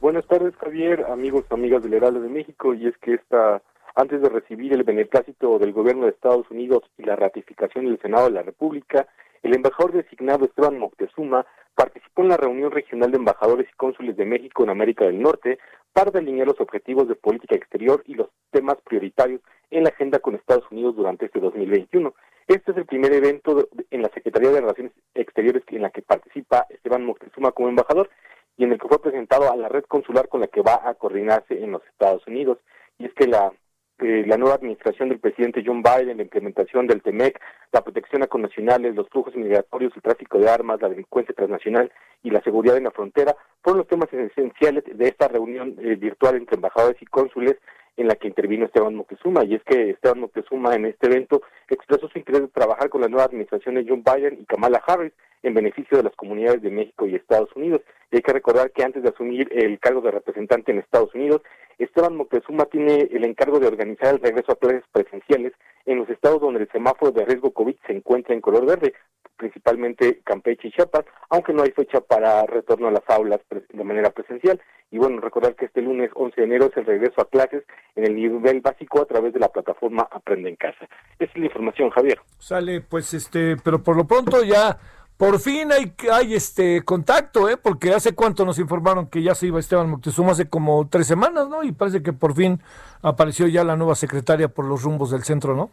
Buenas 0.00 0.26
tardes, 0.26 0.52
Javier, 0.56 1.04
amigos, 1.04 1.44
amigas 1.50 1.84
del 1.84 1.94
Heraldo 1.94 2.22
de 2.22 2.28
México. 2.28 2.74
Y 2.74 2.88
es 2.88 2.98
que 2.98 3.14
esta 3.14 3.62
antes 3.94 4.20
de 4.20 4.30
recibir 4.30 4.72
el 4.72 4.82
beneplácito 4.82 5.60
del 5.60 5.72
gobierno 5.72 6.06
de 6.06 6.10
Estados 6.10 6.50
Unidos 6.50 6.82
y 6.98 7.04
la 7.04 7.14
ratificación 7.14 7.84
del 7.84 8.00
Senado 8.00 8.24
de 8.24 8.32
la 8.32 8.42
República, 8.42 9.06
el 9.44 9.54
embajador 9.54 9.92
designado 9.92 10.44
Esteban 10.44 10.76
Moctezuma 10.76 11.46
participó 11.74 12.22
en 12.22 12.28
la 12.28 12.36
reunión 12.36 12.70
regional 12.70 13.10
de 13.10 13.18
embajadores 13.18 13.66
y 13.70 13.76
cónsules 13.76 14.16
de 14.16 14.24
México 14.24 14.62
en 14.62 14.70
América 14.70 15.04
del 15.06 15.20
Norte 15.20 15.58
para 15.92 16.10
delinear 16.10 16.46
los 16.46 16.60
objetivos 16.60 17.08
de 17.08 17.14
política 17.14 17.54
exterior 17.54 18.02
y 18.06 18.14
los 18.14 18.28
temas 18.50 18.76
prioritarios 18.84 19.40
en 19.70 19.84
la 19.84 19.90
agenda 19.90 20.18
con 20.18 20.34
Estados 20.34 20.64
Unidos 20.70 20.96
durante 20.96 21.26
este 21.26 21.40
2021. 21.40 22.14
Este 22.46 22.72
es 22.72 22.76
el 22.76 22.86
primer 22.86 23.12
evento 23.12 23.68
en 23.90 24.02
la 24.02 24.08
Secretaría 24.08 24.50
de 24.50 24.60
Relaciones 24.60 24.92
Exteriores 25.14 25.62
en 25.68 25.82
la 25.82 25.90
que 25.90 26.02
participa 26.02 26.66
Esteban 26.68 27.04
Moctezuma 27.04 27.52
como 27.52 27.68
embajador 27.68 28.10
y 28.56 28.64
en 28.64 28.72
el 28.72 28.80
que 28.80 28.88
fue 28.88 29.00
presentado 29.00 29.50
a 29.50 29.56
la 29.56 29.68
red 29.68 29.84
consular 29.84 30.28
con 30.28 30.40
la 30.40 30.48
que 30.48 30.60
va 30.60 30.80
a 30.84 30.94
coordinarse 30.94 31.62
en 31.62 31.72
los 31.72 31.82
Estados 31.86 32.26
Unidos. 32.26 32.58
Y 32.98 33.06
es 33.06 33.14
que 33.14 33.26
la 33.26 33.52
eh, 34.02 34.24
la 34.26 34.36
nueva 34.36 34.56
administración 34.56 35.08
del 35.08 35.18
presidente 35.18 35.62
John 35.64 35.82
Biden, 35.82 36.16
la 36.16 36.22
implementación 36.22 36.86
del 36.86 37.02
TEMEC, 37.02 37.40
la 37.72 37.82
protección 37.82 38.22
a 38.22 38.26
connacionales, 38.26 38.94
los 38.94 39.08
flujos 39.08 39.34
migratorios, 39.36 39.92
el 39.94 40.02
tráfico 40.02 40.38
de 40.38 40.48
armas, 40.48 40.80
la 40.80 40.88
delincuencia 40.88 41.34
transnacional 41.34 41.92
y 42.22 42.30
la 42.30 42.42
seguridad 42.42 42.76
en 42.76 42.84
la 42.84 42.90
frontera 42.90 43.36
fueron 43.62 43.78
los 43.78 43.88
temas 43.88 44.12
esenciales 44.12 44.84
de 44.86 45.08
esta 45.08 45.28
reunión 45.28 45.76
eh, 45.80 45.96
virtual 45.96 46.36
entre 46.36 46.56
embajadores 46.56 47.00
y 47.00 47.06
cónsules 47.06 47.56
en 47.96 48.08
la 48.08 48.14
que 48.16 48.28
intervino 48.28 48.66
Esteban 48.66 48.94
Moctezuma. 48.94 49.44
Y 49.44 49.54
es 49.54 49.62
que 49.64 49.90
Esteban 49.90 50.20
Moctezuma 50.20 50.74
en 50.74 50.86
este 50.86 51.06
evento 51.06 51.42
expresó 51.68 52.08
su 52.08 52.18
interés 52.18 52.42
de 52.42 52.48
trabajar 52.48 52.88
con 52.88 53.00
la 53.00 53.08
nueva 53.08 53.24
administración 53.24 53.74
de 53.74 53.86
John 53.88 54.02
Biden 54.04 54.38
y 54.40 54.44
Kamala 54.46 54.82
Harris 54.86 55.12
en 55.42 55.54
beneficio 55.54 55.96
de 55.96 56.04
las 56.04 56.14
comunidades 56.16 56.62
de 56.62 56.70
México 56.70 57.06
y 57.06 57.14
Estados 57.14 57.50
Unidos. 57.54 57.82
Y 58.10 58.16
hay 58.16 58.22
que 58.22 58.32
recordar 58.32 58.70
que 58.72 58.84
antes 58.84 59.02
de 59.02 59.08
asumir 59.08 59.48
el 59.52 59.78
cargo 59.78 60.00
de 60.00 60.10
representante 60.10 60.72
en 60.72 60.78
Estados 60.78 61.14
Unidos, 61.14 61.42
Esteban 61.78 62.16
Moctezuma 62.16 62.66
tiene 62.66 63.08
el 63.10 63.24
encargo 63.24 63.58
de 63.58 63.66
organizar 63.66 64.14
el 64.14 64.20
regreso 64.20 64.52
a 64.52 64.56
clases 64.56 64.84
presenciales 64.92 65.52
en 65.86 65.98
los 65.98 66.10
estados 66.10 66.40
donde 66.40 66.60
el 66.60 66.68
semáforo 66.70 67.10
de 67.10 67.24
riesgo 67.24 67.52
COVID 67.52 67.74
se 67.86 67.94
encuentra 67.94 68.34
en 68.34 68.42
color 68.42 68.66
verde, 68.66 68.92
principalmente 69.38 70.20
Campeche 70.24 70.68
y 70.68 70.72
Chiapas, 70.72 71.06
aunque 71.30 71.54
no 71.54 71.62
hay 71.62 71.70
fecha 71.70 72.00
para 72.02 72.44
retorno 72.44 72.88
a 72.88 72.92
las 72.92 73.08
aulas 73.08 73.40
de 73.72 73.84
manera 73.84 74.10
presencial. 74.10 74.60
Y 74.90 74.98
bueno, 74.98 75.20
recordar 75.20 75.54
que 75.54 75.66
este 75.66 75.82
lunes 75.82 76.10
11 76.14 76.40
de 76.40 76.46
enero 76.46 76.66
es 76.66 76.76
el 76.76 76.86
regreso 76.86 77.20
a 77.20 77.28
clases 77.28 77.64
en 77.94 78.04
el 78.04 78.14
nivel 78.14 78.60
básico 78.60 79.00
a 79.00 79.06
través 79.06 79.32
de 79.32 79.38
la 79.38 79.48
plataforma 79.48 80.08
Aprende 80.10 80.48
en 80.48 80.56
Casa. 80.56 80.88
Esa 81.18 81.32
es 81.32 81.36
la 81.36 81.46
información, 81.46 81.90
Javier. 81.90 82.18
Sale, 82.38 82.80
pues 82.80 83.14
este, 83.14 83.56
pero 83.62 83.82
por 83.82 83.96
lo 83.96 84.04
pronto 84.04 84.42
ya 84.42 84.76
por 85.20 85.38
fin 85.38 85.70
hay, 85.70 85.92
hay 86.10 86.34
este 86.34 86.82
contacto, 86.82 87.48
¿eh? 87.48 87.58
porque 87.62 87.90
hace 87.90 88.14
cuánto 88.14 88.46
nos 88.46 88.58
informaron 88.58 89.10
que 89.10 89.22
ya 89.22 89.34
se 89.34 89.48
iba 89.48 89.60
Esteban 89.60 89.90
Moctezuma, 89.90 90.32
hace 90.32 90.48
como 90.48 90.88
tres 90.88 91.06
semanas, 91.06 91.46
¿no? 91.48 91.62
Y 91.62 91.72
parece 91.72 92.02
que 92.02 92.14
por 92.14 92.34
fin 92.34 92.58
apareció 93.02 93.46
ya 93.46 93.62
la 93.62 93.76
nueva 93.76 93.96
secretaria 93.96 94.48
por 94.48 94.64
los 94.64 94.82
rumbos 94.82 95.10
del 95.10 95.22
centro, 95.22 95.54
¿no? 95.54 95.68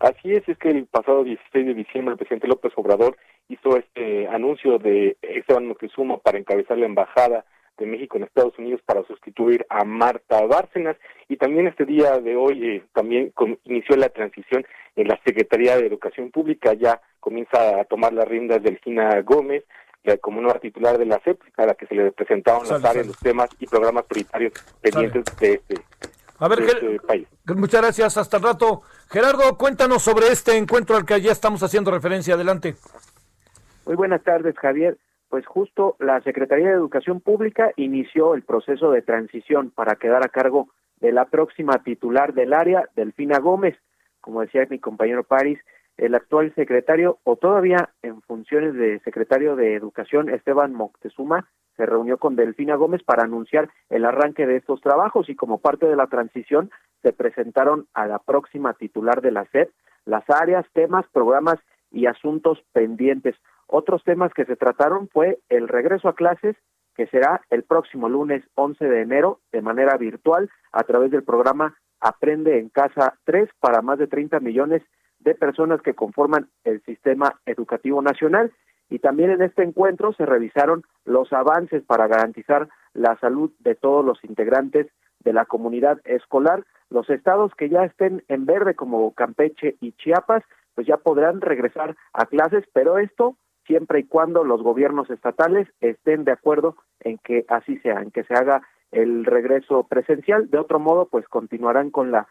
Así 0.00 0.32
es, 0.32 0.46
es 0.48 0.58
que 0.58 0.70
el 0.70 0.86
pasado 0.86 1.22
16 1.22 1.64
de 1.64 1.74
diciembre 1.74 2.14
el 2.14 2.18
presidente 2.18 2.48
López 2.48 2.72
Obrador 2.74 3.16
hizo 3.48 3.76
este 3.76 4.26
anuncio 4.26 4.78
de 4.78 5.16
Esteban 5.22 5.68
Moctezuma 5.68 6.18
para 6.18 6.38
encabezar 6.38 6.76
la 6.76 6.86
embajada 6.86 7.44
de 7.78 7.86
México 7.86 8.16
en 8.16 8.24
Estados 8.24 8.58
Unidos 8.58 8.80
para 8.84 9.04
sustituir 9.04 9.66
a 9.68 9.84
Marta 9.84 10.44
Bárcenas 10.46 10.96
y 11.28 11.36
también 11.36 11.66
este 11.66 11.84
día 11.84 12.18
de 12.20 12.36
hoy 12.36 12.68
eh, 12.68 12.84
también 12.94 13.32
inició 13.64 13.96
la 13.96 14.08
transición 14.08 14.64
en 14.96 15.08
la 15.08 15.20
Secretaría 15.24 15.76
de 15.76 15.86
Educación 15.86 16.30
Pública 16.30 16.72
ya 16.74 17.00
comienza 17.20 17.80
a 17.80 17.84
tomar 17.84 18.12
las 18.12 18.26
riendas 18.28 18.62
Delfina 18.62 19.20
Gómez, 19.22 19.64
como 20.20 20.40
nueva 20.40 20.60
titular 20.60 20.98
de 20.98 21.06
la 21.06 21.18
CEP, 21.24 21.40
a 21.56 21.66
la 21.66 21.74
que 21.74 21.86
se 21.86 21.94
le 21.96 22.12
presentaron 22.12 22.62
las 22.68 22.84
áreas, 22.84 23.08
los 23.08 23.18
temas 23.18 23.50
y 23.58 23.66
programas 23.66 24.04
prioritarios 24.04 24.52
pendientes 24.80 25.24
de 25.40 25.54
este, 25.54 25.74
a 26.38 26.48
ver, 26.48 26.60
este 26.60 27.00
país. 27.00 27.26
Muchas 27.46 27.80
gracias, 27.80 28.16
hasta 28.16 28.36
el 28.36 28.42
rato. 28.42 28.82
Gerardo, 29.10 29.56
cuéntanos 29.56 30.02
sobre 30.02 30.28
este 30.28 30.56
encuentro 30.56 30.96
al 30.96 31.04
que 31.04 31.20
ya 31.20 31.32
estamos 31.32 31.62
haciendo 31.62 31.90
referencia. 31.90 32.34
Adelante. 32.34 32.76
Muy 33.86 33.96
buenas 33.96 34.22
tardes, 34.22 34.54
Javier. 34.56 34.96
Pues 35.28 35.46
justo 35.46 35.96
la 35.98 36.20
Secretaría 36.22 36.68
de 36.68 36.74
Educación 36.74 37.20
Pública 37.20 37.72
inició 37.76 38.34
el 38.34 38.42
proceso 38.42 38.90
de 38.90 39.02
transición 39.02 39.70
para 39.70 39.96
quedar 39.96 40.24
a 40.24 40.28
cargo 40.28 40.68
de 41.00 41.12
la 41.12 41.26
próxima 41.26 41.82
titular 41.82 42.32
del 42.32 42.52
área, 42.52 42.88
Delfina 42.94 43.38
Gómez. 43.38 43.76
Como 44.20 44.40
decía 44.40 44.66
mi 44.70 44.78
compañero 44.78 45.24
París, 45.24 45.58
el 45.96 46.14
actual 46.14 46.54
secretario 46.54 47.18
o 47.24 47.36
todavía 47.36 47.90
en 48.02 48.20
funciones 48.22 48.74
de 48.74 49.00
secretario 49.00 49.56
de 49.56 49.74
Educación, 49.74 50.28
Esteban 50.28 50.74
Moctezuma, 50.74 51.48
se 51.76 51.86
reunió 51.86 52.18
con 52.18 52.36
Delfina 52.36 52.74
Gómez 52.76 53.02
para 53.02 53.24
anunciar 53.24 53.68
el 53.90 54.04
arranque 54.04 54.46
de 54.46 54.56
estos 54.56 54.80
trabajos 54.80 55.28
y 55.28 55.34
como 55.34 55.58
parte 55.58 55.86
de 55.86 55.96
la 55.96 56.06
transición 56.06 56.70
se 57.02 57.12
presentaron 57.12 57.86
a 57.94 58.06
la 58.06 58.18
próxima 58.18 58.74
titular 58.74 59.20
de 59.20 59.30
la 59.30 59.44
SED 59.46 59.68
las 60.06 60.28
áreas, 60.30 60.64
temas, 60.72 61.04
programas 61.12 61.58
y 61.90 62.06
asuntos 62.06 62.62
pendientes. 62.72 63.34
Otros 63.66 64.04
temas 64.04 64.32
que 64.32 64.44
se 64.44 64.56
trataron 64.56 65.08
fue 65.08 65.38
el 65.48 65.68
regreso 65.68 66.08
a 66.08 66.14
clases, 66.14 66.56
que 66.94 67.06
será 67.08 67.42
el 67.50 67.64
próximo 67.64 68.08
lunes 68.08 68.44
11 68.54 68.84
de 68.84 69.02
enero 69.02 69.40
de 69.52 69.60
manera 69.60 69.96
virtual 69.96 70.50
a 70.72 70.82
través 70.84 71.10
del 71.10 71.24
programa 71.24 71.76
Aprende 72.00 72.58
en 72.58 72.68
Casa 72.68 73.18
3 73.24 73.48
para 73.60 73.82
más 73.82 73.98
de 73.98 74.06
30 74.06 74.40
millones 74.40 74.82
de 75.18 75.34
personas 75.34 75.82
que 75.82 75.94
conforman 75.94 76.48
el 76.64 76.82
sistema 76.84 77.40
educativo 77.46 78.00
nacional. 78.02 78.52
Y 78.88 79.00
también 79.00 79.30
en 79.30 79.42
este 79.42 79.64
encuentro 79.64 80.12
se 80.12 80.24
revisaron 80.24 80.84
los 81.04 81.32
avances 81.32 81.82
para 81.82 82.06
garantizar 82.06 82.68
la 82.94 83.18
salud 83.18 83.50
de 83.58 83.74
todos 83.74 84.04
los 84.04 84.22
integrantes 84.24 84.86
de 85.20 85.32
la 85.32 85.44
comunidad 85.44 86.00
escolar. 86.04 86.64
Los 86.88 87.10
estados 87.10 87.52
que 87.56 87.68
ya 87.68 87.84
estén 87.84 88.22
en 88.28 88.46
verde 88.46 88.76
como 88.76 89.12
Campeche 89.12 89.76
y 89.80 89.92
Chiapas, 89.92 90.44
pues 90.74 90.86
ya 90.86 90.98
podrán 90.98 91.40
regresar 91.40 91.96
a 92.12 92.26
clases, 92.26 92.64
pero 92.72 92.98
esto 92.98 93.36
siempre 93.66 94.00
y 94.00 94.04
cuando 94.04 94.44
los 94.44 94.62
gobiernos 94.62 95.10
estatales 95.10 95.68
estén 95.80 96.24
de 96.24 96.32
acuerdo 96.32 96.76
en 97.00 97.18
que 97.18 97.44
así 97.48 97.78
sea, 97.78 98.00
en 98.00 98.10
que 98.10 98.24
se 98.24 98.34
haga 98.34 98.62
el 98.92 99.24
regreso 99.24 99.84
presencial. 99.84 100.50
De 100.50 100.58
otro 100.58 100.78
modo, 100.78 101.06
pues 101.06 101.26
continuarán 101.28 101.90
con 101.90 102.10
la 102.10 102.28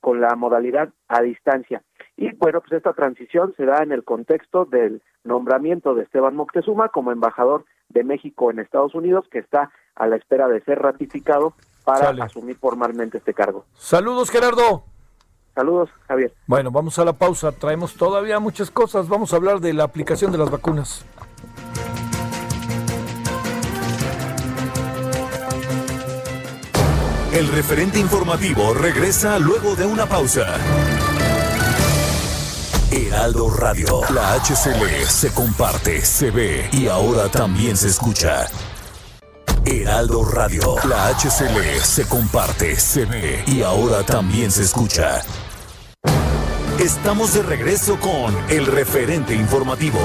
con 0.00 0.20
la 0.20 0.36
modalidad 0.36 0.90
a 1.08 1.22
distancia. 1.22 1.82
Y 2.16 2.32
bueno, 2.36 2.60
pues 2.60 2.72
esta 2.72 2.92
transición 2.92 3.52
se 3.56 3.64
da 3.64 3.82
en 3.82 3.90
el 3.90 4.04
contexto 4.04 4.64
del 4.64 5.02
nombramiento 5.24 5.94
de 5.94 6.04
Esteban 6.04 6.36
Moctezuma 6.36 6.90
como 6.90 7.10
embajador 7.10 7.64
de 7.88 8.04
México 8.04 8.50
en 8.50 8.60
Estados 8.60 8.94
Unidos, 8.94 9.26
que 9.30 9.38
está 9.38 9.72
a 9.96 10.06
la 10.06 10.16
espera 10.16 10.48
de 10.48 10.60
ser 10.62 10.78
ratificado 10.78 11.54
para 11.84 12.10
asumir 12.22 12.56
formalmente 12.56 13.18
este 13.18 13.34
cargo. 13.34 13.64
Saludos, 13.74 14.30
Gerardo. 14.30 14.84
Saludos, 15.58 15.90
Javier. 16.06 16.32
Bueno, 16.46 16.70
vamos 16.70 17.00
a 17.00 17.04
la 17.04 17.14
pausa. 17.14 17.50
Traemos 17.50 17.94
todavía 17.94 18.38
muchas 18.38 18.70
cosas. 18.70 19.08
Vamos 19.08 19.32
a 19.32 19.36
hablar 19.36 19.58
de 19.58 19.72
la 19.72 19.82
aplicación 19.82 20.30
de 20.30 20.38
las 20.38 20.48
vacunas. 20.48 21.04
El 27.32 27.48
referente 27.48 27.98
informativo 27.98 28.72
regresa 28.72 29.40
luego 29.40 29.74
de 29.74 29.84
una 29.84 30.06
pausa. 30.06 30.46
Heraldo 32.92 33.50
Radio, 33.50 34.02
la 34.14 34.34
HCL 34.34 35.08
se 35.08 35.34
comparte, 35.34 36.02
se 36.02 36.30
ve 36.30 36.68
y 36.70 36.86
ahora 36.86 37.28
también 37.28 37.76
se 37.76 37.88
escucha. 37.88 38.46
Heraldo 39.64 40.24
Radio, 40.24 40.76
la 40.88 41.08
HCL 41.08 41.80
se 41.82 42.06
comparte, 42.06 42.76
se 42.76 43.04
ve 43.06 43.42
y 43.48 43.62
ahora 43.62 44.04
también 44.04 44.52
se 44.52 44.62
escucha. 44.62 45.20
Estamos 46.78 47.34
de 47.34 47.42
regreso 47.42 47.98
con 47.98 48.32
el 48.48 48.64
referente 48.66 49.34
informativo. 49.34 49.98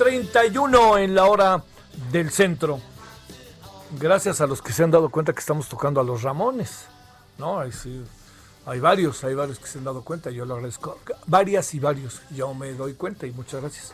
17 0.00 0.20
con 0.20 0.26
31 0.32 0.98
en 0.98 1.14
la 1.14 1.26
hora 1.26 1.62
del 2.10 2.30
centro. 2.30 2.80
Gracias 3.98 4.40
a 4.40 4.46
los 4.46 4.62
que 4.62 4.72
se 4.72 4.82
han 4.82 4.90
dado 4.90 5.10
cuenta 5.10 5.32
que 5.32 5.40
estamos 5.40 5.68
tocando 5.68 6.00
a 6.00 6.04
los 6.04 6.22
Ramones. 6.22 6.86
No, 7.38 7.60
hay, 7.60 8.80
varios, 8.80 9.24
hay 9.24 9.34
varios 9.34 9.58
que 9.58 9.66
se 9.66 9.78
han 9.78 9.84
dado 9.84 10.02
cuenta. 10.02 10.30
Yo 10.30 10.44
lo 10.44 10.54
agradezco. 10.54 10.98
Varias 11.26 11.74
y 11.74 11.80
varios. 11.80 12.22
Yo 12.30 12.54
me 12.54 12.72
doy 12.72 12.94
cuenta 12.94 13.26
y 13.26 13.32
muchas 13.32 13.60
gracias. 13.60 13.92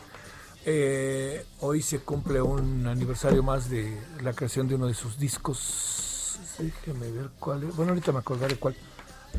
Eh, 0.65 1.45
hoy 1.59 1.81
se 1.81 1.99
cumple 1.99 2.41
un 2.41 2.87
aniversario 2.87 3.43
más 3.43 3.69
de 3.69 3.97
la 4.21 4.33
creación 4.33 4.67
de 4.67 4.75
uno 4.75 4.87
de 4.87 4.93
sus 4.93 5.17
discos. 5.17 6.39
Déjeme 6.57 7.11
ver 7.11 7.29
cuál 7.39 7.63
es. 7.63 7.75
Bueno, 7.75 7.91
ahorita 7.91 8.11
me 8.11 8.19
acordaré 8.19 8.57
cuál. 8.57 8.75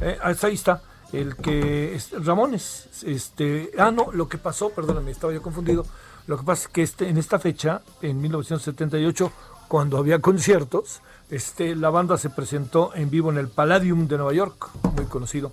Eh, 0.01 0.19
ahí 0.23 0.55
está 0.55 0.83
el 1.13 1.37
que 1.37 1.95
es 1.95 2.11
Ramones, 2.25 3.03
este, 3.05 3.71
ah 3.79 3.91
no, 3.91 4.13
lo 4.13 4.29
que 4.29 4.37
pasó, 4.37 4.71
perdóname, 4.71 5.11
estaba 5.11 5.33
yo 5.33 5.41
confundido. 5.41 5.87
Lo 6.29 6.37
que 6.37 6.45
pasa 6.45 6.65
es 6.65 6.69
que 6.69 6.83
este, 6.83 7.09
en 7.09 7.17
esta 7.17 7.39
fecha, 7.39 7.81
en 8.03 8.21
1978, 8.21 9.33
cuando 9.67 9.97
había 9.97 10.19
conciertos, 10.21 11.01
este, 11.31 11.75
la 11.75 11.89
banda 11.89 12.19
se 12.19 12.29
presentó 12.29 12.95
en 12.95 13.09
vivo 13.09 13.31
en 13.31 13.39
el 13.39 13.49
Palladium 13.49 14.07
de 14.07 14.19
Nueva 14.19 14.35
York, 14.35 14.69
muy 14.95 15.07
conocido. 15.07 15.53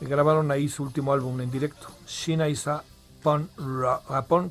Grabaron 0.00 0.50
ahí 0.50 0.68
su 0.68 0.82
último 0.82 1.12
álbum 1.12 1.40
en 1.40 1.52
directo, 1.52 1.86
Shina 2.08 2.48
Isa 2.48 2.82
Pon, 3.22 3.48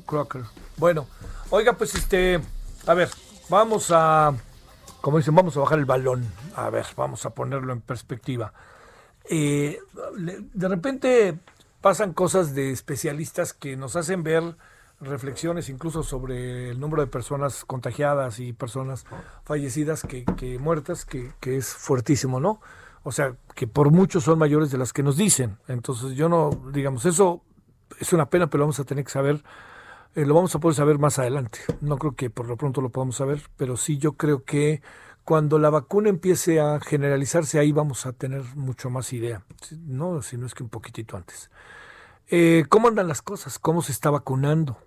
Crocker. 0.06 0.44
Bueno, 0.78 1.06
oiga, 1.50 1.74
pues 1.74 1.94
este, 1.94 2.40
a 2.86 2.94
ver, 2.94 3.10
vamos 3.50 3.90
a, 3.90 4.32
como 5.02 5.18
dicen, 5.18 5.34
vamos 5.34 5.58
a 5.58 5.60
bajar 5.60 5.78
el 5.78 5.84
balón. 5.84 6.26
A 6.56 6.70
ver, 6.70 6.86
vamos 6.96 7.26
a 7.26 7.30
ponerlo 7.30 7.74
en 7.74 7.82
perspectiva. 7.82 8.54
Eh, 9.28 9.78
de 10.16 10.68
repente 10.68 11.38
pasan 11.82 12.14
cosas 12.14 12.54
de 12.54 12.70
especialistas 12.70 13.52
que 13.52 13.76
nos 13.76 13.94
hacen 13.96 14.22
ver 14.22 14.54
reflexiones 15.00 15.68
incluso 15.68 16.02
sobre 16.02 16.70
el 16.70 16.80
número 16.80 17.02
de 17.02 17.08
personas 17.08 17.64
contagiadas 17.64 18.38
y 18.38 18.52
personas 18.52 19.06
fallecidas 19.44 20.02
que, 20.02 20.58
muertas, 20.60 21.04
que, 21.04 21.32
es 21.42 21.72
fuertísimo, 21.74 22.40
¿no? 22.40 22.60
O 23.02 23.12
sea, 23.12 23.34
que 23.54 23.66
por 23.66 23.90
muchos 23.90 24.24
son 24.24 24.38
mayores 24.38 24.70
de 24.70 24.78
las 24.78 24.92
que 24.92 25.02
nos 25.02 25.16
dicen. 25.16 25.58
Entonces 25.68 26.12
yo 26.12 26.28
no, 26.28 26.50
digamos, 26.72 27.06
eso 27.06 27.42
es 27.98 28.12
una 28.12 28.28
pena, 28.28 28.48
pero 28.48 28.60
lo 28.60 28.64
vamos 28.66 28.80
a 28.80 28.84
tener 28.84 29.04
que 29.04 29.10
saber, 29.10 29.42
eh, 30.14 30.26
lo 30.26 30.34
vamos 30.34 30.54
a 30.54 30.58
poder 30.58 30.74
saber 30.74 30.98
más 30.98 31.18
adelante. 31.18 31.60
No 31.80 31.96
creo 31.96 32.14
que 32.14 32.28
por 32.28 32.46
lo 32.46 32.56
pronto 32.56 32.82
lo 32.82 32.90
podamos 32.90 33.16
saber, 33.16 33.42
pero 33.56 33.76
sí 33.76 33.96
yo 33.96 34.12
creo 34.12 34.44
que 34.44 34.82
cuando 35.24 35.58
la 35.58 35.70
vacuna 35.70 36.10
empiece 36.10 36.60
a 36.60 36.78
generalizarse, 36.80 37.58
ahí 37.58 37.72
vamos 37.72 38.04
a 38.04 38.12
tener 38.12 38.42
mucho 38.56 38.90
más 38.90 39.12
idea, 39.12 39.44
no, 39.86 40.22
si 40.22 40.36
no 40.36 40.46
es 40.46 40.54
que 40.54 40.62
un 40.62 40.68
poquitito 40.68 41.16
antes. 41.16 41.50
Eh, 42.28 42.64
¿Cómo 42.68 42.88
andan 42.88 43.08
las 43.08 43.22
cosas? 43.22 43.58
¿Cómo 43.58 43.82
se 43.82 43.92
está 43.92 44.10
vacunando? 44.10 44.78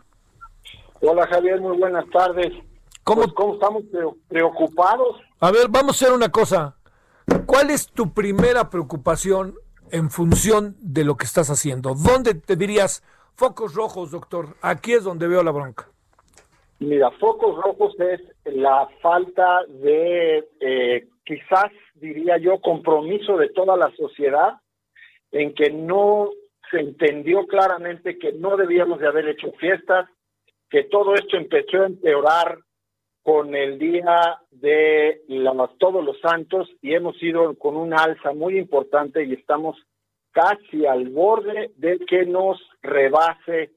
Hola, 1.01 1.25
Javier. 1.27 1.61
Muy 1.61 1.77
buenas 1.77 2.05
tardes. 2.11 2.51
¿Cómo, 3.03 3.23
pues, 3.23 3.33
¿Cómo 3.33 3.55
estamos 3.55 3.83
preocupados? 4.27 5.17
A 5.39 5.49
ver, 5.51 5.67
vamos 5.69 5.99
a 6.01 6.05
hacer 6.05 6.15
una 6.15 6.29
cosa. 6.29 6.75
¿Cuál 7.45 7.71
es 7.71 7.87
tu 7.87 8.13
primera 8.13 8.69
preocupación 8.69 9.55
en 9.93 10.09
función 10.09 10.75
de 10.81 11.05
lo 11.05 11.15
que 11.15 11.25
estás 11.25 11.49
haciendo? 11.49 11.93
¿Dónde 11.93 12.33
te 12.33 12.55
dirías, 12.55 13.03
focos 13.35 13.75
rojos, 13.75 14.09
doctor? 14.09 14.55
Aquí 14.61 14.93
es 14.93 15.03
donde 15.03 15.27
veo 15.27 15.43
la 15.43 15.51
bronca. 15.51 15.87
Mira, 16.79 17.11
focos 17.11 17.55
rojos 17.63 17.93
es 17.99 18.19
la 18.45 18.89
falta 19.01 19.59
de, 19.69 20.49
eh, 20.59 21.07
quizás 21.23 21.71
diría 21.93 22.37
yo, 22.39 22.59
compromiso 22.59 23.37
de 23.37 23.49
toda 23.49 23.77
la 23.77 23.91
sociedad 23.95 24.55
en 25.31 25.53
que 25.53 25.69
no 25.69 26.31
se 26.71 26.79
entendió 26.79 27.45
claramente 27.45 28.17
que 28.17 28.33
no 28.33 28.57
debíamos 28.57 28.99
de 28.99 29.07
haber 29.07 29.29
hecho 29.29 29.51
fiestas, 29.59 30.09
que 30.71 30.85
todo 30.85 31.13
esto 31.13 31.37
empezó 31.37 31.83
a 31.83 31.85
empeorar 31.85 32.57
con 33.23 33.55
el 33.55 33.79
día 33.79 34.39
de 34.51 35.21
todos 35.79 36.03
los 36.03 36.19
santos 36.19 36.69
y 36.81 36.93
hemos 36.93 37.21
ido 37.23 37.57
con 37.57 37.75
una 37.75 38.03
alza 38.03 38.33
muy 38.33 38.57
importante 38.57 39.23
y 39.23 39.33
estamos 39.33 39.77
casi 40.31 40.85
al 40.85 41.09
borde 41.09 41.71
de 41.77 41.99
que 41.99 42.25
nos 42.25 42.59
rebase 42.81 43.71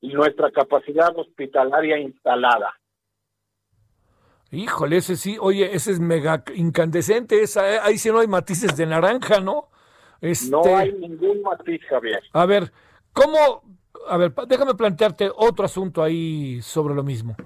nuestra 0.00 0.50
capacidad 0.50 1.16
hospitalaria 1.16 1.98
instalada. 1.98 2.74
Híjole, 4.50 4.98
ese 4.98 5.16
sí, 5.16 5.36
oye, 5.40 5.74
ese 5.74 5.92
es 5.92 6.00
mega 6.00 6.44
incandescente, 6.54 7.40
esa, 7.40 7.74
eh, 7.74 7.78
ahí 7.82 7.96
sí 7.96 8.10
no 8.10 8.18
hay 8.18 8.26
matices 8.26 8.76
de 8.76 8.84
naranja, 8.84 9.40
¿no? 9.40 9.68
Este... 10.20 10.50
No 10.50 10.62
hay 10.76 10.92
ningún 10.92 11.40
matiz, 11.42 11.80
Javier. 11.88 12.22
A 12.32 12.44
ver, 12.44 12.70
¿cómo, 13.12 13.62
a 14.08 14.16
ver, 14.16 14.34
déjame 14.48 14.74
plantearte 14.74 15.30
otro 15.34 15.64
asunto 15.64 16.02
ahí 16.02 16.60
sobre 16.62 16.94
lo 16.94 17.02
mismo. 17.02 17.36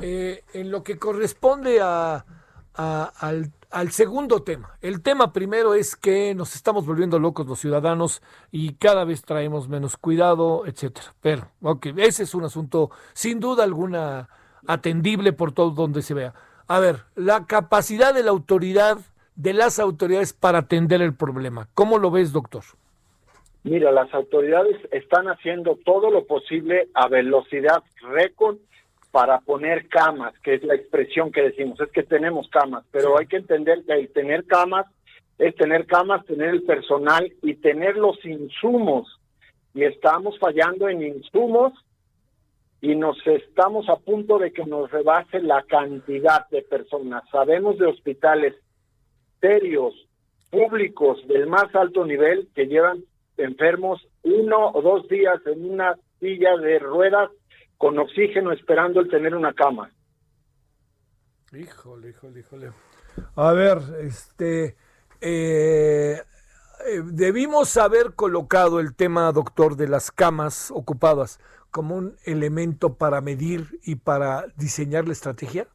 Eh, 0.00 0.44
en 0.52 0.70
lo 0.70 0.82
que 0.82 0.98
corresponde 0.98 1.80
a, 1.80 2.24
al, 2.74 3.52
al, 3.70 3.90
segundo 3.92 4.42
tema. 4.42 4.78
El 4.80 5.02
tema 5.02 5.32
primero 5.32 5.74
es 5.74 5.96
que 5.96 6.34
nos 6.34 6.54
estamos 6.54 6.86
volviendo 6.86 7.18
locos 7.18 7.46
los 7.46 7.60
ciudadanos 7.60 8.22
y 8.50 8.74
cada 8.74 9.04
vez 9.04 9.22
traemos 9.22 9.68
menos 9.68 9.96
cuidado, 9.96 10.66
etcétera. 10.66 11.14
Pero, 11.20 11.50
ok, 11.62 11.86
ese 11.96 12.24
es 12.24 12.34
un 12.34 12.44
asunto 12.44 12.90
sin 13.12 13.40
duda 13.40 13.64
alguna 13.64 14.28
atendible 14.66 15.32
por 15.32 15.52
todo 15.52 15.70
donde 15.70 16.02
se 16.02 16.14
vea. 16.14 16.34
A 16.66 16.80
ver, 16.80 17.04
la 17.14 17.46
capacidad 17.46 18.12
de 18.12 18.22
la 18.22 18.30
autoridad, 18.30 18.98
de 19.36 19.52
las 19.52 19.78
autoridades 19.78 20.32
para 20.32 20.58
atender 20.58 21.00
el 21.00 21.14
problema. 21.14 21.68
¿Cómo 21.74 21.98
lo 21.98 22.10
ves, 22.10 22.32
doctor? 22.32 22.64
Mira, 23.66 23.90
las 23.90 24.14
autoridades 24.14 24.76
están 24.92 25.26
haciendo 25.26 25.76
todo 25.84 26.08
lo 26.08 26.24
posible 26.24 26.86
a 26.94 27.08
velocidad 27.08 27.82
récord 28.00 28.58
para 29.10 29.40
poner 29.40 29.88
camas, 29.88 30.38
que 30.38 30.54
es 30.54 30.62
la 30.62 30.76
expresión 30.76 31.32
que 31.32 31.42
decimos, 31.42 31.80
es 31.80 31.90
que 31.90 32.04
tenemos 32.04 32.48
camas, 32.48 32.84
pero 32.92 33.18
hay 33.18 33.26
que 33.26 33.38
entender 33.38 33.82
que 33.84 33.94
el 33.94 34.12
tener 34.12 34.46
camas 34.46 34.86
es 35.38 35.52
tener 35.56 35.84
camas, 35.86 36.24
tener 36.26 36.50
el 36.50 36.62
personal 36.62 37.32
y 37.42 37.54
tener 37.54 37.96
los 37.96 38.24
insumos. 38.24 39.18
Y 39.74 39.82
estamos 39.82 40.38
fallando 40.38 40.88
en 40.88 41.02
insumos 41.02 41.72
y 42.80 42.94
nos 42.94 43.18
estamos 43.26 43.88
a 43.88 43.96
punto 43.96 44.38
de 44.38 44.52
que 44.52 44.64
nos 44.64 44.92
rebase 44.92 45.40
la 45.40 45.64
cantidad 45.64 46.48
de 46.50 46.62
personas. 46.62 47.24
Sabemos 47.32 47.78
de 47.78 47.86
hospitales 47.86 48.54
serios, 49.40 49.92
públicos, 50.50 51.26
del 51.26 51.48
más 51.48 51.74
alto 51.74 52.06
nivel, 52.06 52.46
que 52.54 52.66
llevan 52.66 53.02
enfermos 53.36 54.06
uno 54.22 54.70
o 54.72 54.82
dos 54.82 55.08
días 55.08 55.40
en 55.46 55.70
una 55.70 55.96
silla 56.20 56.56
de 56.56 56.78
ruedas 56.78 57.30
con 57.78 57.98
oxígeno 57.98 58.52
esperando 58.52 59.00
el 59.00 59.10
tener 59.10 59.34
una 59.34 59.52
cama. 59.52 59.90
Híjole, 61.52 62.10
híjole, 62.10 62.40
híjole. 62.40 62.70
A 63.34 63.52
ver, 63.52 63.78
este, 64.00 64.76
eh, 65.20 66.20
eh, 66.86 67.02
debimos 67.04 67.76
haber 67.76 68.14
colocado 68.14 68.80
el 68.80 68.94
tema, 68.94 69.30
doctor, 69.32 69.76
de 69.76 69.88
las 69.88 70.10
camas 70.10 70.70
ocupadas 70.70 71.40
como 71.70 71.96
un 71.96 72.16
elemento 72.24 72.94
para 72.94 73.20
medir 73.20 73.78
y 73.84 73.96
para 73.96 74.46
diseñar 74.56 75.06
la 75.06 75.12
estrategia. 75.12 75.66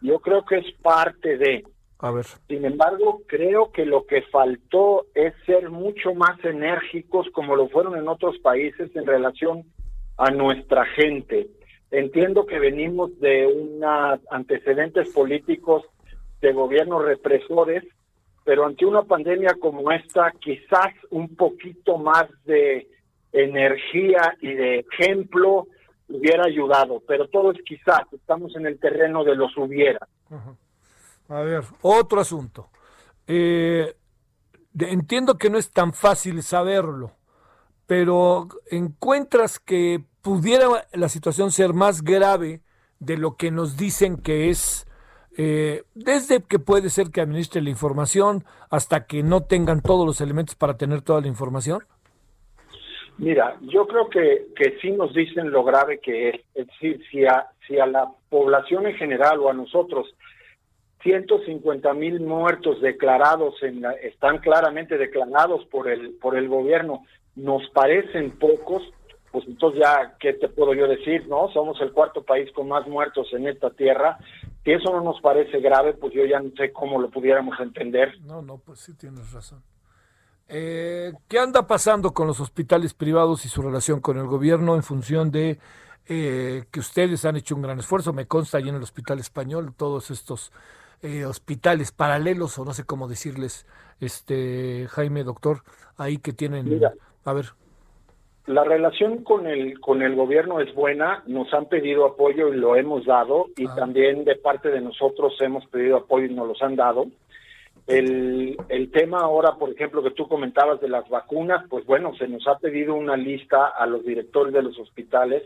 Yo 0.00 0.20
creo 0.20 0.44
que 0.44 0.58
es 0.58 0.74
parte 0.82 1.36
de, 1.36 1.64
a 2.00 2.10
ver. 2.10 2.26
Sin 2.48 2.64
embargo, 2.64 3.22
creo 3.26 3.72
que 3.72 3.84
lo 3.84 4.06
que 4.06 4.22
faltó 4.22 5.06
es 5.14 5.34
ser 5.44 5.70
mucho 5.70 6.14
más 6.14 6.42
enérgicos 6.44 7.28
como 7.32 7.56
lo 7.56 7.68
fueron 7.68 7.96
en 7.96 8.08
otros 8.08 8.38
países 8.38 8.94
en 8.96 9.06
relación 9.06 9.64
a 10.16 10.30
nuestra 10.30 10.84
gente. 10.86 11.48
Entiendo 11.90 12.46
que 12.46 12.58
venimos 12.58 13.18
de 13.20 13.46
unos 13.46 14.20
antecedentes 14.30 15.10
políticos 15.10 15.84
de 16.40 16.52
gobiernos 16.52 17.04
represores, 17.04 17.84
pero 18.44 18.64
ante 18.64 18.86
una 18.86 19.02
pandemia 19.02 19.54
como 19.60 19.90
esta, 19.90 20.32
quizás 20.40 20.94
un 21.10 21.34
poquito 21.36 21.98
más 21.98 22.26
de 22.44 22.88
energía 23.32 24.36
y 24.40 24.52
de 24.54 24.78
ejemplo 24.90 25.66
hubiera 26.08 26.44
ayudado, 26.44 27.02
pero 27.06 27.28
todo 27.28 27.52
es 27.52 27.62
quizás, 27.62 28.02
estamos 28.12 28.56
en 28.56 28.66
el 28.66 28.78
terreno 28.80 29.22
de 29.24 29.36
los 29.36 29.56
hubiera. 29.56 30.00
A 31.30 31.42
ver, 31.42 31.62
otro 31.82 32.20
asunto. 32.20 32.70
Eh, 33.26 33.94
entiendo 34.78 35.38
que 35.38 35.48
no 35.48 35.58
es 35.58 35.70
tan 35.70 35.92
fácil 35.92 36.42
saberlo, 36.42 37.12
pero 37.86 38.48
encuentras 38.68 39.60
que 39.60 40.02
pudiera 40.22 40.66
la 40.92 41.08
situación 41.08 41.52
ser 41.52 41.72
más 41.72 42.02
grave 42.02 42.62
de 42.98 43.16
lo 43.16 43.36
que 43.36 43.52
nos 43.52 43.76
dicen 43.76 44.16
que 44.16 44.50
es, 44.50 44.88
eh, 45.38 45.84
desde 45.94 46.42
que 46.42 46.58
puede 46.58 46.90
ser 46.90 47.10
que 47.10 47.20
administre 47.20 47.62
la 47.62 47.70
información 47.70 48.44
hasta 48.68 49.06
que 49.06 49.22
no 49.22 49.42
tengan 49.44 49.82
todos 49.82 50.04
los 50.04 50.20
elementos 50.20 50.56
para 50.56 50.76
tener 50.76 51.02
toda 51.02 51.20
la 51.20 51.28
información? 51.28 51.84
Mira, 53.18 53.56
yo 53.60 53.86
creo 53.86 54.08
que, 54.08 54.48
que 54.56 54.78
sí 54.80 54.90
nos 54.90 55.14
dicen 55.14 55.52
lo 55.52 55.62
grave 55.62 56.00
que 56.00 56.30
es. 56.30 56.40
Es 56.54 56.66
decir, 56.66 57.00
si 57.10 57.24
a, 57.24 57.46
si 57.68 57.78
a 57.78 57.86
la 57.86 58.10
población 58.28 58.86
en 58.86 58.96
general 58.96 59.38
o 59.40 59.50
a 59.50 59.52
nosotros 59.52 60.08
150 61.02 61.94
mil 61.94 62.20
muertos 62.20 62.80
declarados 62.80 63.54
en 63.62 63.84
están 64.02 64.38
claramente 64.38 64.98
declarados 64.98 65.64
por 65.66 65.88
el 65.88 66.14
por 66.14 66.36
el 66.36 66.48
gobierno. 66.48 67.04
Nos 67.36 67.68
parecen 67.70 68.32
pocos 68.38 68.82
pues 69.32 69.46
entonces 69.46 69.80
ya 69.80 70.16
qué 70.18 70.32
te 70.34 70.48
puedo 70.48 70.74
yo 70.74 70.88
decir 70.88 71.26
no 71.28 71.48
somos 71.52 71.80
el 71.80 71.92
cuarto 71.92 72.22
país 72.22 72.50
con 72.52 72.68
más 72.68 72.86
muertos 72.86 73.28
en 73.32 73.46
esta 73.48 73.70
tierra. 73.70 74.18
Si 74.64 74.72
eso 74.72 74.92
no 74.92 75.00
nos 75.00 75.20
parece 75.20 75.60
grave 75.60 75.94
pues 75.94 76.12
yo 76.12 76.24
ya 76.26 76.40
no 76.40 76.50
sé 76.56 76.72
cómo 76.72 77.00
lo 77.00 77.10
pudiéramos 77.10 77.58
entender. 77.60 78.20
No 78.20 78.42
no 78.42 78.58
pues 78.58 78.80
sí 78.80 78.94
tienes 78.94 79.32
razón. 79.32 79.62
Eh, 80.52 81.12
¿Qué 81.28 81.38
anda 81.38 81.66
pasando 81.66 82.12
con 82.12 82.26
los 82.26 82.40
hospitales 82.40 82.92
privados 82.92 83.44
y 83.44 83.48
su 83.48 83.62
relación 83.62 84.00
con 84.00 84.18
el 84.18 84.26
gobierno 84.26 84.74
en 84.74 84.82
función 84.82 85.30
de 85.30 85.60
eh, 86.08 86.64
que 86.72 86.80
ustedes 86.80 87.24
han 87.24 87.36
hecho 87.36 87.54
un 87.54 87.62
gran 87.62 87.78
esfuerzo? 87.78 88.12
Me 88.12 88.26
consta 88.26 88.58
allí 88.58 88.68
en 88.68 88.74
el 88.74 88.82
Hospital 88.82 89.20
Español 89.20 89.72
todos 89.76 90.10
estos 90.10 90.50
eh, 91.02 91.24
hospitales 91.24 91.92
paralelos 91.92 92.58
o 92.58 92.64
no 92.64 92.72
sé 92.72 92.84
cómo 92.84 93.08
decirles, 93.08 93.66
este 94.00 94.86
Jaime, 94.88 95.24
doctor, 95.24 95.62
ahí 95.96 96.18
que 96.18 96.32
tienen... 96.32 96.80
a 97.24 97.32
ver. 97.32 97.46
La 98.46 98.64
relación 98.64 99.22
con 99.22 99.46
el, 99.46 99.78
con 99.80 100.02
el 100.02 100.16
gobierno 100.16 100.60
es 100.60 100.74
buena, 100.74 101.22
nos 101.26 101.52
han 101.54 101.66
pedido 101.66 102.04
apoyo 102.04 102.52
y 102.52 102.56
lo 102.56 102.74
hemos 102.74 103.04
dado, 103.04 103.46
y 103.56 103.66
ah. 103.66 103.74
también 103.76 104.24
de 104.24 104.34
parte 104.36 104.70
de 104.70 104.80
nosotros 104.80 105.34
hemos 105.40 105.64
pedido 105.66 105.98
apoyo 105.98 106.26
y 106.26 106.34
nos 106.34 106.48
los 106.48 106.62
han 106.62 106.74
dado. 106.74 107.06
El, 107.86 108.56
el 108.68 108.90
tema 108.90 109.20
ahora, 109.20 109.56
por 109.56 109.70
ejemplo, 109.70 110.02
que 110.02 110.10
tú 110.10 110.26
comentabas 110.26 110.80
de 110.80 110.88
las 110.88 111.08
vacunas, 111.08 111.64
pues 111.68 111.84
bueno, 111.86 112.14
se 112.16 112.28
nos 112.28 112.46
ha 112.46 112.58
pedido 112.58 112.94
una 112.94 113.16
lista 113.16 113.68
a 113.68 113.86
los 113.86 114.04
directores 114.04 114.52
de 114.52 114.62
los 114.62 114.78
hospitales 114.78 115.42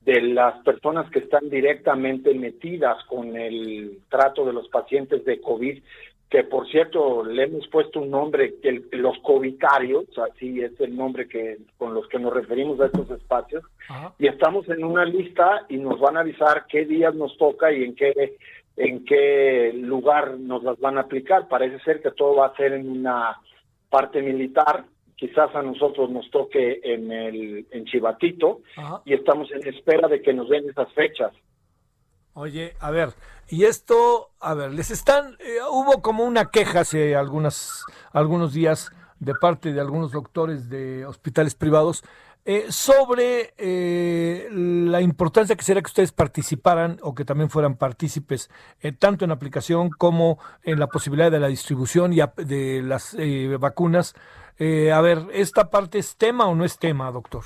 de 0.00 0.20
las 0.22 0.62
personas 0.64 1.10
que 1.10 1.20
están 1.20 1.50
directamente 1.50 2.32
metidas 2.34 3.02
con 3.04 3.36
el 3.36 3.98
trato 4.08 4.44
de 4.44 4.52
los 4.52 4.68
pacientes 4.68 5.24
de 5.24 5.40
COVID, 5.40 5.82
que 6.30 6.44
por 6.44 6.68
cierto 6.68 7.24
le 7.24 7.44
hemos 7.44 7.66
puesto 7.68 8.00
un 8.00 8.10
nombre, 8.10 8.54
que 8.62 8.84
los 8.92 9.18
covitarios, 9.18 10.06
así 10.18 10.60
es 10.60 10.80
el 10.80 10.96
nombre 10.96 11.28
que 11.28 11.58
con 11.76 11.92
los 11.92 12.06
que 12.08 12.20
nos 12.20 12.32
referimos 12.32 12.80
a 12.80 12.86
estos 12.86 13.10
espacios, 13.10 13.64
y 14.18 14.28
estamos 14.28 14.68
en 14.68 14.84
una 14.84 15.04
lista 15.04 15.66
y 15.68 15.76
nos 15.76 15.98
van 15.98 16.16
a 16.16 16.20
avisar 16.20 16.66
qué 16.68 16.84
días 16.84 17.14
nos 17.14 17.36
toca 17.36 17.72
y 17.72 17.82
en 17.84 17.94
qué 17.94 18.36
en 18.76 19.04
qué 19.04 19.72
lugar 19.74 20.38
nos 20.38 20.62
las 20.62 20.78
van 20.78 20.96
a 20.96 21.02
aplicar. 21.02 21.48
Parece 21.48 21.80
ser 21.84 22.00
que 22.00 22.12
todo 22.12 22.36
va 22.36 22.46
a 22.46 22.56
ser 22.56 22.72
en 22.72 22.88
una 22.88 23.36
parte 23.90 24.22
militar 24.22 24.84
quizás 25.20 25.54
a 25.54 25.60
nosotros 25.60 26.08
nos 26.08 26.30
toque 26.30 26.80
en 26.82 27.12
el 27.12 27.66
en 27.70 27.84
Chivatito 27.84 28.62
y 29.04 29.12
estamos 29.12 29.52
en 29.52 29.68
espera 29.68 30.08
de 30.08 30.22
que 30.22 30.32
nos 30.32 30.48
den 30.48 30.68
esas 30.70 30.90
fechas. 30.94 31.30
Oye, 32.32 32.72
a 32.80 32.90
ver, 32.90 33.10
y 33.48 33.64
esto, 33.64 34.30
a 34.40 34.54
ver, 34.54 34.72
les 34.72 34.90
están, 34.90 35.36
eh, 35.40 35.58
hubo 35.70 36.00
como 36.00 36.24
una 36.24 36.46
queja 36.46 36.80
hace 36.80 37.16
algunas, 37.16 37.84
algunos 38.12 38.54
días 38.54 38.92
de 39.18 39.34
parte 39.34 39.74
de 39.74 39.80
algunos 39.80 40.12
doctores 40.12 40.70
de 40.70 41.04
hospitales 41.04 41.54
privados 41.54 42.02
eh, 42.46 42.72
sobre 42.72 43.52
eh, 43.58 44.48
la 44.50 45.02
importancia 45.02 45.54
que 45.54 45.62
sería 45.62 45.82
que 45.82 45.88
ustedes 45.90 46.12
participaran 46.12 46.98
o 47.02 47.14
que 47.14 47.26
también 47.26 47.50
fueran 47.50 47.76
partícipes 47.76 48.50
eh, 48.80 48.92
tanto 48.92 49.26
en 49.26 49.30
aplicación 49.30 49.90
como 49.90 50.38
en 50.62 50.80
la 50.80 50.86
posibilidad 50.86 51.30
de 51.30 51.38
la 51.38 51.48
distribución 51.48 52.14
y 52.14 52.20
de 52.38 52.82
las 52.82 53.14
vacunas. 53.58 54.14
A 54.60 55.00
ver, 55.00 55.18
¿esta 55.32 55.70
parte 55.70 55.98
es 55.98 56.16
tema 56.16 56.48
o 56.48 56.54
no 56.54 56.64
es 56.64 56.78
tema, 56.78 57.10
doctor? 57.10 57.44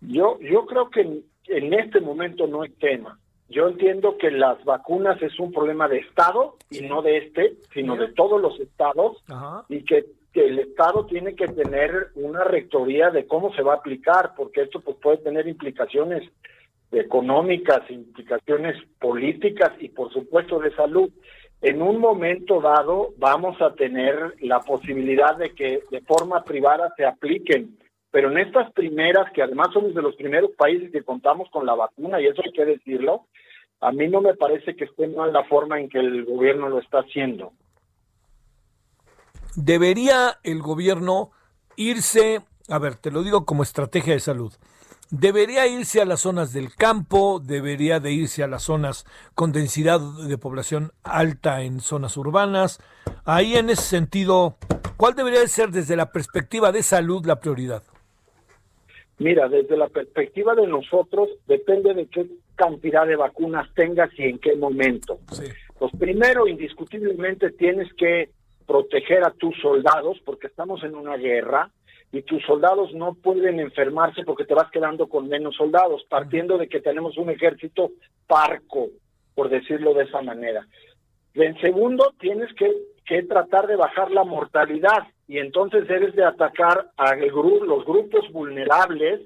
Yo, 0.00 0.38
yo 0.40 0.66
creo 0.66 0.90
que 0.90 1.00
en, 1.00 1.72
este 1.74 2.00
momento 2.00 2.46
no 2.46 2.64
es 2.64 2.76
tema. 2.78 3.18
Yo 3.48 3.68
entiendo 3.68 4.16
que 4.18 4.30
las 4.30 4.64
vacunas 4.64 5.20
es 5.22 5.38
un 5.38 5.52
problema 5.52 5.86
de 5.86 5.98
Estado 5.98 6.56
y 6.70 6.80
no 6.80 7.02
de 7.02 7.18
este, 7.18 7.54
sino 7.74 7.96
de 7.96 8.08
todos 8.08 8.40
los 8.40 8.58
estados 8.58 9.22
y 9.68 9.84
que 9.84 10.06
que 10.32 10.46
el 10.46 10.58
Estado 10.58 11.06
tiene 11.06 11.34
que 11.34 11.46
tener 11.48 12.08
una 12.14 12.44
rectoría 12.44 13.10
de 13.10 13.26
cómo 13.26 13.54
se 13.54 13.62
va 13.62 13.74
a 13.74 13.76
aplicar, 13.76 14.32
porque 14.36 14.62
esto 14.62 14.80
pues, 14.80 14.96
puede 14.96 15.18
tener 15.18 15.46
implicaciones 15.46 16.22
económicas, 16.90 17.90
implicaciones 17.90 18.76
políticas 18.98 19.72
y 19.78 19.88
por 19.88 20.12
supuesto 20.12 20.58
de 20.58 20.74
salud. 20.74 21.10
En 21.62 21.80
un 21.80 22.00
momento 22.00 22.60
dado 22.60 23.14
vamos 23.18 23.60
a 23.62 23.72
tener 23.74 24.34
la 24.40 24.60
posibilidad 24.60 25.36
de 25.36 25.54
que 25.54 25.84
de 25.90 26.00
forma 26.00 26.42
privada 26.42 26.92
se 26.96 27.06
apliquen, 27.06 27.78
pero 28.10 28.30
en 28.30 28.38
estas 28.38 28.72
primeras, 28.72 29.32
que 29.32 29.42
además 29.42 29.68
somos 29.72 29.94
de 29.94 30.02
los 30.02 30.16
primeros 30.16 30.50
países 30.56 30.90
que 30.90 31.04
contamos 31.04 31.48
con 31.50 31.64
la 31.64 31.74
vacuna, 31.74 32.20
y 32.20 32.26
eso 32.26 32.42
hay 32.44 32.52
que 32.52 32.64
decirlo, 32.64 33.26
a 33.80 33.92
mí 33.92 34.08
no 34.08 34.20
me 34.20 34.34
parece 34.34 34.74
que 34.74 34.84
esté 34.84 35.06
mal 35.06 35.32
la 35.32 35.44
forma 35.44 35.78
en 35.78 35.88
que 35.88 35.98
el 35.98 36.24
gobierno 36.24 36.68
lo 36.68 36.80
está 36.80 36.98
haciendo. 36.98 37.52
¿Debería 39.54 40.38
el 40.42 40.62
gobierno 40.62 41.30
irse, 41.76 42.40
a 42.68 42.78
ver, 42.78 42.96
te 42.96 43.12
lo 43.12 43.22
digo 43.22 43.44
como 43.44 43.62
estrategia 43.62 44.14
de 44.14 44.20
salud, 44.20 44.52
debería 45.12 45.66
irse 45.66 46.00
a 46.00 46.06
las 46.06 46.22
zonas 46.22 46.52
del 46.52 46.74
campo, 46.74 47.38
debería 47.38 48.00
de 48.00 48.12
irse 48.12 48.42
a 48.42 48.48
las 48.48 48.62
zonas 48.62 49.04
con 49.34 49.52
densidad 49.52 50.00
de 50.00 50.38
población 50.38 50.92
alta 51.04 51.62
en 51.62 51.80
zonas 51.80 52.16
urbanas? 52.16 52.80
Ahí 53.24 53.54
en 53.54 53.68
ese 53.70 53.82
sentido, 53.82 54.56
¿cuál 54.96 55.14
debería 55.14 55.40
de 55.40 55.48
ser 55.48 55.68
desde 55.68 55.96
la 55.96 56.10
perspectiva 56.10 56.72
de 56.72 56.82
salud 56.82 57.24
la 57.26 57.38
prioridad? 57.38 57.82
Mira, 59.18 59.48
desde 59.48 59.76
la 59.76 59.88
perspectiva 59.88 60.54
de 60.54 60.66
nosotros, 60.66 61.28
depende 61.46 61.92
de 61.94 62.06
qué 62.06 62.26
cantidad 62.56 63.06
de 63.06 63.16
vacunas 63.16 63.68
tengas 63.74 64.10
y 64.18 64.22
en 64.24 64.38
qué 64.38 64.56
momento. 64.56 65.20
Pues 65.78 65.92
primero, 65.98 66.48
indiscutiblemente, 66.48 67.50
tienes 67.50 67.92
que 67.94 68.30
proteger 68.66 69.24
a 69.24 69.30
tus 69.30 69.54
soldados 69.60 70.18
porque 70.24 70.46
estamos 70.46 70.82
en 70.84 70.94
una 70.94 71.16
guerra 71.16 71.70
y 72.12 72.22
tus 72.22 72.42
soldados 72.44 72.92
no 72.92 73.14
pueden 73.14 73.58
enfermarse 73.58 74.22
porque 74.24 74.44
te 74.44 74.54
vas 74.54 74.70
quedando 74.70 75.08
con 75.08 75.28
menos 75.28 75.56
soldados, 75.56 76.04
partiendo 76.10 76.58
de 76.58 76.68
que 76.68 76.80
tenemos 76.80 77.16
un 77.16 77.30
ejército 77.30 77.92
parco, 78.26 78.88
por 79.34 79.48
decirlo 79.48 79.94
de 79.94 80.04
esa 80.04 80.20
manera. 80.20 80.66
En 81.34 81.58
segundo, 81.62 82.12
tienes 82.20 82.52
que, 82.54 82.70
que 83.06 83.22
tratar 83.22 83.66
de 83.66 83.76
bajar 83.76 84.10
la 84.10 84.24
mortalidad 84.24 85.08
y 85.26 85.38
entonces 85.38 85.88
debes 85.88 86.14
de 86.14 86.24
atacar 86.24 86.90
a 86.98 87.16
los 87.16 87.84
grupos 87.86 88.30
vulnerables 88.30 89.22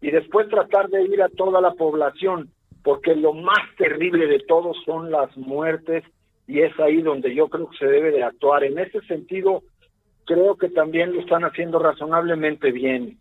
y 0.00 0.10
después 0.10 0.48
tratar 0.48 0.88
de 0.88 1.02
ir 1.02 1.20
a 1.22 1.28
toda 1.28 1.60
la 1.60 1.72
población, 1.72 2.50
porque 2.82 3.14
lo 3.14 3.34
más 3.34 3.60
terrible 3.76 4.26
de 4.26 4.38
todo 4.40 4.72
son 4.86 5.10
las 5.10 5.36
muertes 5.36 6.04
y 6.46 6.60
es 6.60 6.78
ahí 6.80 7.02
donde 7.02 7.34
yo 7.34 7.48
creo 7.48 7.68
que 7.68 7.76
se 7.76 7.86
debe 7.86 8.10
de 8.10 8.22
actuar. 8.22 8.64
En 8.64 8.78
ese 8.78 9.00
sentido, 9.02 9.62
creo 10.24 10.56
que 10.56 10.68
también 10.68 11.12
lo 11.12 11.20
están 11.20 11.44
haciendo 11.44 11.78
razonablemente 11.78 12.72
bien. 12.72 13.18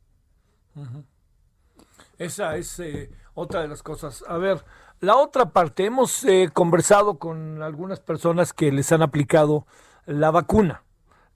Esa 2.18 2.56
es 2.58 2.80
eh, 2.80 3.10
otra 3.34 3.62
de 3.62 3.68
las 3.68 3.84
cosas. 3.84 4.24
A 4.28 4.38
ver, 4.38 4.64
la 5.00 5.18
otra 5.18 5.52
parte, 5.52 5.86
hemos 5.86 6.24
eh, 6.24 6.50
conversado 6.54 7.20
con 7.20 7.62
algunas 7.62 8.00
personas 8.00 8.54
que 8.54 8.72
les 8.72 8.92
han 8.92 9.02
aplicado 9.02 9.68
la 10.06 10.32
vacuna 10.32 10.84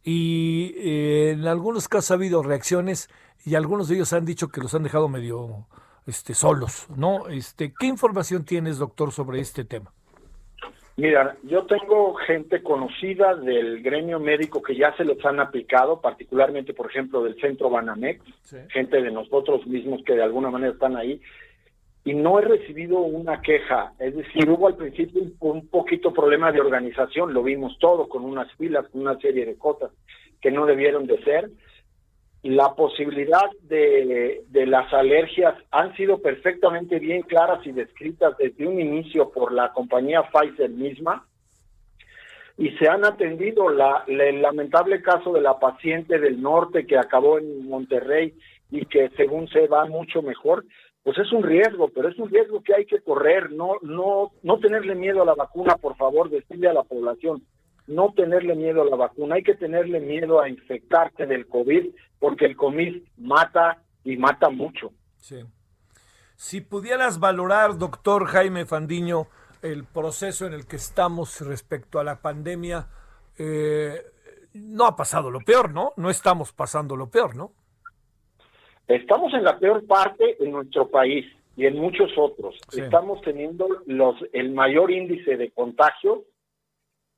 y 0.03 0.73
eh, 0.77 1.31
en 1.31 1.47
algunos 1.47 1.87
casos 1.87 2.11
ha 2.11 2.13
habido 2.13 2.43
reacciones 2.43 3.09
y 3.45 3.55
algunos 3.55 3.89
de 3.89 3.95
ellos 3.95 4.13
han 4.13 4.25
dicho 4.25 4.49
que 4.49 4.61
los 4.61 4.73
han 4.73 4.83
dejado 4.83 5.09
medio 5.09 5.67
este, 6.05 6.33
solos, 6.33 6.87
¿no? 6.95 7.27
Este, 7.27 7.73
¿Qué 7.77 7.87
información 7.87 8.45
tienes, 8.45 8.77
doctor, 8.77 9.11
sobre 9.11 9.41
este 9.41 9.65
tema? 9.65 9.93
Mira, 10.97 11.37
yo 11.43 11.63
tengo 11.67 12.15
gente 12.15 12.63
conocida 12.63 13.35
del 13.35 13.83
gremio 13.83 14.19
médico 14.19 14.63
que 14.63 14.75
ya 14.75 14.95
se 14.97 15.05
los 15.05 15.23
han 15.25 15.39
aplicado, 15.39 16.01
particularmente, 16.01 16.73
por 16.73 16.87
ejemplo, 16.87 17.23
del 17.23 17.39
centro 17.39 17.69
Banamex, 17.69 18.19
gente 18.69 19.03
de 19.03 19.11
nosotros 19.11 19.67
mismos 19.67 20.01
que 20.03 20.15
de 20.15 20.23
alguna 20.23 20.49
manera 20.49 20.73
están 20.73 20.97
ahí, 20.97 21.21
y 22.03 22.15
no 22.15 22.39
he 22.39 22.41
recibido 22.41 22.97
una 23.01 23.41
queja. 23.41 23.93
Es 23.99 24.15
decir, 24.15 24.49
hubo 24.49 24.67
al 24.67 24.75
principio 24.75 25.21
un, 25.39 25.67
poquito 25.67 26.11
problema 26.11 26.51
de 26.51 26.61
organización, 26.61 27.31
lo 27.31 27.43
vimos 27.43 27.77
todo, 27.79 28.09
con 28.09 28.25
unas 28.25 28.51
filas, 28.53 28.87
con 28.87 29.01
una 29.01 29.19
serie 29.19 29.45
de 29.45 29.55
cosas 29.55 29.91
que 30.41 30.49
no 30.49 30.65
debieron 30.65 31.05
de 31.05 31.23
ser, 31.23 31.51
la 32.49 32.75
posibilidad 32.75 33.49
de, 33.63 34.43
de, 34.47 34.65
las 34.65 34.93
alergias 34.93 35.55
han 35.71 35.95
sido 35.95 36.21
perfectamente 36.21 36.99
bien 36.99 37.23
claras 37.23 37.65
y 37.65 37.71
descritas 37.71 38.37
desde 38.37 38.67
un 38.67 38.79
inicio 38.79 39.31
por 39.31 39.51
la 39.51 39.73
compañía 39.73 40.23
Pfizer 40.31 40.69
misma. 40.69 41.25
Y 42.57 42.71
se 42.77 42.87
han 42.87 43.05
atendido 43.05 43.69
la, 43.69 44.03
el 44.07 44.41
lamentable 44.41 45.01
caso 45.01 45.31
de 45.33 45.41
la 45.41 45.59
paciente 45.59 46.19
del 46.19 46.41
norte 46.41 46.85
que 46.85 46.97
acabó 46.97 47.37
en 47.37 47.67
Monterrey 47.67 48.33
y 48.71 48.85
que 48.85 49.09
según 49.17 49.47
se 49.49 49.67
va 49.67 49.85
mucho 49.85 50.21
mejor, 50.21 50.65
pues 51.03 51.17
es 51.19 51.31
un 51.31 51.43
riesgo, 51.43 51.89
pero 51.89 52.09
es 52.09 52.17
un 52.17 52.29
riesgo 52.29 52.61
que 52.61 52.73
hay 52.73 52.85
que 52.85 52.99
correr, 52.99 53.51
no 53.51 53.75
no 53.81 54.31
no 54.43 54.59
tenerle 54.59 54.93
miedo 54.95 55.21
a 55.21 55.25
la 55.25 55.35
vacuna, 55.35 55.77
por 55.77 55.95
favor, 55.95 56.29
decirle 56.29 56.67
a 56.67 56.73
la 56.73 56.83
población, 56.83 57.43
no 57.87 58.13
tenerle 58.13 58.55
miedo 58.55 58.81
a 58.81 58.85
la 58.85 58.95
vacuna, 58.95 59.35
hay 59.35 59.43
que 59.43 59.55
tenerle 59.55 59.99
miedo 59.99 60.41
a 60.41 60.49
infectarse 60.49 61.25
del 61.25 61.47
COVID, 61.47 61.87
porque 62.19 62.45
el 62.45 62.55
COVID 62.55 63.01
mata 63.17 63.81
y 64.03 64.17
mata 64.17 64.49
mucho. 64.49 64.91
Sí. 65.17 65.43
Si 66.35 66.61
pudieras 66.61 67.19
valorar, 67.19 67.77
doctor 67.77 68.25
Jaime 68.27 68.65
Fandiño, 68.65 69.27
el 69.61 69.85
proceso 69.85 70.45
en 70.45 70.53
el 70.53 70.67
que 70.67 70.75
estamos 70.75 71.41
respecto 71.41 71.99
a 71.99 72.03
la 72.03 72.21
pandemia, 72.21 72.87
eh, 73.37 74.01
no 74.53 74.85
ha 74.85 74.95
pasado 74.95 75.31
lo 75.31 75.39
peor, 75.39 75.71
¿no? 75.73 75.93
No 75.97 76.09
estamos 76.09 76.53
pasando 76.53 76.95
lo 76.95 77.09
peor, 77.09 77.35
¿no? 77.35 77.53
Estamos 78.87 79.33
en 79.33 79.43
la 79.43 79.57
peor 79.59 79.85
parte 79.85 80.37
en 80.39 80.51
nuestro 80.51 80.87
país 80.89 81.25
y 81.55 81.65
en 81.65 81.77
muchos 81.77 82.11
otros. 82.17 82.55
Estamos 82.71 83.21
teniendo 83.21 83.67
los 83.85 84.15
el 84.31 84.51
mayor 84.51 84.91
índice 84.91 85.37
de 85.37 85.51
contagio 85.51 86.23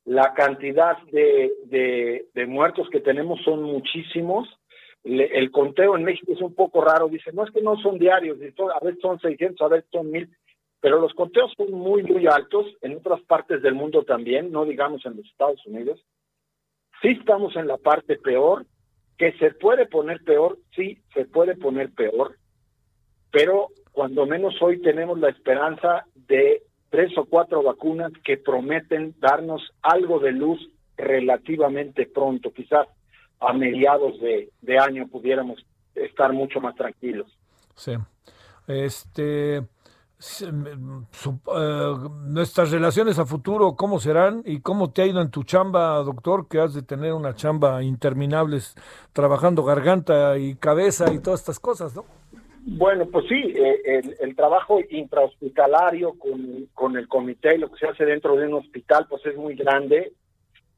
la 0.10 0.34
cantidad 0.34 0.98
de, 1.12 1.52
de, 2.34 2.46
muertos 2.48 2.90
que 2.90 3.00
tenemos 3.00 3.40
son 3.44 3.62
muchísimos. 3.62 4.50
el 5.04 5.52
conteo 5.52 5.96
en 5.96 6.04
México 6.04 6.34
es 6.34 6.42
un 6.42 6.56
poco 6.56 6.82
raro. 6.82 7.10
Dice, 7.10 7.32
no 7.32 7.44
es 7.44 7.52
que 7.52 7.62
no 7.62 7.78
son 7.78 8.00
diarios, 8.00 8.40
a 8.40 8.84
veces 8.84 9.00
son 9.04 9.20
600, 9.20 9.62
a 9.62 9.68
veces 9.68 9.88
son 9.92 10.10
1000, 10.10 10.28
pero 10.82 11.00
los 11.00 11.14
conteos 11.14 11.54
son 11.56 11.72
muy, 11.74 12.02
muy 12.02 12.26
altos 12.26 12.66
en 12.82 12.98
otras 12.98 13.22
partes 13.22 13.62
del 13.62 13.76
mundo 13.76 14.04
también, 14.04 14.52
no 14.52 14.66
digamos 14.66 15.06
en 15.06 15.16
los 15.16 15.28
Estados 15.28 15.64
Unidos. 15.68 16.04
Sí 17.04 17.10
estamos 17.10 17.56
en 17.56 17.68
la 17.68 17.78
parte 17.78 18.18
peor, 18.18 18.66
que 19.16 19.34
se 19.34 19.52
puede 19.52 19.86
poner 19.86 20.24
peor, 20.24 20.58
sí, 20.76 20.98
se 21.14 21.26
puede 21.26 21.56
poner 21.56 21.92
peor, 21.94 22.36
pero 23.32 23.68
cuando 23.92 24.26
menos 24.26 24.60
hoy 24.60 24.82
tenemos 24.82 25.20
la 25.20 25.30
esperanza 25.30 26.06
de 26.16 26.64
tres 26.90 27.18
o 27.18 27.26
cuatro 27.26 27.64
vacunas 27.64 28.12
que 28.24 28.38
prometen 28.38 29.16
darnos 29.20 29.62
algo 29.82 30.20
de 30.20 30.32
luz 30.32 30.60
relativamente 30.98 32.06
pronto, 32.06 32.52
quizás 32.52 32.88
a 33.40 33.54
mediados 33.54 34.20
de, 34.20 34.80
año 34.80 35.08
pudiéramos 35.08 35.66
estar 35.96 36.34
mucho 36.34 36.60
más 36.60 36.76
tranquilos. 36.76 37.28
Sí. 37.76 37.94
Este, 38.68 39.58
eh, 39.58 39.66
nuestras 42.26 42.72
relaciones 42.72 43.18
a 43.18 43.26
futuro, 43.26 43.76
¿cómo 43.76 44.00
serán? 44.00 44.44
¿Y 44.46 44.60
cómo 44.60 44.92
te 44.92 45.04
ha 45.04 45.06
ido 45.06 45.22
en 45.22 45.32
tu 45.32 45.44
chamba, 45.44 45.96
doctor? 46.04 46.48
Que 46.48 46.60
has 46.60 46.74
de 46.74 46.82
tener 46.82 47.14
una 47.14 47.34
chamba 47.34 47.82
interminable 47.82 48.60
trabajando 49.14 49.64
garganta 49.64 50.38
y 50.38 50.56
cabeza 50.56 51.14
y 51.14 51.20
todas 51.20 51.40
estas 51.40 51.60
cosas, 51.60 51.96
¿no? 51.96 52.04
Bueno, 52.66 53.06
pues 53.08 53.26
sí, 53.28 53.54
eh, 53.56 54.02
el, 54.20 54.36
trabajo 54.36 54.80
intrahospitalario 54.90 56.14
con, 56.18 56.68
con 56.74 56.98
el 56.98 57.08
comité, 57.08 57.58
lo 57.58 57.72
que 57.72 57.80
se 57.80 57.88
hace 57.88 58.06
dentro 58.06 58.36
de 58.36 58.48
un 58.48 58.56
hospital, 58.56 59.08
pues 59.10 59.26
es 59.26 59.36
muy 59.36 59.56
grande 59.56 60.14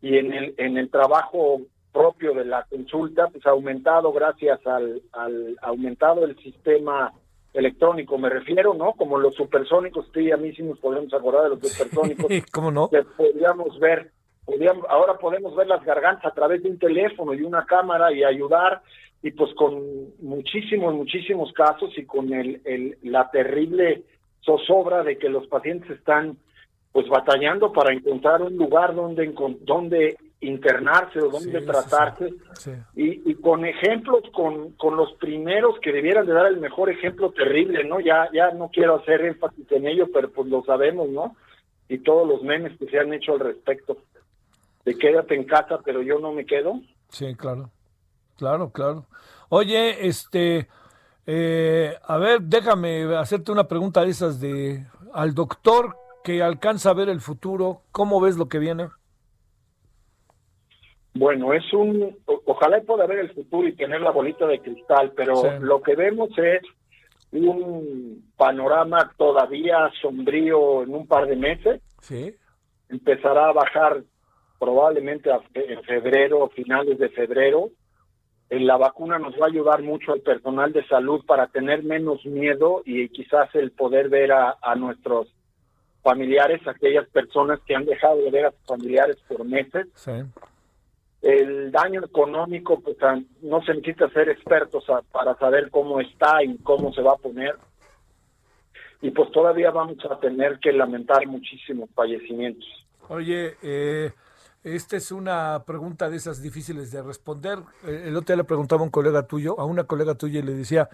y 0.02 0.18
en 0.18 0.34
el, 0.34 0.56
en 0.58 0.78
el 0.78 0.90
trabajo 0.90 1.62
propio 1.92 2.34
de 2.34 2.46
la 2.46 2.66
consulta, 2.70 3.28
pues 3.28 3.46
ha 3.46 3.52
aumentado 3.52 4.12
gracias 4.14 4.66
al, 4.66 5.02
al 5.12 5.58
aumentado 5.62 6.24
el 6.24 6.38
sistema 6.38 7.12
electrónico, 7.54 8.18
me 8.18 8.30
refiero, 8.30 8.74
¿no? 8.74 8.94
Como 8.94 9.18
los 9.18 9.36
supersónicos, 9.36 10.08
que 10.14 10.26
ya 10.26 10.38
mí 10.38 10.54
sí 10.54 10.64
nos 10.64 10.80
podemos 10.80 11.14
acordar 11.14 11.44
de 11.44 11.50
los 11.50 11.60
supersónicos. 11.60 12.28
¿Cómo 12.52 12.72
no? 12.72 12.90
Que 12.90 13.04
podríamos 13.04 13.78
ver, 13.80 14.12
podríamos, 14.46 14.86
ahora 14.90 15.18
podemos 15.18 15.56
ver 15.56 15.68
las 15.68 15.84
gargantas 15.84 16.32
a 16.32 16.34
través 16.34 16.64
de 16.64 16.70
un 16.70 16.80
teléfono 16.80 17.34
y 17.34 17.42
una 17.42 17.66
cámara 17.66 18.12
y 18.14 18.24
ayudar 18.24 18.82
y 19.24 19.32
pues 19.32 19.54
con 19.56 19.82
muchísimos, 20.20 20.94
muchísimos 20.96 21.52
casos 21.54 21.96
y 21.98 22.06
con 22.06 22.34
el, 22.34 22.62
el, 22.66 22.98
la 23.04 23.30
terrible 23.30 24.04
zozobra 24.44 25.04
de 25.04 25.18
que 25.18 25.30
los 25.30 25.48
pacientes 25.48 25.90
están 25.92 26.38
pues 26.92 27.08
batallando 27.08 27.72
para 27.72 27.94
encontrar 27.94 28.42
un 28.42 28.58
lugar 28.58 28.96
donde, 28.96 29.34
donde 29.62 30.18
internarse 30.42 31.22
o 31.22 31.30
donde 31.30 31.62
tratarse. 31.62 32.34
Y, 32.96 33.32
y, 33.32 33.36
con 33.36 33.64
ejemplos 33.64 34.24
con, 34.34 34.72
con 34.72 34.98
los 34.98 35.14
primeros 35.14 35.80
que 35.82 35.92
debieran 35.92 36.26
de 36.26 36.34
dar 36.34 36.48
el 36.48 36.60
mejor 36.60 36.90
ejemplo 36.90 37.32
terrible 37.32 37.84
no 37.84 38.00
ya 38.00 38.28
ya 38.34 38.52
no 38.52 38.70
quiero 38.70 38.96
hacer 38.96 39.22
énfasis 39.22 39.72
en 39.72 39.88
ello 39.88 40.08
pero 40.12 40.32
pues 40.32 40.48
lo 40.48 40.64
sabemos 40.64 41.10
no 41.10 41.36
y 41.88 42.00
todos 42.00 42.28
los 42.28 42.42
memes 42.42 42.78
que 42.80 42.88
se 42.88 43.00
han 43.00 43.14
hecho 43.14 43.34
al 43.34 43.40
respecto. 43.40 43.98
De 44.84 44.98
quédate 44.98 45.36
en 45.36 45.44
casa 45.44 45.80
pero 45.86 46.02
yo 46.02 46.18
no 46.20 46.34
me 46.34 46.46
quedo. 46.46 46.82
Sí 47.10 47.36
claro 47.36 47.70
claro 48.42 48.72
claro 48.72 49.06
oye 49.50 50.08
este 50.08 50.68
eh, 51.28 51.94
a 52.02 52.18
ver 52.18 52.42
déjame 52.42 53.16
hacerte 53.16 53.52
una 53.52 53.68
pregunta 53.68 54.04
de 54.04 54.10
esas 54.10 54.42
de 54.42 54.84
al 55.14 55.36
doctor 55.36 55.96
que 56.24 56.42
alcanza 56.42 56.90
a 56.90 56.96
ver 56.96 57.08
el 57.10 57.22
futuro 57.22 57.84
cómo 57.92 58.20
ves 58.20 58.38
lo 58.38 58.48
que 58.48 58.58
viene 58.58 58.90
bueno, 61.14 61.54
es 61.54 61.72
un, 61.74 62.18
ojalá 62.26 62.82
pueda 62.82 63.06
ver 63.06 63.20
el 63.20 63.34
futuro 63.34 63.68
y 63.68 63.76
tener 63.76 64.02
la 64.02 64.12
bolita 64.12 64.48
de 64.48 64.60
cristal, 64.60 65.12
pero 65.14 65.60
lo 65.60 65.82
que 65.82 65.94
vemos 65.94 66.30
es 66.38 66.62
un 67.34 68.32
panorama 68.38 69.12
todavía 69.18 69.92
sombrío 70.02 70.84
en 70.84 70.96
un 70.96 71.06
par 71.08 71.28
de 71.28 71.36
meses. 71.36 71.82
Sí. 72.00 72.34
Empezará 72.88 73.50
a 73.50 73.54
bajar 73.54 74.04
probablemente 74.58 75.30
en 75.54 75.84
febrero, 75.84 76.48
finales 76.56 76.98
de 76.98 77.10
febrero. 77.10 77.72
La 78.52 78.78
vacuna 78.78 79.18
nos 79.18 79.34
va 79.36 79.46
a 79.46 79.50
ayudar 79.50 79.82
mucho 79.82 80.12
al 80.12 80.22
personal 80.22 80.74
de 80.74 80.86
salud 80.88 81.26
para 81.26 81.48
tener 81.48 81.84
menos 81.84 82.26
miedo 82.26 82.82
y 82.86 83.08
quizás 83.10 83.54
el 83.56 83.72
poder 83.72 84.10
ver 84.10 84.32
a, 84.34 84.58
a 84.62 84.76
nuestros 84.76 85.34
familiares, 86.04 86.62
aquellas 86.68 87.08
personas 87.10 87.60
que 87.66 87.76
han 87.76 87.86
dejado 87.86 88.18
de 88.18 88.32
ver 88.32 88.46
a 88.48 88.52
sus 88.52 88.66
familiares 88.68 89.18
por 89.28 89.46
meses. 89.46 89.88
Sí 89.96 90.12
el 91.22 91.72
daño 91.72 92.04
económico, 92.04 92.80
pues 92.80 92.98
no 93.42 93.62
se 93.62 93.76
necesita 93.76 94.10
ser 94.10 94.30
expertos 94.30 94.86
para 95.12 95.36
saber 95.38 95.70
cómo 95.70 96.00
está 96.00 96.44
y 96.44 96.58
cómo 96.60 96.92
se 96.94 97.02
va 97.02 97.14
a 97.14 97.18
poner. 97.18 97.56
Y 99.02 99.12
pues 99.12 99.32
todavía 99.32 99.72
vamos 99.72 99.98
a 100.10 100.20
tener 100.20 100.60
que 100.60 100.72
lamentar 100.72 101.26
muchísimos 101.28 101.90
fallecimientos. 101.94 102.68
Oye, 103.08 103.56
eh, 103.62 104.12
esta 104.64 104.98
es 104.98 105.12
una 105.12 105.64
pregunta 105.66 106.10
de 106.10 106.18
esas 106.18 106.42
difíciles 106.42 106.92
de 106.92 107.02
responder. 107.02 107.60
Eh, 107.88 108.06
el 108.08 108.16
otro 108.16 108.34
día 108.34 108.44
le 108.44 108.48
preguntaba 108.48 108.82
a 108.82 108.86
un 108.86 108.92
colega 108.92 109.28
tuyo, 109.28 109.60
a 109.60 109.66
una 109.66 109.86
colega 109.86 110.16
tuya, 110.16 110.40
y 110.40 110.44
le 110.44 110.54
decía, 110.54 110.90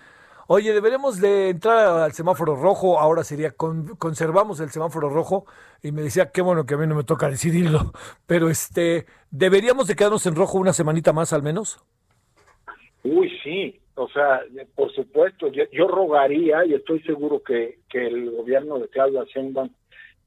Oye, 0.49 0.71
deberemos 0.71 1.19
de 1.19 1.49
entrar 1.49 1.99
al 1.99 2.13
semáforo 2.13 2.55
rojo, 2.55 2.99
ahora 2.99 3.25
sería, 3.25 3.51
conservamos 3.51 4.61
el 4.61 4.69
semáforo 4.69 5.09
rojo, 5.09 5.45
y 5.83 5.91
me 5.91 6.01
decía, 6.01 6.31
qué 6.31 6.41
bueno 6.41 6.65
que 6.65 6.75
a 6.75 6.77
mí 6.77 6.87
no 6.87 6.95
me 6.95 7.03
toca 7.03 7.29
decidirlo, 7.29 7.91
pero 8.27 8.47
este, 8.49 9.07
¿deberíamos 9.29 9.87
de 9.87 9.95
quedarnos 9.97 10.25
en 10.25 10.35
rojo 10.35 10.57
una 10.57 10.71
semanita 10.71 11.11
más 11.11 11.33
al 11.33 11.43
menos? 11.43 11.83
Uy, 13.03 13.29
sí, 13.43 13.77
o 13.95 14.07
sea, 14.07 14.39
por 14.73 14.89
supuesto, 14.93 15.47
yo, 15.51 15.87
rogaría, 15.89 16.63
y 16.65 16.75
estoy 16.75 17.01
seguro 17.01 17.43
que, 17.43 17.79
que 17.89 18.07
el 18.07 18.31
gobierno 18.31 18.79
de 18.79 18.87
Claudia 18.87 19.25
Sheinbaum 19.25 19.69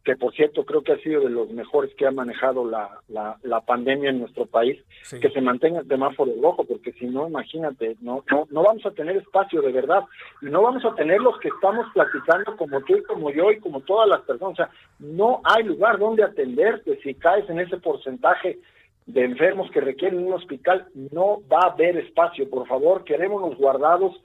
que 0.04 0.16
por 0.16 0.32
cierto 0.34 0.64
creo 0.64 0.82
que 0.82 0.92
ha 0.92 0.98
sido 0.98 1.20
de 1.20 1.28
los 1.28 1.50
mejores 1.50 1.94
que 1.94 2.06
ha 2.06 2.10
manejado 2.10 2.64
la, 2.64 3.00
la, 3.08 3.60
pandemia 3.60 4.10
en 4.10 4.20
nuestro 4.20 4.46
país, 4.46 4.82
que 5.20 5.30
se 5.30 5.40
mantenga 5.40 5.80
el 5.80 5.88
semáforo 5.88 6.32
rojo, 6.40 6.64
porque 6.64 6.92
si 6.92 7.06
no, 7.06 7.28
imagínate, 7.28 7.96
no, 8.00 8.24
no, 8.30 8.46
no 8.50 8.62
vamos 8.62 8.84
a 8.86 8.92
tener 8.92 9.18
espacio 9.18 9.60
de 9.60 9.72
verdad, 9.72 10.04
y 10.40 10.46
no 10.46 10.62
vamos 10.62 10.84
a 10.84 10.94
tener 10.94 11.20
los 11.20 11.38
que 11.40 11.48
estamos 11.48 11.86
platicando 11.92 12.56
como 12.56 12.80
tú 12.82 12.96
y 12.96 13.02
como 13.02 13.30
yo 13.30 13.50
y 13.50 13.60
como 13.60 13.80
todas 13.82 14.08
las 14.08 14.22
personas, 14.22 14.54
o 14.54 14.56
sea, 14.56 14.70
no 14.98 15.42
hay 15.44 15.64
lugar 15.64 15.98
donde 15.98 16.24
atenderte, 16.24 16.98
si 17.02 17.14
caes 17.14 17.48
en 17.50 17.60
ese 17.60 17.76
porcentaje 17.76 18.58
de 19.06 19.24
enfermos 19.24 19.70
que 19.70 19.80
requieren 19.80 20.26
un 20.26 20.32
hospital, 20.32 20.86
no 21.12 21.42
va 21.52 21.60
a 21.62 21.72
haber 21.72 21.98
espacio, 21.98 22.48
por 22.48 22.66
favor, 22.66 23.04
quedémonos 23.04 23.56
guardados 23.56 24.16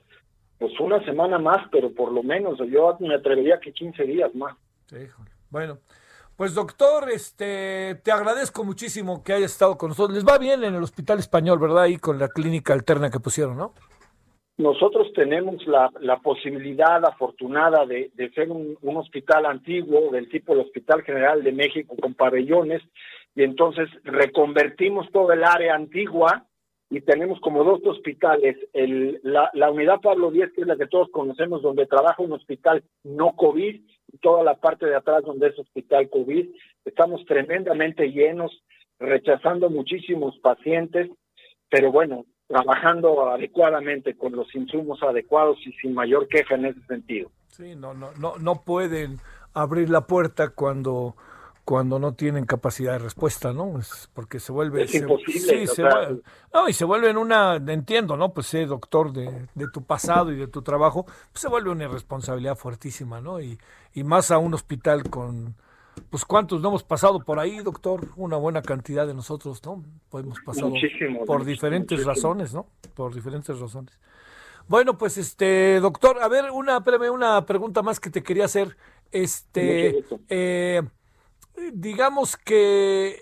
pues 0.57 0.79
una 0.79 1.03
semana 1.03 1.37
más, 1.37 1.67
pero 1.69 1.91
por 1.91 2.13
lo 2.13 2.23
menos 2.23 2.57
yo 2.69 2.95
me 3.01 3.13
atrevería 3.13 3.59
que 3.59 3.73
15 3.73 4.03
días 4.03 4.33
más. 4.35 4.55
Sí, 4.87 4.97
bueno, 5.55 5.79
pues 6.35 6.53
doctor, 6.53 7.09
este, 7.09 7.95
te 8.03 8.11
agradezco 8.11 8.65
muchísimo 8.65 9.23
que 9.23 9.31
hayas 9.31 9.53
estado 9.53 9.77
con 9.77 9.87
nosotros. 9.87 10.17
Les 10.17 10.27
va 10.27 10.37
bien 10.37 10.65
en 10.65 10.75
el 10.75 10.83
Hospital 10.83 11.19
Español, 11.19 11.59
¿verdad? 11.59 11.83
Ahí 11.83 11.95
con 11.95 12.19
la 12.19 12.27
clínica 12.27 12.73
alterna 12.73 13.09
que 13.09 13.21
pusieron, 13.21 13.55
¿no? 13.55 13.71
Nosotros 14.57 15.13
tenemos 15.13 15.65
la, 15.65 16.19
posibilidad 16.21 17.05
afortunada 17.05 17.85
de, 17.85 18.11
de 18.15 18.31
ser 18.31 18.51
un, 18.51 18.77
un, 18.81 18.97
hospital 18.97 19.45
antiguo 19.45 20.11
del 20.11 20.27
tipo 20.27 20.51
el 20.51 20.59
Hospital 20.59 21.03
General 21.03 21.41
de 21.41 21.53
México 21.53 21.95
con 22.01 22.15
pabellones 22.15 22.81
y 23.33 23.43
entonces 23.43 23.87
reconvertimos 24.03 25.09
todo 25.13 25.31
el 25.31 25.45
área 25.45 25.73
antigua 25.73 26.45
y 26.89 27.01
tenemos 27.01 27.39
como 27.39 27.63
dos 27.63 27.81
hospitales, 27.85 28.57
el, 28.73 29.19
la, 29.23 29.49
la 29.53 29.71
unidad 29.71 30.01
Pablo 30.01 30.31
Díez, 30.31 30.51
que 30.53 30.61
es 30.61 30.67
la 30.67 30.77
que 30.77 30.87
todos 30.87 31.09
conocemos, 31.11 31.61
donde 31.61 31.87
trabaja 31.87 32.21
un 32.21 32.33
hospital 32.33 32.83
no 33.03 33.35
COVID, 33.35 33.81
y 34.11 34.17
toda 34.19 34.43
la 34.43 34.55
parte 34.55 34.85
de 34.85 34.95
atrás 34.95 35.23
donde 35.25 35.47
es 35.47 35.59
hospital 35.59 36.09
COVID. 36.09 36.47
Estamos 36.85 37.25
tremendamente 37.25 38.11
llenos, 38.11 38.63
rechazando 38.99 39.69
muchísimos 39.69 40.37
pacientes, 40.39 41.09
pero 41.69 41.91
bueno, 41.91 42.25
trabajando 42.47 43.29
adecuadamente 43.29 44.15
con 44.15 44.33
los 44.33 44.53
insumos 44.53 45.01
adecuados 45.01 45.57
y 45.65 45.71
sin 45.73 45.93
mayor 45.93 46.27
queja 46.27 46.55
en 46.55 46.65
ese 46.65 46.81
sentido. 46.85 47.31
Sí, 47.47 47.75
no, 47.75 47.93
no, 47.93 48.11
no, 48.19 48.37
no 48.37 48.61
pueden 48.63 49.17
abrir 49.53 49.89
la 49.89 50.05
puerta 50.05 50.49
cuando 50.49 51.15
cuando 51.65 51.97
no 51.97 52.13
tienen 52.13 52.45
capacidad 52.45 52.93
de 52.93 52.99
respuesta, 52.99 53.51
¿no? 53.51 53.79
Es 53.79 54.09
porque 54.13 54.39
se 54.39 54.51
vuelve... 54.51 54.83
Es 54.83 54.93
imposible. 54.93 55.65
Sí, 55.67 55.81
no, 56.53 56.69
y 56.69 56.73
se 56.73 56.85
vuelve 56.85 57.09
en 57.09 57.17
una, 57.17 57.55
entiendo, 57.55 58.15
¿no? 58.15 58.33
Pues 58.33 58.47
ser 58.47 58.67
doctor 58.67 59.11
de, 59.11 59.47
de, 59.55 59.67
tu 59.73 59.83
pasado 59.83 60.31
y 60.31 60.35
de 60.35 60.47
tu 60.47 60.61
trabajo, 60.61 61.05
pues 61.05 61.41
se 61.41 61.49
vuelve 61.49 61.71
una 61.71 61.85
irresponsabilidad 61.85 62.55
fuertísima, 62.55 63.19
¿no? 63.19 63.41
Y, 63.41 63.57
y 63.95 64.03
más 64.03 64.29
a 64.29 64.37
un 64.37 64.53
hospital 64.53 65.09
con, 65.09 65.55
pues 66.11 66.23
cuántos 66.23 66.61
no 66.61 66.69
hemos 66.69 66.83
pasado 66.83 67.23
por 67.23 67.39
ahí, 67.39 67.57
doctor, 67.57 68.09
una 68.15 68.37
buena 68.37 68.61
cantidad 68.61 69.07
de 69.07 69.15
nosotros, 69.15 69.61
¿no? 69.65 69.83
Pues 70.09 70.23
hemos 70.23 70.39
pasado 70.41 70.71
por 71.25 71.45
diferentes 71.45 72.05
razones, 72.05 72.53
¿no? 72.53 72.67
Por 72.93 73.15
diferentes 73.15 73.59
razones. 73.59 73.97
Bueno, 74.67 74.97
pues 74.97 75.17
este, 75.17 75.79
doctor, 75.79 76.19
a 76.21 76.27
ver, 76.27 76.51
una, 76.51 76.77
espérame, 76.77 77.11
una 77.11 77.43
pregunta 77.45 77.81
más 77.81 77.99
que 77.99 78.09
te 78.11 78.23
quería 78.23 78.45
hacer. 78.45 78.77
Este, 79.11 80.03
eh, 80.29 80.81
digamos 81.73 82.37
que 82.37 83.21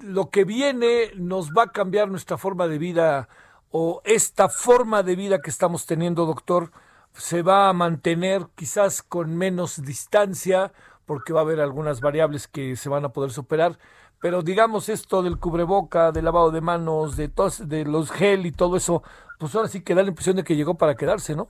lo 0.00 0.30
que 0.30 0.44
viene 0.44 1.10
nos 1.16 1.50
va 1.50 1.64
a 1.64 1.72
cambiar 1.72 2.10
nuestra 2.10 2.38
forma 2.38 2.68
de 2.68 2.78
vida 2.78 3.28
o 3.70 4.02
esta 4.04 4.48
forma 4.48 5.02
de 5.02 5.16
vida 5.16 5.40
que 5.40 5.50
estamos 5.50 5.86
teniendo, 5.86 6.26
doctor, 6.26 6.72
se 7.14 7.42
va 7.42 7.68
a 7.68 7.72
mantener 7.72 8.46
quizás 8.54 9.02
con 9.02 9.36
menos 9.36 9.82
distancia 9.82 10.72
porque 11.06 11.32
va 11.32 11.40
a 11.40 11.42
haber 11.42 11.60
algunas 11.60 12.00
variables 12.00 12.48
que 12.48 12.76
se 12.76 12.88
van 12.88 13.04
a 13.04 13.10
poder 13.10 13.32
superar, 13.32 13.78
pero 14.20 14.42
digamos 14.42 14.88
esto 14.88 15.22
del 15.22 15.38
cubreboca, 15.38 16.12
del 16.12 16.24
lavado 16.26 16.50
de 16.50 16.60
manos, 16.60 17.16
de, 17.16 17.28
tos, 17.28 17.68
de 17.68 17.84
los 17.84 18.10
gel 18.10 18.46
y 18.46 18.52
todo 18.52 18.76
eso, 18.76 19.02
pues 19.38 19.54
ahora 19.54 19.68
sí 19.68 19.82
que 19.82 19.94
da 19.94 20.02
la 20.02 20.10
impresión 20.10 20.36
de 20.36 20.44
que 20.44 20.56
llegó 20.56 20.76
para 20.76 20.94
quedarse, 20.94 21.34
¿no? 21.34 21.48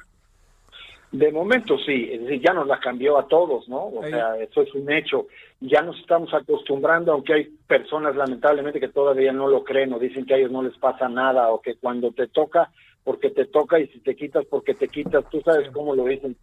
De 1.12 1.30
momento 1.30 1.76
sí, 1.76 2.08
es 2.10 2.22
decir, 2.22 2.40
ya 2.40 2.54
nos 2.54 2.66
la 2.66 2.80
cambió 2.80 3.18
a 3.18 3.28
todos, 3.28 3.68
¿no? 3.68 3.84
O 3.84 4.02
sea, 4.02 4.34
eso 4.38 4.62
es 4.62 4.74
un 4.74 4.90
hecho. 4.90 5.26
Ya 5.60 5.82
nos 5.82 5.98
estamos 6.00 6.32
acostumbrando, 6.32 7.12
aunque 7.12 7.34
hay 7.34 7.44
personas 7.66 8.16
lamentablemente 8.16 8.80
que 8.80 8.88
todavía 8.88 9.30
no 9.30 9.46
lo 9.46 9.62
creen 9.62 9.92
o 9.92 9.98
dicen 9.98 10.24
que 10.24 10.32
a 10.32 10.36
ellos 10.38 10.50
no 10.50 10.62
les 10.62 10.76
pasa 10.78 11.10
nada 11.10 11.50
o 11.50 11.60
que 11.60 11.74
cuando 11.74 12.12
te 12.12 12.28
toca, 12.28 12.70
porque 13.04 13.28
te 13.30 13.44
toca 13.44 13.78
y 13.78 13.88
si 13.88 14.00
te 14.00 14.16
quitas, 14.16 14.46
porque 14.46 14.74
te 14.74 14.88
quitas, 14.88 15.28
tú 15.30 15.42
sabes 15.42 15.70
cómo 15.70 15.94
lo 15.94 16.06
dicen. 16.06 16.34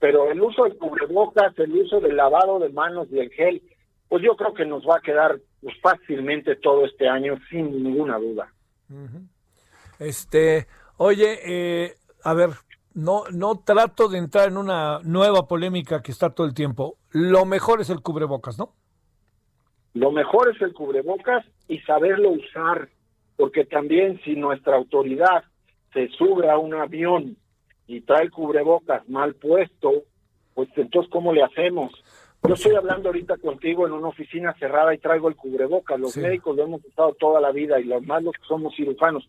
Pero 0.00 0.30
el 0.30 0.40
uso 0.40 0.64
del 0.64 0.78
cubrebocas, 0.78 1.58
el 1.58 1.72
uso 1.72 2.00
del 2.00 2.16
lavado 2.16 2.58
de 2.58 2.70
manos 2.70 3.08
y 3.10 3.18
el 3.18 3.30
gel, 3.30 3.62
pues 4.08 4.22
yo 4.22 4.36
creo 4.36 4.54
que 4.54 4.64
nos 4.64 4.86
va 4.86 4.96
a 4.96 5.02
quedar 5.02 5.38
pues, 5.60 5.74
fácilmente 5.82 6.56
todo 6.56 6.86
este 6.86 7.08
año 7.08 7.38
sin 7.50 7.82
ninguna 7.82 8.18
duda. 8.18 8.50
Este, 9.98 10.66
oye, 10.96 11.40
eh, 11.44 11.94
a 12.22 12.32
ver, 12.32 12.50
no, 12.94 13.24
no 13.32 13.60
trato 13.64 14.08
de 14.08 14.18
entrar 14.18 14.48
en 14.48 14.56
una 14.56 15.00
nueva 15.02 15.46
polémica 15.46 16.02
que 16.02 16.12
está 16.12 16.30
todo 16.30 16.46
el 16.46 16.54
tiempo. 16.54 16.96
Lo 17.10 17.44
mejor 17.44 17.80
es 17.80 17.90
el 17.90 18.00
cubrebocas, 18.00 18.58
¿no? 18.58 18.72
Lo 19.94 20.10
mejor 20.10 20.50
es 20.54 20.60
el 20.62 20.72
cubrebocas 20.72 21.44
y 21.68 21.78
saberlo 21.80 22.30
usar, 22.30 22.88
porque 23.36 23.64
también 23.64 24.20
si 24.24 24.34
nuestra 24.34 24.76
autoridad 24.76 25.44
se 25.92 26.08
sube 26.08 26.50
a 26.50 26.58
un 26.58 26.74
avión 26.74 27.36
y 27.86 28.00
trae 28.00 28.30
cubrebocas 28.30 29.08
mal 29.08 29.34
puesto, 29.34 30.02
pues 30.54 30.68
entonces 30.76 31.10
¿cómo 31.12 31.32
le 31.32 31.42
hacemos? 31.42 31.92
Yo 32.46 32.54
estoy 32.54 32.74
hablando 32.74 33.08
ahorita 33.08 33.38
contigo 33.38 33.86
en 33.86 33.94
una 33.94 34.08
oficina 34.08 34.54
cerrada 34.58 34.92
y 34.92 34.98
traigo 34.98 35.28
el 35.28 35.36
cubrebocas. 35.36 35.98
Los 35.98 36.16
médicos 36.18 36.54
lo 36.54 36.64
hemos 36.64 36.84
usado 36.84 37.14
toda 37.14 37.40
la 37.40 37.50
vida 37.52 37.80
y 37.80 37.84
los 37.84 38.06
más 38.06 38.22
los 38.22 38.34
que 38.34 38.46
somos 38.46 38.74
cirujanos. 38.76 39.26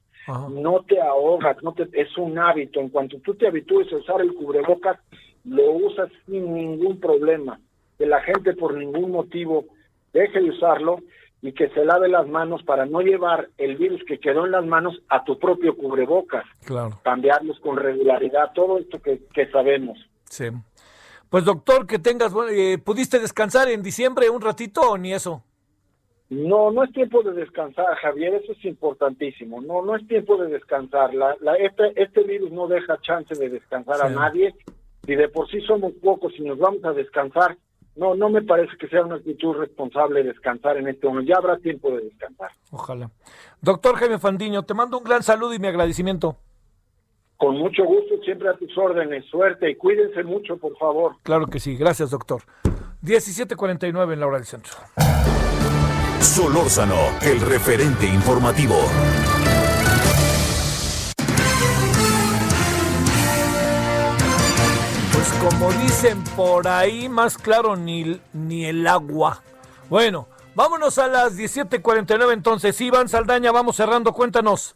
No 0.50 0.84
te 0.86 1.00
ahogas, 1.02 1.64
no 1.64 1.74
te, 1.74 1.88
es 1.94 2.18
un 2.18 2.38
hábito. 2.38 2.82
En 2.82 2.90
cuanto 2.90 3.18
tú 3.20 3.34
te 3.36 3.48
habitúes 3.48 3.92
a 3.94 3.98
usar 3.98 4.20
el 4.20 4.34
cubrebocas, 4.34 5.00
lo 5.46 5.72
usas 5.72 6.10
sin 6.26 6.54
ningún 6.54 7.00
problema. 7.00 7.60
Que 7.98 8.06
la 8.06 8.22
gente 8.22 8.54
por 8.54 8.74
ningún 8.76 9.12
motivo 9.12 9.66
deje 10.12 10.42
de 10.42 10.50
usarlo 10.50 11.00
y 11.42 11.54
que 11.54 11.70
se 11.70 11.86
lave 11.86 12.10
las 12.10 12.28
manos 12.28 12.64
para 12.64 12.86
no 12.86 13.00
llevar 13.00 13.48
el 13.58 13.78
virus 13.78 14.04
que 14.06 14.20
quedó 14.20 14.46
en 14.46 14.52
las 14.52 14.66
manos 14.66 15.02
a 15.08 15.24
tu 15.24 15.40
propio 15.40 15.78
cubrebocas. 15.78 16.44
Claro. 16.66 17.00
Cambiarlos 17.04 17.62
con 17.62 17.78
regularidad, 17.78 18.52
todo 18.54 18.78
esto 18.78 19.00
que, 19.02 19.22
que 19.34 19.50
sabemos. 19.52 19.98
Sí. 20.26 20.50
Pues 21.30 21.44
doctor, 21.44 21.88
que 21.88 22.00
tengas, 22.00 22.34
eh, 22.52 22.78
¿pudiste 22.78 23.20
descansar 23.20 23.70
en 23.70 23.84
diciembre 23.84 24.30
un 24.30 24.42
ratito 24.42 24.82
o 24.82 24.98
ni 24.98 25.14
eso? 25.14 25.44
No, 26.30 26.72
no 26.72 26.84
es 26.84 26.92
tiempo 26.92 27.22
de 27.22 27.34
descansar, 27.34 27.96
Javier, 28.02 28.34
eso 28.36 28.54
es 28.54 28.66
importantísimo. 28.66 29.62
No, 29.62 29.84
no 29.84 29.96
es 29.96 30.08
tiempo 30.08 30.38
de 30.38 30.48
descansar. 30.48 31.14
La, 31.14 31.36
la, 31.40 31.54
este, 31.56 32.02
este 32.02 32.24
virus 32.24 32.52
no 32.52 32.68
deja 32.68 32.98
chance 33.02 33.36
de 33.36 33.50
descansar 33.50 34.02
a 34.02 34.10
nadie. 34.10 34.54
Y 35.08 35.16
de 35.16 35.30
por 35.30 35.48
sí 35.50 35.62
somos 35.62 35.94
pocos 36.02 36.34
y 36.38 36.42
nos 36.42 36.58
vamos 36.58 36.84
a 36.84 36.94
descansar, 36.94 37.56
no, 37.96 38.16
no 38.16 38.30
me 38.30 38.42
parece 38.42 38.76
que 38.78 38.88
sea 38.88 39.04
una 39.04 39.16
actitud 39.16 39.56
responsable 39.56 40.24
descansar 40.24 40.78
en 40.78 40.88
este 40.88 41.08
momento. 41.08 41.30
Ya 41.30 41.38
habrá 41.38 41.58
tiempo 41.58 41.92
de 41.92 42.06
descansar. 42.06 42.50
Ojalá. 42.72 43.12
Doctor 43.62 43.96
Jaime 43.96 44.20
Fandiño, 44.20 44.64
te 44.64 44.74
mando 44.74 44.98
un 44.98 45.04
gran 45.04 45.22
saludo 45.22 45.54
y 45.54 45.60
mi 45.60 45.68
agradecimiento. 45.68 46.38
Con 47.46 47.60
mucho 47.60 47.84
gusto, 47.86 48.16
siempre 48.24 48.50
a 48.50 48.54
tus 48.54 48.76
órdenes. 48.76 49.24
Suerte 49.30 49.70
y 49.70 49.76
cuídense 49.76 50.24
mucho, 50.24 50.58
por 50.58 50.76
favor. 50.80 51.18
Claro 51.22 51.46
que 51.46 51.60
sí. 51.60 51.78
Gracias, 51.78 52.10
doctor. 52.10 52.42
17.49 53.04 54.14
en 54.14 54.20
la 54.20 54.26
hora 54.26 54.38
del 54.38 54.48
centro. 54.48 54.74
Solórzano, 56.22 56.96
el 57.22 57.40
referente 57.42 58.08
informativo. 58.08 58.74
como 65.40 65.72
dicen 65.74 66.24
por 66.36 66.68
ahí, 66.68 67.08
más 67.08 67.38
claro 67.38 67.76
ni, 67.76 68.20
ni 68.34 68.66
el 68.66 68.88
agua. 68.88 69.44
Bueno, 69.88 70.28
vámonos 70.56 70.98
a 70.98 71.08
las 71.08 71.38
17:49 71.38 72.34
entonces. 72.34 72.82
Iván 72.82 73.08
Saldaña, 73.08 73.52
vamos 73.52 73.76
cerrando, 73.76 74.14
cuéntanos. 74.14 74.76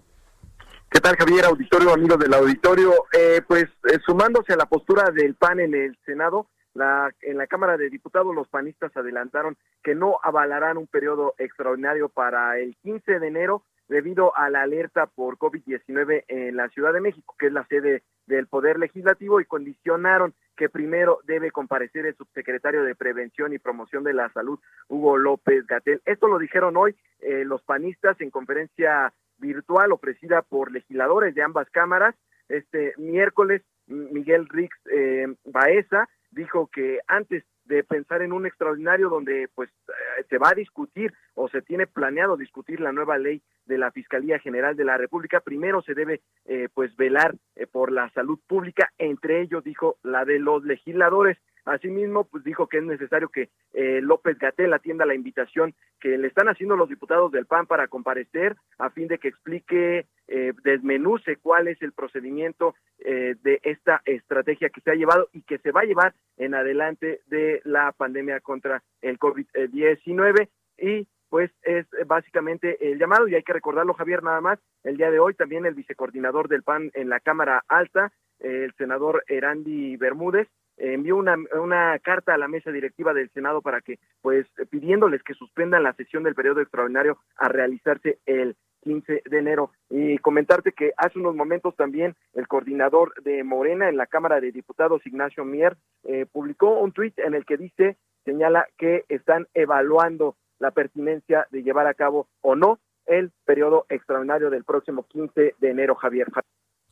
¿Qué 0.91 1.01
tal, 1.01 1.15
Javier? 1.17 1.45
Auditorio, 1.45 1.93
amigos 1.93 2.17
del 2.17 2.33
auditorio. 2.33 3.05
Eh, 3.13 3.43
pues 3.47 3.65
eh, 3.65 3.99
sumándose 4.03 4.53
a 4.53 4.57
la 4.57 4.65
postura 4.65 5.11
del 5.11 5.35
PAN 5.35 5.59
en 5.59 5.75
el 5.75 5.95
Senado, 6.03 6.47
la, 6.73 7.13
en 7.21 7.37
la 7.37 7.45
Cámara 7.45 7.77
de 7.77 7.91
Diputados 7.91 8.33
los 8.33 8.47
panistas 8.47 8.95
adelantaron 8.97 9.55
que 9.83 9.93
no 9.93 10.17
avalarán 10.23 10.77
un 10.77 10.87
periodo 10.87 11.35
extraordinario 11.37 12.09
para 12.09 12.57
el 12.57 12.75
15 12.81 13.19
de 13.19 13.27
enero 13.27 13.63
debido 13.87 14.35
a 14.35 14.49
la 14.49 14.63
alerta 14.63 15.05
por 15.05 15.37
COVID-19 15.37 16.25
en 16.27 16.55
la 16.55 16.69
Ciudad 16.69 16.91
de 16.91 17.01
México, 17.01 17.35
que 17.37 17.47
es 17.47 17.53
la 17.53 17.67
sede 17.67 18.01
del 18.25 18.47
Poder 18.47 18.79
Legislativo, 18.79 19.39
y 19.39 19.45
condicionaron 19.45 20.33
que 20.57 20.69
primero 20.69 21.19
debe 21.25 21.51
comparecer 21.51 22.07
el 22.07 22.15
subsecretario 22.15 22.83
de 22.83 22.95
Prevención 22.95 23.53
y 23.53 23.59
Promoción 23.59 24.03
de 24.03 24.13
la 24.13 24.29
Salud, 24.33 24.59
Hugo 24.87 25.17
López 25.17 25.67
Gatel. 25.67 26.01
Esto 26.05 26.27
lo 26.27 26.39
dijeron 26.39 26.77
hoy 26.77 26.95
eh, 27.19 27.43
los 27.45 27.61
panistas 27.61 28.19
en 28.21 28.31
conferencia 28.31 29.13
virtual 29.39 29.91
ofrecida 29.91 30.41
por 30.41 30.71
legisladores 30.71 31.35
de 31.35 31.43
ambas 31.43 31.69
cámaras. 31.69 32.15
Este 32.47 32.93
miércoles, 32.97 33.61
Miguel 33.87 34.47
Rix 34.49 34.75
eh, 34.91 35.27
Baeza 35.45 36.07
dijo 36.31 36.67
que 36.67 36.99
antes 37.07 37.43
de 37.69 37.83
pensar 37.83 38.21
en 38.23 38.33
un 38.33 38.45
extraordinario 38.45 39.09
donde 39.09 39.47
pues 39.53 39.69
eh, 39.69 40.25
se 40.27 40.39
va 40.39 40.49
a 40.49 40.55
discutir 40.55 41.13
o 41.35 41.47
se 41.49 41.61
tiene 41.61 41.85
planeado 41.85 42.35
discutir 42.35 42.79
la 42.79 42.91
nueva 42.91 43.17
ley 43.17 43.41
de 43.65 43.77
la 43.77 43.91
Fiscalía 43.91 44.39
General 44.39 44.75
de 44.75 44.85
la 44.85 44.97
República, 44.97 45.39
primero 45.39 45.81
se 45.83 45.93
debe 45.93 46.21
eh, 46.45 46.67
pues 46.73 46.95
velar 46.97 47.35
eh, 47.55 47.67
por 47.67 47.91
la 47.91 48.09
salud 48.09 48.39
pública, 48.47 48.89
entre 48.97 49.41
ellos 49.41 49.63
dijo 49.63 49.97
la 50.03 50.25
de 50.25 50.39
los 50.39 50.63
legisladores. 50.65 51.37
Asimismo, 51.69 52.23
pues 52.23 52.43
dijo 52.43 52.67
que 52.67 52.79
es 52.79 52.83
necesario 52.83 53.29
que 53.29 53.49
eh, 53.73 54.01
López 54.01 54.39
Gatel 54.39 54.73
atienda 54.73 55.05
la 55.05 55.13
invitación 55.13 55.75
que 55.99 56.17
le 56.17 56.27
están 56.27 56.49
haciendo 56.49 56.75
los 56.75 56.89
diputados 56.89 57.31
del 57.31 57.45
PAN 57.45 57.67
para 57.67 57.87
comparecer 57.87 58.55
a 58.79 58.89
fin 58.89 59.07
de 59.07 59.19
que 59.19 59.27
explique, 59.27 60.07
eh, 60.27 60.53
desmenuce 60.63 61.37
cuál 61.37 61.67
es 61.67 61.79
el 61.83 61.91
procedimiento 61.91 62.73
eh, 62.97 63.35
de 63.43 63.59
esta 63.63 64.01
estrategia 64.05 64.69
que 64.69 64.81
se 64.81 64.89
ha 64.89 64.95
llevado 64.95 65.29
y 65.31 65.43
que 65.43 65.59
se 65.59 65.71
va 65.71 65.81
a 65.81 65.85
llevar 65.85 66.15
en 66.37 66.55
adelante 66.55 67.21
de 67.27 67.61
la 67.65 67.91
pandemia 67.91 68.39
contra 68.39 68.81
el 69.01 69.19
COVID-19 69.19 70.49
y 70.79 71.07
pues 71.29 71.51
es 71.61 71.85
básicamente 72.07 72.91
el 72.91 72.97
llamado 72.97 73.27
y 73.27 73.35
hay 73.35 73.43
que 73.43 73.53
recordarlo 73.53 73.93
Javier 73.93 74.23
nada 74.23 74.41
más, 74.41 74.59
el 74.83 74.97
día 74.97 75.11
de 75.11 75.19
hoy 75.19 75.35
también 75.35 75.67
el 75.67 75.75
vicecoordinador 75.75 76.47
del 76.47 76.63
PAN 76.63 76.89
en 76.95 77.09
la 77.09 77.19
Cámara 77.19 77.63
Alta, 77.67 78.11
el 78.39 78.73
senador 78.77 79.23
Erandi 79.27 79.95
Bermúdez, 79.97 80.47
envió 80.79 81.17
una, 81.17 81.35
una 81.59 81.99
carta 81.99 82.33
a 82.33 82.37
la 82.37 82.47
mesa 82.47 82.71
directiva 82.71 83.13
del 83.13 83.29
Senado 83.31 83.61
para 83.61 83.81
que, 83.81 83.99
pues, 84.21 84.47
pidiéndoles 84.69 85.21
que 85.23 85.33
suspendan 85.33 85.83
la 85.83 85.93
sesión 85.93 86.23
del 86.23 86.35
periodo 86.35 86.61
extraordinario 86.61 87.17
a 87.37 87.49
realizarse 87.49 88.19
el 88.25 88.55
15 88.81 89.23
de 89.25 89.37
enero. 89.37 89.71
Y 89.89 90.17
comentarte 90.19 90.71
que 90.71 90.91
hace 90.97 91.19
unos 91.19 91.35
momentos 91.35 91.75
también 91.75 92.15
el 92.33 92.47
coordinador 92.47 93.13
de 93.23 93.43
Morena 93.43 93.89
en 93.89 93.97
la 93.97 94.07
Cámara 94.07 94.39
de 94.39 94.51
Diputados, 94.51 95.05
Ignacio 95.05 95.45
Mier, 95.45 95.77
eh, 96.03 96.25
publicó 96.31 96.79
un 96.79 96.91
tuit 96.91 97.17
en 97.19 97.33
el 97.33 97.45
que 97.45 97.57
dice, 97.57 97.97
señala 98.25 98.67
que 98.77 99.05
están 99.09 99.47
evaluando 99.53 100.35
la 100.59 100.71
pertinencia 100.71 101.47
de 101.51 101.63
llevar 101.63 101.87
a 101.87 101.93
cabo 101.93 102.27
o 102.41 102.55
no 102.55 102.79
el 103.05 103.31
periodo 103.45 103.85
extraordinario 103.89 104.49
del 104.49 104.63
próximo 104.63 105.03
15 105.03 105.55
de 105.57 105.69
enero, 105.69 105.95
Javier. 105.95 106.27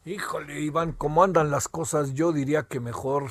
Híjole, 0.05 0.61
Iván, 0.61 0.93
¿cómo 0.93 1.23
andan 1.23 1.51
las 1.51 1.67
cosas? 1.67 2.13
Yo 2.13 2.31
diría 2.31 2.63
que 2.63 2.79
mejor 2.79 3.23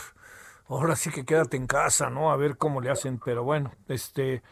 ahora 0.69 0.97
sí 0.97 1.11
que 1.11 1.25
quédate 1.25 1.57
en 1.57 1.67
casa, 1.67 2.11
¿no? 2.11 2.31
A 2.31 2.37
ver 2.37 2.57
cómo 2.57 2.81
le 2.81 2.91
hacen, 2.91 3.19
pero 3.25 3.45
bueno, 3.45 3.73
este, 3.89 4.43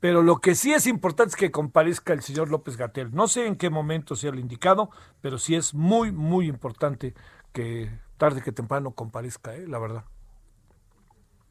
pero 0.00 0.22
lo 0.22 0.36
que 0.36 0.54
sí 0.54 0.72
es 0.72 0.86
importante 0.86 1.30
es 1.30 1.36
que 1.36 1.50
comparezca 1.50 2.12
el 2.12 2.20
señor 2.20 2.50
López 2.50 2.76
Gatel. 2.76 3.14
No 3.14 3.26
sé 3.26 3.46
en 3.46 3.56
qué 3.56 3.70
momento 3.70 4.16
sea 4.16 4.30
el 4.30 4.38
indicado, 4.38 4.90
pero 5.22 5.38
sí 5.38 5.54
es 5.54 5.74
muy, 5.74 6.12
muy 6.12 6.46
importante 6.46 7.14
que 7.52 7.90
tarde 8.18 8.42
que 8.42 8.52
temprano 8.52 8.90
comparezca, 8.90 9.54
¿eh? 9.54 9.66
la 9.66 9.78
verdad. 9.78 10.04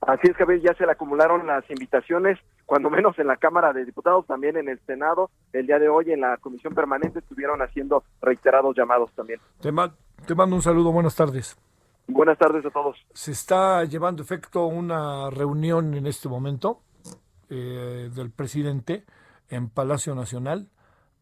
Así 0.02 0.28
es, 0.28 0.36
Javier, 0.36 0.62
ya 0.62 0.74
se 0.76 0.86
le 0.86 0.92
acumularon 0.92 1.48
las 1.48 1.68
invitaciones, 1.70 2.38
cuando 2.66 2.90
menos 2.90 3.18
en 3.20 3.28
la 3.28 3.38
Cámara 3.38 3.72
de 3.72 3.86
Diputados, 3.86 4.28
también 4.28 4.58
en 4.58 4.68
el 4.68 4.80
Senado. 4.86 5.32
El 5.54 5.66
día 5.66 5.80
de 5.80 5.88
hoy 5.88 6.12
en 6.12 6.22
la 6.22 6.38
Comisión 6.38 6.76
Permanente 6.76 7.20
estuvieron 7.20 7.62
haciendo 7.62 8.04
reiterados 8.22 8.76
llamados 8.76 9.12
también. 9.14 9.40
Te, 9.62 9.72
te 10.28 10.36
mando 10.36 10.56
un 10.56 10.62
saludo, 10.62 10.92
buenas 10.92 11.16
tardes. 11.16 11.58
Buenas 12.08 12.38
tardes 12.38 12.66
a 12.66 12.70
todos. 12.70 12.98
Se 13.14 13.32
está 13.32 13.84
llevando 13.86 14.22
efecto 14.22 14.66
una 14.66 15.30
reunión 15.30 15.94
en 15.94 16.06
este 16.06 16.28
momento 16.28 16.82
eh, 17.50 18.10
del 18.14 18.32
presidente 18.32 19.06
en 19.50 19.70
Palacio 19.70 20.14
Nacional 20.14 20.70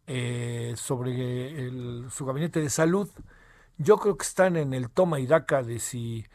eh, 0.07 0.73
sobre 0.75 1.69
su 2.09 2.25
gabinete 2.25 2.59
de 2.59 2.69
salud. 2.69 3.09
Yo 3.77 3.97
creo 3.97 4.17
que 4.17 4.25
están 4.25 4.57
en 4.57 4.73
el 4.73 4.89
toma 4.89 5.19
y 5.19 5.27
daca 5.27 5.63
de 5.63 5.79
si 5.79 6.25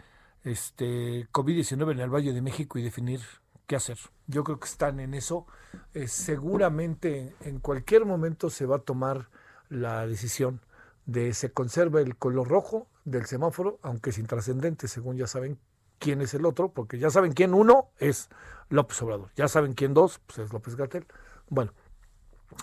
este 0.44 1.28
COVID-19 1.32 1.93
en 1.93 2.01
el 2.01 2.14
Valle 2.14 2.32
de 2.32 2.40
México 2.40 2.78
y 2.78 2.82
definir 2.82 3.20
qué 3.66 3.77
hacer. 3.77 3.98
Yo 4.28 4.44
creo 4.44 4.60
que 4.60 4.68
están 4.68 5.01
en 5.01 5.14
eso. 5.14 5.47
Eh, 5.93 6.06
seguramente 6.06 7.35
en 7.40 7.59
cualquier 7.59 8.05
momento 8.05 8.48
se 8.48 8.66
va 8.66 8.77
a 8.77 8.81
tomar 8.81 9.28
la 9.68 10.06
decisión 10.06 10.60
de 11.07 11.33
se 11.35 11.53
conserva 11.53 12.01
el 12.01 12.16
color 12.16 12.49
rojo 12.49 12.89
del 13.05 13.27
semáforo, 13.27 13.78
aunque 13.83 14.11
es 14.11 14.19
intrascendente, 14.19 14.89
según 14.89 15.16
ya 15.16 15.27
saben 15.27 15.59
quién 15.99 16.20
es 16.20 16.35
el 16.35 16.45
otro, 16.45 16.73
porque 16.73 16.99
ya 16.99 17.11
saben 17.11 17.33
quién 17.33 17.55
uno 17.55 17.91
es 17.99 18.28
López 18.69 19.01
Obrador, 19.03 19.31
ya 19.37 19.49
saben 19.49 19.73
quién 19.73 19.95
dos, 19.95 20.20
pues 20.27 20.39
es 20.41 20.53
López 20.53 20.77
Gatel. 20.77 21.07
Bueno, 21.49 21.73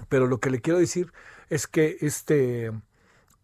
pero 0.10 0.28
lo 0.28 0.40
que 0.40 0.50
le 0.50 0.62
quiero 0.62 0.80
decir 0.80 1.12
es 1.50 1.68
que 1.68 1.98
este, 2.02 2.68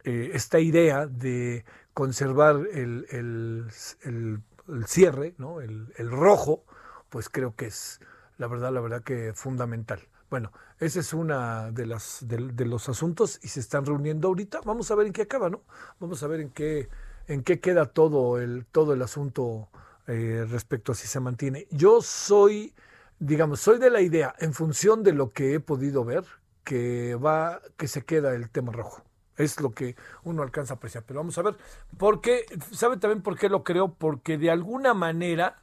eh, 0.04 0.32
esta 0.34 0.60
idea 0.60 1.08
de 1.08 1.66
conservar 1.94 2.58
el, 2.74 3.06
el, 3.10 3.68
el, 4.04 4.42
cierre, 4.86 5.34
¿no? 5.38 5.62
el, 5.62 6.12
rojo, 6.12 6.64
pues 7.10 7.30
creo 7.30 7.56
que 7.56 7.68
es 7.68 8.00
la 8.40 8.48
verdad, 8.48 8.72
la 8.72 8.80
verdad 8.80 9.04
que 9.04 9.34
fundamental. 9.34 10.08
Bueno, 10.30 10.52
ese 10.80 11.02
es 11.02 11.14
una 11.14 11.72
de 11.72 11.86
las 11.86 12.26
de, 12.28 12.66
los 12.66 12.90
asuntos 12.90 13.40
y 13.44 13.50
se 13.50 13.60
están 13.60 13.86
reuniendo 13.86 14.28
ahorita. 14.28 14.62
Vamos 14.66 14.90
a 14.92 14.96
ver 14.96 15.08
en 15.08 15.14
qué 15.14 15.24
acaba, 15.24 15.50
¿no? 15.50 15.62
Vamos 16.00 16.24
a 16.24 16.28
ver 16.28 16.42
en 16.42 16.50
qué 16.50 16.90
en 17.28 17.44
qué 17.44 17.60
queda 17.60 17.86
todo 17.86 18.40
el 18.40 18.66
todo 18.66 18.94
el 18.94 19.02
asunto 19.02 19.70
eh, 20.08 20.46
respecto 20.50 20.92
a 20.92 20.96
si 20.96 21.08
se 21.08 21.20
mantiene. 21.20 21.68
Yo 21.72 22.02
soy, 22.02 22.74
digamos, 23.20 23.60
soy 23.60 23.80
de 23.80 23.90
la 23.90 24.02
idea, 24.02 24.34
en 24.40 24.54
función 24.54 25.04
de 25.04 25.14
lo 25.14 25.32
que 25.32 25.54
he 25.56 25.60
podido 25.60 26.06
ver, 26.06 26.24
que 26.64 27.16
va 27.16 27.62
que 27.78 27.88
se 27.88 28.04
queda 28.06 28.34
el 28.34 28.50
tema 28.50 28.72
rojo. 28.72 29.04
Es 29.38 29.62
lo 29.62 29.72
que 29.72 29.96
uno 30.24 30.44
alcanza 30.44 30.74
a 30.74 30.78
apreciar. 30.78 31.04
Pero 31.08 31.22
vamos 31.22 31.38
a 31.38 31.42
ver, 31.44 31.56
porque, 31.98 32.46
¿sabe 32.72 32.98
también 32.98 33.22
por 33.22 33.38
qué 33.38 33.48
lo 33.48 33.64
creo? 33.64 33.94
Porque 33.94 34.38
de 34.38 34.52
alguna 34.52 34.94
manera 34.94 35.56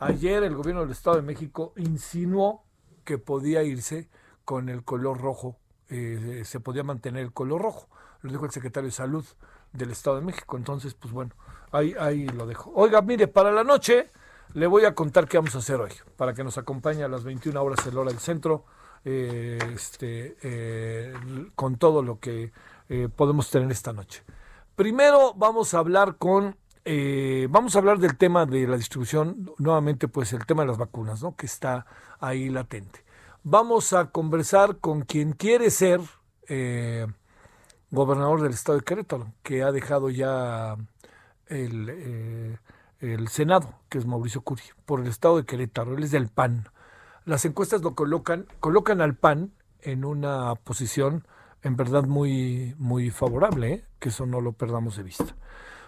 Ayer 0.00 0.44
el 0.44 0.54
gobierno 0.54 0.82
del 0.82 0.92
Estado 0.92 1.16
de 1.16 1.22
México 1.22 1.72
insinuó 1.76 2.62
que 3.04 3.18
podía 3.18 3.64
irse 3.64 4.08
con 4.48 4.70
el 4.70 4.82
color 4.82 5.20
rojo, 5.20 5.58
eh, 5.90 6.40
se 6.46 6.58
podía 6.58 6.82
mantener 6.82 7.22
el 7.22 7.34
color 7.34 7.60
rojo. 7.60 7.86
Lo 8.22 8.30
dijo 8.30 8.46
el 8.46 8.50
secretario 8.50 8.88
de 8.88 8.92
Salud 8.92 9.22
del 9.74 9.90
Estado 9.90 10.16
de 10.16 10.22
México. 10.22 10.56
Entonces, 10.56 10.94
pues 10.94 11.12
bueno, 11.12 11.32
ahí, 11.70 11.94
ahí 12.00 12.26
lo 12.28 12.46
dejo. 12.46 12.72
Oiga, 12.74 13.02
mire, 13.02 13.28
para 13.28 13.52
la 13.52 13.62
noche 13.62 14.10
le 14.54 14.66
voy 14.66 14.86
a 14.86 14.94
contar 14.94 15.28
qué 15.28 15.36
vamos 15.36 15.54
a 15.54 15.58
hacer 15.58 15.78
hoy, 15.78 15.92
para 16.16 16.32
que 16.32 16.44
nos 16.44 16.56
acompañe 16.56 17.04
a 17.04 17.08
las 17.08 17.24
21 17.24 17.62
horas 17.62 17.86
el 17.86 17.98
hora 17.98 18.10
del 18.10 18.20
centro, 18.20 18.64
eh, 19.04 19.58
este, 19.74 20.38
eh, 20.40 21.12
con 21.54 21.76
todo 21.76 22.00
lo 22.00 22.18
que 22.18 22.50
podemos 23.16 23.50
tener 23.50 23.70
esta 23.70 23.92
noche. 23.92 24.24
Primero 24.76 25.34
vamos 25.34 25.74
a 25.74 25.80
hablar 25.80 26.16
con, 26.16 26.56
vamos 27.50 27.76
a 27.76 27.80
hablar 27.80 27.98
del 27.98 28.16
tema 28.16 28.46
de 28.46 28.66
la 28.66 28.78
distribución, 28.78 29.52
nuevamente 29.58 30.08
pues 30.08 30.32
el 30.32 30.46
tema 30.46 30.62
de 30.62 30.68
las 30.68 30.78
vacunas, 30.78 31.22
¿no? 31.22 31.36
Que 31.36 31.44
está 31.44 31.84
ahí 32.18 32.48
latente. 32.48 33.06
Vamos 33.50 33.94
a 33.94 34.10
conversar 34.10 34.76
con 34.76 35.00
quien 35.00 35.32
quiere 35.32 35.70
ser 35.70 36.02
gobernador 37.90 38.42
del 38.42 38.52
estado 38.52 38.76
de 38.76 38.84
Querétaro, 38.84 39.32
que 39.42 39.62
ha 39.62 39.72
dejado 39.72 40.10
ya 40.10 40.76
el 41.46 42.58
el 43.00 43.28
Senado, 43.28 43.72
que 43.88 43.96
es 43.96 44.04
Mauricio 44.04 44.42
Curi, 44.42 44.60
por 44.84 45.00
el 45.00 45.06
estado 45.06 45.38
de 45.38 45.46
Querétaro, 45.46 45.96
él 45.96 46.04
es 46.04 46.10
del 46.10 46.28
PAN. 46.28 46.68
Las 47.24 47.46
encuestas 47.46 47.80
lo 47.80 47.94
colocan, 47.94 48.44
colocan 48.60 49.00
al 49.00 49.14
PAN 49.14 49.54
en 49.80 50.04
una 50.04 50.54
posición 50.56 51.26
en 51.62 51.74
verdad 51.74 52.04
muy, 52.04 52.74
muy 52.76 53.08
favorable, 53.08 53.72
¿eh? 53.72 53.84
que 53.98 54.10
eso 54.10 54.26
no 54.26 54.42
lo 54.42 54.52
perdamos 54.52 54.98
de 54.98 55.04
vista. 55.04 55.36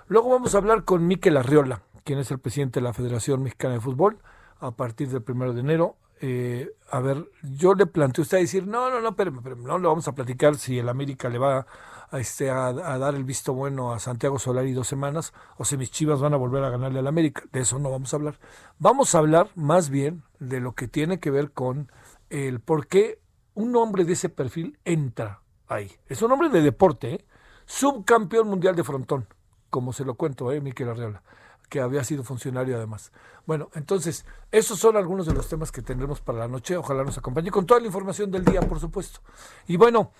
Luego 0.08 0.30
vamos 0.30 0.54
a 0.54 0.58
hablar 0.58 0.84
con 0.84 1.06
Miquel 1.06 1.36
Arriola, 1.36 1.82
quien 2.04 2.20
es 2.20 2.30
el 2.30 2.38
presidente 2.38 2.80
de 2.80 2.84
la 2.84 2.94
Federación 2.94 3.42
Mexicana 3.42 3.74
de 3.74 3.80
Fútbol, 3.80 4.16
a 4.60 4.70
partir 4.70 5.10
del 5.10 5.22
primero 5.22 5.52
de 5.52 5.60
enero. 5.60 5.96
Eh, 6.22 6.70
a 6.90 7.00
ver, 7.00 7.30
yo 7.42 7.74
le 7.74 7.86
planteo 7.86 8.22
a 8.22 8.24
usted 8.24 8.38
decir, 8.38 8.66
no, 8.66 8.90
no, 8.90 9.00
no, 9.00 9.16
pero, 9.16 9.32
pero 9.42 9.56
no 9.56 9.78
le 9.78 9.88
vamos 9.88 10.06
a 10.06 10.12
platicar 10.12 10.56
si 10.56 10.78
el 10.78 10.90
América 10.90 11.30
le 11.30 11.38
va 11.38 11.66
a, 12.10 12.18
este, 12.18 12.50
a, 12.50 12.72
dar 12.72 13.14
el 13.14 13.24
visto 13.24 13.54
bueno 13.54 13.92
a 13.92 13.98
Santiago 14.00 14.38
Solari 14.38 14.72
dos 14.72 14.86
semanas 14.86 15.32
o 15.56 15.64
si 15.64 15.78
mis 15.78 15.90
chivas 15.90 16.20
van 16.20 16.34
a 16.34 16.36
volver 16.36 16.62
a 16.62 16.68
ganarle 16.68 16.98
al 16.98 17.06
América. 17.06 17.44
De 17.52 17.60
eso 17.60 17.78
no 17.78 17.90
vamos 17.90 18.12
a 18.12 18.16
hablar. 18.18 18.38
Vamos 18.78 19.14
a 19.14 19.18
hablar 19.18 19.48
más 19.54 19.88
bien 19.88 20.22
de 20.38 20.60
lo 20.60 20.74
que 20.74 20.88
tiene 20.88 21.20
que 21.20 21.30
ver 21.30 21.52
con 21.52 21.90
el 22.28 22.60
por 22.60 22.86
qué 22.86 23.22
un 23.54 23.74
hombre 23.76 24.04
de 24.04 24.12
ese 24.12 24.28
perfil 24.28 24.78
entra 24.84 25.40
ahí. 25.68 25.90
Es 26.06 26.20
un 26.20 26.32
hombre 26.32 26.50
de 26.50 26.60
deporte, 26.60 27.14
¿eh? 27.14 27.24
subcampeón 27.64 28.46
mundial 28.46 28.76
de 28.76 28.84
frontón, 28.84 29.26
como 29.70 29.94
se 29.94 30.04
lo 30.04 30.16
cuento, 30.16 30.52
¿eh? 30.52 30.60
Miquel 30.60 30.90
Arreola 30.90 31.22
que 31.70 31.80
había 31.80 32.04
sido 32.04 32.22
funcionario 32.22 32.76
además. 32.76 33.12
Bueno, 33.46 33.70
entonces, 33.74 34.26
esos 34.52 34.78
son 34.78 34.98
algunos 34.98 35.24
de 35.26 35.32
los 35.32 35.48
temas 35.48 35.72
que 35.72 35.80
tendremos 35.80 36.20
para 36.20 36.40
la 36.40 36.48
noche. 36.48 36.76
Ojalá 36.76 37.02
nos 37.02 37.16
acompañe 37.16 37.50
con 37.50 37.64
toda 37.64 37.80
la 37.80 37.86
información 37.86 38.30
del 38.30 38.44
día, 38.44 38.60
por 38.60 38.78
supuesto. 38.78 39.20
Y 39.66 39.78
bueno, 39.78 40.10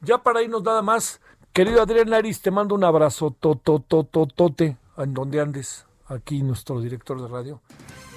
ya 0.00 0.22
para 0.22 0.42
irnos 0.42 0.62
nada 0.62 0.80
más, 0.80 1.20
Querido 1.52 1.82
Adrián 1.82 2.10
Laris, 2.10 2.40
te 2.40 2.52
mando 2.52 2.76
un 2.76 2.84
abrazo 2.84 3.34
totototote 3.38 4.76
en 4.96 5.14
donde 5.14 5.40
andes, 5.40 5.84
aquí 6.06 6.42
nuestro 6.42 6.80
director 6.80 7.20
de 7.20 7.26
radio, 7.26 7.60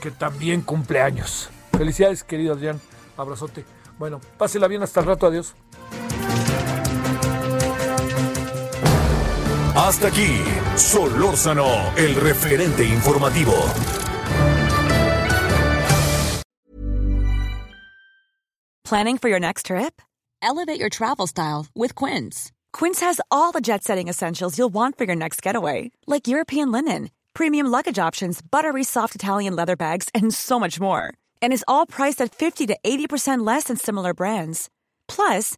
que 0.01 0.11
también 0.11 0.61
cumple 0.61 1.01
años. 1.01 1.49
Felicidades, 1.75 2.23
querido 2.23 2.53
Adrián, 2.53 2.79
abrazote. 3.17 3.65
Bueno, 3.97 4.21
pásela 4.37 4.67
bien 4.67 4.83
hasta 4.83 4.99
el 4.99 5.07
rato, 5.07 5.25
adiós. 5.25 5.55
Hasta 9.83 10.07
aquí, 10.07 10.41
Solórzano, 10.77 11.93
el 11.97 12.15
referente 12.15 12.85
informativo. 12.85 13.53
Planning 18.85 19.17
for 19.17 19.27
your 19.27 19.41
next 19.41 19.65
trip? 19.65 20.01
Elevate 20.41 20.79
your 20.79 20.87
travel 20.87 21.27
style 21.27 21.65
with 21.75 21.95
Quince. 21.95 22.53
Quince 22.71 23.01
has 23.01 23.19
all 23.29 23.51
the 23.51 23.59
jet 23.59 23.83
setting 23.83 24.07
essentials 24.07 24.57
you'll 24.57 24.73
want 24.73 24.97
for 24.97 25.03
your 25.03 25.17
next 25.17 25.41
getaway, 25.41 25.91
like 26.07 26.29
European 26.29 26.71
linen, 26.71 27.09
premium 27.33 27.67
luggage 27.67 27.99
options, 27.99 28.41
buttery 28.41 28.85
soft 28.85 29.15
Italian 29.15 29.53
leather 29.53 29.75
bags, 29.75 30.07
and 30.15 30.33
so 30.33 30.61
much 30.61 30.79
more. 30.79 31.13
And 31.41 31.51
is 31.51 31.65
all 31.67 31.85
priced 31.85 32.21
at 32.21 32.33
50 32.33 32.67
to 32.67 32.77
80% 32.85 33.45
less 33.45 33.65
than 33.65 33.75
similar 33.75 34.13
brands. 34.13 34.69
Plus, 35.09 35.57